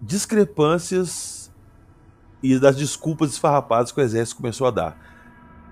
discrepâncias 0.00 1.52
e 2.40 2.56
das 2.58 2.76
desculpas 2.76 3.30
esfarrapadas 3.30 3.90
que 3.90 4.00
o 4.00 4.02
exército 4.02 4.36
começou 4.36 4.66
a 4.66 4.70
dar. 4.70 4.96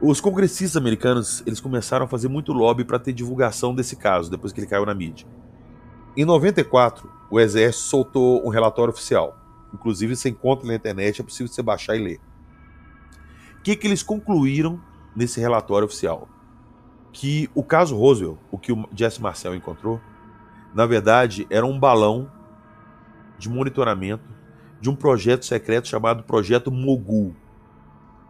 Os 0.00 0.20
congressistas 0.20 0.76
americanos 0.76 1.44
eles 1.46 1.60
começaram 1.60 2.06
a 2.06 2.08
fazer 2.08 2.26
muito 2.26 2.52
lobby 2.52 2.84
para 2.84 2.98
ter 2.98 3.12
divulgação 3.12 3.72
desse 3.72 3.94
caso 3.94 4.30
depois 4.30 4.52
que 4.52 4.58
ele 4.58 4.66
caiu 4.66 4.84
na 4.84 4.94
mídia. 4.94 5.28
Em 6.16 6.24
94, 6.24 7.08
o 7.30 7.38
exército 7.38 7.84
soltou 7.84 8.44
um 8.44 8.48
relatório 8.48 8.92
oficial. 8.92 9.38
Inclusive, 9.72 10.16
você 10.16 10.28
encontra 10.28 10.66
na 10.66 10.74
internet, 10.74 11.20
é 11.20 11.24
possível 11.24 11.52
você 11.52 11.62
baixar 11.62 11.94
e 11.94 12.02
ler. 12.02 12.20
O 13.58 13.62
que, 13.62 13.76
que 13.76 13.86
eles 13.86 14.02
concluíram 14.02 14.80
nesse 15.14 15.38
relatório 15.38 15.86
oficial? 15.86 16.28
Que 17.12 17.50
o 17.54 17.62
caso 17.62 17.96
Roswell, 17.96 18.38
o 18.50 18.58
que 18.58 18.72
o 18.72 18.88
Jesse 18.94 19.20
Marcel 19.20 19.54
encontrou, 19.54 20.00
na 20.74 20.86
verdade 20.86 21.46
era 21.50 21.66
um 21.66 21.78
balão 21.78 22.30
de 23.38 23.48
monitoramento 23.48 24.24
de 24.80 24.88
um 24.88 24.94
projeto 24.94 25.44
secreto 25.44 25.88
chamado 25.88 26.22
Projeto 26.22 26.70
Mogul. 26.70 27.34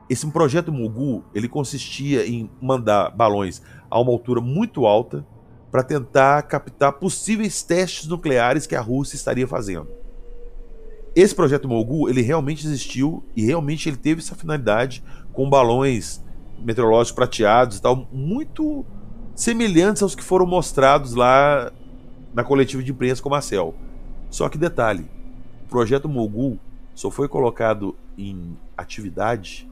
Esse 0.08 0.26
projeto 0.30 0.72
Mogul 0.72 1.24
ele 1.34 1.48
consistia 1.48 2.26
em 2.26 2.50
mandar 2.60 3.10
balões 3.10 3.62
a 3.88 4.00
uma 4.00 4.10
altura 4.10 4.40
muito 4.40 4.86
alta 4.86 5.24
para 5.70 5.84
tentar 5.84 6.42
captar 6.42 6.94
possíveis 6.94 7.62
testes 7.62 8.08
nucleares 8.08 8.66
que 8.66 8.74
a 8.74 8.80
Rússia 8.80 9.14
estaria 9.14 9.46
fazendo. 9.46 9.88
Esse 11.14 11.34
projeto 11.34 11.68
Mogul 11.68 12.08
ele 12.08 12.22
realmente 12.22 12.66
existiu 12.66 13.24
e 13.36 13.44
realmente 13.44 13.88
ele 13.88 13.96
teve 13.96 14.20
essa 14.20 14.34
finalidade 14.34 15.02
com 15.32 15.48
balões 15.48 16.24
meteorológicos 16.60 17.12
prateados 17.12 17.78
e 17.78 17.82
tal, 17.82 18.08
muito 18.12 18.84
semelhantes 19.34 20.02
aos 20.02 20.14
que 20.14 20.22
foram 20.22 20.46
mostrados 20.46 21.14
lá 21.14 21.72
na 22.34 22.44
coletiva 22.44 22.82
de 22.82 22.90
imprensa 22.90 23.22
com 23.22 23.28
o 23.28 23.32
Marcel. 23.32 23.74
Só 24.30 24.48
que 24.48 24.58
detalhe, 24.58 25.08
o 25.64 25.68
projeto 25.68 26.08
Mogul 26.08 26.58
só 26.94 27.10
foi 27.10 27.28
colocado 27.28 27.96
em 28.16 28.56
atividade 28.76 29.68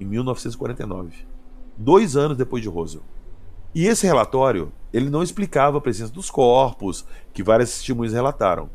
em 0.00 0.04
1949, 0.04 1.26
dois 1.76 2.16
anos 2.16 2.36
depois 2.36 2.62
de 2.62 2.68
Roswell. 2.68 3.04
E 3.74 3.86
esse 3.86 4.06
relatório, 4.06 4.72
ele 4.92 5.10
não 5.10 5.22
explicava 5.22 5.78
a 5.78 5.80
presença 5.80 6.12
dos 6.12 6.30
corpos, 6.30 7.06
que 7.32 7.42
várias 7.42 7.70
testemunhas 7.70 8.12
relataram. 8.12 8.70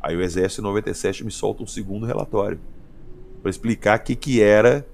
Aí 0.00 0.16
o 0.16 0.22
Exército 0.22 0.62
em 0.62 0.64
97 0.64 1.24
me 1.24 1.30
solta 1.30 1.62
um 1.62 1.66
segundo 1.66 2.06
relatório 2.06 2.58
para 3.40 3.50
explicar 3.50 3.98
o 3.98 4.02
que, 4.02 4.16
que 4.16 4.40
era, 4.40 4.86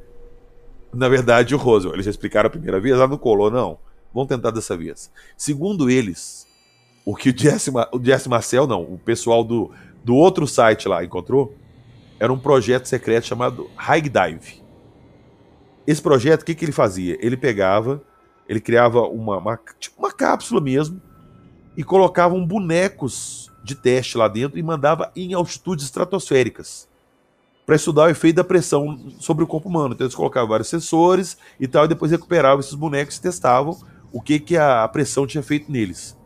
na 0.92 1.08
verdade, 1.08 1.54
o 1.54 1.58
Roswell. 1.58 1.94
Eles 1.94 2.04
já 2.04 2.10
explicaram 2.10 2.46
a 2.46 2.50
primeira 2.50 2.80
vez, 2.80 2.96
lá 2.96 3.06
não 3.06 3.18
colou, 3.18 3.50
não. 3.50 3.78
Vamos 4.12 4.28
tentar 4.28 4.50
dessa 4.50 4.76
vez. 4.76 5.10
Segundo 5.36 5.90
eles, 5.90 6.46
o 7.04 7.14
que 7.14 7.30
o 7.30 7.38
Jesse, 7.38 7.70
o 7.70 8.02
Jesse 8.02 8.28
Marcel, 8.28 8.66
não, 8.66 8.82
o 8.82 8.98
pessoal 8.98 9.44
do, 9.44 9.70
do 10.04 10.14
outro 10.14 10.46
site 10.46 10.88
lá 10.88 11.04
encontrou, 11.04 11.54
era 12.18 12.32
um 12.32 12.38
projeto 12.38 12.86
secreto 12.86 13.26
chamado 13.26 13.70
High 13.76 14.02
Dive. 14.02 14.62
Esse 15.86 16.02
projeto, 16.02 16.42
o 16.42 16.44
que, 16.44 16.54
que 16.54 16.64
ele 16.64 16.72
fazia? 16.72 17.16
Ele 17.20 17.36
pegava, 17.36 18.02
ele 18.48 18.60
criava 18.60 19.02
uma, 19.02 19.38
uma, 19.38 19.60
tipo 19.78 19.98
uma 19.98 20.12
cápsula 20.12 20.60
mesmo 20.60 21.00
e 21.76 21.84
colocavam 21.84 22.44
bonecos 22.44 23.52
de 23.62 23.74
teste 23.74 24.18
lá 24.18 24.26
dentro 24.26 24.58
e 24.58 24.62
mandava 24.62 25.12
em 25.14 25.34
altitudes 25.34 25.84
estratosféricas 25.84 26.87
para 27.68 27.76
estudar 27.76 28.04
o 28.04 28.08
efeito 28.08 28.36
da 28.36 28.44
pressão 28.44 28.98
sobre 29.20 29.44
o 29.44 29.46
corpo 29.46 29.68
humano. 29.68 29.92
Então 29.92 30.06
eles 30.06 30.14
colocavam 30.14 30.48
vários 30.48 30.68
sensores 30.68 31.36
e 31.60 31.68
tal, 31.68 31.84
e 31.84 31.88
depois 31.88 32.10
recuperavam 32.10 32.60
esses 32.60 32.72
bonecos 32.72 33.16
e 33.16 33.20
testavam 33.20 33.78
o 34.10 34.22
que, 34.22 34.40
que 34.40 34.56
a 34.56 34.88
pressão 34.88 35.26
tinha 35.26 35.42
feito 35.42 35.70
neles. 35.70 36.16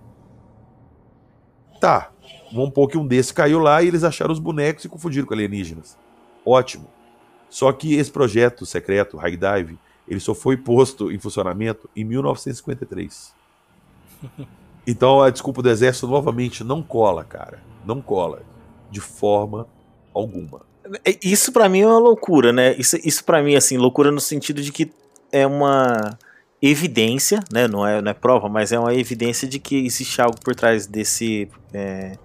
Tá, 1.80 2.12
um 2.53 2.70
pouco 2.70 2.97
um 2.97 3.05
desses 3.05 3.32
caiu 3.32 3.59
lá 3.59 3.82
e 3.82 3.88
eles 3.88 4.05
acharam 4.05 4.32
os 4.32 4.38
bonecos 4.38 4.84
e 4.84 4.88
confundiram 4.88 5.26
com 5.26 5.34
alienígenas. 5.34 5.99
Ótimo. 6.47 6.88
Só 7.51 7.72
que 7.72 7.95
esse 7.95 8.12
projeto 8.12 8.64
secreto, 8.64 9.16
High 9.16 9.36
Dive, 9.36 9.80
ele 10.07 10.20
só 10.20 10.36
foi 10.36 10.57
posto 10.57 11.11
em 11.11 11.18
funcionamento 11.18 11.90
em 11.97 12.05
1953. 12.05 13.34
Então 14.84 15.22
a 15.22 15.30
desculpa 15.30 15.62
do 15.62 15.70
exército 15.70 16.09
novamente 16.09 16.64
não 16.64 16.82
cola, 16.82 17.22
cara. 17.22 17.62
Não 17.84 18.03
cola. 18.03 18.43
De 18.90 19.01
forma 19.01 19.68
alguma. 20.12 20.71
É, 21.05 21.16
isso 21.22 21.53
para 21.53 21.68
mim 21.68 21.80
é 21.80 21.87
uma 21.87 21.99
loucura, 21.99 22.53
né? 22.53 22.74
Isso, 22.76 22.97
isso 23.05 23.24
para 23.24 23.43
mim, 23.43 23.55
assim, 23.55 23.76
loucura 23.76 24.11
no 24.11 24.20
sentido 24.20 24.62
de 24.62 24.72
que 24.72 24.91
é 25.30 25.47
uma 25.47 26.18
evidência, 26.61 27.41
né? 27.53 27.66
Não 27.66 27.87
é, 27.87 28.01
não 28.01 28.11
é 28.11 28.14
prova, 28.14 28.49
mas 28.49 28.72
é 28.72 28.78
uma 28.78 28.95
evidência 28.95 29.49
de 29.49 29.59
que 29.59 29.87
existe 29.87 30.20
algo 30.20 30.41
por 30.41 30.55
trás 30.55 30.87
desse 30.87 31.49
é, 31.72 32.16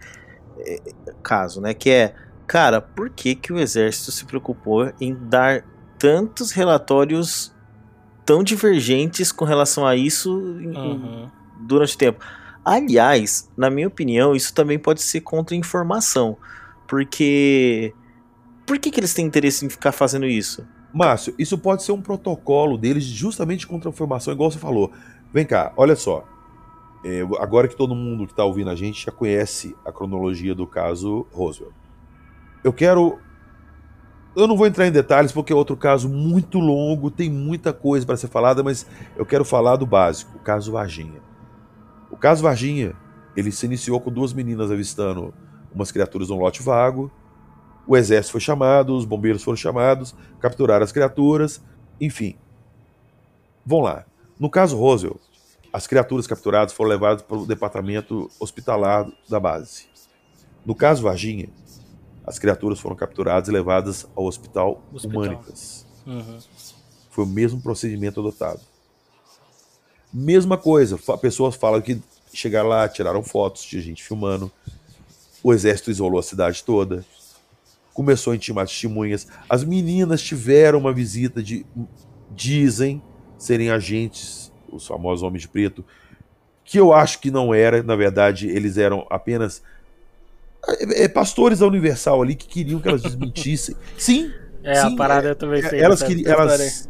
é, 0.59 0.81
caso, 1.21 1.61
né? 1.61 1.73
Que 1.73 1.89
é 1.89 2.13
Cara, 2.47 2.79
por 2.79 3.09
que, 3.09 3.35
que 3.35 3.51
o 3.51 3.59
exército 3.59 4.09
se 4.09 4.23
preocupou 4.23 4.89
em 5.01 5.13
dar 5.13 5.65
tantos 5.99 6.51
relatórios 6.51 7.53
tão 8.25 8.41
divergentes 8.41 9.33
com 9.33 9.43
relação 9.43 9.85
a 9.85 9.97
isso 9.97 10.33
uhum. 10.33 11.29
durante 11.59 11.95
o 11.95 11.97
tempo? 11.97 12.25
Aliás, 12.63 13.51
na 13.57 13.69
minha 13.69 13.87
opinião, 13.87 14.33
isso 14.33 14.53
também 14.53 14.79
pode 14.79 15.01
ser 15.01 15.21
contra-informação. 15.21 16.37
Porque. 16.87 17.93
Por 18.67 18.77
que, 18.77 18.91
que 18.91 18.99
eles 18.99 19.13
têm 19.13 19.25
interesse 19.25 19.65
em 19.65 19.69
ficar 19.69 19.93
fazendo 19.93 20.25
isso? 20.25 20.67
Márcio, 20.93 21.33
isso 21.39 21.57
pode 21.57 21.83
ser 21.83 21.93
um 21.93 22.01
protocolo 22.01 22.77
deles 22.77 23.05
justamente 23.05 23.65
contra 23.65 23.89
a 23.89 23.93
informação, 23.93 24.33
igual 24.33 24.51
você 24.51 24.59
falou. 24.59 24.91
Vem 25.33 25.45
cá, 25.45 25.71
olha 25.77 25.95
só. 25.95 26.25
É, 27.01 27.21
agora 27.39 27.69
que 27.69 27.77
todo 27.77 27.95
mundo 27.95 28.25
que 28.25 28.33
está 28.33 28.43
ouvindo 28.43 28.69
a 28.69 28.75
gente 28.75 29.05
já 29.05 29.11
conhece 29.11 29.73
a 29.85 29.91
cronologia 29.91 30.53
do 30.53 30.67
caso 30.67 31.25
Roswell. 31.31 31.71
Eu 32.61 32.73
quero. 32.73 33.19
Eu 34.35 34.45
não 34.47 34.57
vou 34.57 34.67
entrar 34.67 34.85
em 34.85 34.91
detalhes 34.91 35.31
porque 35.31 35.53
é 35.53 35.55
outro 35.55 35.77
caso 35.77 36.09
muito 36.09 36.59
longo, 36.59 37.09
tem 37.09 37.29
muita 37.29 37.71
coisa 37.71 38.05
para 38.05 38.17
ser 38.17 38.27
falada, 38.27 38.61
mas 38.61 38.85
eu 39.15 39.25
quero 39.25 39.45
falar 39.45 39.77
do 39.77 39.85
básico, 39.85 40.35
o 40.35 40.41
caso 40.41 40.73
Varginha. 40.73 41.21
O 42.11 42.17
caso 42.17 42.43
Varginha, 42.43 42.93
ele 43.33 43.49
se 43.49 43.65
iniciou 43.65 44.01
com 44.01 44.11
duas 44.11 44.33
meninas 44.33 44.69
avistando 44.71 45.33
umas 45.73 45.89
criaturas 45.89 46.27
num 46.27 46.37
lote 46.37 46.61
vago. 46.61 47.09
O 47.87 47.95
exército 47.95 48.33
foi 48.33 48.41
chamado, 48.41 48.95
os 48.95 49.05
bombeiros 49.05 49.43
foram 49.43 49.55
chamados, 49.55 50.13
capturaram 50.39 50.83
as 50.83 50.91
criaturas, 50.91 51.61
enfim. 51.99 52.35
Vamos 53.65 53.85
lá. 53.85 54.05
No 54.39 54.49
caso 54.49 54.77
Roswell, 54.77 55.19
as 55.71 55.87
criaturas 55.87 56.27
capturadas 56.27 56.73
foram 56.73 56.89
levadas 56.89 57.21
para 57.21 57.37
o 57.37 57.45
departamento 57.45 58.29
hospitalar 58.39 59.09
da 59.29 59.39
base. 59.39 59.87
No 60.65 60.75
caso 60.75 61.03
Varginha, 61.03 61.49
as 62.25 62.37
criaturas 62.37 62.79
foram 62.79 62.95
capturadas 62.95 63.47
e 63.47 63.51
levadas 63.51 64.05
ao 64.15 64.25
hospital, 64.25 64.83
hospital. 64.93 65.21
Humânicas. 65.21 65.85
Uhum. 66.05 66.39
Foi 67.09 67.23
o 67.23 67.27
mesmo 67.27 67.61
procedimento 67.61 68.19
adotado. 68.19 68.59
Mesma 70.11 70.57
coisa, 70.57 70.97
pessoas 71.21 71.55
falam 71.55 71.81
que 71.81 72.01
chegaram 72.33 72.69
lá, 72.69 72.87
tiraram 72.87 73.23
fotos 73.23 73.63
de 73.63 73.79
gente 73.79 74.03
filmando. 74.03 74.51
O 75.43 75.53
exército 75.53 75.89
isolou 75.89 76.19
a 76.19 76.23
cidade 76.23 76.63
toda. 76.63 77.05
Começou 77.97 78.31
a 78.31 78.35
intimar 78.35 78.67
testemunhas. 78.67 79.27
As 79.49 79.63
meninas 79.63 80.21
tiveram 80.21 80.77
uma 80.77 80.93
visita 80.93 81.41
de. 81.41 81.65
Dizem 82.35 83.01
serem 83.39 83.71
agentes, 83.71 84.53
os 84.71 84.85
famosos 84.85 85.23
homens 85.23 85.41
de 85.41 85.47
preto, 85.47 85.83
que 86.63 86.79
eu 86.79 86.93
acho 86.93 87.19
que 87.19 87.31
não 87.31 87.55
era, 87.55 87.81
na 87.81 87.95
verdade, 87.95 88.47
eles 88.49 88.77
eram 88.77 89.07
apenas 89.09 89.63
é, 90.67 91.05
é, 91.05 91.07
pastores 91.07 91.57
da 91.57 91.65
Universal 91.65 92.21
ali 92.21 92.35
que 92.35 92.47
queriam 92.47 92.79
que 92.79 92.87
elas 92.87 93.01
desmentissem. 93.01 93.75
sim. 93.97 94.31
É, 94.63 94.75
sim, 94.75 94.93
a 94.93 94.95
parada 94.95 95.29
é, 95.29 95.31
eu 95.31 95.35
também 95.35 95.63
sei. 95.63 95.79
Elas, 95.79 96.03
queriam, 96.03 96.31
elas 96.31 96.87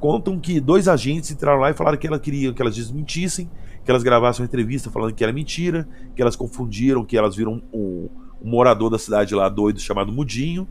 contam 0.00 0.40
que 0.40 0.58
dois 0.58 0.88
agentes 0.88 1.30
entraram 1.30 1.60
lá 1.60 1.70
e 1.70 1.74
falaram 1.74 1.96
que 1.96 2.08
elas 2.08 2.20
queriam 2.20 2.52
que 2.52 2.60
elas 2.60 2.74
desmentissem, 2.74 3.48
que 3.84 3.88
elas 3.88 4.02
gravassem 4.02 4.42
uma 4.42 4.48
entrevista 4.48 4.90
falando 4.90 5.14
que 5.14 5.22
era 5.22 5.32
mentira, 5.32 5.86
que 6.16 6.20
elas 6.20 6.34
confundiram, 6.34 7.04
que 7.04 7.16
elas 7.16 7.36
viram 7.36 7.62
um, 7.72 8.08
um 8.42 8.48
morador 8.48 8.90
da 8.90 8.98
cidade 8.98 9.34
lá 9.34 9.48
doido 9.48 9.80
chamado 9.80 10.12
Mudinho. 10.12 10.66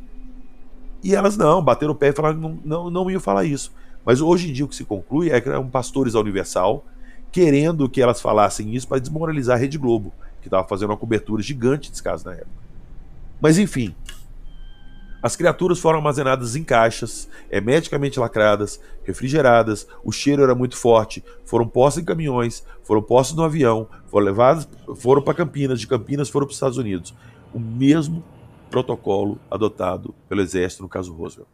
E 1.04 1.16
elas 1.16 1.38
não, 1.38 1.62
bateram 1.62 1.94
o 1.94 1.96
pé 1.96 2.10
e 2.10 2.14
falaram 2.14 2.36
que 2.36 2.41
não, 2.41 2.60
não, 2.64 2.90
não 2.90 3.12
iam 3.12 3.22
falar 3.22 3.46
isso. 3.46 3.72
Mas 4.06 4.22
hoje 4.22 4.50
em 4.50 4.54
dia 4.54 4.66
o 4.66 4.68
que 4.68 4.76
se 4.76 4.86
conclui 4.86 5.30
é 5.30 5.40
que 5.40 5.48
eram 5.48 5.70
pastores 5.70 6.14
da 6.14 6.20
Universal 6.20 6.86
querendo 7.32 7.88
que 7.88 8.02
elas 8.02 8.22
falassem 8.22 8.74
isso 8.74 8.88
para 8.88 9.00
desmoralizar 9.00 9.56
a 9.56 9.60
Rede 9.60 9.78
Globo 9.78 10.12
que 10.41 10.48
estava 10.48 10.68
fazendo 10.68 10.90
uma 10.90 10.98
cobertura 10.98 11.41
gigante 11.41 11.90
desse 11.90 12.02
caso 12.02 12.26
na 12.26 12.34
época. 12.34 12.50
Mas 13.41 13.58
enfim, 13.58 13.94
as 15.22 15.36
criaturas 15.36 15.80
foram 15.80 15.98
armazenadas 16.00 16.56
em 16.56 16.64
caixas, 16.64 17.30
hermeticamente 17.52 18.20
lacradas, 18.20 18.80
refrigeradas, 19.04 19.88
o 20.04 20.12
cheiro 20.12 20.44
era 20.44 20.56
muito 20.56 20.78
forte, 20.78 21.24
foram 21.46 21.68
postas 21.68 22.04
em 22.04 22.06
caminhões, 22.06 22.64
foram 22.84 23.02
postas 23.02 23.36
no 23.36 23.44
avião, 23.44 23.88
foram 24.08 24.26
levadas, 24.26 24.68
foram 24.96 25.22
para 25.22 25.34
Campinas, 25.34 25.80
de 25.80 25.88
Campinas 25.88 26.30
foram 26.30 26.46
para 26.46 26.52
os 26.52 26.56
Estados 26.56 26.78
Unidos. 26.78 27.14
O 27.53 27.59
mesmo 27.59 28.23
protocolo 28.69 29.39
adotado 29.49 30.13
pelo 30.27 30.41
exército 30.41 30.84
no 30.84 30.89
caso 30.89 31.13
Roosevelt. 31.13 31.47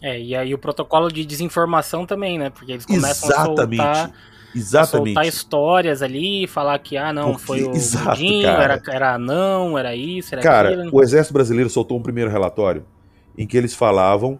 É, 0.00 0.20
e 0.20 0.34
aí 0.34 0.52
o 0.52 0.58
protocolo 0.58 1.10
de 1.10 1.24
desinformação 1.24 2.04
também, 2.06 2.38
né? 2.38 2.50
Porque 2.50 2.72
eles 2.72 2.86
começam 2.86 3.28
Exatamente. 3.28 3.80
a 3.80 3.94
soltar 3.94 4.14
Exatamente. 4.54 5.14
Soltar 5.14 5.26
histórias 5.26 6.02
ali, 6.02 6.46
falar 6.46 6.78
que, 6.78 6.96
ah, 6.96 7.12
não, 7.12 7.32
Porque, 7.32 7.46
foi 7.46 7.62
o 7.64 7.72
exato, 7.72 8.20
era, 8.44 8.80
era 8.88 9.18
não, 9.18 9.78
era 9.78 9.94
isso, 9.94 10.34
era 10.34 10.42
Cara, 10.42 10.68
aquilo. 10.70 10.90
o 10.92 11.02
Exército 11.02 11.32
Brasileiro 11.32 11.70
soltou 11.70 11.98
um 11.98 12.02
primeiro 12.02 12.30
relatório 12.30 12.84
em 13.36 13.46
que 13.46 13.56
eles 13.56 13.74
falavam 13.74 14.38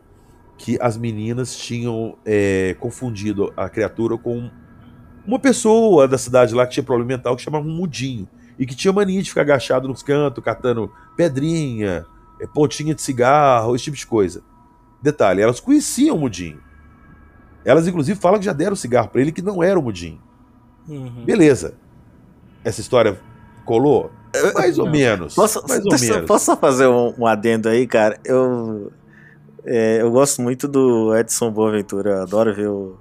que 0.59 0.77
as 0.81 0.97
meninas 0.97 1.57
tinham 1.57 2.17
é, 2.25 2.77
confundido 2.79 3.53
a 3.57 3.69
criatura 3.69 4.19
com 4.19 4.51
uma 5.27 5.39
pessoa 5.39 6.07
da 6.07 6.19
cidade 6.19 6.55
lá 6.55 6.67
que 6.67 6.75
tinha 6.75 6.85
problema 6.85 7.09
mental 7.09 7.35
que 7.35 7.43
chamava 7.43 7.67
um 7.67 7.75
mudinho 7.75 8.29
e 8.63 8.67
que 8.67 8.77
tinha 8.77 8.93
mania 8.93 9.21
de 9.21 9.29
ficar 9.29 9.41
agachado 9.41 9.89
nos 9.89 10.05
cantos, 10.05 10.43
catando 10.45 10.89
pedrinha, 11.17 12.07
é, 12.41 12.47
pontinha 12.47 12.95
de 12.95 13.03
cigarro, 13.03 13.75
esse 13.75 13.83
tipo 13.87 13.97
de 13.97 14.07
coisa. 14.07 14.41
Detalhe, 15.03 15.43
elas 15.43 15.59
conheciam 15.59 16.15
o 16.15 16.21
mudinho. 16.21 16.61
Elas, 17.65 17.89
inclusive, 17.89 18.21
falam 18.21 18.39
que 18.39 18.45
já 18.45 18.53
deram 18.53 18.77
cigarro 18.77 19.09
para 19.09 19.21
ele 19.21 19.33
que 19.33 19.43
não 19.43 19.65
era 19.65 19.77
o 19.77 19.83
mudinho. 19.83 20.21
Uhum. 20.89 21.25
Beleza. 21.25 21.75
Essa 22.63 22.81
história 22.81 23.19
colou? 23.65 24.13
Mais 24.55 24.79
ou 24.79 24.89
menos. 24.89 25.35
Posso, 25.35 25.61
mais 25.67 25.85
ou 25.85 25.99
menos. 25.99 26.27
posso 26.29 26.45
só 26.45 26.57
fazer 26.57 26.87
um, 26.87 27.13
um 27.19 27.27
adendo 27.27 27.69
aí, 27.69 27.85
cara? 27.85 28.17
Eu, 28.25 28.93
é, 29.65 30.03
eu 30.03 30.11
gosto 30.13 30.41
muito 30.41 30.69
do 30.69 31.17
Edson 31.17 31.51
Boaventura, 31.51 32.11
eu 32.11 32.23
adoro 32.23 32.55
ver 32.55 32.69
o, 32.69 32.97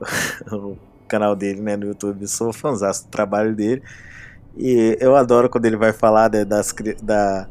o 0.50 0.78
canal 1.06 1.36
dele 1.36 1.60
né, 1.60 1.76
no 1.76 1.84
YouTube, 1.84 2.26
sou 2.26 2.50
fãzaço 2.50 3.04
do 3.04 3.10
trabalho 3.10 3.54
dele. 3.54 3.82
E 4.56 4.96
eu 5.00 5.16
adoro 5.16 5.48
quando 5.48 5.66
ele 5.66 5.76
vai 5.76 5.92
falar 5.92 6.30
né, 6.30 6.44
das, 6.44 6.74
da, 7.02 7.46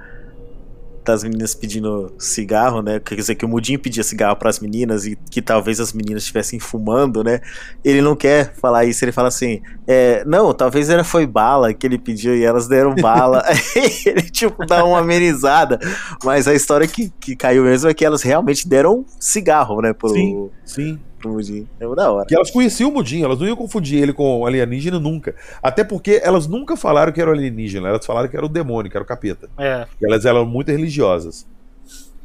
das 1.04 1.24
meninas 1.24 1.56
pedindo 1.56 2.14
cigarro, 2.18 2.82
né? 2.82 3.00
Quer 3.00 3.16
dizer, 3.16 3.36
que 3.36 3.46
o 3.46 3.50
Mudinho 3.50 3.80
pedia 3.80 4.04
cigarro 4.04 4.36
para 4.36 4.50
as 4.50 4.60
meninas 4.60 5.06
e 5.06 5.16
que 5.16 5.42
talvez 5.42 5.80
as 5.80 5.92
meninas 5.94 6.24
estivessem 6.24 6.60
fumando, 6.60 7.24
né? 7.24 7.42
Ele 7.84 8.02
não 8.02 8.16
quer 8.16 8.54
falar 8.54 8.86
isso, 8.86 9.04
ele 9.04 9.12
fala 9.12 9.30
assim: 9.30 9.62
é, 9.88 10.24
não, 10.26 10.54
talvez 10.54 10.90
era 10.90 11.04
foi 11.04 11.26
bala 11.26 11.74
que 11.74 11.88
ele 11.88 11.98
pediu 11.98 12.36
e 12.36 12.44
elas 12.44 12.68
deram 12.68 12.94
bala. 12.96 13.44
Ele, 14.06 14.22
tipo, 14.22 14.66
dá 14.66 14.84
uma 14.84 15.00
amenizada. 15.00 15.80
Mas 16.24 16.48
a 16.48 16.54
história 16.54 16.88
que, 16.88 17.10
que 17.20 17.36
caiu 17.36 17.64
mesmo 17.64 17.90
é 17.90 17.94
que 17.94 18.06
elas 18.06 18.22
realmente 18.22 18.68
deram 18.68 19.06
cigarro, 19.20 19.82
né? 19.82 19.94
Pro, 19.94 20.10
Sim, 20.10 20.50
sim. 20.66 21.00
Pro 21.20 21.32
Mudinho. 21.32 21.70
É 21.80 21.96
da 21.96 22.12
hora. 22.12 22.26
Que 22.26 22.36
elas 22.36 22.50
conheciam 22.50 22.90
o 22.90 22.94
Mudinho, 22.94 23.26
elas 23.26 23.40
não 23.40 23.48
iam 23.48 23.56
confundir 23.56 24.02
ele 24.02 24.14
com 24.14 24.46
alienígena 24.46 25.00
nunca. 25.00 25.36
Até 25.62 25.84
porque 25.84 26.20
elas 26.24 26.48
nunca 26.48 26.76
falaram 26.76 27.12
que 27.12 27.22
era 27.22 27.30
o 27.30 27.34
alienígena, 27.34 27.90
elas 27.90 28.06
falaram 28.06 28.28
que 28.28 28.36
era 28.36 28.46
o 28.46 28.50
demônio, 28.50 28.90
que 28.90 28.98
era 28.98 29.04
o 29.04 29.08
capeta. 29.08 29.50
É, 29.58 29.86
E 30.02 30.06
elas 30.06 30.26
eram 30.26 30.46
muito 30.46 30.72
religiosas. 30.72 31.46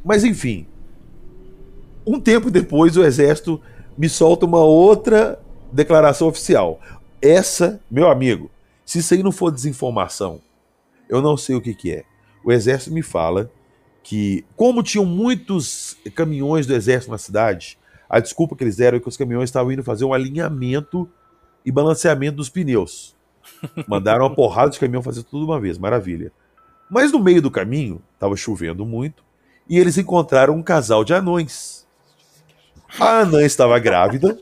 Mas 0.03 0.23
enfim. 0.23 0.65
Um 2.07 2.19
tempo 2.19 2.49
depois, 2.51 2.95
o 2.97 3.03
exército 3.03 3.59
me 3.97 4.07
solta 4.07 4.45
uma 4.45 4.63
outra 4.63 5.39
declaração 5.71 6.27
oficial. 6.27 6.79
Essa, 7.21 7.79
meu 7.89 8.09
amigo, 8.09 8.51
se 8.85 8.99
isso 8.99 9.13
aí 9.13 9.23
não 9.23 9.31
for 9.31 9.51
desinformação, 9.51 10.39
eu 11.09 11.21
não 11.21 11.35
sei 11.35 11.55
o 11.55 11.61
que, 11.61 11.73
que 11.73 11.91
é. 11.91 12.03
O 12.43 12.51
exército 12.51 12.93
me 12.93 13.01
fala 13.01 13.49
que, 14.03 14.45
como 14.55 14.83
tinham 14.83 15.03
muitos 15.03 15.97
caminhões 16.13 16.67
do 16.67 16.75
exército 16.75 17.11
na 17.11 17.17
cidade, 17.17 17.79
a 18.09 18.19
desculpa 18.19 18.55
que 18.55 18.63
eles 18.63 18.77
deram 18.77 18.97
é 18.97 19.01
que 19.01 19.07
os 19.07 19.17
caminhões 19.17 19.49
estavam 19.49 19.71
indo 19.71 19.83
fazer 19.83 20.05
um 20.05 20.13
alinhamento 20.13 21.09
e 21.65 21.71
balanceamento 21.71 22.37
dos 22.37 22.49
pneus. 22.49 23.15
Mandaram 23.87 24.25
uma 24.25 24.35
porrada 24.35 24.71
de 24.71 24.79
caminhão 24.79 25.03
fazer 25.03 25.23
tudo 25.23 25.45
de 25.45 25.51
uma 25.51 25.59
vez, 25.59 25.77
maravilha. 25.77 26.31
Mas 26.89 27.11
no 27.11 27.19
meio 27.19 27.41
do 27.41 27.51
caminho, 27.51 28.01
estava 28.13 28.35
chovendo 28.35 28.85
muito, 28.85 29.23
e 29.67 29.79
eles 29.79 29.97
encontraram 29.97 30.53
um 30.53 30.61
casal 30.61 31.03
de 31.03 31.13
anões. 31.13 31.85
A 32.99 33.21
anã 33.21 33.43
estava 33.43 33.77
grávida, 33.79 34.37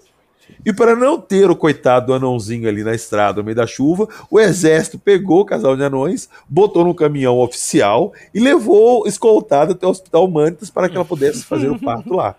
e 0.66 0.74
para 0.74 0.96
não 0.96 1.20
ter 1.20 1.50
o 1.50 1.56
coitado 1.56 2.08
do 2.08 2.14
anãozinho 2.14 2.68
ali 2.68 2.84
na 2.84 2.94
estrada 2.94 3.38
no 3.38 3.44
meio 3.44 3.56
da 3.56 3.68
chuva, 3.68 4.08
o 4.30 4.40
exército 4.40 5.00
pegou 5.00 5.42
o 5.42 5.46
casal 5.46 5.76
de 5.76 5.84
anões, 5.84 6.30
botou 6.48 6.84
no 6.84 6.94
caminhão 6.94 7.40
oficial 7.40 8.14
e 8.34 8.40
levou 8.40 9.08
escoltado 9.08 9.72
até 9.72 9.86
o 9.86 9.90
Hospital 9.90 10.28
Mantas 10.28 10.70
para 10.70 10.90
que 10.90 10.96
ela 10.96 11.06
pudesse 11.06 11.44
fazer 11.44 11.70
o 11.70 11.80
parto 11.80 12.14
lá. 12.14 12.36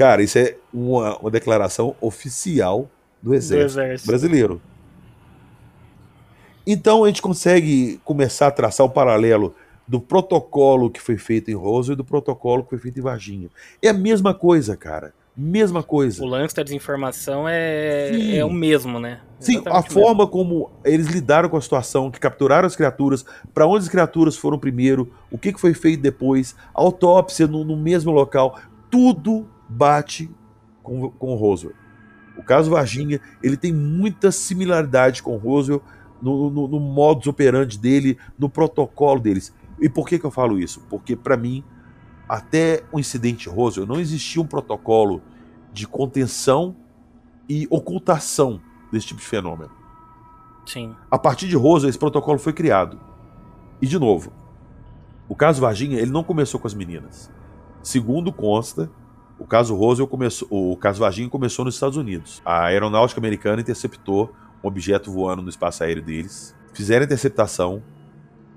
Cara, 0.00 0.22
isso 0.22 0.38
é 0.38 0.56
uma, 0.72 1.18
uma 1.18 1.30
declaração 1.30 1.94
oficial 2.00 2.88
do 3.22 3.34
exército, 3.34 3.82
exército. 3.82 4.06
brasileiro. 4.06 4.62
Então 6.66 7.04
a 7.04 7.08
gente 7.08 7.20
consegue 7.20 8.00
começar 8.02 8.46
a 8.46 8.50
traçar 8.50 8.86
o 8.86 8.88
paralelo 8.88 9.54
do 9.86 10.00
protocolo 10.00 10.88
que 10.88 11.02
foi 11.02 11.18
feito 11.18 11.50
em 11.50 11.54
Roswell 11.54 11.92
e 11.92 11.96
do 11.98 12.04
protocolo 12.04 12.62
que 12.62 12.70
foi 12.70 12.78
feito 12.78 12.98
em 12.98 13.02
Varginha. 13.02 13.50
É 13.82 13.90
a 13.90 13.92
mesma 13.92 14.32
coisa, 14.32 14.74
cara. 14.74 15.12
Mesma 15.36 15.82
coisa. 15.82 16.24
o 16.24 16.26
lance 16.26 16.54
da 16.54 16.62
desinformação 16.62 17.46
é, 17.46 18.10
Sim. 18.10 18.36
é 18.38 18.42
o 18.42 18.50
mesmo, 18.50 18.98
né? 18.98 19.20
Sim, 19.38 19.56
a 19.56 19.60
Exatamente 19.60 19.90
o 19.90 19.92
forma 19.92 20.26
como 20.26 20.70
eles 20.82 21.08
lidaram 21.08 21.50
com 21.50 21.58
a 21.58 21.60
situação, 21.60 22.10
que 22.10 22.18
capturaram 22.18 22.66
as 22.66 22.74
criaturas, 22.74 23.22
para 23.52 23.66
onde 23.66 23.84
as 23.84 23.88
criaturas 23.90 24.34
foram 24.34 24.58
primeiro, 24.58 25.12
o 25.30 25.36
que, 25.36 25.52
que 25.52 25.60
foi 25.60 25.74
feito 25.74 26.00
depois, 26.00 26.56
a 26.74 26.80
autópsia 26.80 27.46
no, 27.46 27.64
no 27.64 27.76
mesmo 27.76 28.10
local, 28.10 28.58
tudo 28.90 29.46
bate 29.70 30.28
com, 30.82 31.10
com 31.10 31.32
o 31.32 31.36
Roswell. 31.36 31.74
O 32.36 32.42
caso 32.42 32.70
Varginha, 32.70 33.20
ele 33.42 33.56
tem 33.56 33.72
muita 33.72 34.32
similaridade 34.32 35.22
com 35.22 35.34
o 35.34 35.38
Roswell 35.38 35.82
no, 36.20 36.50
no, 36.50 36.68
no 36.68 36.80
modus 36.80 37.26
operandi 37.26 37.78
dele, 37.78 38.18
no 38.38 38.48
protocolo 38.48 39.20
deles. 39.20 39.54
E 39.80 39.88
por 39.88 40.08
que, 40.08 40.18
que 40.18 40.26
eu 40.26 40.30
falo 40.30 40.58
isso? 40.58 40.80
Porque, 40.88 41.16
para 41.16 41.36
mim, 41.36 41.64
até 42.28 42.82
o 42.92 42.98
incidente 42.98 43.48
Roswell, 43.48 43.86
não 43.86 43.98
existia 43.98 44.42
um 44.42 44.46
protocolo 44.46 45.22
de 45.72 45.86
contenção 45.86 46.76
e 47.48 47.66
ocultação 47.70 48.60
desse 48.92 49.08
tipo 49.08 49.20
de 49.20 49.26
fenômeno. 49.26 49.70
Sim. 50.66 50.94
A 51.10 51.18
partir 51.18 51.48
de 51.48 51.56
Roswell, 51.56 51.88
esse 51.90 51.98
protocolo 51.98 52.38
foi 52.38 52.52
criado. 52.52 53.00
E, 53.80 53.86
de 53.86 53.98
novo, 53.98 54.32
o 55.28 55.34
caso 55.34 55.60
Varginha, 55.60 55.98
ele 55.98 56.10
não 56.10 56.22
começou 56.22 56.60
com 56.60 56.66
as 56.66 56.74
meninas. 56.74 57.30
Segundo 57.82 58.32
consta, 58.32 58.90
o 59.40 59.46
caso 59.46 59.74
Roswell 59.74 60.06
começou, 60.06 60.48
o 60.50 60.76
caso 60.76 61.00
Varginha 61.00 61.28
começou 61.28 61.64
nos 61.64 61.74
Estados 61.74 61.96
Unidos. 61.96 62.42
A 62.44 62.64
aeronáutica 62.64 63.18
americana 63.18 63.62
interceptou 63.62 64.30
um 64.62 64.68
objeto 64.68 65.10
voando 65.10 65.40
no 65.40 65.48
espaço 65.48 65.82
aéreo 65.82 66.02
deles, 66.02 66.54
fizeram 66.74 67.02
a 67.02 67.06
interceptação 67.06 67.82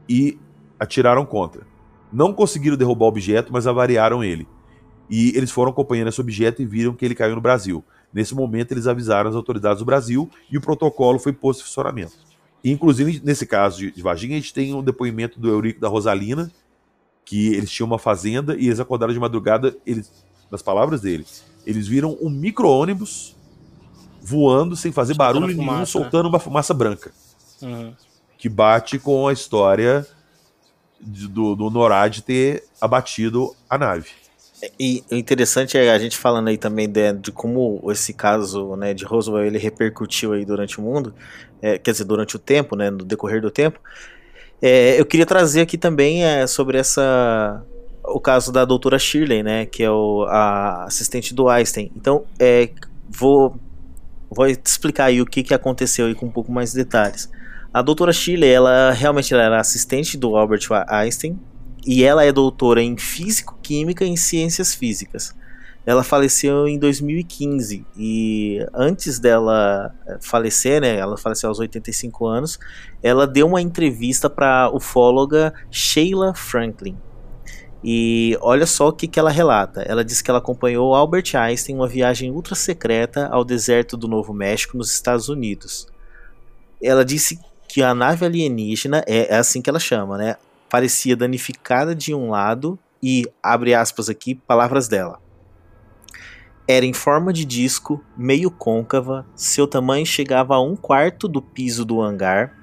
e 0.08 0.38
atiraram 0.78 1.26
contra. 1.26 1.66
Não 2.12 2.34
conseguiram 2.34 2.76
derrubar 2.76 3.06
o 3.06 3.08
objeto, 3.08 3.52
mas 3.52 3.66
avariaram 3.66 4.22
ele. 4.22 4.46
E 5.10 5.30
eles 5.38 5.52
foram 5.52 5.72
acompanhando 5.72 6.10
esse 6.10 6.20
objeto 6.20 6.62
e 6.62 6.66
viram 6.66 6.94
que 6.94 7.06
ele 7.06 7.16
caiu 7.16 7.36
no 7.36 7.42
Brasil. 7.42 7.84
Nesse 8.14 8.36
momento, 8.36 8.74
eles 8.74 8.86
avisaram 8.86 9.30
as 9.30 9.36
autoridades 9.36 9.80
do 9.80 9.86
Brasil 9.86 10.30
e 10.52 10.58
o 10.58 10.62
protocolo 10.62 11.18
foi 11.18 11.32
posto 11.32 11.62
em 11.62 11.64
funcionamento. 11.64 12.14
E, 12.62 12.72
inclusive, 12.72 13.22
nesse 13.24 13.46
caso 13.46 13.92
de, 13.92 14.02
Varginha, 14.02 14.36
a 14.36 14.40
gente 14.40 14.54
tem 14.54 14.74
um 14.74 14.84
depoimento 14.84 15.40
do 15.40 15.50
Eurico 15.50 15.80
da 15.80 15.88
Rosalina, 15.88 16.52
que 17.26 17.54
eles 17.54 17.72
tinham 17.72 17.88
uma 17.88 17.98
fazenda 17.98 18.56
e 18.56 18.68
eles 18.68 18.80
acordaram 18.80 19.14
de 19.14 19.20
madrugada, 19.20 19.76
eles, 19.86 20.12
nas 20.54 20.62
palavras 20.62 21.02
dele, 21.02 21.26
eles 21.66 21.88
viram 21.88 22.18
um 22.22 22.30
micro-ônibus 22.30 23.36
voando 24.22 24.76
sem 24.76 24.92
fazer 24.92 25.16
Soltando 25.16 25.34
barulho 25.40 25.48
nenhum, 25.48 25.60
fumaça, 25.66 25.80
né? 25.80 25.86
soltando 25.86 26.30
uma 26.30 26.40
fumaça 26.40 26.74
branca, 26.74 27.12
Uhum. 27.62 27.94
que 28.38 28.48
bate 28.48 28.98
com 29.00 29.28
a 29.28 29.34
história 29.34 30.06
de- 31.02 31.28
do, 31.28 31.56
do 31.56 31.70
NORAD 31.70 32.22
ter 32.22 32.64
abatido 32.80 33.54
a 33.70 33.78
nave. 33.78 34.10
E 34.80 35.04
o 35.12 35.16
interessante 35.16 35.78
é 35.78 35.92
a 35.92 36.00
gente 36.00 36.18
falando 36.18 36.48
aí 36.48 36.58
também 36.58 36.88
de, 36.88 37.12
de 37.14 37.32
como 37.34 37.82
esse 37.92 38.14
caso 38.14 38.78
né, 38.78 38.94
de 38.94 39.04
Roswell 39.04 39.44
ele 39.46 39.58
repercutiu 39.58 40.32
aí 40.32 40.46
durante 40.46 40.80
o 40.80 40.82
mundo, 40.82 41.14
é, 41.62 41.78
quer 41.78 41.92
dizer, 41.92 42.06
durante 42.06 42.38
o 42.38 42.40
tempo, 42.40 42.76
né, 42.78 42.90
no 42.90 43.04
decorrer 43.04 43.42
do 43.42 43.52
tempo. 43.52 43.78
É, 44.62 44.98
eu 44.98 45.06
queria 45.06 45.26
trazer 45.26 45.60
aqui 45.60 45.78
também 45.78 46.24
é, 46.24 46.48
sobre 46.48 46.78
essa 46.78 47.62
o 48.06 48.20
caso 48.20 48.52
da 48.52 48.66
doutora 48.66 49.00
Shirley, 49.00 49.44
né, 49.44 49.66
que 49.66 49.84
é 49.84 49.90
o, 49.90 50.24
a 50.28 50.86
assistente 50.86 51.34
do 51.34 51.48
Einstein. 51.48 51.92
Então, 51.96 52.26
é, 52.40 52.70
vou, 53.10 53.56
vou 54.30 54.46
explicar 54.48 55.06
aí 55.06 55.22
o 55.22 55.26
que, 55.26 55.44
que 55.44 55.54
aconteceu 55.54 56.08
aí 56.08 56.16
com 56.16 56.26
um 56.26 56.32
pouco 56.32 56.52
mais 56.52 56.72
de 56.72 56.78
detalhes. 56.78 57.30
A 57.74 57.82
doutora 57.82 58.14
Shirley, 58.14 58.50
ela 58.50 58.92
realmente 58.92 59.34
ela 59.34 59.44
era 59.44 59.60
assistente 59.60 60.18
do 60.18 60.36
Albert 60.36 60.68
Einstein, 60.88 61.40
e 61.86 62.04
ela 62.04 62.24
é 62.24 62.32
doutora 62.32 62.82
em 62.82 62.98
Físico-Química 62.98 64.06
e 64.06 64.10
em 64.10 64.16
Ciências 64.16 64.74
Físicas. 64.74 65.36
Ela 65.86 66.02
faleceu 66.02 66.66
em 66.66 66.80
2015 66.80 67.86
e 67.98 68.66
antes 68.74 69.20
dela 69.20 69.94
eh, 70.08 70.18
falecer, 70.22 70.80
né, 70.80 70.96
ela 70.96 71.18
faleceu 71.18 71.50
aos 71.50 71.60
85 71.60 72.26
anos, 72.26 72.58
ela 73.02 73.28
deu 73.28 73.46
uma 73.46 73.62
entrevista 73.62 74.30
para 74.30 74.64
a 74.64 74.74
ufóloga 74.74 75.54
Sheila 75.70 76.34
Franklin. 76.34 76.98
E 77.84 78.38
olha 78.42 78.66
só 78.66 78.88
o 78.88 78.94
que, 78.94 79.08
que 79.08 79.20
ela 79.20 79.30
relata. 79.30 79.82
Ela 79.82 80.06
diz 80.06 80.22
que 80.22 80.32
ela 80.32 80.40
acompanhou 80.40 80.96
Albert 80.96 81.36
Einstein 81.36 81.76
em 81.76 81.80
uma 81.80 81.88
viagem 81.88 82.32
ultra 82.32 82.56
secreta 82.56 83.28
ao 83.28 83.44
deserto 83.44 83.98
do 83.98 84.08
Novo 84.08 84.34
México, 84.34 84.78
nos 84.78 84.92
Estados 84.92 85.28
Unidos. 85.28 85.88
Ela 86.82 87.04
disse 87.04 87.40
que 87.68 87.82
a 87.82 87.94
nave 87.94 88.26
alienígena, 88.26 89.04
é, 89.08 89.34
é 89.34 89.38
assim 89.38 89.62
que 89.62 89.70
ela 89.70 89.80
chama, 89.80 90.18
né? 90.18 90.38
parecia 90.74 91.16
danificada 91.16 91.94
de 91.94 92.16
um 92.16 92.32
lado 92.32 92.80
e, 93.02 93.32
abre 93.44 93.76
aspas 93.76 94.10
aqui, 94.10 94.34
palavras 94.34 94.88
dela. 94.88 95.22
Era 96.68 96.84
em 96.84 96.94
forma 96.94 97.32
de 97.32 97.46
disco, 97.46 98.04
meio 98.18 98.50
côncava, 98.50 99.24
seu 99.36 99.68
tamanho 99.68 100.04
chegava 100.04 100.56
a 100.56 100.60
um 100.60 100.76
quarto 100.76 101.28
do 101.28 101.44
piso 101.44 101.86
do 101.86 102.02
hangar. 102.02 102.58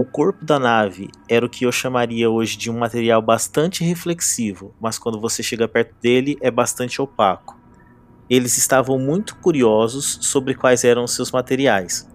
O 0.00 0.04
corpo 0.06 0.42
da 0.46 0.58
nave 0.58 1.10
era 1.28 1.44
o 1.44 1.48
que 1.48 1.66
eu 1.66 1.70
chamaria 1.70 2.30
hoje 2.30 2.56
de 2.56 2.70
um 2.70 2.78
material 2.78 3.20
bastante 3.20 3.84
reflexivo, 3.84 4.74
mas 4.80 4.98
quando 4.98 5.20
você 5.20 5.42
chega 5.42 5.68
perto 5.68 5.94
dele 6.00 6.38
é 6.40 6.50
bastante 6.50 7.02
opaco. 7.02 7.60
Eles 8.30 8.56
estavam 8.56 8.98
muito 8.98 9.36
curiosos 9.36 10.20
sobre 10.22 10.54
quais 10.54 10.84
eram 10.84 11.06
seus 11.06 11.30
materiais. 11.30 12.08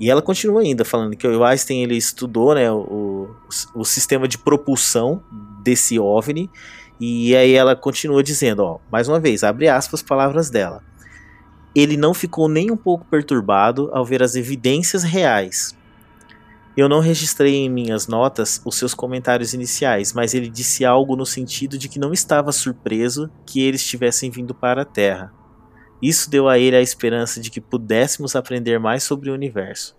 E 0.00 0.10
ela 0.10 0.22
continua 0.22 0.62
ainda 0.62 0.82
falando 0.82 1.14
que 1.14 1.28
o 1.28 1.44
Einstein 1.44 1.82
ele 1.82 1.94
estudou 1.94 2.54
né, 2.54 2.72
o, 2.72 3.28
o 3.74 3.84
sistema 3.84 4.26
de 4.26 4.38
propulsão 4.38 5.22
desse 5.62 5.98
OVNI 5.98 6.48
e 6.98 7.36
aí 7.36 7.52
ela 7.52 7.76
continua 7.76 8.22
dizendo, 8.22 8.60
ó, 8.60 8.78
mais 8.90 9.08
uma 9.10 9.20
vez, 9.20 9.44
abre 9.44 9.68
aspas, 9.68 10.00
palavras 10.00 10.48
dela. 10.48 10.82
Ele 11.74 11.98
não 11.98 12.14
ficou 12.14 12.48
nem 12.48 12.70
um 12.70 12.78
pouco 12.78 13.04
perturbado 13.04 13.90
ao 13.92 14.06
ver 14.06 14.22
as 14.22 14.36
evidências 14.36 15.02
reais. 15.02 15.76
Eu 16.76 16.88
não 16.88 16.98
registrei 16.98 17.54
em 17.54 17.68
minhas 17.68 18.08
notas 18.08 18.60
os 18.64 18.76
seus 18.76 18.94
comentários 18.94 19.54
iniciais, 19.54 20.12
mas 20.12 20.34
ele 20.34 20.48
disse 20.48 20.84
algo 20.84 21.14
no 21.14 21.24
sentido 21.24 21.78
de 21.78 21.88
que 21.88 22.00
não 22.00 22.12
estava 22.12 22.50
surpreso 22.50 23.30
que 23.46 23.62
eles 23.62 23.86
tivessem 23.86 24.28
vindo 24.28 24.52
para 24.52 24.82
a 24.82 24.84
Terra. 24.84 25.32
Isso 26.02 26.28
deu 26.28 26.48
a 26.48 26.58
ele 26.58 26.76
a 26.76 26.82
esperança 26.82 27.40
de 27.40 27.48
que 27.48 27.60
pudéssemos 27.60 28.34
aprender 28.34 28.80
mais 28.80 29.04
sobre 29.04 29.30
o 29.30 29.34
universo. 29.34 29.96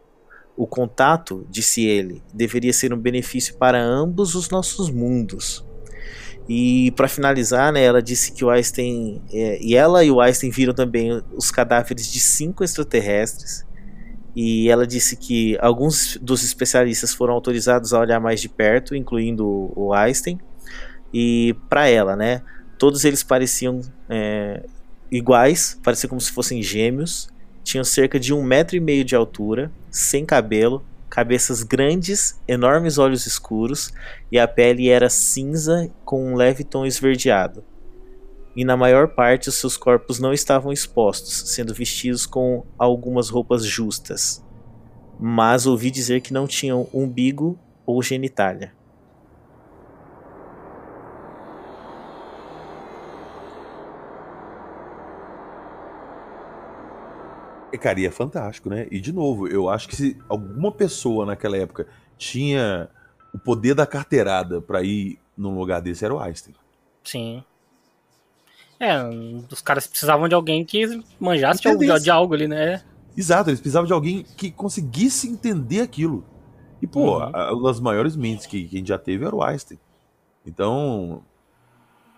O 0.58 0.68
contato, 0.68 1.46
disse 1.50 1.86
ele, 1.86 2.22
deveria 2.34 2.74
ser 2.74 2.94
um 2.94 3.00
benefício 3.00 3.56
para 3.56 3.82
ambos 3.82 4.36
os 4.36 4.50
nossos 4.50 4.90
mundos. 4.90 5.66
E 6.48 6.92
para 6.92 7.08
finalizar, 7.08 7.74
né, 7.74 7.84
ela 7.84 8.02
disse 8.02 8.32
que 8.32 8.46
o 8.46 8.50
Einstein 8.50 9.22
é, 9.34 9.60
e 9.62 9.76
ela 9.76 10.04
e 10.04 10.12
o 10.12 10.22
Einstein 10.22 10.52
viram 10.52 10.74
também 10.74 11.22
os 11.34 11.50
cadáveres 11.50 12.12
de 12.12 12.20
cinco 12.20 12.64
extraterrestres. 12.64 13.66
E 14.36 14.70
ela 14.70 14.86
disse 14.86 15.16
que 15.16 15.58
alguns 15.62 16.18
dos 16.22 16.44
especialistas 16.44 17.14
foram 17.14 17.34
autorizados 17.34 17.94
a 17.94 18.00
olhar 18.00 18.20
mais 18.20 18.42
de 18.42 18.50
perto, 18.50 18.96
incluindo 18.96 19.72
o 19.76 19.94
Einstein. 19.94 20.40
E 21.14 21.56
para 21.70 21.88
ela, 21.88 22.16
né, 22.16 22.42
todos 22.78 23.06
eles 23.06 23.24
pareciam 23.24 23.80
é, 24.10 24.66
iguais, 25.10 25.80
pareciam 25.82 26.10
como 26.10 26.22
se 26.22 26.32
fossem 26.32 26.62
gêmeos. 26.62 27.30
Tinham 27.64 27.84
cerca 27.84 28.20
de 28.20 28.34
um 28.34 28.44
metro 28.44 28.76
e 28.76 28.80
meio 28.80 29.06
de 29.06 29.16
altura, 29.16 29.72
sem 29.90 30.26
cabelo, 30.26 30.86
cabeças 31.10 31.64
grandes, 31.64 32.40
enormes 32.48 32.98
olhos 32.98 33.26
escuros 33.26 33.94
e 34.32 34.38
a 34.38 34.48
pele 34.48 34.90
era 34.90 35.10
cinza 35.10 35.90
com 36.04 36.32
um 36.32 36.36
leve 36.36 36.64
tom 36.64 36.86
esverdeado. 36.86 37.64
E 38.56 38.64
na 38.64 38.78
maior 38.78 39.10
parte 39.10 39.50
os 39.50 39.56
seus 39.56 39.76
corpos 39.76 40.20
não 40.20 40.32
estavam 40.32 40.72
expostos, 40.72 41.50
sendo 41.50 41.74
vestidos 41.74 42.26
com 42.26 42.66
algumas 42.78 43.30
roupas 43.30 43.66
justas. 43.66 44.44
Mas 45.20 45.66
ouvi 45.66 45.92
dizer 45.92 46.22
que 46.22 46.34
não 46.34 46.48
tinham 46.48 46.88
umbigo 46.94 47.60
ou 47.86 48.02
genitália. 48.02 48.74
Cara, 57.82 58.00
e 58.00 58.06
é 58.06 58.12
fantástico, 58.12 58.70
né? 58.70 58.88
E 58.90 59.00
de 59.02 59.12
novo, 59.12 59.48
eu 59.48 59.70
acho 59.70 59.88
que 59.88 59.96
se 59.96 60.18
alguma 60.30 60.72
pessoa 60.72 61.26
naquela 61.26 61.58
época 61.58 61.88
tinha 62.18 62.90
o 63.34 63.38
poder 63.38 63.76
da 63.76 63.86
carteirada 63.86 64.62
para 64.62 64.82
ir 64.82 65.20
num 65.38 65.58
lugar 65.58 65.82
desse, 65.82 66.06
era 66.06 66.16
o 66.16 66.20
Einstein. 66.20 66.56
Sim. 67.04 67.44
É, 68.80 68.98
os 69.52 69.62
caras 69.62 69.88
precisavam 69.88 70.28
de 70.28 70.36
alguém 70.36 70.66
que 70.66 71.02
manjasse 71.20 71.62
de, 71.62 71.78
de, 71.78 72.00
de, 72.02 72.10
algo 72.10 72.34
ali, 72.34 72.48
né? 72.48 72.82
Exato, 73.16 73.50
eles 73.50 73.60
precisavam 73.60 73.88
de 73.88 73.94
alguém 73.94 74.26
que 74.36 74.52
conseguisse 74.52 75.28
entender 75.28 75.82
aquilo. 75.82 76.26
E, 76.82 76.88
pô, 76.88 77.20
uhum. 77.20 77.30
uma 77.30 77.70
das 77.70 77.80
maiores 77.80 78.16
mentes 78.16 78.46
que, 78.46 78.68
que 78.68 78.76
a 78.76 78.80
gente 78.80 78.90
já 78.90 78.98
teve 78.98 79.26
era 79.26 79.36
o 79.36 79.42
Einstein. 79.42 79.80
Então, 80.46 81.24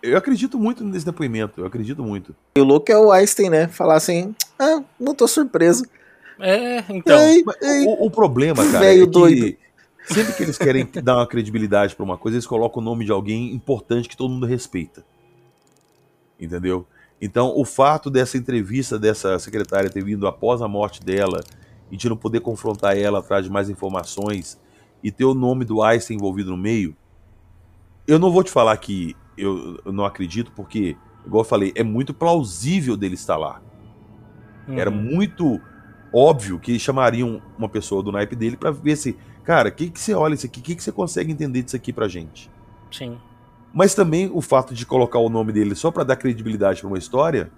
eu 0.02 0.18
acredito 0.18 0.58
muito 0.58 0.84
nesse 0.84 1.06
depoimento, 1.06 1.62
eu 1.62 1.66
acredito 1.66 2.04
muito. 2.04 2.36
E 2.58 2.62
o 2.62 2.64
louco 2.64 2.92
é 2.92 2.98
o 2.98 3.12
Einstein, 3.12 3.50
né? 3.50 3.68
Falar 3.68 3.96
assim, 3.96 4.36
ah, 4.60 4.84
não 5.00 5.14
tô 5.14 5.28
surpreso. 5.28 5.86
É, 6.40 6.84
então. 6.90 7.18
Ei, 7.20 7.44
ei, 7.62 7.86
o, 7.86 8.06
o, 8.06 8.12
problema, 8.12 8.64
cara, 8.72 8.86
é 8.86 9.00
que 9.00 9.06
doido. 9.06 9.58
sempre 10.06 10.34
que 10.34 10.44
eles 10.44 10.58
querem 10.58 10.88
dar 11.04 11.18
uma 11.18 11.28
credibilidade 11.28 11.96
para 11.96 12.04
uma 12.04 12.18
coisa, 12.18 12.36
eles 12.36 12.48
colocam 12.48 12.82
o 12.82 12.86
nome 12.86 13.06
de 13.06 13.12
alguém 13.12 13.54
importante 13.54 14.10
que 14.10 14.18
todo 14.18 14.30
mundo 14.30 14.46
respeita. 14.46 15.04
Entendeu? 16.40 16.86
Então, 17.22 17.52
o 17.56 17.66
fato 17.66 18.10
dessa 18.10 18.38
entrevista 18.38 19.00
dessa 19.00 19.40
secretária 19.40 19.90
ter 19.90 20.04
vindo 20.04 20.28
após 20.28 20.62
a 20.62 20.68
morte 20.68 21.04
dela 21.04 21.44
e 21.92 21.98
de 21.98 22.08
não 22.08 22.18
poder 22.18 22.42
confrontar 22.42 22.98
ela 22.98 23.20
atrás 23.20 23.46
de 23.46 23.52
mais 23.52 23.70
informações 23.70 24.60
e 25.04 25.12
ter 25.12 25.26
o 25.26 25.34
nome 25.34 25.66
do 25.66 25.82
Einstein 25.82 26.18
envolvido 26.18 26.52
no 26.52 26.58
meio, 26.58 26.96
eu 28.08 28.20
não 28.20 28.32
vou 28.32 28.44
te 28.44 28.52
falar 28.52 28.78
que 28.78 29.16
eu, 29.38 29.80
eu 29.84 29.92
não 29.92 30.06
acredito, 30.06 30.52
porque, 30.56 30.96
igual 31.26 31.42
eu 31.42 31.48
falei, 31.48 31.72
é 31.76 31.84
muito 31.84 32.14
plausível 32.14 32.96
dele 32.96 33.16
estar 33.16 33.38
lá. 33.38 33.62
Uhum. 34.68 34.78
Era 34.78 34.92
muito 34.92 35.60
óbvio 36.14 36.60
que 36.60 36.80
chamariam 36.80 37.42
uma 37.58 37.70
pessoa 37.70 38.02
do 38.02 38.12
naipe 38.12 38.36
dele 38.36 38.58
para 38.58 38.72
ver 38.72 38.96
se, 38.96 39.18
cara, 39.44 39.70
o 39.70 39.72
que, 39.72 39.90
que 39.90 40.00
você 40.00 40.14
olha 40.14 40.34
isso 40.34 40.46
aqui, 40.46 40.60
o 40.60 40.64
que, 40.64 40.76
que 40.76 40.84
você 40.84 40.92
consegue 40.92 41.32
entender 41.32 41.64
disso 41.64 41.76
aqui 41.76 41.92
pra 41.92 42.08
gente. 42.08 42.50
Sim. 42.92 43.18
Mas 43.78 43.94
também 43.94 44.28
o 44.34 44.42
fato 44.42 44.74
de 44.74 44.88
colocar 44.88 45.20
o 45.20 45.30
nome 45.30 45.54
dele 45.54 45.76
só 45.76 45.92
para 45.92 46.04
dar 46.04 46.16
credibilidade 46.16 46.82
para 46.82 46.88
uma 46.88 46.98
história 46.98 47.52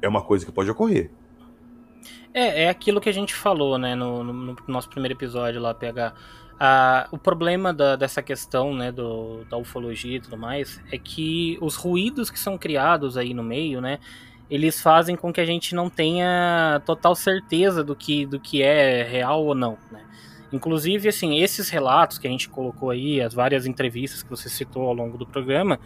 é 0.00 0.08
uma 0.08 0.22
coisa 0.22 0.46
que 0.46 0.52
pode 0.52 0.70
ocorrer. 0.70 1.10
É, 2.32 2.62
é 2.62 2.68
aquilo 2.68 3.00
que 3.00 3.08
a 3.08 3.12
gente 3.12 3.34
falou, 3.34 3.76
né, 3.76 3.96
no, 3.96 4.22
no 4.22 4.56
nosso 4.68 4.88
primeiro 4.88 5.16
episódio 5.16 5.60
lá, 5.60 5.74
PH. 5.74 6.14
Ah, 6.60 7.08
o 7.10 7.18
problema 7.18 7.74
da, 7.74 7.96
dessa 7.96 8.22
questão 8.22 8.72
né, 8.72 8.92
do, 8.92 9.44
da 9.50 9.56
ufologia 9.56 10.18
e 10.18 10.20
tudo 10.20 10.36
mais 10.36 10.80
é 10.92 10.96
que 10.96 11.58
os 11.60 11.74
ruídos 11.74 12.30
que 12.30 12.38
são 12.38 12.56
criados 12.56 13.16
aí 13.16 13.34
no 13.34 13.42
meio, 13.42 13.80
né, 13.80 13.98
eles 14.48 14.80
fazem 14.80 15.16
com 15.16 15.32
que 15.32 15.40
a 15.40 15.44
gente 15.44 15.74
não 15.74 15.90
tenha 15.90 16.80
total 16.86 17.16
certeza 17.16 17.82
do 17.82 17.96
que, 17.96 18.26
do 18.26 18.38
que 18.38 18.62
é 18.62 19.02
real 19.02 19.44
ou 19.44 19.56
não. 19.56 19.76
Né? 19.90 20.04
Inclusive, 20.54 21.08
assim, 21.08 21.40
esses 21.40 21.68
relatos 21.68 22.16
que 22.16 22.26
a 22.26 22.30
gente 22.30 22.48
colocou 22.48 22.90
aí, 22.90 23.20
as 23.20 23.34
várias 23.34 23.66
entrevistas 23.66 24.22
que 24.22 24.30
você 24.30 24.48
citou 24.48 24.86
ao 24.86 24.94
longo 24.94 25.18
do 25.18 25.26
programa, 25.26 25.80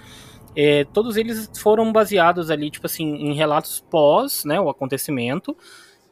é, 0.55 0.85
todos 0.85 1.17
eles 1.17 1.51
foram 1.59 1.93
baseados 1.93 2.51
ali, 2.51 2.71
tipo 2.71 2.87
assim, 2.87 3.05
em 3.05 3.35
relatos 3.35 3.85
pós 3.91 4.45
né, 4.45 4.61
o 4.61 4.69
acontecimento 4.69 5.57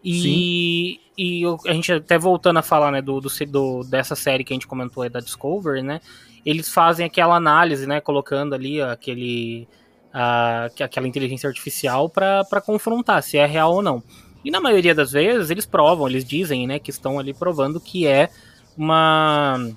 e, 0.03 1.01
e 1.19 1.43
a 1.67 1.73
gente 1.73 1.93
até 1.93 2.17
voltando 2.17 2.59
a 2.59 2.63
falar, 2.63 2.93
né, 2.93 3.03
do, 3.03 3.21
do, 3.21 3.29
do, 3.49 3.83
dessa 3.85 4.15
série 4.15 4.45
que 4.45 4.53
a 4.53 4.57
gente 4.57 4.67
comentou 4.67 5.03
aí 5.03 5.09
da 5.09 5.21
Discovery, 5.21 5.83
né? 5.83 6.01
Eles 6.45 6.71
fazem 6.71 7.05
aquela 7.05 7.35
análise, 7.35 7.87
né, 7.89 8.01
colocando 8.01 8.55
ali 8.55 8.81
aquele 8.81 9.67
a, 10.15 10.67
aquela 10.81 11.09
inteligência 11.09 11.49
artificial 11.49 12.09
para 12.09 12.61
confrontar 12.65 13.23
se 13.23 13.37
é 13.37 13.47
real 13.47 13.75
ou 13.75 13.83
não. 13.83 14.03
E 14.45 14.51
na 14.51 14.61
maioria 14.61 14.95
das 14.95 15.11
vezes 15.11 15.51
eles 15.51 15.67
provam, 15.67 16.07
eles 16.09 16.25
dizem, 16.25 16.69
né, 16.69 16.79
que 16.79 16.91
estão 16.91 17.19
ali 17.19 17.35
provando 17.35 17.81
que 17.81 18.07
é 18.07 18.31
uma 18.77 19.71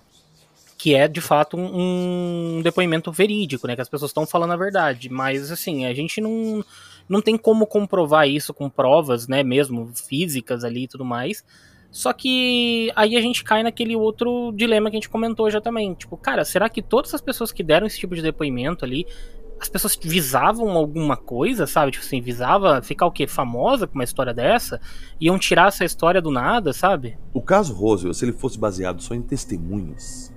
que 0.77 0.95
é 0.95 1.09
de 1.09 1.19
fato 1.19 1.57
um, 1.57 2.57
um 2.57 2.61
depoimento 2.61 3.11
verídico, 3.11 3.67
né, 3.67 3.75
que 3.75 3.81
as 3.81 3.89
pessoas 3.89 4.11
estão 4.11 4.25
falando 4.25 4.53
a 4.53 4.57
verdade, 4.57 5.09
mas 5.09 5.51
assim, 5.51 5.85
a 5.85 5.93
gente 5.93 6.21
não 6.21 6.63
não 7.07 7.21
tem 7.21 7.37
como 7.37 7.65
comprovar 7.67 8.29
isso 8.29 8.53
com 8.53 8.69
provas, 8.69 9.27
né, 9.27 9.43
mesmo 9.43 9.91
físicas 9.95 10.63
ali 10.63 10.83
e 10.83 10.87
tudo 10.87 11.03
mais. 11.03 11.43
Só 11.91 12.13
que 12.13 12.91
aí 12.95 13.17
a 13.17 13.21
gente 13.21 13.43
cai 13.43 13.63
naquele 13.63 13.95
outro 13.95 14.51
dilema 14.55 14.89
que 14.89 14.95
a 14.95 14.99
gente 14.99 15.09
comentou 15.09 15.49
já 15.49 15.59
também. 15.59 15.95
Tipo, 15.95 16.15
cara, 16.15 16.45
será 16.45 16.69
que 16.69 16.83
todas 16.83 17.13
as 17.15 17.21
pessoas 17.21 17.51
que 17.51 17.63
deram 17.63 17.87
esse 17.87 17.99
tipo 17.99 18.15
de 18.15 18.21
depoimento 18.21 18.85
ali, 18.85 19.07
as 19.59 19.67
pessoas 19.67 19.97
visavam 20.01 20.69
alguma 20.71 21.17
coisa, 21.17 21.67
sabe? 21.67 21.91
Tipo 21.91 22.05
assim, 22.05 22.21
visava 22.21 22.81
ficar 22.81 23.05
o 23.05 23.11
quê? 23.11 23.27
Famosa 23.27 23.85
com 23.85 23.95
uma 23.95 24.03
história 24.03 24.33
dessa? 24.33 24.79
Iam 25.19 25.37
tirar 25.37 25.67
essa 25.67 25.83
história 25.83 26.21
do 26.21 26.31
nada, 26.31 26.71
sabe? 26.71 27.17
O 27.33 27.41
caso 27.41 27.73
Roswell, 27.73 28.13
se 28.13 28.23
ele 28.23 28.31
fosse 28.31 28.57
baseado 28.57 29.01
só 29.01 29.13
em 29.13 29.21
testemunhas, 29.21 30.33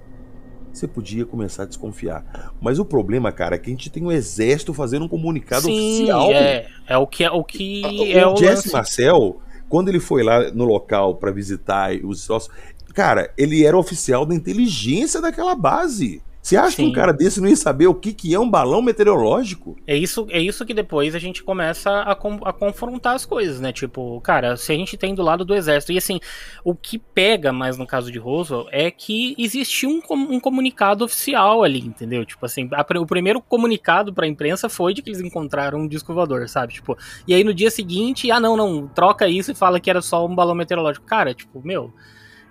você 0.73 0.89
podia 0.89 1.25
começar 1.25 1.63
a 1.63 1.67
desconfiar. 1.67 2.53
Mas 2.61 2.79
o 2.79 2.85
problema, 2.85 3.31
cara, 3.31 3.55
é 3.55 3.59
que 3.59 3.71
a 3.71 3.73
gente 3.73 3.91
tem 3.91 4.03
um 4.05 4.11
exército 4.11 4.75
fazendo 4.75 5.05
um 5.05 5.09
comunicado 5.09 5.67
Sim, 5.67 6.05
oficial. 6.05 6.31
É, 6.33 6.67
é 6.89 6.97
o 6.97 7.07
que 7.07 7.25
é 7.25 7.31
o 7.31 7.45
que 7.45 7.83
o, 7.85 8.19
é 8.19 8.27
o, 8.27 8.37
Jesse 8.37 8.55
lance. 8.55 8.73
Marcel, 8.73 9.41
quando 9.69 9.89
ele 9.89 10.01
foi 10.01 10.23
lá 10.23 10.51
no 10.51 10.65
local 10.65 11.17
para 11.17 11.31
visitar 11.31 11.93
os 12.03 12.23
sócios, 12.23 12.53
cara, 12.95 13.33
ele 13.37 13.65
era 13.65 13.77
oficial 13.77 14.27
da 14.27 14.35
inteligência 14.35 15.21
daquela 15.21 15.55
base. 15.55 16.23
Você 16.43 16.57
acha 16.57 16.73
Sim. 16.73 16.83
que 16.83 16.89
um 16.91 16.93
cara 16.93 17.13
desse 17.13 17.41
não 17.41 17.49
ia 17.49 17.55
saber 17.55 17.87
o 17.87 17.95
que, 17.95 18.13
que 18.13 18.35
é 18.35 18.41
um 18.41 18.51
balão 18.51 18.83
meteorológico? 18.83 19.77
É 19.87 19.97
isso, 19.97 20.27
é 20.29 20.41
isso 20.41 20.67
que 20.67 20.75
depois 20.75 21.15
a 21.15 21.19
gente 21.21 21.41
começa 21.45 22.01
a, 22.01 22.17
com, 22.17 22.41
a 22.43 22.53
confrontar 22.53 23.15
as 23.15 23.25
coisas, 23.25 23.61
né? 23.61 23.73
Tipo, 23.73 24.21
cara, 24.23 24.57
se 24.57 24.73
a 24.73 24.75
gente 24.75 24.97
tem 24.97 25.15
do 25.15 25.23
lado 25.23 25.45
do 25.45 25.55
exército. 25.55 25.93
E 25.93 25.99
assim, 25.99 26.19
o 26.65 26.75
que 26.75 26.99
pega 26.99 27.53
mais 27.53 27.79
no 27.79 27.87
caso 27.87 28.11
de 28.11 28.19
Roswell 28.19 28.67
é 28.73 28.91
que 28.91 29.37
existiu 29.39 29.89
um, 29.89 30.03
um 30.11 30.41
comunicado 30.41 31.05
oficial 31.05 31.63
ali, 31.63 31.79
entendeu? 31.79 32.27
Tipo 32.27 32.45
assim, 32.45 32.69
a, 32.73 32.85
o 32.99 33.07
primeiro 33.07 33.41
comunicado 33.41 34.13
pra 34.13 34.27
imprensa 34.27 34.69
foi 34.69 34.93
de 34.93 35.01
que 35.01 35.11
eles 35.11 35.21
encontraram 35.21 35.79
um 35.79 35.87
disco 35.87 36.13
voador, 36.13 36.49
sabe? 36.49 36.75
Tipo, 36.75 36.99
e 37.27 37.35
aí 37.35 37.45
no 37.45 37.55
dia 37.55 37.71
seguinte, 37.71 38.33
ah, 38.33 38.41
não, 38.41 38.57
não, 38.57 38.89
troca 38.89 39.29
isso 39.29 39.53
e 39.53 39.55
fala 39.55 39.79
que 39.79 39.89
era 39.89 40.03
só 40.03 40.27
um 40.27 40.35
balão 40.35 40.57
meteorológico. 40.57 41.07
Cara, 41.07 41.33
tipo, 41.33 41.63
meu 41.65 41.93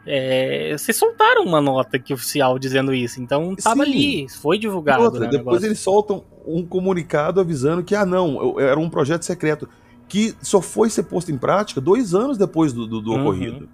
É, 0.05 0.75
vocês 0.77 0.97
soltaram 0.97 1.43
uma 1.43 1.61
nota 1.61 2.01
oficial 2.11 2.57
dizendo 2.57 2.93
isso, 2.93 3.21
então 3.21 3.55
tava 3.55 3.83
Sim. 3.85 3.91
ali, 3.91 4.29
foi 4.29 4.57
divulgado. 4.57 5.03
Outra, 5.03 5.19
né, 5.21 5.25
depois 5.27 5.45
negócio. 5.45 5.67
eles 5.67 5.79
soltam 5.79 6.23
um 6.45 6.65
comunicado 6.65 7.39
avisando 7.39 7.83
que, 7.83 7.93
ah, 7.95 8.05
não, 8.05 8.59
era 8.59 8.79
um 8.79 8.89
projeto 8.89 9.23
secreto. 9.23 9.69
Que 10.07 10.35
só 10.41 10.59
foi 10.61 10.89
ser 10.89 11.03
posto 11.03 11.31
em 11.31 11.37
prática 11.37 11.79
dois 11.79 12.13
anos 12.13 12.37
depois 12.37 12.73
do, 12.73 12.85
do- 12.87 12.99
do 13.01 13.11
Uhum. 13.11 13.21
ocorrido. 13.21 13.69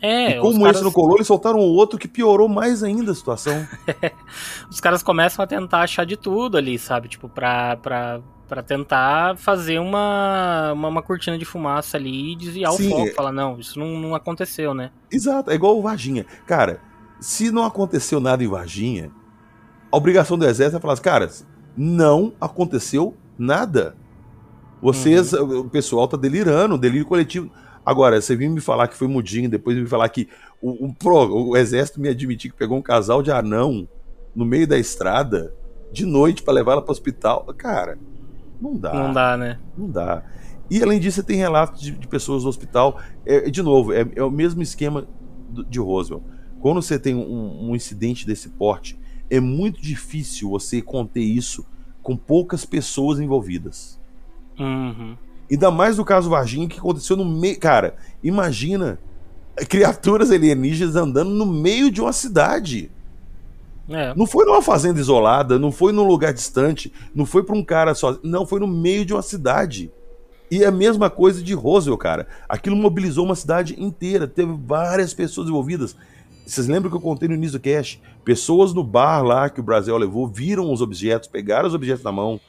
É, 0.00 0.30
e 0.30 0.40
como 0.40 0.48
os 0.50 0.54
esse 0.56 0.64
caras, 0.64 0.82
não 0.82 0.90
colou, 0.92 1.16
eles 1.16 1.26
soltaram 1.26 1.58
outro 1.58 1.98
que 1.98 2.08
piorou 2.08 2.48
mais 2.48 2.82
ainda 2.82 3.12
a 3.12 3.14
situação. 3.14 3.66
os 4.70 4.80
caras 4.80 5.02
começam 5.02 5.42
a 5.44 5.46
tentar 5.46 5.80
achar 5.82 6.04
de 6.06 6.16
tudo 6.16 6.56
ali, 6.56 6.78
sabe? 6.78 7.08
Tipo, 7.08 7.28
pra, 7.28 7.76
pra, 7.76 8.20
pra 8.48 8.62
tentar 8.62 9.36
fazer 9.36 9.78
uma, 9.78 10.72
uma, 10.72 10.88
uma 10.88 11.02
cortina 11.02 11.36
de 11.38 11.44
fumaça 11.44 11.96
ali 11.96 12.32
e 12.32 12.36
desviar 12.36 12.72
Sim, 12.72 12.86
o 12.86 12.90
foco. 12.90 13.08
é- 13.08 13.12
Falar, 13.12 13.32
não, 13.32 13.58
isso 13.58 13.78
não, 13.78 13.98
não 13.98 14.14
aconteceu, 14.14 14.72
né? 14.74 14.90
Exato, 15.12 15.50
é 15.50 15.54
igual 15.54 15.78
o 15.78 15.82
Varginha. 15.82 16.24
Cara, 16.46 16.80
se 17.20 17.50
não 17.50 17.64
aconteceu 17.64 18.20
nada 18.20 18.42
em 18.42 18.48
Varginha, 18.48 19.10
a 19.92 19.96
obrigação 19.96 20.38
do 20.38 20.46
exército 20.46 20.76
é 20.78 20.80
falar 20.80 20.94
assim, 20.94 21.02
cara, 21.02 21.30
não 21.76 22.32
aconteceu 22.40 23.14
nada. 23.38 23.94
Vocês, 24.80 25.32
Uhum. 25.32 25.60
o 25.60 25.70
pessoal 25.70 26.06
tá 26.06 26.16
delirando, 26.16 26.78
delírio 26.78 27.06
coletivo. 27.06 27.50
Agora, 27.84 28.20
você 28.20 28.36
vir 28.36 28.48
me 28.48 28.60
falar 28.60 28.86
que 28.88 28.96
foi 28.96 29.08
mudinho, 29.08 29.48
depois 29.50 29.76
me 29.76 29.86
falar 29.86 30.08
que 30.08 30.28
o, 30.62 30.86
o, 30.86 30.94
pro- 30.94 31.48
o 31.48 31.56
exército 31.56 32.00
me 32.00 32.08
admitir 32.08 32.50
que 32.50 32.56
pegou 32.56 32.78
um 32.78 32.82
casal 32.82 33.22
de 33.22 33.30
anão 33.32 33.88
no 34.36 34.44
meio 34.44 34.66
da 34.68 34.78
estrada 34.78 35.54
de 35.90 36.04
noite 36.04 36.42
pra 36.42 36.52
levar 36.52 36.72
ela 36.72 36.82
pro 36.82 36.92
hospital. 36.92 37.44
Cara, 37.56 37.98
não 38.60 38.76
dá. 38.76 38.92
Não 38.94 39.12
dá, 39.12 39.36
né? 39.36 39.58
Não 39.76 39.88
dá. 39.90 40.22
E 40.70 40.82
além 40.82 41.00
disso, 41.00 41.16
você 41.16 41.22
tem 41.22 41.36
relatos 41.36 41.80
de, 41.80 41.92
de 41.92 42.06
pessoas 42.06 42.42
no 42.42 42.48
hospital. 42.48 43.00
É, 43.24 43.48
de 43.50 43.62
novo, 43.62 43.92
é, 43.92 44.06
é 44.14 44.22
o 44.22 44.30
mesmo 44.30 44.62
esquema 44.62 45.06
do- 45.48 45.64
de 45.64 45.78
Roswell. 45.78 46.22
Quando 46.60 46.82
você 46.82 46.98
tem 46.98 47.14
um, 47.14 47.70
um 47.70 47.76
incidente 47.76 48.26
desse 48.26 48.50
porte, 48.50 48.98
é 49.30 49.40
muito 49.40 49.80
difícil 49.80 50.50
você 50.50 50.82
conter 50.82 51.22
isso 51.22 51.64
com 52.02 52.16
poucas 52.16 52.64
pessoas 52.64 53.20
envolvidas. 53.20 53.98
Uhum. 54.58 55.16
Ainda 55.50 55.70
mais 55.70 55.96
no 55.96 56.04
caso 56.04 56.28
Varginha, 56.28 56.68
que 56.68 56.78
aconteceu 56.78 57.16
no 57.16 57.24
meio. 57.24 57.58
Cara, 57.58 57.96
imagina 58.22 58.98
criaturas 59.68 60.30
alienígenas 60.30 60.96
andando 60.96 61.30
no 61.30 61.46
meio 61.46 61.90
de 61.90 62.00
uma 62.00 62.12
cidade. 62.12 62.90
É. 63.88 64.14
Não 64.14 64.26
foi 64.26 64.44
numa 64.44 64.60
fazenda 64.60 65.00
isolada, 65.00 65.58
não 65.58 65.72
foi 65.72 65.92
num 65.92 66.06
lugar 66.06 66.32
distante, 66.32 66.92
não 67.14 67.24
foi 67.24 67.42
pra 67.42 67.56
um 67.56 67.64
cara 67.64 67.94
só. 67.94 68.18
Não, 68.22 68.46
foi 68.46 68.60
no 68.60 68.66
meio 68.66 69.04
de 69.04 69.14
uma 69.14 69.22
cidade. 69.22 69.90
E 70.50 70.62
é 70.62 70.66
a 70.66 70.72
mesma 70.72 71.10
coisa 71.10 71.42
de 71.42 71.54
Roswell, 71.54 71.96
cara. 71.96 72.26
Aquilo 72.48 72.76
mobilizou 72.76 73.24
uma 73.24 73.34
cidade 73.34 73.80
inteira, 73.82 74.26
teve 74.26 74.52
várias 74.52 75.12
pessoas 75.12 75.48
envolvidas. 75.48 75.96
Vocês 76.46 76.66
lembram 76.66 76.90
que 76.90 76.96
eu 76.96 77.00
contei 77.00 77.28
no 77.28 77.34
início 77.34 77.58
do 77.58 77.62
cast? 77.62 78.00
Pessoas 78.24 78.72
no 78.72 78.82
bar 78.82 79.22
lá 79.22 79.50
que 79.50 79.60
o 79.60 79.62
Brasil 79.62 79.96
levou 79.96 80.26
viram 80.26 80.72
os 80.72 80.80
objetos, 80.80 81.28
pegaram 81.28 81.68
os 81.68 81.74
objetos 81.74 82.02
na 82.02 82.12
mão. 82.12 82.40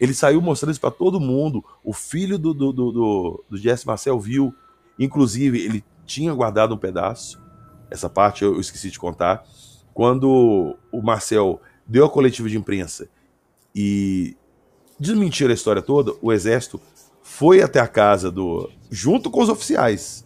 Ele 0.00 0.12
saiu 0.12 0.40
mostrando 0.40 0.72
isso 0.72 0.80
pra 0.80 0.90
todo 0.90 1.20
mundo. 1.20 1.64
O 1.84 1.92
filho 1.92 2.38
do, 2.38 2.52
do, 2.52 2.72
do, 2.72 2.92
do, 2.92 3.44
do 3.48 3.56
Jesse 3.56 3.86
Marcel 3.86 4.18
viu. 4.18 4.52
Inclusive, 4.98 5.60
ele 5.64 5.84
tinha 6.04 6.34
guardado 6.34 6.74
um 6.74 6.78
pedaço. 6.78 7.40
Essa 7.90 8.08
parte 8.08 8.42
eu 8.42 8.58
esqueci 8.60 8.90
de 8.90 8.98
contar. 8.98 9.44
Quando 9.96 10.76
o 10.92 11.00
Marcel 11.00 11.58
deu 11.86 12.04
a 12.04 12.10
coletiva 12.10 12.50
de 12.50 12.58
imprensa 12.58 13.08
e 13.74 14.36
desmentiram 15.00 15.52
a 15.52 15.54
história 15.54 15.80
toda, 15.80 16.12
o 16.20 16.30
exército 16.30 16.78
foi 17.22 17.62
até 17.62 17.80
a 17.80 17.88
casa 17.88 18.30
do. 18.30 18.70
junto 18.90 19.30
com 19.30 19.40
os 19.40 19.48
oficiais, 19.48 20.22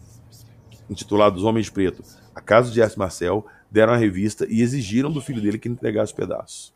intitulado 0.89 1.37
Os 1.37 1.45
Homens 1.45 1.67
de 1.67 1.71
Preto, 1.71 2.03
a 2.35 2.41
casa 2.41 2.67
de 2.67 2.75
Jesse 2.75 2.99
Marcel, 2.99 3.45
deram 3.71 3.93
a 3.93 3.95
revista 3.95 4.45
e 4.49 4.61
exigiram 4.61 5.09
do 5.09 5.21
filho 5.21 5.41
dele 5.41 5.57
que 5.57 5.69
ele 5.69 5.75
entregasse 5.75 6.11
os 6.11 6.17
pedaços. 6.17 6.73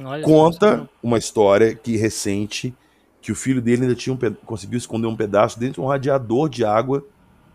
Olha, 0.00 0.24
Conta 0.24 0.90
uma 1.00 1.16
história 1.16 1.76
que 1.76 1.96
recente 1.96 2.74
que 3.22 3.30
o 3.30 3.36
filho 3.36 3.62
dele 3.62 3.82
ainda 3.82 3.94
tinha 3.94 4.12
um 4.12 4.34
conseguiu 4.44 4.78
esconder 4.78 5.06
um 5.06 5.14
pedaço 5.14 5.60
dentro 5.60 5.74
de 5.74 5.80
um 5.82 5.86
radiador 5.86 6.48
de 6.48 6.64
água 6.64 7.06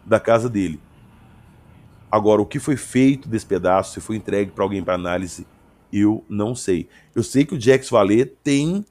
da 0.05 0.17
casa 0.17 0.49
dele. 0.49 0.79
Agora, 2.15 2.41
o 2.41 2.45
que 2.45 2.59
foi 2.59 2.77
feito 2.77 3.27
desse 3.27 3.45
pedaço, 3.45 3.91
se 3.91 3.99
foi 3.99 4.15
entregue 4.15 4.49
para 4.49 4.63
alguém 4.63 4.81
para 4.81 4.93
análise, 4.93 5.45
eu 5.91 6.23
não 6.29 6.55
sei. 6.55 6.87
Eu 7.13 7.21
sei 7.21 7.43
que 7.43 7.53
o 7.53 7.59
Jacques 7.59 7.89
Vallée 7.89 8.23
tem, 8.23 8.85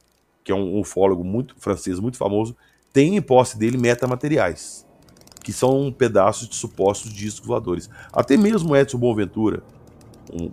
que 0.45 0.53
é 0.53 0.55
um 0.55 0.79
ufólogo 0.79 1.25
muito 1.25 1.55
francês, 1.59 1.99
muito 1.99 2.19
famoso, 2.19 2.55
tem 2.93 3.17
em 3.17 3.23
posse 3.23 3.59
dele 3.59 3.79
metamateriais, 3.79 4.87
que 5.43 5.55
são 5.55 5.91
pedaços 5.91 6.47
de 6.47 6.55
supostos 6.55 7.15
discos 7.15 7.47
voadores. 7.47 7.89
Até 8.13 8.37
mesmo 8.37 8.77
Edson 8.77 8.99
Boaventura, 8.99 9.63
um 10.31 10.51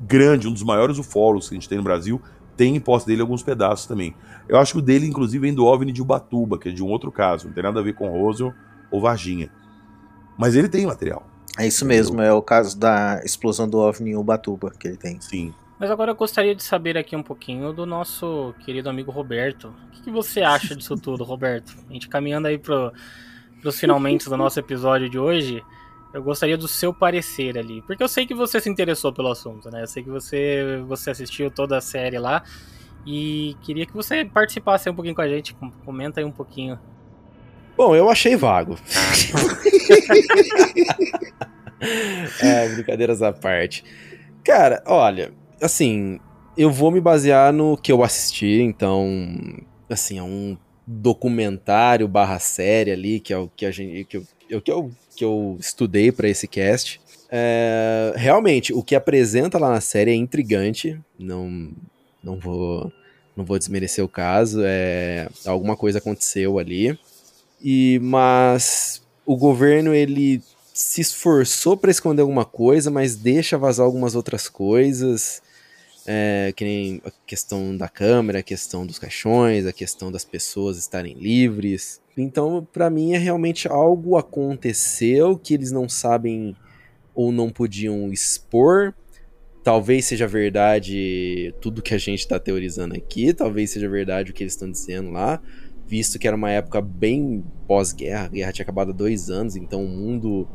grande, 0.00 0.48
um 0.48 0.54
dos 0.54 0.62
maiores 0.62 0.96
ufólogos 0.96 1.46
que 1.46 1.56
a 1.56 1.58
gente 1.58 1.68
tem 1.68 1.76
no 1.76 1.84
Brasil, 1.84 2.22
tem 2.56 2.74
em 2.74 2.80
posse 2.80 3.06
dele 3.06 3.20
alguns 3.20 3.42
pedaços 3.42 3.84
também. 3.84 4.14
Eu 4.48 4.56
acho 4.56 4.72
que 4.72 4.78
o 4.78 4.82
dele, 4.82 5.06
inclusive, 5.06 5.42
vem 5.42 5.52
do 5.52 5.66
OVNI 5.66 5.92
de 5.92 6.00
Ubatuba, 6.00 6.58
que 6.58 6.70
é 6.70 6.72
de 6.72 6.82
um 6.82 6.88
outro 6.88 7.12
caso, 7.12 7.48
não 7.48 7.52
tem 7.52 7.62
nada 7.62 7.80
a 7.80 7.82
ver 7.82 7.94
com 7.94 8.08
Roswell 8.08 8.54
ou 8.90 8.98
Varginha. 8.98 9.50
Mas 10.38 10.56
ele 10.56 10.70
tem 10.70 10.86
material. 10.86 11.35
É 11.58 11.66
isso 11.66 11.84
mesmo, 11.86 12.20
é 12.20 12.32
o 12.32 12.42
caso 12.42 12.78
da 12.78 13.20
explosão 13.24 13.68
do 13.68 13.78
OVNI 13.78 14.10
em 14.10 14.16
Ubatuba 14.16 14.70
que 14.78 14.88
ele 14.88 14.96
tem. 14.96 15.20
Sim. 15.20 15.54
Mas 15.78 15.90
agora 15.90 16.10
eu 16.12 16.14
gostaria 16.16 16.54
de 16.54 16.62
saber 16.62 16.96
aqui 16.96 17.14
um 17.16 17.22
pouquinho 17.22 17.72
do 17.72 17.84
nosso 17.86 18.54
querido 18.64 18.88
amigo 18.88 19.10
Roberto. 19.10 19.68
O 19.88 19.90
que, 19.90 20.02
que 20.02 20.10
você 20.10 20.40
acha 20.42 20.74
disso 20.76 20.96
tudo, 21.00 21.24
Roberto? 21.24 21.74
A 21.88 21.92
gente 21.92 22.08
caminhando 22.08 22.48
aí 22.48 22.58
pro, 22.58 22.92
pros 23.60 23.78
finalmente 23.78 24.28
do 24.28 24.36
nosso 24.36 24.58
episódio 24.58 25.08
de 25.08 25.18
hoje, 25.18 25.62
eu 26.14 26.22
gostaria 26.22 26.56
do 26.56 26.66
seu 26.68 26.94
parecer 26.94 27.58
ali. 27.58 27.82
Porque 27.82 28.02
eu 28.02 28.08
sei 28.08 28.26
que 28.26 28.34
você 28.34 28.58
se 28.60 28.70
interessou 28.70 29.12
pelo 29.12 29.28
assunto, 29.28 29.70
né? 29.70 29.82
Eu 29.82 29.86
sei 29.86 30.02
que 30.02 30.10
você, 30.10 30.82
você 30.86 31.10
assistiu 31.10 31.50
toda 31.50 31.76
a 31.76 31.80
série 31.80 32.18
lá. 32.18 32.42
E 33.06 33.54
queria 33.62 33.86
que 33.86 33.92
você 33.94 34.24
participasse 34.24 34.88
aí 34.88 34.92
um 34.92 34.96
pouquinho 34.96 35.14
com 35.14 35.22
a 35.22 35.28
gente. 35.28 35.54
com- 35.54 35.70
Comenta 35.84 36.20
aí 36.20 36.24
um 36.24 36.32
pouquinho. 36.32 36.78
Bom, 37.76 37.94
eu 37.94 38.08
achei 38.08 38.36
vago. 38.36 38.78
é, 42.42 42.68
brincadeiras 42.70 43.22
à 43.22 43.32
parte. 43.32 43.84
Cara, 44.42 44.82
olha, 44.86 45.32
assim, 45.60 46.18
eu 46.56 46.70
vou 46.70 46.90
me 46.90 47.00
basear 47.00 47.52
no 47.52 47.76
que 47.76 47.92
eu 47.92 48.02
assisti, 48.02 48.62
então, 48.62 49.06
assim, 49.90 50.18
é 50.18 50.22
um 50.22 50.56
documentário 50.86 52.06
barra 52.06 52.38
série 52.38 52.92
ali, 52.92 53.20
que 53.20 53.32
é 53.32 53.38
o 53.38 53.48
que 53.48 53.66
a 53.66 53.70
gente. 53.70 54.04
que 54.04 54.16
eu, 54.16 54.62
que 54.62 54.70
eu, 54.70 54.90
que 55.16 55.24
eu 55.24 55.56
estudei 55.60 56.12
pra 56.12 56.28
esse 56.28 56.46
cast. 56.46 57.00
É, 57.30 58.12
realmente, 58.16 58.72
o 58.72 58.82
que 58.82 58.94
apresenta 58.94 59.58
lá 59.58 59.70
na 59.70 59.80
série 59.80 60.12
é 60.12 60.14
intrigante. 60.14 60.98
Não, 61.18 61.72
não 62.22 62.38
vou. 62.38 62.92
Não 63.36 63.44
vou 63.44 63.58
desmerecer 63.58 64.02
o 64.02 64.08
caso. 64.08 64.62
É, 64.64 65.28
alguma 65.44 65.76
coisa 65.76 65.98
aconteceu 65.98 66.58
ali. 66.58 66.98
E 67.60 67.98
mas 68.02 69.02
o 69.24 69.36
governo 69.36 69.94
ele 69.94 70.42
se 70.72 71.00
esforçou 71.00 71.76
para 71.76 71.90
esconder 71.90 72.20
alguma 72.20 72.44
coisa, 72.44 72.90
mas 72.90 73.16
deixa 73.16 73.56
vazar 73.56 73.86
algumas 73.86 74.14
outras 74.14 74.46
coisas, 74.46 75.42
é, 76.06 76.52
que 76.54 76.64
nem 76.64 77.02
a 77.04 77.10
questão 77.26 77.74
da 77.76 77.88
câmera, 77.88 78.40
a 78.40 78.42
questão 78.42 78.86
dos 78.86 78.98
caixões, 78.98 79.66
a 79.66 79.72
questão 79.72 80.12
das 80.12 80.24
pessoas 80.24 80.76
estarem 80.76 81.14
livres. 81.14 82.00
Então, 82.16 82.66
para 82.72 82.90
mim 82.90 83.14
é 83.14 83.18
realmente 83.18 83.66
algo 83.66 84.18
aconteceu 84.18 85.38
que 85.38 85.54
eles 85.54 85.72
não 85.72 85.88
sabem 85.88 86.54
ou 87.14 87.32
não 87.32 87.50
podiam 87.50 88.12
expor. 88.12 88.94
Talvez 89.64 90.04
seja 90.04 90.28
verdade 90.28 91.54
tudo 91.60 91.82
que 91.82 91.94
a 91.94 91.98
gente 91.98 92.20
está 92.20 92.38
teorizando 92.38 92.94
aqui, 92.94 93.32
talvez 93.32 93.70
seja 93.70 93.88
verdade 93.88 94.30
o 94.30 94.34
que 94.34 94.42
eles 94.42 94.52
estão 94.52 94.70
dizendo 94.70 95.10
lá 95.10 95.42
visto 95.86 96.18
que 96.18 96.26
era 96.26 96.36
uma 96.36 96.50
época 96.50 96.80
bem 96.80 97.44
pós-guerra, 97.66 98.24
a 98.24 98.28
guerra 98.28 98.52
tinha 98.52 98.64
acabado 98.64 98.90
há 98.90 98.94
dois 98.94 99.30
anos, 99.30 99.56
então 99.56 99.84
o 99.84 99.88
mundo. 99.88 100.48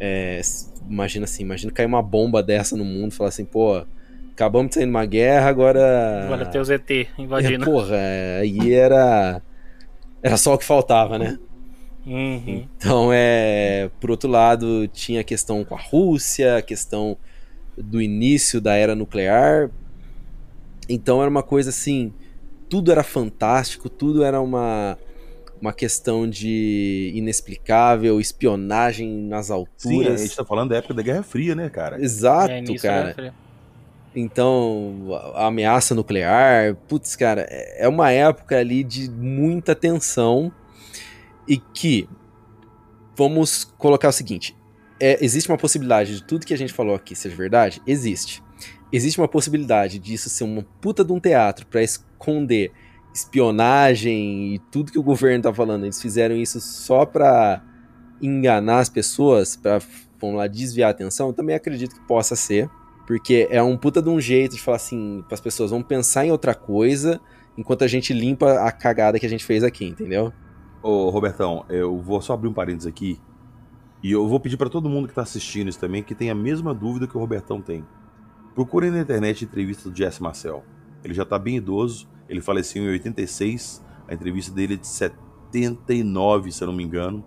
é, 0.00 0.40
imagina 0.88 1.24
assim, 1.24 1.42
imagina 1.42 1.72
cair 1.72 1.86
uma 1.86 2.02
bomba 2.02 2.42
dessa 2.42 2.76
no 2.76 2.84
mundo 2.84 3.12
e 3.12 3.14
falar 3.14 3.28
assim, 3.28 3.44
pô, 3.44 3.84
acabamos 4.34 4.70
de 4.70 4.74
sair 4.74 4.86
numa 4.86 5.06
guerra, 5.06 5.48
agora. 5.48 6.24
Agora 6.24 6.46
tem 6.46 6.60
o 6.60 6.64
ZT 6.64 7.08
invadindo. 7.18 7.62
É, 7.62 7.66
porra, 7.66 7.96
é, 7.96 8.40
aí 8.40 8.72
era. 8.72 9.40
Era 10.22 10.36
só 10.36 10.54
o 10.54 10.58
que 10.58 10.64
faltava, 10.64 11.18
né? 11.18 11.38
Uhum. 12.06 12.66
Então, 12.76 13.10
é. 13.12 13.90
Por 14.00 14.10
outro 14.10 14.28
lado, 14.28 14.88
tinha 14.88 15.20
a 15.20 15.24
questão 15.24 15.64
com 15.64 15.74
a 15.74 15.80
Rússia, 15.80 16.58
a 16.58 16.62
questão 16.62 17.16
do 17.76 18.00
início 18.00 18.60
da 18.60 18.74
era 18.74 18.94
nuclear. 18.94 19.70
Então, 20.88 21.20
era 21.20 21.30
uma 21.30 21.42
coisa 21.42 21.70
assim. 21.70 22.12
Tudo 22.68 22.90
era 22.90 23.02
fantástico, 23.02 23.88
tudo 23.88 24.24
era 24.24 24.40
uma, 24.40 24.98
uma 25.60 25.72
questão 25.72 26.28
de 26.28 27.12
inexplicável, 27.14 28.20
espionagem 28.20 29.08
nas 29.10 29.46
Sim, 29.46 29.52
a 29.52 29.56
alturas. 29.56 30.20
gente 30.20 30.36
tá 30.36 30.44
falando 30.44 30.70
da 30.70 30.76
época 30.76 30.94
da 30.94 31.02
Guerra 31.02 31.22
Fria, 31.22 31.54
né, 31.54 31.68
cara? 31.70 32.02
Exato, 32.02 32.52
É, 32.52 32.78
cara. 32.78 33.34
Então, 34.16 35.08
a 35.34 35.44
a 35.44 35.46
ameaça 35.48 35.94
nuclear, 35.94 36.76
putz, 36.88 37.16
cara, 37.16 37.46
é 37.50 37.84
é 37.84 37.88
uma 37.88 38.10
época 38.10 38.56
ali 38.58 38.84
de 38.84 39.10
muita 39.10 39.74
tensão 39.74 40.52
e 41.48 41.58
que, 41.58 42.08
vamos 43.16 43.64
colocar 43.76 44.08
o 44.08 44.12
seguinte, 44.12 44.56
é, 45.00 45.22
existe 45.24 45.50
uma 45.50 45.58
possibilidade 45.58 46.14
de 46.16 46.22
tudo 46.24 46.46
que 46.46 46.54
a 46.54 46.58
gente 46.58 46.72
falou 46.72 46.94
aqui 46.94 47.14
seja 47.16 47.34
verdade? 47.34 47.82
Existe. 47.86 48.42
Existe 48.92 49.20
uma 49.20 49.26
possibilidade 49.26 49.98
disso 49.98 50.30
ser 50.30 50.44
uma 50.44 50.64
puta 50.80 51.04
de 51.04 51.12
um 51.12 51.18
teatro 51.18 51.66
para 51.66 51.82
esconder 52.24 52.72
espionagem 53.12 54.54
e 54.54 54.58
tudo 54.70 54.90
que 54.90 54.98
o 54.98 55.02
governo 55.02 55.44
tá 55.44 55.54
falando. 55.54 55.84
Eles 55.84 56.00
fizeram 56.02 56.34
isso 56.34 56.60
só 56.60 57.06
pra 57.06 57.62
enganar 58.20 58.80
as 58.80 58.88
pessoas, 58.88 59.54
pra, 59.56 59.78
vamos 60.20 60.36
lá, 60.36 60.46
desviar 60.46 60.88
a 60.88 60.90
atenção. 60.90 61.28
Eu 61.28 61.32
também 61.32 61.54
acredito 61.54 61.94
que 61.94 62.06
possa 62.06 62.34
ser. 62.34 62.68
Porque 63.06 63.46
é 63.50 63.62
um 63.62 63.76
puta 63.76 64.00
de 64.00 64.08
um 64.08 64.18
jeito 64.18 64.56
de 64.56 64.62
falar 64.62 64.78
assim, 64.78 65.22
para 65.28 65.34
as 65.34 65.40
pessoas 65.40 65.70
vão 65.70 65.82
pensar 65.82 66.24
em 66.24 66.32
outra 66.32 66.54
coisa 66.54 67.20
enquanto 67.56 67.84
a 67.84 67.86
gente 67.86 68.14
limpa 68.14 68.60
a 68.60 68.72
cagada 68.72 69.20
que 69.20 69.26
a 69.26 69.28
gente 69.28 69.44
fez 69.44 69.62
aqui, 69.62 69.84
entendeu? 69.84 70.32
Ô, 70.82 71.10
Robertão, 71.10 71.66
eu 71.68 72.00
vou 72.00 72.22
só 72.22 72.32
abrir 72.32 72.48
um 72.48 72.52
parênteses 72.52 72.86
aqui. 72.86 73.20
E 74.02 74.10
eu 74.10 74.26
vou 74.26 74.40
pedir 74.40 74.56
para 74.56 74.70
todo 74.70 74.88
mundo 74.88 75.06
que 75.06 75.12
está 75.12 75.22
assistindo 75.22 75.68
isso 75.68 75.78
também 75.78 76.02
que 76.02 76.14
tem 76.14 76.30
a 76.30 76.34
mesma 76.34 76.74
dúvida 76.74 77.06
que 77.06 77.16
o 77.16 77.20
Robertão 77.20 77.60
tem. 77.60 77.84
Procurem 78.54 78.90
na 78.90 79.00
internet 79.00 79.44
entrevista 79.44 79.90
do 79.90 79.96
Jesse 79.96 80.22
Marcel. 80.22 80.64
Ele 81.04 81.14
já 81.14 81.22
está 81.22 81.38
bem 81.38 81.56
idoso, 81.56 82.08
ele 82.28 82.40
faleceu 82.40 82.82
em 82.82 82.88
86, 82.88 83.84
a 84.08 84.14
entrevista 84.14 84.52
dele 84.52 84.74
é 84.74 84.76
de 84.78 84.86
79, 84.86 86.50
se 86.50 86.62
eu 86.62 86.66
não 86.66 86.74
me 86.74 86.82
engano. 86.82 87.24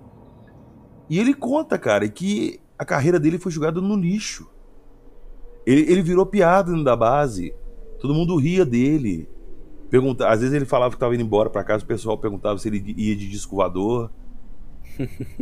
E 1.10 1.20
ele 1.20 1.34
conta, 1.34 1.78
cara, 1.78 2.08
que 2.10 2.60
a 2.78 2.84
carreira 2.84 3.20
dele 3.20 3.38
foi 3.38 3.52
jogada 3.52 3.80
no 3.80 3.96
lixo. 3.96 4.50
Ele, 5.66 5.82
ele 5.92 6.02
virou 6.02 6.26
piada 6.26 6.70
dentro 6.70 6.84
da 6.84 6.96
base. 6.96 7.54
Todo 8.00 8.14
mundo 8.14 8.36
ria 8.36 8.66
dele. 8.66 9.30
Pergunta, 9.90 10.28
às 10.28 10.42
vezes 10.42 10.54
ele 10.54 10.66
falava 10.66 10.92
que 10.92 10.96
estava 10.98 11.16
indo 11.16 11.24
embora 11.24 11.50
para 11.50 11.64
casa, 11.64 11.84
o 11.84 11.88
pessoal 11.88 12.18
perguntava 12.18 12.58
se 12.58 12.68
ele 12.68 12.94
ia 12.98 13.16
de 13.16 13.30
disco. 13.30 13.62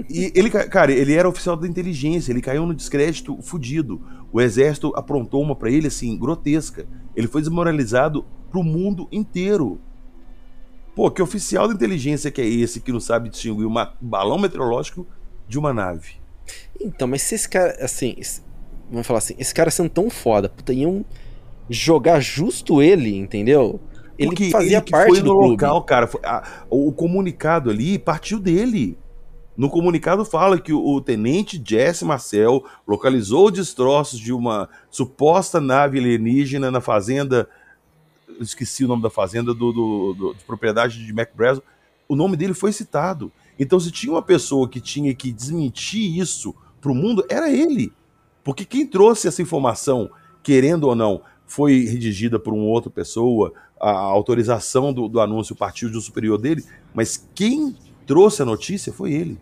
E 0.09 0.31
ele, 0.35 0.49
cara, 0.49 0.91
ele 0.91 1.13
era 1.13 1.27
oficial 1.29 1.55
da 1.55 1.67
inteligência, 1.67 2.31
ele 2.31 2.41
caiu 2.41 2.65
no 2.65 2.73
descrédito 2.73 3.37
fudido. 3.41 4.01
O 4.31 4.41
exército 4.41 4.91
aprontou 4.95 5.41
uma 5.41 5.55
para 5.55 5.69
ele 5.71 5.87
assim, 5.87 6.17
grotesca. 6.17 6.85
Ele 7.15 7.27
foi 7.27 7.41
desmoralizado 7.41 8.25
pro 8.51 8.63
mundo 8.63 9.07
inteiro. 9.11 9.79
Pô, 10.95 11.11
que 11.11 11.21
oficial 11.21 11.67
da 11.67 11.73
inteligência 11.73 12.31
que 12.31 12.41
é 12.41 12.45
esse 12.47 12.79
que 12.79 12.91
não 12.91 12.99
sabe 12.99 13.29
distinguir 13.29 13.67
um 13.67 13.73
balão 14.01 14.37
meteorológico 14.37 15.05
de 15.47 15.59
uma 15.59 15.73
nave? 15.73 16.13
Então, 16.79 17.07
mas 17.07 17.21
se 17.21 17.35
esse 17.35 17.49
cara, 17.49 17.75
assim, 17.83 18.15
vamos 18.89 19.05
falar 19.05 19.19
assim, 19.19 19.35
esse 19.37 19.53
cara 19.53 19.69
sendo 19.71 19.89
tão 19.89 20.09
foda, 20.09 20.47
puta, 20.47 20.71
iam 20.73 21.03
jogar 21.69 22.19
justo 22.19 22.81
ele, 22.81 23.15
entendeu? 23.17 23.79
Ele 24.17 24.29
Porque 24.29 24.49
fazia 24.51 24.77
ele 24.77 24.89
parte 24.89 25.09
foi 25.09 25.19
do 25.19 25.25
no 25.25 25.33
clube. 25.39 25.51
local, 25.51 25.83
cara. 25.83 26.07
foi- 26.07 26.21
a- 26.23 26.43
o 26.69 26.91
comunicado 26.93 27.69
ali 27.69 27.99
partiu 27.99 28.39
dele. 28.39 28.97
No 29.57 29.69
comunicado 29.69 30.25
fala 30.25 30.59
que 30.59 30.73
o, 30.73 30.99
tenente 30.99 31.61
Jesse 31.63 32.03
Marcel 32.03 32.63
localizou 32.87 33.49
destroços 33.49 34.19
de 34.19 34.33
uma 34.33 34.67
suposta 34.89 35.61
nave 35.61 35.97
alienígena 35.99 36.69
na 36.69 36.81
fazenda. 36.81 37.47
Esqueci 38.39 38.83
o 38.83 38.87
nome 38.87 39.01
da 39.01 39.09
fazenda 39.09 39.53
do, 39.53 39.71
do- 39.71 40.13
do- 40.13 40.33
de 40.33 40.43
propriedade 40.43 41.05
de 41.05 41.13
Mac 41.13 41.29
Brazel. 41.33 41.63
O 42.07 42.15
nome 42.15 42.35
dele 42.35 42.53
foi 42.53 42.71
citado. 42.73 43.31
Então, 43.57 43.79
se 43.79 43.91
tinha 43.91 44.11
uma 44.11 44.21
pessoa 44.21 44.67
que 44.67 44.81
tinha 44.81 45.13
que 45.15 45.31
desmentir 45.31 46.17
isso 46.19 46.53
para 46.81 46.91
o 46.91 46.95
mundo, 46.95 47.25
era 47.29 47.49
ele. 47.49 47.93
Porque 48.43 48.65
quem 48.65 48.85
trouxe 48.85 49.27
essa 49.27 49.41
informação, 49.41 50.09
querendo 50.43 50.83
ou 50.83 50.95
não, 50.95 51.21
foi 51.47 51.85
redigida 51.85 52.37
por 52.37 52.53
uma 52.53 52.65
outra 52.65 52.91
pessoa, 52.91 53.53
a 53.79 53.91
autorização 53.91 54.91
do, 54.91 55.07
do 55.07 55.19
anúncio 55.21 55.55
partiu 55.55 55.89
de 55.89 55.97
um 55.97 56.01
superior 56.01 56.37
dele, 56.37 56.63
mas 56.93 57.27
quem 57.33 57.75
trouxe 58.05 58.41
a 58.41 58.45
notícia 58.45 58.93
foi 58.93 59.13
ele. 59.13 59.39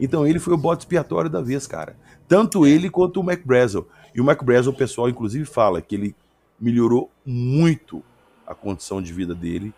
Então 0.00 0.26
ele 0.26 0.38
foi 0.38 0.54
o 0.54 0.56
bote 0.56 0.82
expiatório 0.82 1.28
da 1.28 1.40
vez, 1.40 1.66
cara. 1.66 1.96
Tanto 2.26 2.66
ele 2.66 2.88
quanto 2.88 3.20
o 3.20 3.24
Mac 3.24 3.42
Brazel. 3.44 3.86
E 4.14 4.20
o 4.20 4.24
Mac 4.24 4.42
Brazel, 4.42 4.72
o 4.72 4.76
pessoal 4.76 5.08
inclusive 5.08 5.44
fala 5.44 5.82
que 5.82 5.94
ele 5.94 6.16
melhorou 6.60 7.10
muito 7.24 8.02
a 8.46 8.54
condição 8.54 9.00
de 9.00 9.12
vida 9.12 9.34
dele 9.34 9.72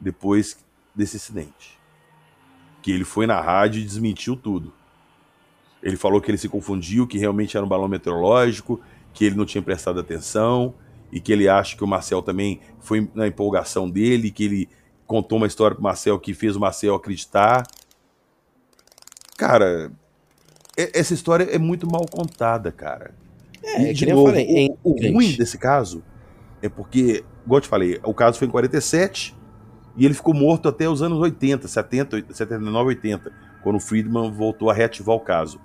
depois 0.00 0.58
desse 0.94 1.16
acidente. 1.16 1.78
Que 2.80 2.92
ele 2.92 3.04
foi 3.04 3.26
na 3.26 3.40
rádio 3.40 3.80
e 3.80 3.84
desmentiu 3.84 4.36
tudo. 4.36 4.72
Ele 5.82 5.96
falou 5.96 6.20
que 6.20 6.30
ele 6.30 6.38
se 6.38 6.48
confundiu, 6.48 7.06
que 7.06 7.18
realmente 7.18 7.56
era 7.56 7.66
um 7.66 7.68
balão 7.68 7.88
meteorológico, 7.88 8.80
que 9.12 9.24
ele 9.24 9.36
não 9.36 9.44
tinha 9.44 9.62
prestado 9.62 9.98
atenção 9.98 10.74
e 11.10 11.20
que 11.20 11.32
ele 11.32 11.48
acha 11.48 11.76
que 11.76 11.84
o 11.84 11.86
Marcel 11.86 12.22
também 12.22 12.60
foi 12.80 13.08
na 13.14 13.26
empolgação 13.26 13.90
dele, 13.90 14.30
que 14.30 14.44
ele 14.44 14.68
contou 15.12 15.36
uma 15.36 15.46
história 15.46 15.74
pro 15.74 15.84
Marcel 15.84 16.18
que 16.18 16.32
fez 16.32 16.56
o 16.56 16.60
Marcel 16.60 16.94
acreditar. 16.94 17.66
Cara, 19.36 19.92
essa 20.74 21.12
história 21.12 21.44
é 21.44 21.58
muito 21.58 21.86
mal 21.86 22.06
contada, 22.10 22.72
cara. 22.72 23.14
É, 23.62 23.82
E, 23.82 23.86
que 23.88 24.06
de 24.06 24.12
novo, 24.14 24.28
falei, 24.28 24.46
é 24.48 24.74
o, 24.82 24.92
o 24.92 25.12
ruim 25.12 25.36
desse 25.36 25.58
caso 25.58 26.02
é 26.62 26.68
porque, 26.70 27.22
igual 27.44 27.58
eu 27.58 27.60
te 27.60 27.68
falei, 27.68 28.00
o 28.02 28.14
caso 28.14 28.38
foi 28.38 28.48
em 28.48 28.50
47 28.50 29.36
e 29.98 30.06
ele 30.06 30.14
ficou 30.14 30.32
morto 30.32 30.66
até 30.66 30.88
os 30.88 31.02
anos 31.02 31.18
80, 31.18 31.68
70, 31.68 32.24
79, 32.32 32.88
80, 32.88 33.30
quando 33.62 33.76
o 33.76 33.80
Friedman 33.80 34.32
voltou 34.32 34.70
a 34.70 34.72
reativar 34.72 35.14
o 35.14 35.20
caso. 35.20 35.60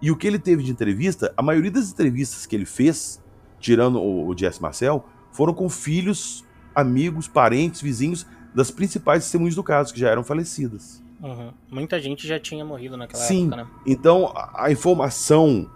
E 0.00 0.10
o 0.10 0.16
que 0.16 0.26
ele 0.26 0.38
teve 0.38 0.62
de 0.62 0.70
entrevista, 0.70 1.34
a 1.36 1.42
maioria 1.42 1.70
das 1.70 1.90
entrevistas 1.90 2.46
que 2.46 2.56
ele 2.56 2.64
fez, 2.64 3.22
tirando 3.60 4.00
o, 4.00 4.26
o 4.26 4.38
Jesse 4.38 4.62
Marcel, 4.62 5.04
foram 5.32 5.52
com 5.52 5.68
filhos, 5.68 6.46
amigos, 6.74 7.28
parentes, 7.28 7.82
vizinhos 7.82 8.26
das 8.56 8.70
principais 8.70 9.22
testemunhas 9.24 9.54
do 9.54 9.62
caso, 9.62 9.92
que 9.92 10.00
já 10.00 10.08
eram 10.08 10.24
falecidas. 10.24 11.02
Uhum. 11.22 11.52
Muita 11.70 12.00
gente 12.00 12.26
já 12.26 12.40
tinha 12.40 12.64
morrido 12.64 12.96
naquela 12.96 13.22
Sim. 13.22 13.42
época, 13.48 13.56
né? 13.56 13.66
Então, 13.86 14.32
a, 14.34 14.64
a 14.64 14.72
informação 14.72 15.70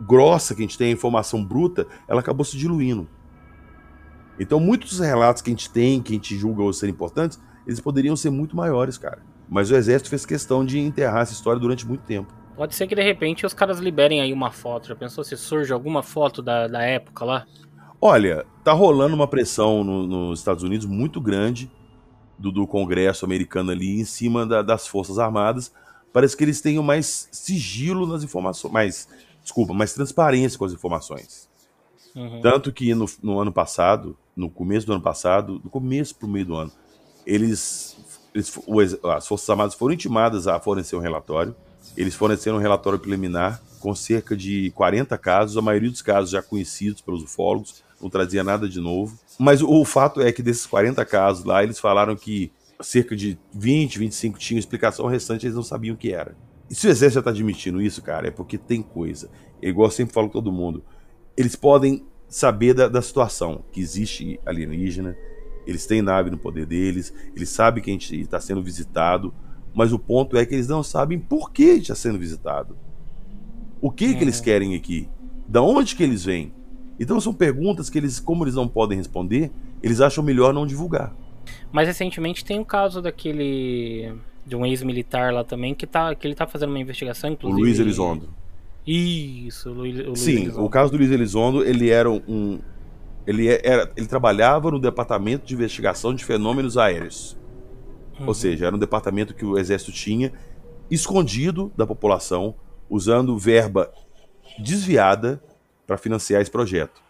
grossa 0.00 0.54
que 0.54 0.60
a 0.62 0.64
gente 0.64 0.78
tem, 0.78 0.88
a 0.90 0.92
informação 0.92 1.44
bruta, 1.44 1.86
ela 2.06 2.20
acabou 2.20 2.44
se 2.44 2.56
diluindo. 2.56 3.08
Então, 4.38 4.60
muitos 4.60 4.90
dos 4.90 5.00
relatos 5.00 5.42
que 5.42 5.50
a 5.50 5.52
gente 5.52 5.68
tem, 5.70 6.00
que 6.00 6.12
a 6.12 6.14
gente 6.14 6.36
julga 6.36 6.72
serem 6.72 6.94
importantes, 6.94 7.40
eles 7.66 7.80
poderiam 7.80 8.14
ser 8.14 8.30
muito 8.30 8.54
maiores, 8.56 8.96
cara. 8.96 9.18
Mas 9.48 9.68
o 9.70 9.74
exército 9.74 10.08
fez 10.10 10.24
questão 10.24 10.64
de 10.64 10.78
enterrar 10.78 11.22
essa 11.22 11.32
história 11.32 11.58
durante 11.60 11.84
muito 11.84 12.02
tempo. 12.02 12.32
Pode 12.54 12.74
ser 12.76 12.86
que 12.86 12.94
de 12.94 13.02
repente 13.02 13.44
os 13.44 13.54
caras 13.54 13.78
liberem 13.80 14.20
aí 14.20 14.32
uma 14.32 14.50
foto. 14.52 14.86
Já 14.88 14.94
pensou 14.94 15.24
se 15.24 15.36
surge 15.36 15.72
alguma 15.72 16.02
foto 16.02 16.40
da, 16.42 16.68
da 16.68 16.82
época 16.82 17.24
lá? 17.24 17.46
Olha, 18.00 18.44
tá 18.62 18.72
rolando 18.72 19.14
uma 19.16 19.26
pressão 19.26 19.82
no- 19.82 20.06
nos 20.06 20.38
Estados 20.38 20.62
Unidos 20.62 20.86
muito 20.86 21.20
grande 21.20 21.68
do, 22.38 22.52
do 22.52 22.66
Congresso 22.66 23.24
americano 23.24 23.70
ali 23.70 24.00
em 24.00 24.04
cima 24.04 24.46
da- 24.46 24.62
das 24.62 24.86
Forças 24.86 25.18
Armadas. 25.18 25.72
Parece 26.12 26.36
que 26.36 26.44
eles 26.44 26.60
tenham 26.60 26.82
mais 26.82 27.28
sigilo 27.32 28.06
nas 28.06 28.22
informações, 28.22 28.72
mais, 28.72 29.08
desculpa, 29.42 29.74
mais 29.74 29.92
transparência 29.92 30.58
com 30.58 30.64
as 30.64 30.72
informações. 30.72 31.48
Uhum. 32.14 32.40
Tanto 32.40 32.72
que 32.72 32.94
no, 32.94 33.06
no 33.22 33.38
ano 33.38 33.52
passado, 33.52 34.16
no 34.34 34.48
começo 34.48 34.86
do 34.86 34.92
ano 34.92 35.02
passado, 35.02 35.58
do 35.58 35.68
começo 35.68 36.14
pro 36.14 36.26
meio 36.28 36.46
do 36.46 36.54
ano, 36.54 36.72
eles, 37.26 37.96
eles- 38.34 38.58
o 38.66 38.80
as 39.10 39.26
Forças 39.26 39.48
Armadas 39.50 39.74
foram 39.74 39.94
intimadas 39.94 40.46
a 40.46 40.58
fornecer 40.58 40.96
um 40.96 41.00
relatório. 41.00 41.54
Eles 41.96 42.14
forneceram 42.14 42.56
um 42.56 42.60
relatório 42.60 42.98
preliminar 42.98 43.60
com 43.80 43.94
cerca 43.94 44.36
de 44.36 44.70
40 44.72 45.16
casos, 45.18 45.56
a 45.56 45.62
maioria 45.62 45.90
dos 45.90 46.02
casos 46.02 46.30
já 46.30 46.42
conhecidos 46.42 47.00
pelos 47.00 47.22
ufólogos, 47.22 47.82
não 48.00 48.10
trazia 48.10 48.42
nada 48.42 48.68
de 48.68 48.80
novo. 48.80 49.16
Mas 49.38 49.62
o, 49.62 49.68
o 49.70 49.84
fato 49.84 50.20
é 50.20 50.32
que 50.32 50.42
desses 50.42 50.66
40 50.66 51.04
casos 51.04 51.44
lá, 51.44 51.62
eles 51.62 51.78
falaram 51.78 52.16
que 52.16 52.52
cerca 52.80 53.16
de 53.16 53.38
20, 53.52 53.98
25 53.98 54.38
tinham 54.38 54.58
explicação, 54.58 55.04
o 55.04 55.08
restante 55.08 55.46
eles 55.46 55.56
não 55.56 55.62
sabiam 55.62 55.94
o 55.94 55.98
que 55.98 56.12
era. 56.12 56.36
E 56.70 56.74
se 56.74 56.86
o 56.86 56.90
exército 56.90 57.14
já 57.14 57.20
está 57.20 57.30
admitindo 57.30 57.80
isso, 57.80 58.02
cara, 58.02 58.28
é 58.28 58.30
porque 58.30 58.58
tem 58.58 58.82
coisa. 58.82 59.30
É 59.62 59.68
igual 59.68 59.88
eu 59.88 59.92
sempre 59.92 60.12
falo 60.12 60.26
com 60.26 60.34
todo 60.34 60.52
mundo. 60.52 60.84
Eles 61.36 61.56
podem 61.56 62.04
saber 62.28 62.74
da, 62.74 62.88
da 62.88 63.00
situação, 63.00 63.64
que 63.72 63.80
existe 63.80 64.38
alienígena, 64.44 65.16
eles 65.66 65.86
têm 65.86 66.02
nave 66.02 66.30
no 66.30 66.38
poder 66.38 66.66
deles, 66.66 67.12
eles 67.34 67.48
sabem 67.48 67.82
que 67.82 67.90
a 67.90 67.92
gente 67.92 68.20
está 68.20 68.40
sendo 68.40 68.62
visitado, 68.62 69.34
mas 69.74 69.92
o 69.92 69.98
ponto 69.98 70.36
é 70.36 70.44
que 70.44 70.54
eles 70.54 70.68
não 70.68 70.82
sabem 70.82 71.18
por 71.18 71.50
que 71.50 71.70
a 71.70 71.74
gente 71.74 71.82
está 71.82 71.94
sendo 71.94 72.18
visitado. 72.18 72.76
O 73.80 73.90
que, 73.90 74.14
que 74.14 74.24
eles 74.24 74.40
querem 74.40 74.74
aqui? 74.74 75.08
Da 75.46 75.62
onde 75.62 75.94
que 75.94 76.02
eles 76.02 76.24
vêm? 76.24 76.52
Então 76.98 77.20
são 77.20 77.32
perguntas 77.32 77.88
que 77.88 77.98
eles, 77.98 78.18
como 78.18 78.44
eles 78.44 78.54
não 78.54 78.66
podem 78.66 78.98
responder, 78.98 79.50
eles 79.82 80.00
acham 80.00 80.22
melhor 80.24 80.52
não 80.52 80.66
divulgar. 80.66 81.14
Mas 81.70 81.86
recentemente 81.88 82.44
tem 82.44 82.58
o 82.60 82.64
caso 82.64 83.00
daquele. 83.00 84.12
de 84.46 84.56
um 84.56 84.64
ex-militar 84.66 85.32
lá 85.32 85.44
também 85.44 85.74
que, 85.74 85.86
tá, 85.86 86.14
que 86.14 86.26
ele 86.26 86.34
tá 86.34 86.46
fazendo 86.46 86.70
uma 86.70 86.78
investigação, 86.80 87.30
O 87.30 87.32
inclusive. 87.34 87.60
Luiz 87.62 87.78
Elizondo. 87.78 88.28
Isso, 88.86 89.70
o 89.70 89.74
Luiz, 89.74 89.98
o 90.00 90.06
Luiz 90.08 90.20
Sim, 90.20 90.42
Elizondo. 90.42 90.64
o 90.64 90.70
caso 90.70 90.90
do 90.90 90.96
Luiz 90.98 91.10
Elizondo, 91.10 91.62
ele 91.64 91.90
era 91.90 92.10
um. 92.10 92.58
Ele, 93.26 93.46
era, 93.46 93.90
ele 93.94 94.06
trabalhava 94.06 94.70
no 94.70 94.78
Departamento 94.80 95.46
de 95.46 95.54
Investigação 95.54 96.14
de 96.14 96.24
Fenômenos 96.24 96.78
Aéreos. 96.78 97.36
Uhum. 98.18 98.26
Ou 98.28 98.34
seja, 98.34 98.66
era 98.66 98.74
um 98.74 98.78
departamento 98.78 99.34
que 99.34 99.44
o 99.44 99.58
Exército 99.58 99.92
tinha, 99.92 100.32
escondido 100.90 101.70
da 101.76 101.86
população, 101.86 102.54
usando 102.88 103.36
verba 103.36 103.92
desviada 104.58 105.42
para 105.88 105.96
financiar 105.98 106.40
esse 106.42 106.50
projeto. 106.50 107.00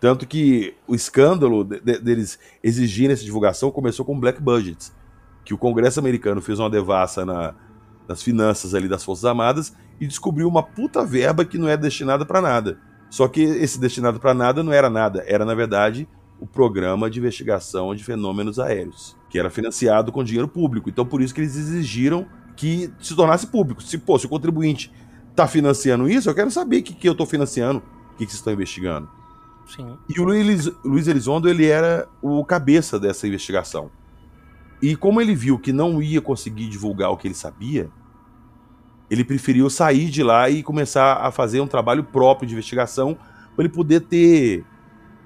Tanto 0.00 0.26
que 0.26 0.74
o 0.88 0.94
escândalo 0.96 1.62
de- 1.62 1.80
de- 1.80 2.00
deles 2.00 2.36
exigirem 2.62 3.12
essa 3.12 3.24
divulgação 3.24 3.70
começou 3.70 4.04
com 4.04 4.18
black 4.18 4.42
budgets, 4.42 4.92
que 5.44 5.54
o 5.54 5.58
Congresso 5.58 6.00
americano 6.00 6.42
fez 6.42 6.58
uma 6.58 6.68
devassa 6.68 7.24
na, 7.24 7.54
das 8.08 8.20
finanças 8.20 8.74
ali 8.74 8.88
das 8.88 9.04
Forças 9.04 9.24
Armadas 9.24 9.72
e 10.00 10.06
descobriu 10.06 10.48
uma 10.48 10.62
puta 10.62 11.04
verba 11.06 11.44
que 11.44 11.56
não 11.56 11.68
é 11.68 11.76
destinada 11.76 12.26
para 12.26 12.40
nada. 12.40 12.78
Só 13.08 13.28
que 13.28 13.40
esse 13.42 13.78
destinado 13.78 14.18
para 14.18 14.34
nada 14.34 14.62
não 14.62 14.72
era 14.72 14.90
nada, 14.90 15.22
era 15.26 15.44
na 15.44 15.54
verdade 15.54 16.08
o 16.40 16.46
programa 16.46 17.08
de 17.08 17.20
investigação 17.20 17.94
de 17.94 18.02
fenômenos 18.02 18.58
aéreos, 18.58 19.16
que 19.30 19.38
era 19.38 19.48
financiado 19.50 20.10
com 20.10 20.24
dinheiro 20.24 20.48
público. 20.48 20.90
Então 20.90 21.06
por 21.06 21.22
isso 21.22 21.32
que 21.32 21.40
eles 21.40 21.54
exigiram 21.56 22.26
que 22.56 22.92
se 23.00 23.14
tornasse 23.14 23.46
público. 23.46 23.80
Se, 23.82 23.96
pô, 23.98 24.18
se 24.18 24.26
o 24.26 24.28
contribuinte 24.28 24.92
está 25.32 25.48
financiando 25.48 26.08
isso, 26.08 26.30
eu 26.30 26.34
quero 26.34 26.50
saber 26.50 26.78
o 26.78 26.82
que, 26.82 26.94
que 26.94 27.08
eu 27.08 27.12
estou 27.12 27.26
financiando, 27.26 27.82
o 28.14 28.16
que, 28.16 28.24
que 28.24 28.30
vocês 28.30 28.34
estão 28.34 28.52
investigando. 28.52 29.08
Sim. 29.66 29.96
E 30.08 30.20
o 30.20 30.24
Luiz, 30.24 30.70
Luiz 30.84 31.08
Elizondo, 31.08 31.48
ele 31.48 31.66
era 31.66 32.08
o 32.20 32.44
cabeça 32.44 33.00
dessa 33.00 33.26
investigação. 33.26 33.90
E 34.80 34.96
como 34.96 35.20
ele 35.20 35.34
viu 35.34 35.58
que 35.58 35.72
não 35.72 36.02
ia 36.02 36.20
conseguir 36.20 36.68
divulgar 36.68 37.10
o 37.10 37.16
que 37.16 37.26
ele 37.26 37.34
sabia, 37.34 37.90
ele 39.10 39.24
preferiu 39.24 39.68
sair 39.70 40.10
de 40.10 40.22
lá 40.22 40.50
e 40.50 40.62
começar 40.62 41.14
a 41.14 41.30
fazer 41.30 41.60
um 41.60 41.66
trabalho 41.66 42.04
próprio 42.04 42.46
de 42.46 42.54
investigação 42.54 43.16
para 43.54 43.64
ele 43.64 43.72
poder 43.72 44.00
ter 44.00 44.64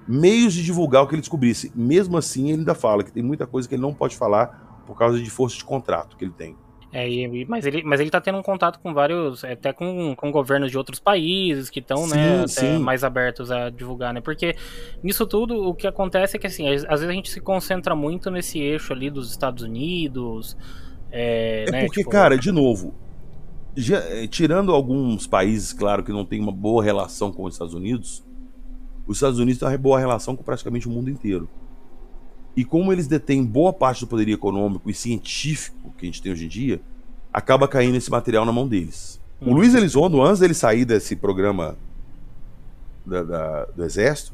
meios 0.06 0.52
de 0.52 0.62
divulgar 0.62 1.02
o 1.02 1.06
que 1.06 1.14
ele 1.14 1.22
descobrisse. 1.22 1.72
Mesmo 1.74 2.16
assim, 2.16 2.50
ele 2.50 2.60
ainda 2.60 2.74
fala 2.74 3.02
que 3.02 3.12
tem 3.12 3.22
muita 3.22 3.46
coisa 3.46 3.68
que 3.68 3.74
ele 3.74 3.82
não 3.82 3.94
pode 3.94 4.16
falar 4.16 4.82
por 4.86 4.96
causa 4.96 5.20
de 5.20 5.30
força 5.30 5.56
de 5.56 5.64
contrato 5.64 6.16
que 6.16 6.24
ele 6.24 6.32
tem. 6.32 6.56
É, 6.92 7.08
e- 7.08 7.44
mas, 7.46 7.66
ele, 7.66 7.82
mas 7.82 8.00
ele 8.00 8.10
tá 8.10 8.20
tendo 8.20 8.38
um 8.38 8.42
contato 8.42 8.78
com 8.80 8.94
vários, 8.94 9.44
até 9.44 9.72
com, 9.72 10.14
com 10.16 10.30
governos 10.30 10.70
de 10.70 10.78
outros 10.78 10.98
países 11.00 11.68
que 11.68 11.80
estão, 11.80 12.06
né, 12.06 12.46
Sim, 12.48 12.78
mais 12.78 13.04
abertos 13.04 13.50
a 13.50 13.70
divulgar, 13.70 14.14
né? 14.14 14.20
Porque 14.20 14.54
nisso 15.02 15.26
tudo 15.26 15.56
o 15.68 15.74
que 15.74 15.86
acontece 15.86 16.36
é 16.36 16.40
que 16.40 16.46
assim, 16.46 16.68
às 16.68 16.82
vezes 16.84 17.08
a 17.08 17.12
gente 17.12 17.30
se 17.30 17.40
concentra 17.40 17.94
muito 17.94 18.30
nesse 18.30 18.58
eixo 18.60 18.92
ali 18.92 19.10
dos 19.10 19.30
Estados 19.30 19.62
Unidos. 19.62 20.56
É, 21.10 21.64
É 21.66 21.72
né, 21.72 21.80
porque, 21.80 22.00
tipo, 22.00 22.10
cara, 22.10 22.38
de 22.38 22.50
novo, 22.52 22.94
já- 23.76 23.98
eh, 23.98 24.26
tirando 24.28 24.72
alguns 24.72 25.26
países, 25.26 25.72
claro, 25.72 26.04
que 26.04 26.12
não 26.12 26.24
tem 26.24 26.40
uma 26.40 26.52
boa 26.52 26.82
relação 26.82 27.32
com 27.32 27.44
os 27.44 27.54
Estados 27.54 27.74
Unidos, 27.74 28.24
os 29.06 29.18
Estados 29.18 29.38
Unidos 29.38 29.58
têm 29.58 29.68
uma 29.68 29.78
boa 29.78 29.98
relação 29.98 30.36
com 30.36 30.44
praticamente 30.44 30.88
o 30.88 30.90
mundo 30.90 31.10
inteiro. 31.10 31.48
E 32.56 32.64
como 32.64 32.92
eles 32.92 33.06
detêm 33.06 33.44
boa 33.44 33.72
parte 33.72 34.00
do 34.00 34.06
poder 34.06 34.28
econômico 34.28 34.88
e 34.88 34.94
científico 34.94 35.92
que 35.98 36.06
a 36.06 36.08
gente 36.08 36.22
tem 36.22 36.32
hoje 36.32 36.46
em 36.46 36.48
dia, 36.48 36.80
acaba 37.32 37.68
caindo 37.68 37.96
esse 37.96 38.10
material 38.10 38.44
na 38.46 38.52
mão 38.52 38.66
deles. 38.66 39.20
O 39.40 39.52
Luiz 39.52 39.74
Elizondo, 39.74 40.22
antes 40.22 40.40
dele 40.40 40.54
sair 40.54 40.84
desse 40.86 41.14
programa 41.14 41.76
da- 43.04 43.22
da- 43.22 43.64
do 43.66 43.84
Exército, 43.84 44.32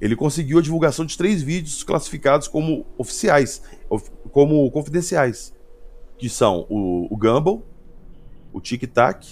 ele 0.00 0.14
conseguiu 0.14 0.58
a 0.58 0.62
divulgação 0.62 1.04
de 1.04 1.18
três 1.18 1.42
vídeos 1.42 1.82
classificados 1.82 2.46
como 2.46 2.86
oficiais, 2.96 3.60
of- 3.90 4.08
como 4.30 4.70
confidenciais, 4.70 5.52
que 6.16 6.28
são 6.28 6.64
o, 6.68 7.12
o 7.12 7.16
Gumball, 7.16 7.66
o 8.52 8.60
Tic 8.60 8.84
Tac 8.86 9.26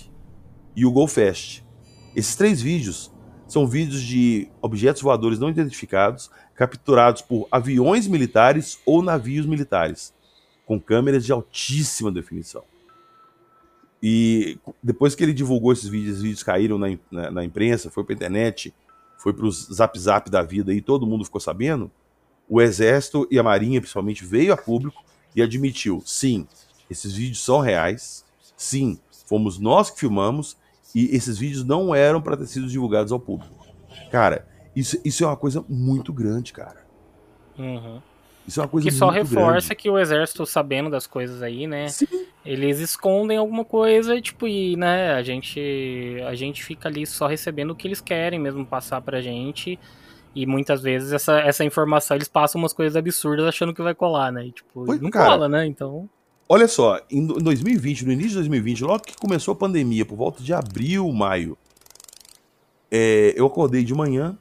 e 0.75 0.85
o 0.85 0.91
Go 0.91 1.07
Fast. 1.07 1.65
Esses 2.17 2.35
três 2.35 2.61
vídeos 2.61 3.13
são 3.47 3.67
vídeos 3.69 4.03
de 4.03 4.49
objetos 4.61 5.01
voadores 5.03 5.39
não 5.39 5.49
identificados 5.49 6.29
capturados 6.57 7.23
por 7.23 7.47
aviões 7.51 8.07
militares 8.09 8.79
ou 8.87 9.03
navios 9.03 9.47
militares, 9.47 10.15
com 10.65 10.81
câmeras 10.81 11.25
de 11.25 11.33
altíssima 11.33 12.11
definição. 12.11 12.65
E 14.03 14.59
depois 14.83 15.15
que 15.15 15.23
ele 15.23 15.33
divulgou 15.33 15.73
esses 15.73 15.89
vídeos, 15.89 16.17
os 16.19 16.23
vídeos 16.23 16.43
caíram 16.43 16.79
na, 16.79 16.89
na- 17.11 17.31
na 17.31 17.45
imprensa, 17.45 17.91
foi 17.91 18.05
pra 18.05 18.15
internet, 18.15 18.75
foi 19.19 19.33
pros 19.33 19.69
zap 19.73 19.99
zap 19.99 20.31
da 20.31 20.43
vida 20.43 20.73
e 20.73 20.81
todo 20.81 21.07
mundo 21.07 21.25
ficou 21.25 21.41
sabendo, 21.41 21.91
o 22.49 22.61
Exército 22.61 23.27
e 23.31 23.39
a 23.39 23.43
Marinha, 23.43 23.81
principalmente, 23.81 24.25
veio 24.25 24.53
a 24.53 24.57
público 24.57 25.03
e 25.35 25.43
admitiu: 25.43 26.03
sim, 26.05 26.47
esses 26.91 27.13
vídeos 27.15 27.43
são 27.43 27.59
reais, 27.61 28.25
sim, 28.57 28.99
fomos 29.27 29.59
nós 29.59 29.91
que 29.91 29.99
filmamos 29.99 30.57
e 30.95 31.07
esses 31.17 31.39
vídeos 31.39 31.65
não 31.65 31.95
eram 31.95 32.21
para 32.23 32.37
ter 32.37 32.47
sido 32.47 32.69
divulgados 32.69 33.11
ao 33.13 33.19
público. 33.19 33.67
Cara, 34.11 34.47
isso, 34.77 35.01
isso 35.05 35.25
é 35.25 35.27
uma 35.27 35.37
coisa 35.37 35.65
muito 35.69 36.13
grande, 36.13 36.53
cara. 36.53 36.85
uhum. 37.59 38.01
Isso 38.47 38.61
é 38.61 38.63
uma 38.63 38.69
coisa 38.69 38.89
Que 38.89 38.95
só 38.95 39.09
reforça 39.11 39.69
grande. 39.71 39.75
que 39.75 39.91
o 39.91 39.99
exército, 39.99 40.47
sabendo 40.47 40.89
das 40.89 41.05
coisas 41.05 41.43
aí, 41.43 41.67
né? 41.67 41.89
Sim. 41.89 42.07
Eles 42.45 42.79
escondem 42.79 43.39
alguma 43.39 43.65
coisa 43.65 44.15
e, 44.15 44.23
tipo, 44.23 44.47
e, 44.47 44.77
né, 44.77 45.15
a 45.15 45.23
gente, 45.25 45.59
a 46.29 46.33
gente 46.37 46.63
fica 46.63 46.89
ali 46.89 47.05
só 47.05 47.27
recebendo 47.27 47.73
o 47.73 47.75
que 47.75 47.89
eles 47.89 48.01
querem 48.01 48.39
mesmo 48.39 48.65
passar 48.65 49.01
pra 49.01 49.21
gente. 49.21 49.77
E 50.33 50.47
muitas 50.47 50.81
vezes 50.81 51.13
essa, 51.13 51.41
essa 51.41 51.65
informação 51.65 52.17
eles 52.17 52.29
passam 52.29 52.61
umas 52.61 52.73
coisas 52.73 52.95
absurdas 52.95 53.47
achando 53.47 53.75
que 53.75 53.83
vai 53.83 53.97
colar, 53.97 54.31
né? 54.31 54.47
E, 54.47 54.53
tipo, 54.53 54.85
Pois, 54.85 55.01
não 55.01 55.11
cara. 55.11 55.31
cola, 55.33 55.49
né? 55.49 55.67
Então. 55.67 56.09
Olha 56.49 56.69
só, 56.69 57.01
em 57.11 57.27
do- 57.27 57.41
2020, 57.41 58.05
no 58.05 58.13
início 58.13 58.29
de 58.31 58.35
2020, 58.37 58.85
logo 58.85 59.03
que 59.03 59.17
começou 59.17 59.51
a 59.51 59.57
pandemia, 59.57 60.07
por 60.07 60.15
volta 60.15 60.41
de 60.41 60.53
abril, 60.55 61.11
maio, 61.13 61.59
é, 62.93 63.35
eu 63.37 63.47
acordei 63.47 63.83
de 63.83 63.93
manhã, 63.93 64.39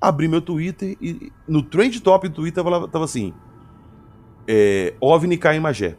abri 0.00 0.28
meu 0.28 0.40
Twitter 0.40 0.96
e 1.00 1.32
no 1.46 1.62
trend 1.62 2.00
top 2.00 2.28
do 2.28 2.34
Twitter 2.34 2.64
tava, 2.64 2.88
tava 2.88 3.04
assim: 3.04 3.34
é, 4.48 4.94
OVNI 5.00 5.36
cai 5.36 5.56
em 5.56 5.60
Magé. 5.60 5.96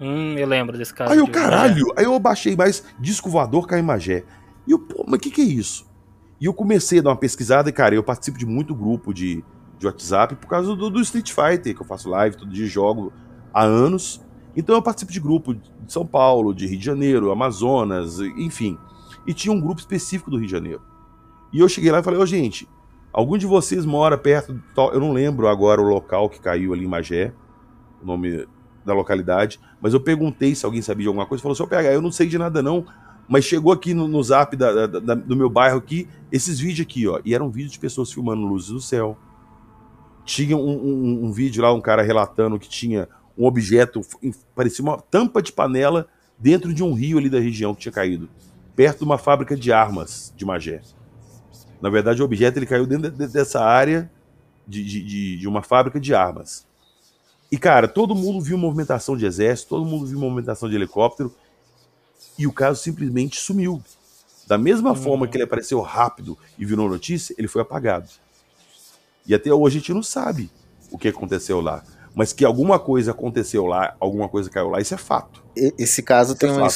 Hum, 0.00 0.34
eu 0.36 0.48
lembro 0.48 0.76
desse 0.76 0.92
caso. 0.92 1.12
Aí 1.12 1.18
eu, 1.18 1.28
caralho, 1.28 1.86
aí 1.96 2.04
eu 2.04 2.18
baixei 2.18 2.56
mais 2.56 2.82
disco 2.98 3.28
voador 3.28 3.66
cai 3.66 3.80
em 3.80 3.84
Magé. 3.84 4.24
E 4.66 4.72
eu, 4.72 4.78
pô, 4.78 5.04
mas 5.06 5.18
o 5.18 5.20
que, 5.20 5.30
que 5.30 5.40
é 5.40 5.44
isso? 5.44 5.86
E 6.40 6.46
eu 6.46 6.54
comecei 6.54 6.98
a 6.98 7.02
dar 7.02 7.10
uma 7.10 7.16
pesquisada 7.16 7.68
e, 7.68 7.72
cara, 7.72 7.94
eu 7.94 8.02
participo 8.02 8.36
de 8.36 8.44
muito 8.44 8.74
grupo 8.74 9.14
de, 9.14 9.44
de 9.78 9.86
WhatsApp 9.86 10.34
por 10.34 10.48
causa 10.48 10.74
do, 10.74 10.90
do 10.90 11.00
Street 11.00 11.30
Fighter, 11.30 11.74
que 11.74 11.80
eu 11.80 11.86
faço 11.86 12.08
live 12.08 12.36
todo 12.36 12.50
dia, 12.50 12.66
jogo 12.66 13.12
há 13.54 13.62
anos. 13.62 14.20
Então 14.56 14.74
eu 14.74 14.82
participo 14.82 15.12
de 15.12 15.20
grupo 15.20 15.54
de 15.54 15.62
São 15.86 16.04
Paulo, 16.04 16.52
de 16.52 16.66
Rio 16.66 16.78
de 16.78 16.84
Janeiro, 16.84 17.30
Amazonas, 17.30 18.18
enfim. 18.36 18.76
E 19.24 19.32
tinha 19.32 19.54
um 19.54 19.60
grupo 19.60 19.80
específico 19.80 20.30
do 20.30 20.36
Rio 20.36 20.46
de 20.46 20.52
Janeiro. 20.52 20.82
E 21.52 21.60
eu 21.60 21.68
cheguei 21.68 21.92
lá 21.92 22.00
e 22.00 22.02
falei, 22.02 22.18
ô 22.18 22.26
gente, 22.26 22.68
algum 23.12 23.36
de 23.36 23.46
vocês 23.46 23.84
mora 23.84 24.16
perto. 24.16 24.60
Eu 24.92 25.00
não 25.00 25.12
lembro 25.12 25.48
agora 25.48 25.80
o 25.80 25.84
local 25.84 26.28
que 26.28 26.40
caiu 26.40 26.72
ali 26.72 26.84
em 26.84 26.88
Magé, 26.88 27.32
o 28.02 28.06
nome 28.06 28.46
da 28.84 28.92
localidade, 28.94 29.60
mas 29.80 29.94
eu 29.94 30.00
perguntei 30.00 30.54
se 30.54 30.64
alguém 30.66 30.82
sabia 30.82 31.02
de 31.04 31.08
alguma 31.08 31.26
coisa. 31.26 31.40
Falou, 31.42 31.54
seu 31.54 31.66
PH, 31.68 31.92
eu 31.92 32.02
não 32.02 32.10
sei 32.10 32.26
de 32.26 32.36
nada 32.36 32.60
não, 32.62 32.84
mas 33.28 33.44
chegou 33.44 33.72
aqui 33.72 33.94
no, 33.94 34.08
no 34.08 34.22
zap 34.22 34.56
da- 34.56 34.86
da- 34.86 34.98
da- 35.00 35.14
do 35.14 35.36
meu 35.36 35.48
bairro 35.48 35.78
aqui, 35.78 36.08
esses 36.32 36.58
vídeos 36.58 36.86
aqui, 36.86 37.06
ó. 37.06 37.20
E 37.24 37.34
eram 37.34 37.48
vídeos 37.48 37.72
de 37.72 37.78
pessoas 37.78 38.12
filmando 38.12 38.42
luzes 38.44 38.70
do 38.70 38.80
céu. 38.80 39.16
Tinha 40.24 40.56
um, 40.56 40.68
um- 40.70 41.24
um 41.26 41.32
vídeo 41.32 41.62
lá, 41.62 41.72
um 41.72 41.80
cara 41.80 42.02
relatando 42.02 42.58
que 42.58 42.68
tinha 42.68 43.08
um 43.38 43.44
objeto, 43.46 44.00
parecia 44.54 44.84
uma 44.84 44.98
tampa 44.98 45.40
de 45.40 45.52
panela 45.52 46.06
dentro 46.38 46.74
de 46.74 46.82
um 46.82 46.92
rio 46.92 47.18
ali 47.18 47.30
da 47.30 47.38
região 47.40 47.74
que 47.74 47.82
tinha 47.82 47.92
caído, 47.92 48.28
perto 48.74 48.98
de 48.98 49.04
uma 49.04 49.16
fábrica 49.18 49.56
de 49.56 49.72
armas 49.72 50.32
de 50.36 50.44
Magé. 50.44 50.80
Na 51.82 51.90
verdade, 51.90 52.22
o 52.22 52.24
objeto 52.24 52.58
ele 52.58 52.66
caiu 52.66 52.86
dentro 52.86 53.10
de- 53.10 53.26
dessa 53.26 53.60
área 53.60 54.10
de, 54.66 54.82
de- 54.84 55.38
de- 55.38 55.48
uma 55.48 55.62
fábrica 55.62 55.98
de 56.00 56.14
armas. 56.14 56.64
E, 57.50 57.58
cara, 57.58 57.86
todo 57.88 58.14
mundo 58.14 58.40
viu 58.40 58.56
movimentação 58.56 59.16
de 59.16 59.26
exército, 59.26 59.70
todo 59.70 59.84
mundo 59.84 60.06
viu 60.06 60.18
movimentação 60.18 60.68
de 60.68 60.76
helicóptero, 60.76 61.34
e 62.38 62.46
o 62.46 62.52
caso 62.52 62.80
simplesmente 62.80 63.38
sumiu. 63.38 63.82
Da 64.46 64.56
mesma 64.56 64.94
forma 64.94 65.26
que 65.26 65.36
ele 65.36 65.44
apareceu 65.44 65.80
rápido 65.80 66.38
e 66.58 66.64
virou 66.64 66.88
notícia, 66.88 67.34
ele 67.36 67.48
foi 67.48 67.60
apagado. 67.60 68.08
E 69.26 69.34
até 69.34 69.52
hoje 69.52 69.76
a 69.76 69.80
gente 69.80 69.92
não 69.92 70.02
sabe 70.02 70.50
o 70.90 70.96
que 70.98 71.08
aconteceu 71.08 71.60
lá. 71.60 71.82
Mas 72.14 72.32
que 72.32 72.44
alguma 72.44 72.78
coisa 72.78 73.10
aconteceu 73.12 73.66
lá, 73.66 73.96
alguma 73.98 74.28
coisa 74.28 74.48
caiu 74.50 74.68
lá, 74.68 74.80
isso 74.80 74.94
é 74.94 74.98
fato. 74.98 75.42
Esse 75.56 76.02
caso 76.02 76.34
tem 76.34 76.48
é 76.48 76.52
uma, 76.52 76.66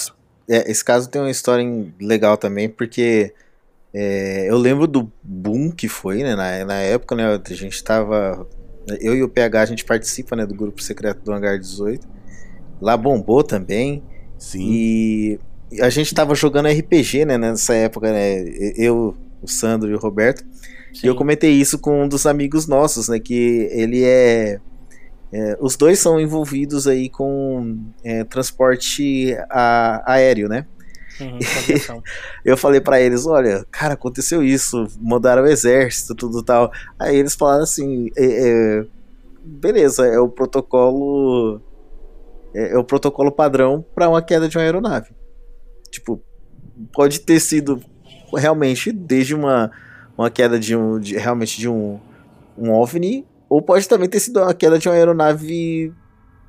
é, 0.48 0.70
esse 0.70 0.84
caso 0.84 1.08
tem 1.08 1.20
uma 1.20 1.30
história 1.30 1.64
legal 2.00 2.36
também, 2.36 2.68
porque 2.68 3.34
é, 3.98 4.50
eu 4.50 4.58
lembro 4.58 4.86
do 4.86 5.10
boom 5.22 5.70
que 5.70 5.88
foi, 5.88 6.22
né? 6.22 6.34
Na, 6.36 6.64
na 6.66 6.74
época, 6.82 7.14
né? 7.16 7.24
A 7.24 7.54
gente 7.54 7.82
tava. 7.82 8.46
Eu 9.00 9.14
e 9.16 9.22
o 9.22 9.28
PH, 9.28 9.62
a 9.62 9.66
gente 9.66 9.84
participa 9.86 10.36
né, 10.36 10.44
do 10.46 10.54
grupo 10.54 10.82
secreto 10.82 11.22
do 11.24 11.32
Hangar 11.32 11.58
18. 11.58 12.06
Lá 12.80 12.94
bombou 12.96 13.42
também. 13.42 14.02
Sim. 14.38 14.60
E 14.70 15.38
a 15.80 15.88
gente 15.88 16.14
tava 16.14 16.34
jogando 16.34 16.68
RPG, 16.68 17.24
né? 17.24 17.38
Nessa 17.38 17.74
época, 17.74 18.12
né? 18.12 18.44
Eu, 18.76 19.16
o 19.42 19.48
Sandro 19.48 19.90
e 19.90 19.94
o 19.94 19.98
Roberto. 19.98 20.44
E 21.02 21.06
eu 21.06 21.14
comentei 21.16 21.52
isso 21.52 21.78
com 21.78 22.04
um 22.04 22.08
dos 22.08 22.26
amigos 22.26 22.66
nossos, 22.66 23.08
né? 23.08 23.18
Que 23.18 23.68
ele 23.72 24.04
é. 24.04 24.60
é, 25.32 25.56
os 25.60 25.74
dois 25.76 25.98
são 25.98 26.20
envolvidos 26.20 26.86
aí 26.86 27.08
com 27.08 27.78
é, 28.04 28.24
transporte 28.24 29.34
a- 29.50 30.02
aéreo, 30.06 30.48
né? 30.48 30.66
Uhum. 31.20 31.38
Eu 32.44 32.56
falei 32.56 32.80
pra 32.80 33.00
eles, 33.00 33.26
olha, 33.26 33.64
cara, 33.70 33.94
aconteceu 33.94 34.42
isso, 34.42 34.86
mandaram 35.00 35.42
o 35.42 35.46
exército, 35.46 36.14
tudo 36.14 36.42
tal. 36.42 36.70
Aí 36.98 37.16
eles 37.16 37.34
falaram 37.34 37.62
assim, 37.62 38.10
é, 38.16 38.80
é, 38.80 38.86
beleza, 39.44 40.06
é 40.06 40.18
o 40.18 40.28
protocolo, 40.28 41.60
é, 42.54 42.72
é 42.74 42.78
o 42.78 42.84
protocolo 42.84 43.32
padrão 43.32 43.84
pra 43.94 44.08
uma 44.08 44.20
queda 44.22 44.48
de 44.48 44.56
uma 44.58 44.64
aeronave. 44.64 45.10
Tipo, 45.90 46.20
pode 46.92 47.20
ter 47.20 47.40
sido 47.40 47.80
realmente 48.36 48.92
desde 48.92 49.34
uma, 49.34 49.70
uma 50.18 50.28
queda 50.30 50.58
de 50.58 50.76
um, 50.76 50.98
de- 50.98 51.16
realmente 51.16 51.58
de 51.58 51.68
um, 51.68 51.98
um 52.58 52.70
OVNI, 52.72 53.24
ou 53.48 53.62
pode 53.62 53.88
também 53.88 54.08
ter 54.08 54.20
sido 54.20 54.40
uma 54.42 54.52
queda 54.52 54.78
de 54.78 54.88
uma 54.88 54.94
aeronave 54.94 55.92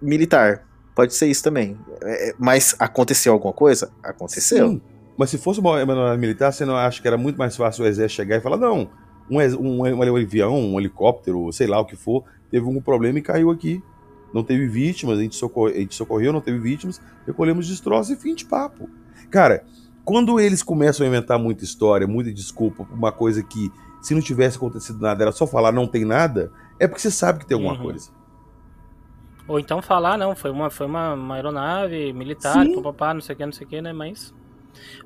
militar. 0.02 0.67
Pode 0.98 1.14
ser 1.14 1.28
isso 1.28 1.44
também. 1.44 1.78
É, 2.02 2.34
mas 2.40 2.76
aconteceu 2.80 3.32
alguma 3.32 3.54
coisa? 3.54 3.92
Aconteceu. 4.02 4.68
Sim. 4.70 4.82
Mas 5.16 5.30
se 5.30 5.38
fosse 5.38 5.60
uma 5.60 5.78
aeronave 5.78 6.20
militar, 6.20 6.52
você 6.52 6.66
não 6.66 6.76
acha 6.76 7.00
que 7.00 7.08
era 7.08 7.20
muito 7.20 7.38
mais 7.38 7.56
fácil 7.56 7.84
o 7.84 7.88
exército 7.88 8.16
chegar 8.16 8.38
e 8.38 8.42
falar: 8.42 8.58
não, 8.58 8.90
um, 9.30 9.38
um, 9.40 9.82
um 9.84 10.16
avião, 10.18 10.56
um 10.60 10.80
helicóptero, 10.80 11.54
sei 11.54 11.68
lá 11.68 11.80
o 11.80 11.86
que 11.86 11.96
for, 11.96 12.24
teve 12.50 12.66
algum 12.66 12.82
problema 12.82 13.20
e 13.20 13.22
caiu 13.22 13.52
aqui. 13.52 13.80
Não 14.34 14.44
teve 14.44 14.66
vítimas, 14.68 15.20
a 15.20 15.22
gente, 15.22 15.36
socorre, 15.36 15.76
a 15.76 15.80
gente 15.82 15.94
socorreu, 15.94 16.34
não 16.34 16.42
teve 16.42 16.58
vítimas, 16.58 17.00
recolhemos 17.28 17.68
destroços 17.68 18.18
e 18.18 18.20
fim 18.20 18.34
de 18.34 18.46
papo. 18.46 18.90
Cara, 19.30 19.64
quando 20.04 20.40
eles 20.40 20.64
começam 20.64 21.06
a 21.06 21.08
inventar 21.10 21.38
muita 21.38 21.64
história, 21.64 22.08
muita 22.08 22.34
desculpa, 22.34 22.84
por 22.84 22.98
uma 22.98 23.12
coisa 23.12 23.44
que, 23.44 23.72
se 24.02 24.16
não 24.16 24.22
tivesse 24.22 24.58
acontecido 24.58 25.00
nada, 25.00 25.24
era 25.24 25.32
só 25.32 25.46
falar 25.46 25.72
não 25.72 25.86
tem 25.86 26.04
nada, 26.04 26.52
é 26.80 26.88
porque 26.88 27.02
você 27.02 27.12
sabe 27.12 27.38
que 27.40 27.46
tem 27.46 27.54
alguma 27.56 27.76
Uhum. 27.76 27.84
coisa. 27.84 28.17
Ou 29.48 29.60
então 29.60 29.82
falar, 29.82 30.18
não, 30.18 30.36
foi 30.36 30.52
uma, 30.52 30.70
foi 30.70 30.86
uma, 30.86 31.14
uma 31.14 31.36
aeronave 31.36 32.12
militar, 32.12 32.66
Sim. 32.66 32.76
papapá, 32.76 33.14
não 33.14 33.22
sei 33.22 33.34
o 33.34 33.38
que, 33.38 33.46
não 33.46 33.54
sei 33.54 33.66
o 33.66 33.70
que, 33.70 33.82
né? 33.82 33.94
Mas. 33.94 34.34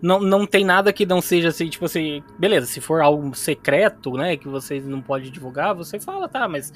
Não, 0.01 0.19
não 0.19 0.45
tem 0.45 0.65
nada 0.65 0.91
que 0.91 1.05
não 1.05 1.22
seja 1.22 1.47
assim, 1.47 1.69
tipo 1.69 1.85
assim, 1.85 2.22
beleza, 2.38 2.65
se 2.65 2.81
for 2.81 3.01
algo 3.01 3.34
secreto, 3.34 4.13
né, 4.13 4.35
que 4.35 4.47
vocês 4.47 4.85
não 4.85 5.01
podem 5.01 5.31
divulgar, 5.31 5.73
você 5.73 5.97
fala, 5.97 6.27
tá, 6.27 6.45
mas 6.45 6.73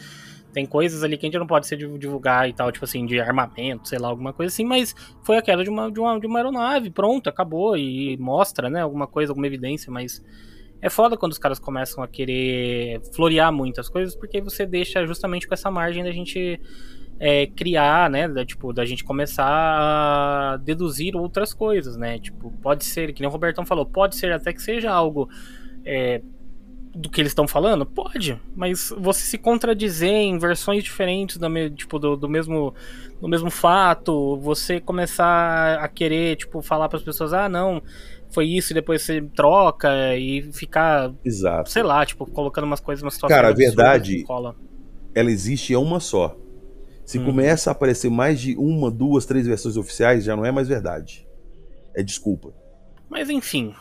tem 0.54 0.66
coisas 0.66 1.04
ali 1.04 1.18
que 1.18 1.26
a 1.26 1.28
gente 1.28 1.38
não 1.38 1.46
pode 1.46 1.68
ser 1.68 1.76
div- 1.76 1.98
divulgar 1.98 2.48
e 2.48 2.54
tal, 2.54 2.72
tipo 2.72 2.86
assim, 2.86 3.06
de 3.06 3.20
armamento, 3.20 3.90
sei 3.90 4.00
lá, 4.00 4.08
alguma 4.08 4.32
coisa 4.32 4.54
assim, 4.54 4.64
mas 4.64 4.96
foi 5.24 5.38
a 5.38 5.42
queda 5.42 5.62
de 5.62 5.70
uma, 5.70 5.92
de 5.92 6.00
uma, 6.00 6.18
de 6.18 6.26
uma 6.26 6.40
aeronave, 6.40 6.90
pronto, 6.90 7.28
acabou, 7.28 7.76
e 7.76 8.16
mostra, 8.16 8.70
né, 8.70 8.82
alguma 8.82 9.08
coisa, 9.08 9.34
alguma 9.34 9.48
evidência, 9.48 9.92
mas 9.92 10.24
é 10.82 10.90
foda 10.90 11.18
quando 11.18 11.34
os 11.34 11.38
caras 11.38 11.60
começam 11.60 12.02
a 12.02 12.08
querer 12.08 13.02
florear 13.14 13.52
muitas 13.52 13.90
coisas, 13.90 14.16
porque 14.16 14.40
você 14.40 14.66
deixa 14.66 15.06
justamente 15.06 15.48
com 15.48 15.54
essa 15.54 15.70
margem 15.70 16.04
da 16.04 16.12
gente 16.12 16.62
é, 17.20 17.48
criar, 17.48 18.10
né? 18.10 18.28
Da, 18.28 18.46
tipo, 18.46 18.74
da 18.74 18.86
gente 18.86 19.04
começar 19.04 19.46
a 19.48 20.58
deduzir 20.58 21.16
outras 21.16 21.54
coisas, 21.54 21.96
né? 21.96 22.20
Tipo, 22.20 22.52
pode 22.62 22.86
ser, 22.86 23.14
que 23.14 23.22
nem 23.22 23.30
o 23.30 23.32
Robertão 23.32 23.66
falou, 23.66 23.86
pode 23.86 24.16
ser 24.16 24.32
até 24.34 24.52
que 24.54 24.62
seja 24.62 24.92
algo 24.92 25.30
é, 25.86 26.22
do 26.94 27.10
que 27.10 27.22
eles 27.22 27.32
estão 27.32 27.48
falando? 27.48 27.86
Pode, 27.86 28.40
mas 28.56 28.94
você 28.98 29.22
se 29.22 29.38
contradizer 29.38 30.10
em 30.10 30.38
versões 30.38 30.84
diferentes 30.84 31.38
da 31.38 31.50
me- 31.50 31.70
tipo, 31.70 32.00
do, 32.00 32.16
do 32.16 32.28
mesmo 32.30 32.74
do 33.22 33.30
mesmo 33.30 33.50
fato, 33.50 34.38
você 34.38 34.80
começar 34.82 35.80
a 35.80 35.88
querer, 35.88 36.36
tipo, 36.36 36.62
falar 36.62 36.90
para 36.90 36.98
as 36.98 37.04
pessoas, 37.04 37.32
ah, 37.34 37.48
não, 37.48 37.82
foi 38.30 38.46
isso, 38.46 38.74
e 38.74 38.74
depois 38.74 39.02
você 39.02 39.22
troca 39.34 39.90
e 40.18 40.42
ficar, 40.52 41.14
Exato. 41.24 41.70
sei 41.70 41.82
lá, 41.82 42.06
tipo, 42.06 42.26
colocando 42.30 42.66
umas 42.66 42.82
coisas, 42.82 43.02
uma 43.02 43.10
situação 43.12 43.36
Cara, 43.36 43.50
a 43.50 43.54
verdade- 43.54 44.26
ela 45.14 45.32
existe 45.32 45.74
é 45.74 45.78
uma 45.78 46.02
só. 46.02 46.36
Se 47.06 47.20
Hum. 47.20 47.26
começa 47.26 47.70
a 47.70 47.74
aparecer 47.74 48.10
mais 48.10 48.40
de 48.42 48.56
uma, 48.58 48.90
duas, 48.90 49.26
três 49.26 49.46
versões 49.46 49.78
oficiais, 49.78 50.24
já 50.24 50.36
não 50.36 50.46
é 50.46 50.52
mais 50.52 50.68
verdade. 50.68 51.26
É 51.94 52.02
desculpa. 52.04 52.52
Mas 53.10 53.30
enfim, 53.30 53.74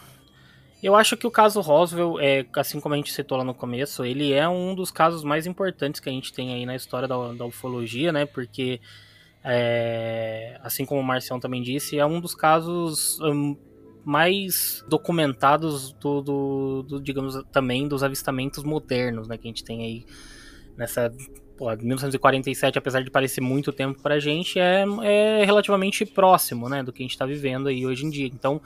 eu 0.83 0.95
acho 0.95 1.17
que 1.17 1.27
o 1.27 1.31
caso 1.31 1.61
Roswell, 1.61 2.21
é, 2.21 2.45
assim 2.57 2.79
como 2.81 2.95
a 2.95 2.99
gente 2.99 3.13
citou 3.13 3.39
lá 3.39 3.45
no 3.45 3.55
começo, 3.55 4.05
ele 4.05 4.33
é 4.33 4.47
um 4.49 4.75
dos 4.75 4.91
casos 4.91 5.25
mais 5.25 5.47
importantes 5.47 6.01
que 6.01 6.09
a 6.09 6.13
gente 6.13 6.33
tem 6.33 6.53
aí 6.53 6.67
na 6.67 6.77
história 6.77 7.09
da, 7.09 7.33
da 7.33 7.47
ufologia, 7.47 8.13
né? 8.13 8.27
Porque, 8.27 8.81
é, 9.43 10.59
assim 10.63 10.85
como 10.85 11.01
o 11.01 11.05
Marcião 11.05 11.41
também 11.41 11.63
disse, 11.63 11.99
é 11.99 12.05
um 12.07 12.21
dos 12.21 12.35
casos 12.35 13.19
hum, 13.21 13.57
mais 14.05 14.85
documentados 14.89 15.93
do, 15.95 16.21
do- 16.21 16.83
do, 16.83 17.01
digamos, 17.01 17.43
também 17.51 17.89
dos 17.89 18.03
avistamentos 18.03 18.63
modernos, 18.63 19.27
né? 19.27 19.39
Que 19.39 19.49
a 19.49 19.51
gente 19.51 19.65
tem 19.65 19.83
aí 19.83 20.05
nessa 20.77 21.11
pô, 21.57 21.71
1947, 21.71 22.79
apesar 22.79 23.03
de 23.03 23.11
parecer 23.11 23.41
muito 23.41 23.73
tempo 23.73 24.01
pra 24.03 24.19
gente, 24.19 24.59
é, 24.59 24.85
é 25.03 25.45
relativamente 25.45 26.05
próximo, 26.05 26.69
né, 26.69 26.83
do 26.83 26.93
que 26.93 27.03
a 27.03 27.05
gente 27.05 27.19
tá 27.19 27.27
vivendo 27.27 27.69
aí 27.69 27.87
hoje 27.87 28.05
em 28.05 28.11
dia. 28.11 28.27
Então, 28.27 28.61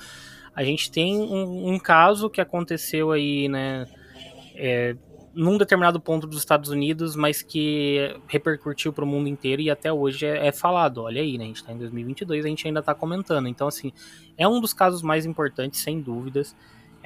a 0.54 0.64
gente 0.64 0.90
tem 0.90 1.16
um, 1.16 1.74
um 1.74 1.78
caso 1.78 2.28
que 2.30 2.40
aconteceu 2.40 3.12
aí, 3.12 3.48
né, 3.48 3.86
é, 4.54 4.96
num 5.34 5.56
determinado 5.56 6.00
ponto 6.00 6.26
dos 6.26 6.38
Estados 6.38 6.70
Unidos, 6.70 7.14
mas 7.14 7.42
que 7.42 8.16
repercutiu 8.26 8.92
pro 8.92 9.06
mundo 9.06 9.28
inteiro 9.28 9.62
e 9.62 9.70
até 9.70 9.92
hoje 9.92 10.26
é, 10.26 10.48
é 10.48 10.52
falado. 10.52 11.02
Olha 11.02 11.22
aí, 11.22 11.38
né, 11.38 11.44
a 11.44 11.46
gente 11.48 11.62
tá 11.62 11.72
em 11.72 11.78
2022, 11.78 12.44
a 12.44 12.48
gente 12.48 12.66
ainda 12.66 12.82
tá 12.82 12.94
comentando. 12.94 13.48
Então, 13.48 13.68
assim, 13.68 13.92
é 14.36 14.48
um 14.48 14.60
dos 14.60 14.72
casos 14.72 15.02
mais 15.02 15.26
importantes, 15.26 15.80
sem 15.80 16.00
dúvidas. 16.00 16.56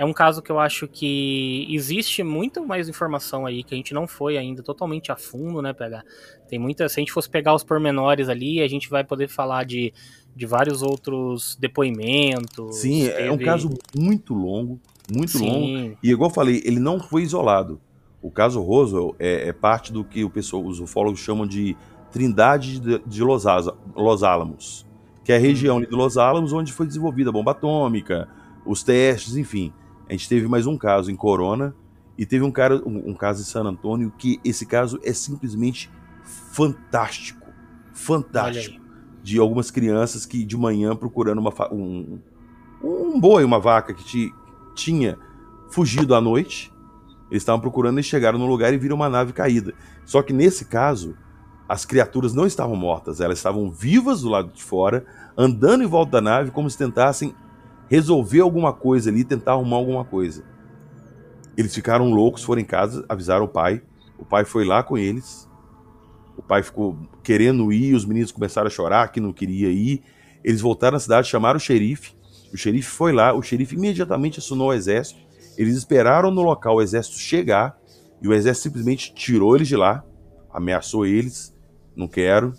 É 0.03 0.05
um 0.05 0.13
caso 0.13 0.43
que 0.43 0.51
eu 0.51 0.59
acho 0.59 0.89
que 0.89 1.65
existe 1.71 2.25
muito 2.25 2.67
mais 2.67 2.89
informação 2.89 3.47
aí, 3.47 3.63
que 3.63 3.73
a 3.73 3.77
gente 3.77 3.95
não 3.95 4.09
foi 4.09 4.37
ainda 4.37 4.61
totalmente 4.61 5.13
a 5.13 5.17
fundo, 5.17 5.63
né, 5.63 5.73
pegar. 5.73 6.03
Tem 6.49 6.59
muita. 6.59 6.89
Se 6.89 6.99
a 6.99 7.01
gente 7.01 7.13
fosse 7.13 7.31
pegar 7.31 7.55
os 7.55 7.63
pormenores 7.63 8.29
ali, 8.29 8.61
a 8.61 8.67
gente 8.67 8.91
vai 8.91 9.05
poder 9.05 9.29
falar 9.29 9.65
de, 9.65 9.95
de 10.35 10.45
vários 10.45 10.83
outros 10.83 11.57
depoimentos. 11.61 12.79
Sim, 12.79 13.07
é 13.07 13.31
um 13.31 13.37
teve- 13.37 13.45
caso 13.45 13.71
muito 13.97 14.35
longo, 14.35 14.81
muito 15.09 15.39
longo. 15.39 15.67
Sim, 15.67 15.97
E 16.03 16.11
igual 16.11 16.31
eu 16.31 16.35
falei, 16.35 16.61
ele 16.65 16.81
não 16.81 16.99
foi 16.99 17.23
isolado. 17.23 17.81
O 18.21 18.29
caso 18.29 18.61
Roswell 18.61 19.15
é, 19.21 19.51
é 19.51 19.53
parte 19.53 19.93
do 19.93 20.03
que 20.03 20.25
o 20.25 20.31
pessoal, 20.31 20.65
os 20.67 20.81
ufólogos 20.81 21.21
chamam 21.21 21.47
de 21.47 21.77
Trindade 22.11 22.81
de, 22.81 22.99
de 23.07 23.23
Los, 23.23 23.47
Asa- 23.47 23.77
Los 23.95 24.25
Alamos, 24.25 24.85
que 25.25 25.31
é 25.33 25.37
a 25.37 25.39
região 25.39 25.77
ali 25.79 25.87
de 25.87 25.95
Los 25.95 26.17
Alamos 26.19 26.53
onde 26.53 26.73
foi 26.73 26.89
desenvolvida 26.89 27.31
a 27.31 27.33
bomba 27.33 27.53
atômica, 27.53 28.29
os 28.67 28.83
testes, 28.83 29.37
enfim. 29.37 29.73
A 30.13 30.15
gente 30.15 30.29
teve 30.29 30.47
mais 30.47 30.67
um 30.67 30.77
caso 30.77 31.11
em 31.11 31.17
Corona 31.17 31.75
e 32.19 32.27
teve 32.27 32.45
um, 32.45 32.51
cara, 32.53 32.77
um, 32.87 33.13
um 33.13 33.15
caso 33.15 33.41
em 33.41 33.47
San 33.47 33.63
Antônio 33.63 34.13
que 34.19 34.39
esse 34.45 34.67
caso 34.67 35.01
é 35.03 35.11
simplesmente 35.11 35.91
fantástico, 36.23 37.47
fantástico 37.95 38.79
de 39.23 39.39
algumas 39.39 39.71
crianças 39.71 40.27
que 40.27 40.45
de 40.45 40.55
manhã 40.55 40.95
procurando 40.95 41.39
uma 41.39 41.51
um, 41.73 42.19
um 42.85 43.19
boi, 43.19 43.43
uma 43.43 43.59
vaca 43.59 43.95
que 43.95 44.05
ti- 44.05 44.35
tinha 44.75 45.19
fugido 45.71 46.15
à 46.15 46.21
noite. 46.21 46.71
Eles 47.31 47.43
estavam 47.43 47.63
procurando 47.63 47.99
e 47.99 48.03
chegaram 48.03 48.39
no 48.39 48.45
lugar 48.45 48.75
e 48.75 48.77
viram 48.77 48.97
uma 48.97 49.09
nave 49.09 49.33
caída. 49.33 49.73
Só 50.05 50.21
que 50.21 50.35
nesse 50.35 50.67
caso, 50.67 51.17
as 51.67 51.87
criaturas 51.87 52.35
não 52.35 52.45
estavam 52.45 52.77
mortas, 52.77 53.19
elas 53.19 53.39
estavam 53.39 53.71
vivas 53.71 54.21
do 54.21 54.29
lado 54.29 54.53
de 54.53 54.63
fora, 54.63 55.07
andando 55.39 55.83
em 55.83 55.87
volta 55.87 56.13
da 56.13 56.21
nave 56.21 56.51
como 56.51 56.69
se 56.69 56.77
tentassem 56.77 57.35
resolver 57.93 58.41
alguma 58.41 58.73
coisa 58.73 59.11
ali, 59.11 59.23
tentar 59.23 59.53
arrumar 59.53 59.77
alguma 59.77 60.03
coisa. 60.03 60.43
Eles 61.59 61.75
ficaram 61.75 62.11
loucos, 62.11 62.43
foram 62.43 62.63
em 62.63 62.65
casa, 62.65 63.05
avisaram 63.07 63.45
o 63.45 63.49
pai. 63.49 63.83
O 64.19 64.25
pai 64.25 64.47
foi 64.47 64.65
lá 64.65 64.83
com 64.83 64.97
eles. 64.97 65.47
O 66.35 66.43
pai 66.43 66.63
ficou 66.63 66.97
querendo 67.23 67.71
ir, 67.71 67.95
os 67.95 68.07
meninos 68.07 68.33
começaram 68.33 68.67
a 68.67 68.71
chorar 68.71 69.13
que 69.13 69.21
não 69.21 69.31
queria 69.31 69.69
ir. 69.69 70.03
Eles 70.43 70.63
voltaram 70.63 70.97
à 70.97 71.01
cidade, 71.01 71.29
chamaram 71.29 71.59
o 71.59 71.61
xerife. 71.61 72.15
O 72.51 72.57
xerife 72.57 72.89
foi 72.89 73.13
lá, 73.13 73.35
o 73.35 73.43
xerife 73.43 73.77
imediatamente 73.77 74.39
acionou 74.39 74.71
o 74.71 74.73
exército. 74.73 75.21
Eles 75.59 75.77
esperaram 75.77 76.31
no 76.31 76.41
local 76.41 76.77
o 76.77 76.81
exército 76.81 77.19
chegar 77.19 77.79
e 78.23 78.27
o 78.27 78.33
exército 78.33 78.69
simplesmente 78.69 79.13
tirou 79.13 79.55
eles 79.55 79.69
de 79.69 79.77
lá, 79.77 80.03
ameaçou 80.51 81.05
eles, 81.05 81.55
não 81.95 82.09
quero, 82.09 82.55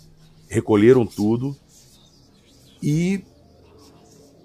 recolheram 0.48 1.04
tudo 1.04 1.56
e 2.80 3.24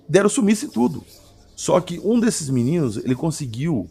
deram 0.09 0.27
sumiço 0.27 0.65
em 0.65 0.69
tudo. 0.69 1.03
Só 1.55 1.79
que 1.79 1.99
um 2.03 2.19
desses 2.19 2.49
meninos, 2.49 2.97
ele 2.97 3.15
conseguiu 3.15 3.89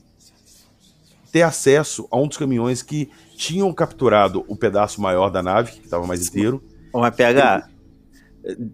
ter 1.31 1.43
acesso 1.43 2.09
a 2.11 2.19
um 2.19 2.27
dos 2.27 2.36
caminhões 2.36 2.82
que 2.82 3.11
tinham 3.36 3.73
capturado 3.73 4.45
o 4.49 4.57
pedaço 4.57 5.01
maior 5.01 5.31
da 5.31 5.43
nave, 5.43 5.73
que 5.73 5.85
estava 5.85 6.07
mais 6.07 6.27
inteiro. 6.27 6.62
Ô, 6.93 7.01
mas 7.01 7.15
PH, 7.15 7.69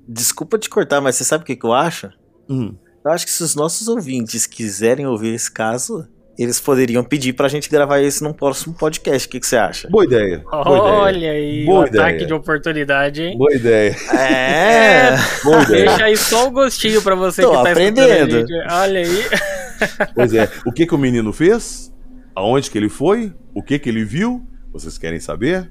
desculpa 0.09 0.59
te 0.59 0.71
cortar, 0.71 1.01
mas 1.01 1.17
você 1.17 1.25
sabe 1.25 1.43
o 1.43 1.47
que, 1.47 1.57
que 1.57 1.67
eu 1.67 1.73
acho? 1.73 2.11
Hum, 2.49 2.75
Eu 3.05 3.11
acho 3.11 3.27
que 3.27 3.33
se 3.33 3.43
os 3.43 3.55
nossos 3.55 3.89
ouvintes 3.89 4.47
quiserem 4.47 5.07
ouvir 5.07 5.35
esse 5.35 5.51
caso, 5.51 6.07
eles 6.39 6.61
poderiam 6.61 7.05
pedir 7.05 7.33
pra 7.33 7.49
gente 7.49 7.71
gravar 7.71 8.01
esse 8.01 8.23
num 8.23 8.33
próximo 8.33 8.75
podcast. 8.75 9.27
O 9.29 9.31
que, 9.31 9.41
que 9.41 9.47
você 9.47 9.57
acha? 9.57 9.89
boa 9.89 10.05
ideia. 10.05 10.39
Boa 10.51 10.63
ideia. 10.63 10.83
Olha 10.93 11.31
aí, 11.31 11.65
Boa 11.65 11.85
ataque 11.85 12.15
ideia. 12.15 12.27
de 12.27 12.35
oportunidade, 12.35 13.23
hein? 13.23 13.39
Boa 13.39 13.53
ideia. 13.55 13.97
É! 14.13 15.17
Boa 15.45 15.63
ideia. 15.63 15.85
Deixa 15.87 16.05
aí 16.05 16.17
só 16.17 16.49
o 16.49 16.51
gostinho 16.51 17.01
pra 17.03 17.15
você 17.15 17.43
Tô 17.43 17.51
que 17.51 17.63
tá 17.63 17.73
escutando 17.73 17.99
a 18.01 18.05
aprendendo. 18.05 18.31
gente. 18.49 18.53
Olha 18.71 19.01
aí. 19.01 19.25
Pois 20.15 20.33
é. 20.33 20.49
O 20.65 20.73
que, 20.73 20.87
que 20.87 20.95
o 20.95 20.99
menino 20.99 21.33
fez? 21.33 21.93
Aonde 22.35 22.71
que 22.71 22.79
ele 22.79 22.89
foi? 22.89 23.33
O 23.55 23.63
que, 23.63 23.79
que 23.79 23.89
ele 23.89 24.05
viu? 24.05 24.47
Vocês 24.73 24.97
querem 24.97 25.19
saber? 25.21 25.71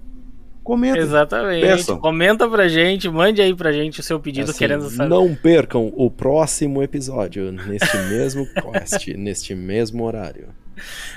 Comenta. 0.64 0.98
Exatamente. 0.98 1.62
Peçam. 1.62 2.00
Comenta 2.00 2.48
pra 2.48 2.68
gente, 2.68 3.10
mande 3.10 3.42
aí 3.42 3.54
pra 3.54 3.72
gente 3.72 4.00
o 4.00 4.04
seu 4.04 4.20
pedido 4.20 4.52
Assim, 4.52 4.60
querendo 4.60 4.90
saber. 4.90 5.10
Não 5.10 5.36
percam 5.36 5.92
o 5.96 6.10
próximo 6.10 6.82
episódio, 6.82 7.52
neste 7.52 7.98
mesmo 7.98 8.48
quest, 8.56 9.08
neste 9.10 9.54
mesmo 9.54 10.04
horário. 10.04 10.48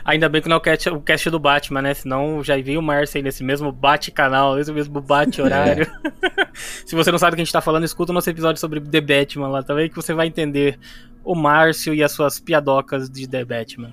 Ainda 0.04 0.28
bem 0.28 0.42
que 0.42 0.48
não 0.48 0.56
é 0.56 0.58
o 0.58 0.62
cast, 0.62 0.88
o 0.90 1.00
cast 1.00 1.30
do 1.30 1.38
Batman, 1.38 1.80
né? 1.80 1.94
Senão 1.94 2.42
já 2.42 2.56
vi 2.56 2.76
o 2.76 2.82
Márcio 2.82 3.18
aí 3.18 3.22
nesse 3.22 3.42
mesmo 3.42 3.72
bate-canal, 3.72 4.56
nesse 4.56 4.72
mesmo 4.72 5.00
bate-horário. 5.00 5.90
Se 6.84 6.94
você 6.94 7.10
não 7.10 7.18
sabe 7.18 7.32
do 7.32 7.36
que 7.36 7.42
a 7.42 7.44
gente 7.44 7.52
tá 7.52 7.60
falando, 7.60 7.84
escuta 7.84 8.12
o 8.12 8.14
nosso 8.14 8.28
episódio 8.28 8.60
sobre 8.60 8.80
The 8.80 9.00
Batman 9.00 9.48
lá 9.48 9.62
também, 9.62 9.88
que 9.88 9.96
você 9.96 10.12
vai 10.12 10.26
entender 10.26 10.78
o 11.24 11.34
Márcio 11.34 11.94
e 11.94 12.02
as 12.02 12.12
suas 12.12 12.38
piadocas 12.38 13.08
de 13.08 13.28
The 13.28 13.44
Batman. 13.44 13.92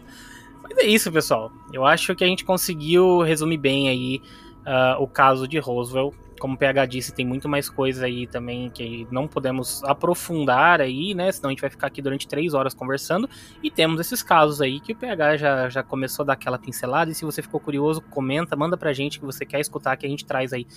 Mas 0.64 0.78
é 0.78 0.86
isso, 0.86 1.12
pessoal. 1.12 1.52
Eu 1.72 1.86
acho 1.86 2.16
que 2.16 2.24
a 2.24 2.28
gente 2.28 2.44
conseguiu 2.44 3.22
resumir 3.22 3.58
bem 3.58 3.90
aí 3.90 4.22
ah, 4.66 4.98
o 5.00 5.08
caso 5.08 5.48
de 5.48 5.60
Roswell. 5.60 6.14
Como 6.40 6.56
o 6.56 6.58
PH 6.58 6.86
disse, 6.88 7.14
tem 7.14 7.26
muito 7.26 7.48
mais 7.48 7.70
coisa 7.70 8.06
aí 8.06 8.28
também 8.28 8.70
que 8.70 9.08
não 9.10 9.28
podemos 9.28 9.82
aprofundar 9.86 10.82
aí, 10.82 11.14
né? 11.14 11.32
Senão 11.32 11.50
a 11.50 11.52
gente 11.52 11.62
vai 11.62 11.70
ficar 11.70 11.88
aqui 11.88 12.02
durante 12.02 12.28
três 12.28 12.54
horas 12.54 12.74
conversando. 12.74 13.30
E 13.62 13.72
temos 13.72 14.02
esses 14.02 14.22
casos 14.22 14.60
aí 14.60 14.82
que 14.82 14.92
o 14.92 14.96
PH 14.96 15.38
já, 15.38 15.70
já 15.70 15.84
começou 15.84 16.24
a 16.24 16.28
dar 16.28 16.34
aquela 16.34 16.60
pincelada. 16.60 17.12
E 17.12 17.16
se 17.16 17.24
você 17.24 17.42
ficou 17.42 17.62
curioso, 17.62 18.02
comenta, 18.02 18.58
manda 18.58 18.76
pra 18.76 18.92
gente 18.92 19.20
que 19.20 19.26
você 19.26 19.46
quer 19.46 19.62
escutar, 19.62 19.96
que 19.96 20.06
a 20.06 20.10
gente 20.10 20.26
traz 20.26 20.52
aí 20.52 20.68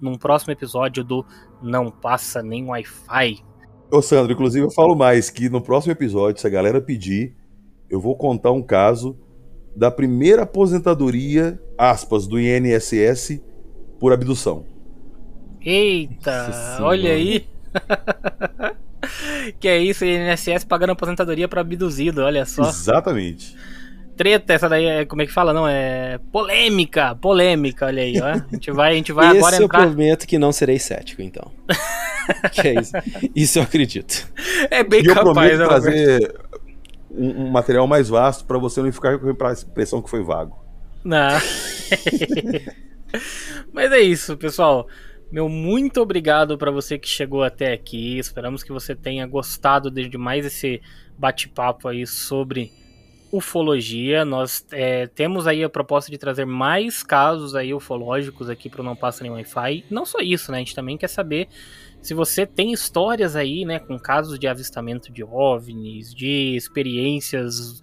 num 0.00 0.16
próximo 0.16 0.52
episódio 0.52 1.02
do 1.02 1.24
Não 1.60 1.90
Passa 1.90 2.40
Nem 2.40 2.64
Wi-Fi. 2.66 3.42
Ô 3.90 4.02
Sandro, 4.02 4.32
inclusive 4.32 4.64
eu 4.64 4.70
falo 4.70 4.94
mais 4.94 5.30
que 5.30 5.48
no 5.48 5.60
próximo 5.60 5.92
episódio, 5.92 6.40
se 6.40 6.46
a 6.46 6.50
galera 6.50 6.80
pedir, 6.80 7.34
eu 7.88 8.00
vou 8.00 8.16
contar 8.16 8.52
um 8.52 8.62
caso 8.62 9.16
da 9.76 9.90
primeira 9.90 10.42
aposentadoria, 10.42 11.60
aspas, 11.76 12.26
do 12.26 12.40
INSS 12.40 13.40
por 14.00 14.12
abdução. 14.12 14.64
Eita, 15.60 16.78
olha 16.80 17.12
aí. 17.12 17.46
que 19.60 19.68
é 19.68 19.78
isso, 19.78 20.04
INSS 20.04 20.64
pagando 20.64 20.92
aposentadoria 20.92 21.46
para 21.46 21.60
abduzido, 21.60 22.22
olha 22.22 22.46
só. 22.46 22.68
Exatamente. 22.68 23.54
Treta, 24.16 24.54
essa 24.54 24.66
daí 24.66 24.86
é, 24.86 25.04
como 25.04 25.20
é 25.20 25.26
que 25.26 25.32
fala? 25.32 25.52
Não, 25.52 25.68
é 25.68 26.18
polêmica, 26.32 27.14
polêmica, 27.16 27.84
olha 27.84 28.02
aí, 28.02 28.18
ó. 28.18 28.28
A 28.28 28.46
gente 28.50 28.70
vai, 28.70 28.92
a 28.92 28.94
gente 28.94 29.12
vai 29.12 29.28
Esse 29.36 29.38
agora 29.38 29.56
eu 29.56 29.64
entrar. 29.64 29.86
prometo 29.86 30.26
que 30.26 30.38
não 30.38 30.52
serei 30.52 30.78
cético, 30.78 31.20
então. 31.20 31.52
que 32.50 32.68
é 32.68 32.80
isso. 32.80 32.92
Isso 33.34 33.58
eu 33.58 33.62
acredito. 33.62 34.26
É 34.70 34.82
bem 34.82 35.02
E 35.02 35.06
eu 35.06 35.14
capaz, 35.14 35.34
prometo 35.34 35.58
né, 35.58 35.66
trazer 35.66 36.34
um, 37.10 37.44
um 37.44 37.50
material 37.50 37.86
mais 37.86 38.08
vasto 38.08 38.44
para 38.44 38.58
você 38.58 38.82
não 38.82 38.92
ficar 38.92 39.18
com 39.18 39.28
a 39.28 39.30
impressão 39.30 40.02
que 40.02 40.10
foi 40.10 40.22
vago. 40.22 40.58
Não. 41.04 41.30
Mas 43.72 43.92
é 43.92 44.00
isso, 44.00 44.36
pessoal. 44.36 44.86
Meu 45.30 45.48
muito 45.48 46.00
obrigado 46.00 46.56
para 46.56 46.70
você 46.70 46.98
que 46.98 47.08
chegou 47.08 47.42
até 47.42 47.72
aqui. 47.72 48.18
Esperamos 48.18 48.62
que 48.62 48.72
você 48.72 48.94
tenha 48.94 49.26
gostado 49.26 49.90
de 49.90 50.08
de 50.08 50.18
mais 50.18 50.46
esse 50.46 50.80
bate-papo 51.18 51.88
aí 51.88 52.06
sobre 52.06 52.72
ufologia. 53.32 54.24
Nós 54.24 54.64
é, 54.70 55.06
temos 55.08 55.46
aí 55.46 55.64
a 55.64 55.68
proposta 55.68 56.10
de 56.10 56.18
trazer 56.18 56.44
mais 56.44 57.02
casos 57.02 57.54
aí 57.54 57.74
ufológicos 57.74 58.48
aqui 58.48 58.68
para 58.68 58.80
o 58.80 58.84
Não 58.84 58.96
Passa 58.96 59.22
Nem 59.22 59.32
Wi-Fi. 59.32 59.84
Não 59.90 60.06
só 60.06 60.18
isso, 60.20 60.52
né? 60.52 60.58
A 60.58 60.60
gente 60.60 60.74
também 60.74 60.96
quer 60.96 61.08
saber 61.08 61.48
se 62.06 62.14
você 62.14 62.46
tem 62.46 62.72
histórias 62.72 63.34
aí, 63.34 63.64
né, 63.64 63.80
com 63.80 63.98
casos 63.98 64.38
de 64.38 64.46
avistamento 64.46 65.12
de 65.12 65.24
OVNIs, 65.24 66.14
de 66.14 66.54
experiências 66.54 67.82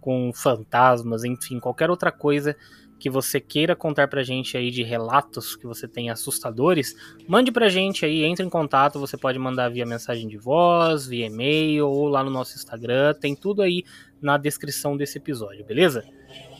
com 0.00 0.32
fantasmas, 0.32 1.22
enfim, 1.22 1.60
qualquer 1.60 1.90
outra 1.90 2.10
coisa 2.10 2.56
que 2.98 3.10
você 3.10 3.38
queira 3.38 3.76
contar 3.76 4.08
pra 4.08 4.22
gente 4.22 4.56
aí 4.56 4.70
de 4.70 4.82
relatos 4.82 5.54
que 5.54 5.66
você 5.66 5.86
tem 5.86 6.08
assustadores, 6.08 6.96
mande 7.28 7.52
pra 7.52 7.68
gente 7.68 8.06
aí, 8.06 8.24
entre 8.24 8.42
em 8.42 8.48
contato, 8.48 8.98
você 8.98 9.18
pode 9.18 9.38
mandar 9.38 9.68
via 9.68 9.84
mensagem 9.84 10.26
de 10.26 10.38
voz, 10.38 11.06
via 11.06 11.26
e-mail 11.26 11.88
ou 11.88 12.08
lá 12.08 12.24
no 12.24 12.30
nosso 12.30 12.56
Instagram, 12.56 13.12
tem 13.20 13.36
tudo 13.36 13.60
aí 13.60 13.84
na 14.18 14.38
descrição 14.38 14.96
desse 14.96 15.18
episódio, 15.18 15.62
beleza? 15.62 16.02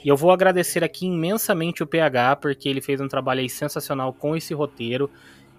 E 0.04 0.08
eu 0.08 0.16
vou 0.16 0.30
agradecer 0.30 0.84
aqui 0.84 1.06
imensamente 1.06 1.82
o 1.82 1.86
PH, 1.86 2.36
porque 2.36 2.68
ele 2.68 2.82
fez 2.82 3.00
um 3.00 3.08
trabalho 3.08 3.40
aí 3.40 3.48
sensacional 3.48 4.12
com 4.12 4.36
esse 4.36 4.52
roteiro. 4.52 5.10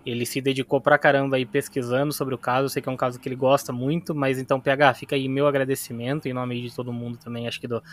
Ele 0.09 0.25
se 0.25 0.41
dedicou 0.41 0.81
pra 0.81 0.97
caramba 0.97 1.35
aí 1.35 1.45
pesquisando 1.45 2.11
sobre 2.11 2.33
o 2.33 2.37
caso. 2.37 2.65
Eu 2.65 2.69
sei 2.69 2.81
que 2.81 2.89
é 2.89 2.91
um 2.91 2.97
caso 2.97 3.19
que 3.19 3.27
ele 3.27 3.35
gosta 3.35 3.71
muito, 3.71 4.15
mas 4.15 4.37
então, 4.39 4.59
PH, 4.59 4.93
fica 4.95 5.15
aí 5.15 5.27
meu 5.27 5.47
agradecimento 5.47 6.27
em 6.27 6.33
nome 6.33 6.61
de 6.61 6.75
todo 6.75 6.91
mundo 6.91 7.17
também, 7.17 7.47
acho 7.47 7.59
que 7.59 7.67
do, 7.67 7.83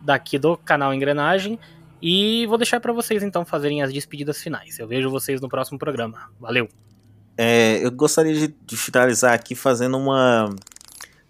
daqui 0.00 0.38
do 0.38 0.56
canal 0.56 0.92
Engrenagem. 0.92 1.58
E 2.00 2.46
vou 2.46 2.58
deixar 2.58 2.80
pra 2.80 2.92
vocês 2.92 3.22
então 3.22 3.44
fazerem 3.44 3.82
as 3.82 3.92
despedidas 3.92 4.42
finais. 4.42 4.78
Eu 4.78 4.88
vejo 4.88 5.08
vocês 5.08 5.40
no 5.40 5.48
próximo 5.48 5.78
programa. 5.78 6.30
Valeu! 6.40 6.68
É, 7.36 7.78
eu 7.84 7.90
gostaria 7.90 8.34
de, 8.34 8.54
de 8.66 8.76
finalizar 8.76 9.32
aqui 9.32 9.54
fazendo 9.54 9.96
uma 9.96 10.50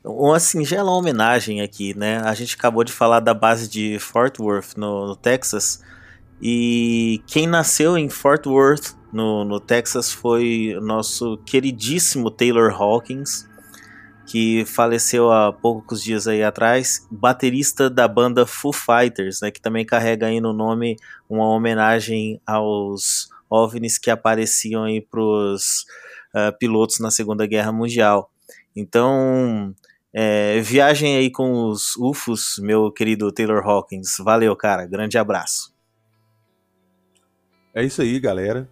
uma 0.04 0.40
singela 0.40 0.90
homenagem 0.90 1.60
aqui, 1.60 1.96
né? 1.96 2.18
A 2.24 2.34
gente 2.34 2.56
acabou 2.56 2.82
de 2.82 2.92
falar 2.92 3.20
da 3.20 3.32
base 3.32 3.68
de 3.68 3.98
Fort 4.00 4.38
Worth 4.40 4.76
no, 4.76 5.06
no 5.06 5.16
Texas 5.16 5.80
e 6.44 7.22
quem 7.28 7.46
nasceu 7.46 7.96
em 7.96 8.08
Fort 8.08 8.46
Worth 8.46 8.96
no, 9.12 9.44
no 9.44 9.60
Texas 9.60 10.12
foi 10.12 10.74
o 10.76 10.80
nosso 10.80 11.38
queridíssimo 11.46 12.32
Taylor 12.32 12.72
Hawkins, 12.72 13.48
que 14.26 14.64
faleceu 14.64 15.30
há 15.30 15.52
poucos 15.52 16.02
dias 16.02 16.26
aí 16.26 16.42
atrás, 16.42 17.06
baterista 17.08 17.88
da 17.88 18.08
banda 18.08 18.44
Foo 18.44 18.72
Fighters, 18.72 19.40
né? 19.40 19.52
Que 19.52 19.60
também 19.60 19.86
carrega 19.86 20.26
aí 20.26 20.40
no 20.40 20.52
nome 20.52 20.96
uma 21.30 21.46
homenagem 21.46 22.40
aos 22.44 23.28
OVNIs 23.48 23.98
que 23.98 24.10
apareciam 24.10 24.82
aí 24.82 25.00
pros 25.00 25.84
uh, 26.34 26.58
pilotos 26.58 26.98
na 26.98 27.12
Segunda 27.12 27.46
Guerra 27.46 27.70
Mundial. 27.70 28.30
Então, 28.74 29.72
é, 30.12 30.60
viagem 30.60 31.16
aí 31.16 31.30
com 31.30 31.68
os 31.68 31.96
UFOs, 31.96 32.58
meu 32.58 32.90
querido 32.90 33.30
Taylor 33.30 33.62
Hawkins. 33.64 34.16
Valeu, 34.18 34.56
cara. 34.56 34.86
Grande 34.86 35.18
abraço. 35.18 35.71
É 37.74 37.82
isso 37.82 38.02
aí, 38.02 38.20
galera. 38.20 38.68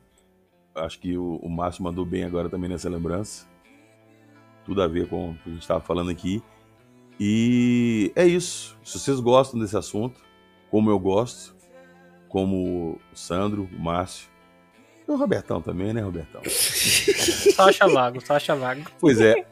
Acho 0.74 0.98
que 1.00 1.16
o, 1.16 1.36
o 1.36 1.48
Márcio 1.48 1.82
mandou 1.82 2.04
bem 2.04 2.24
agora 2.24 2.48
também 2.48 2.68
nessa 2.68 2.88
lembrança. 2.88 3.46
Tudo 4.64 4.82
a 4.82 4.86
ver 4.86 5.08
com 5.08 5.30
o 5.30 5.34
que 5.34 5.48
a 5.48 5.52
gente 5.52 5.62
estava 5.62 5.80
falando 5.80 6.10
aqui. 6.10 6.42
E 7.18 8.12
é 8.14 8.26
isso. 8.26 8.76
Se 8.84 8.98
vocês 8.98 9.18
gostam 9.20 9.58
desse 9.58 9.76
assunto, 9.76 10.20
como 10.70 10.90
eu 10.90 10.98
gosto, 10.98 11.54
como 12.28 12.98
o 13.12 13.16
Sandro, 13.16 13.68
o 13.72 13.78
Márcio, 13.78 14.28
e 15.08 15.10
o 15.10 15.16
Robertão 15.16 15.60
também, 15.60 15.92
né, 15.92 16.00
Robertão? 16.02 16.42
Só 16.46 17.68
acha 17.68 17.88
vago, 17.88 18.24
só 18.24 18.34
acha 18.34 18.54
vago. 18.54 18.82
Pois 18.98 19.20
é. 19.20 19.44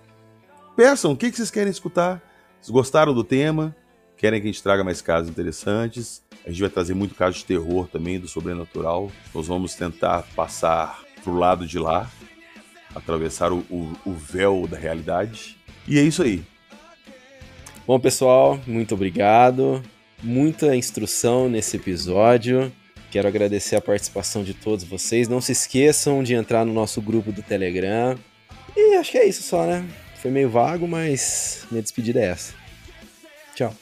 Peçam, 0.76 1.12
o 1.12 1.16
que 1.16 1.30
que 1.30 1.36
vocês 1.36 1.50
querem 1.50 1.70
escutar? 1.70 2.22
Vocês 2.60 2.70
gostaram 2.70 3.12
do 3.12 3.24
tema? 3.24 3.74
Querem 4.16 4.40
que 4.40 4.48
a 4.48 4.52
gente 4.52 4.62
traga 4.62 4.84
mais 4.84 5.02
casos 5.02 5.28
interessantes? 5.28 6.22
A 6.48 6.50
gente 6.50 6.62
vai 6.62 6.70
trazer 6.70 6.94
muito 6.94 7.14
caso 7.14 7.36
de 7.36 7.44
terror 7.44 7.86
também, 7.88 8.18
do 8.18 8.26
sobrenatural. 8.26 9.12
Nós 9.34 9.46
vamos 9.46 9.74
tentar 9.74 10.22
passar 10.34 10.98
pro 11.22 11.34
lado 11.34 11.66
de 11.66 11.78
lá, 11.78 12.10
atravessar 12.94 13.52
o, 13.52 13.58
o, 13.68 13.92
o 14.06 14.12
véu 14.14 14.66
da 14.66 14.78
realidade. 14.78 15.58
E 15.86 15.98
é 15.98 16.02
isso 16.02 16.22
aí. 16.22 16.42
Bom, 17.86 18.00
pessoal, 18.00 18.58
muito 18.66 18.94
obrigado. 18.94 19.82
Muita 20.22 20.74
instrução 20.74 21.50
nesse 21.50 21.76
episódio. 21.76 22.72
Quero 23.10 23.28
agradecer 23.28 23.76
a 23.76 23.80
participação 23.82 24.42
de 24.42 24.54
todos 24.54 24.86
vocês. 24.86 25.28
Não 25.28 25.42
se 25.42 25.52
esqueçam 25.52 26.22
de 26.22 26.32
entrar 26.32 26.64
no 26.64 26.72
nosso 26.72 27.02
grupo 27.02 27.30
do 27.30 27.42
Telegram. 27.42 28.18
E 28.74 28.94
acho 28.94 29.10
que 29.12 29.18
é 29.18 29.28
isso 29.28 29.42
só, 29.42 29.66
né? 29.66 29.86
Foi 30.22 30.30
meio 30.30 30.48
vago, 30.48 30.88
mas 30.88 31.66
minha 31.70 31.82
despedida 31.82 32.20
é 32.20 32.28
essa. 32.28 32.54
Tchau. 33.54 33.74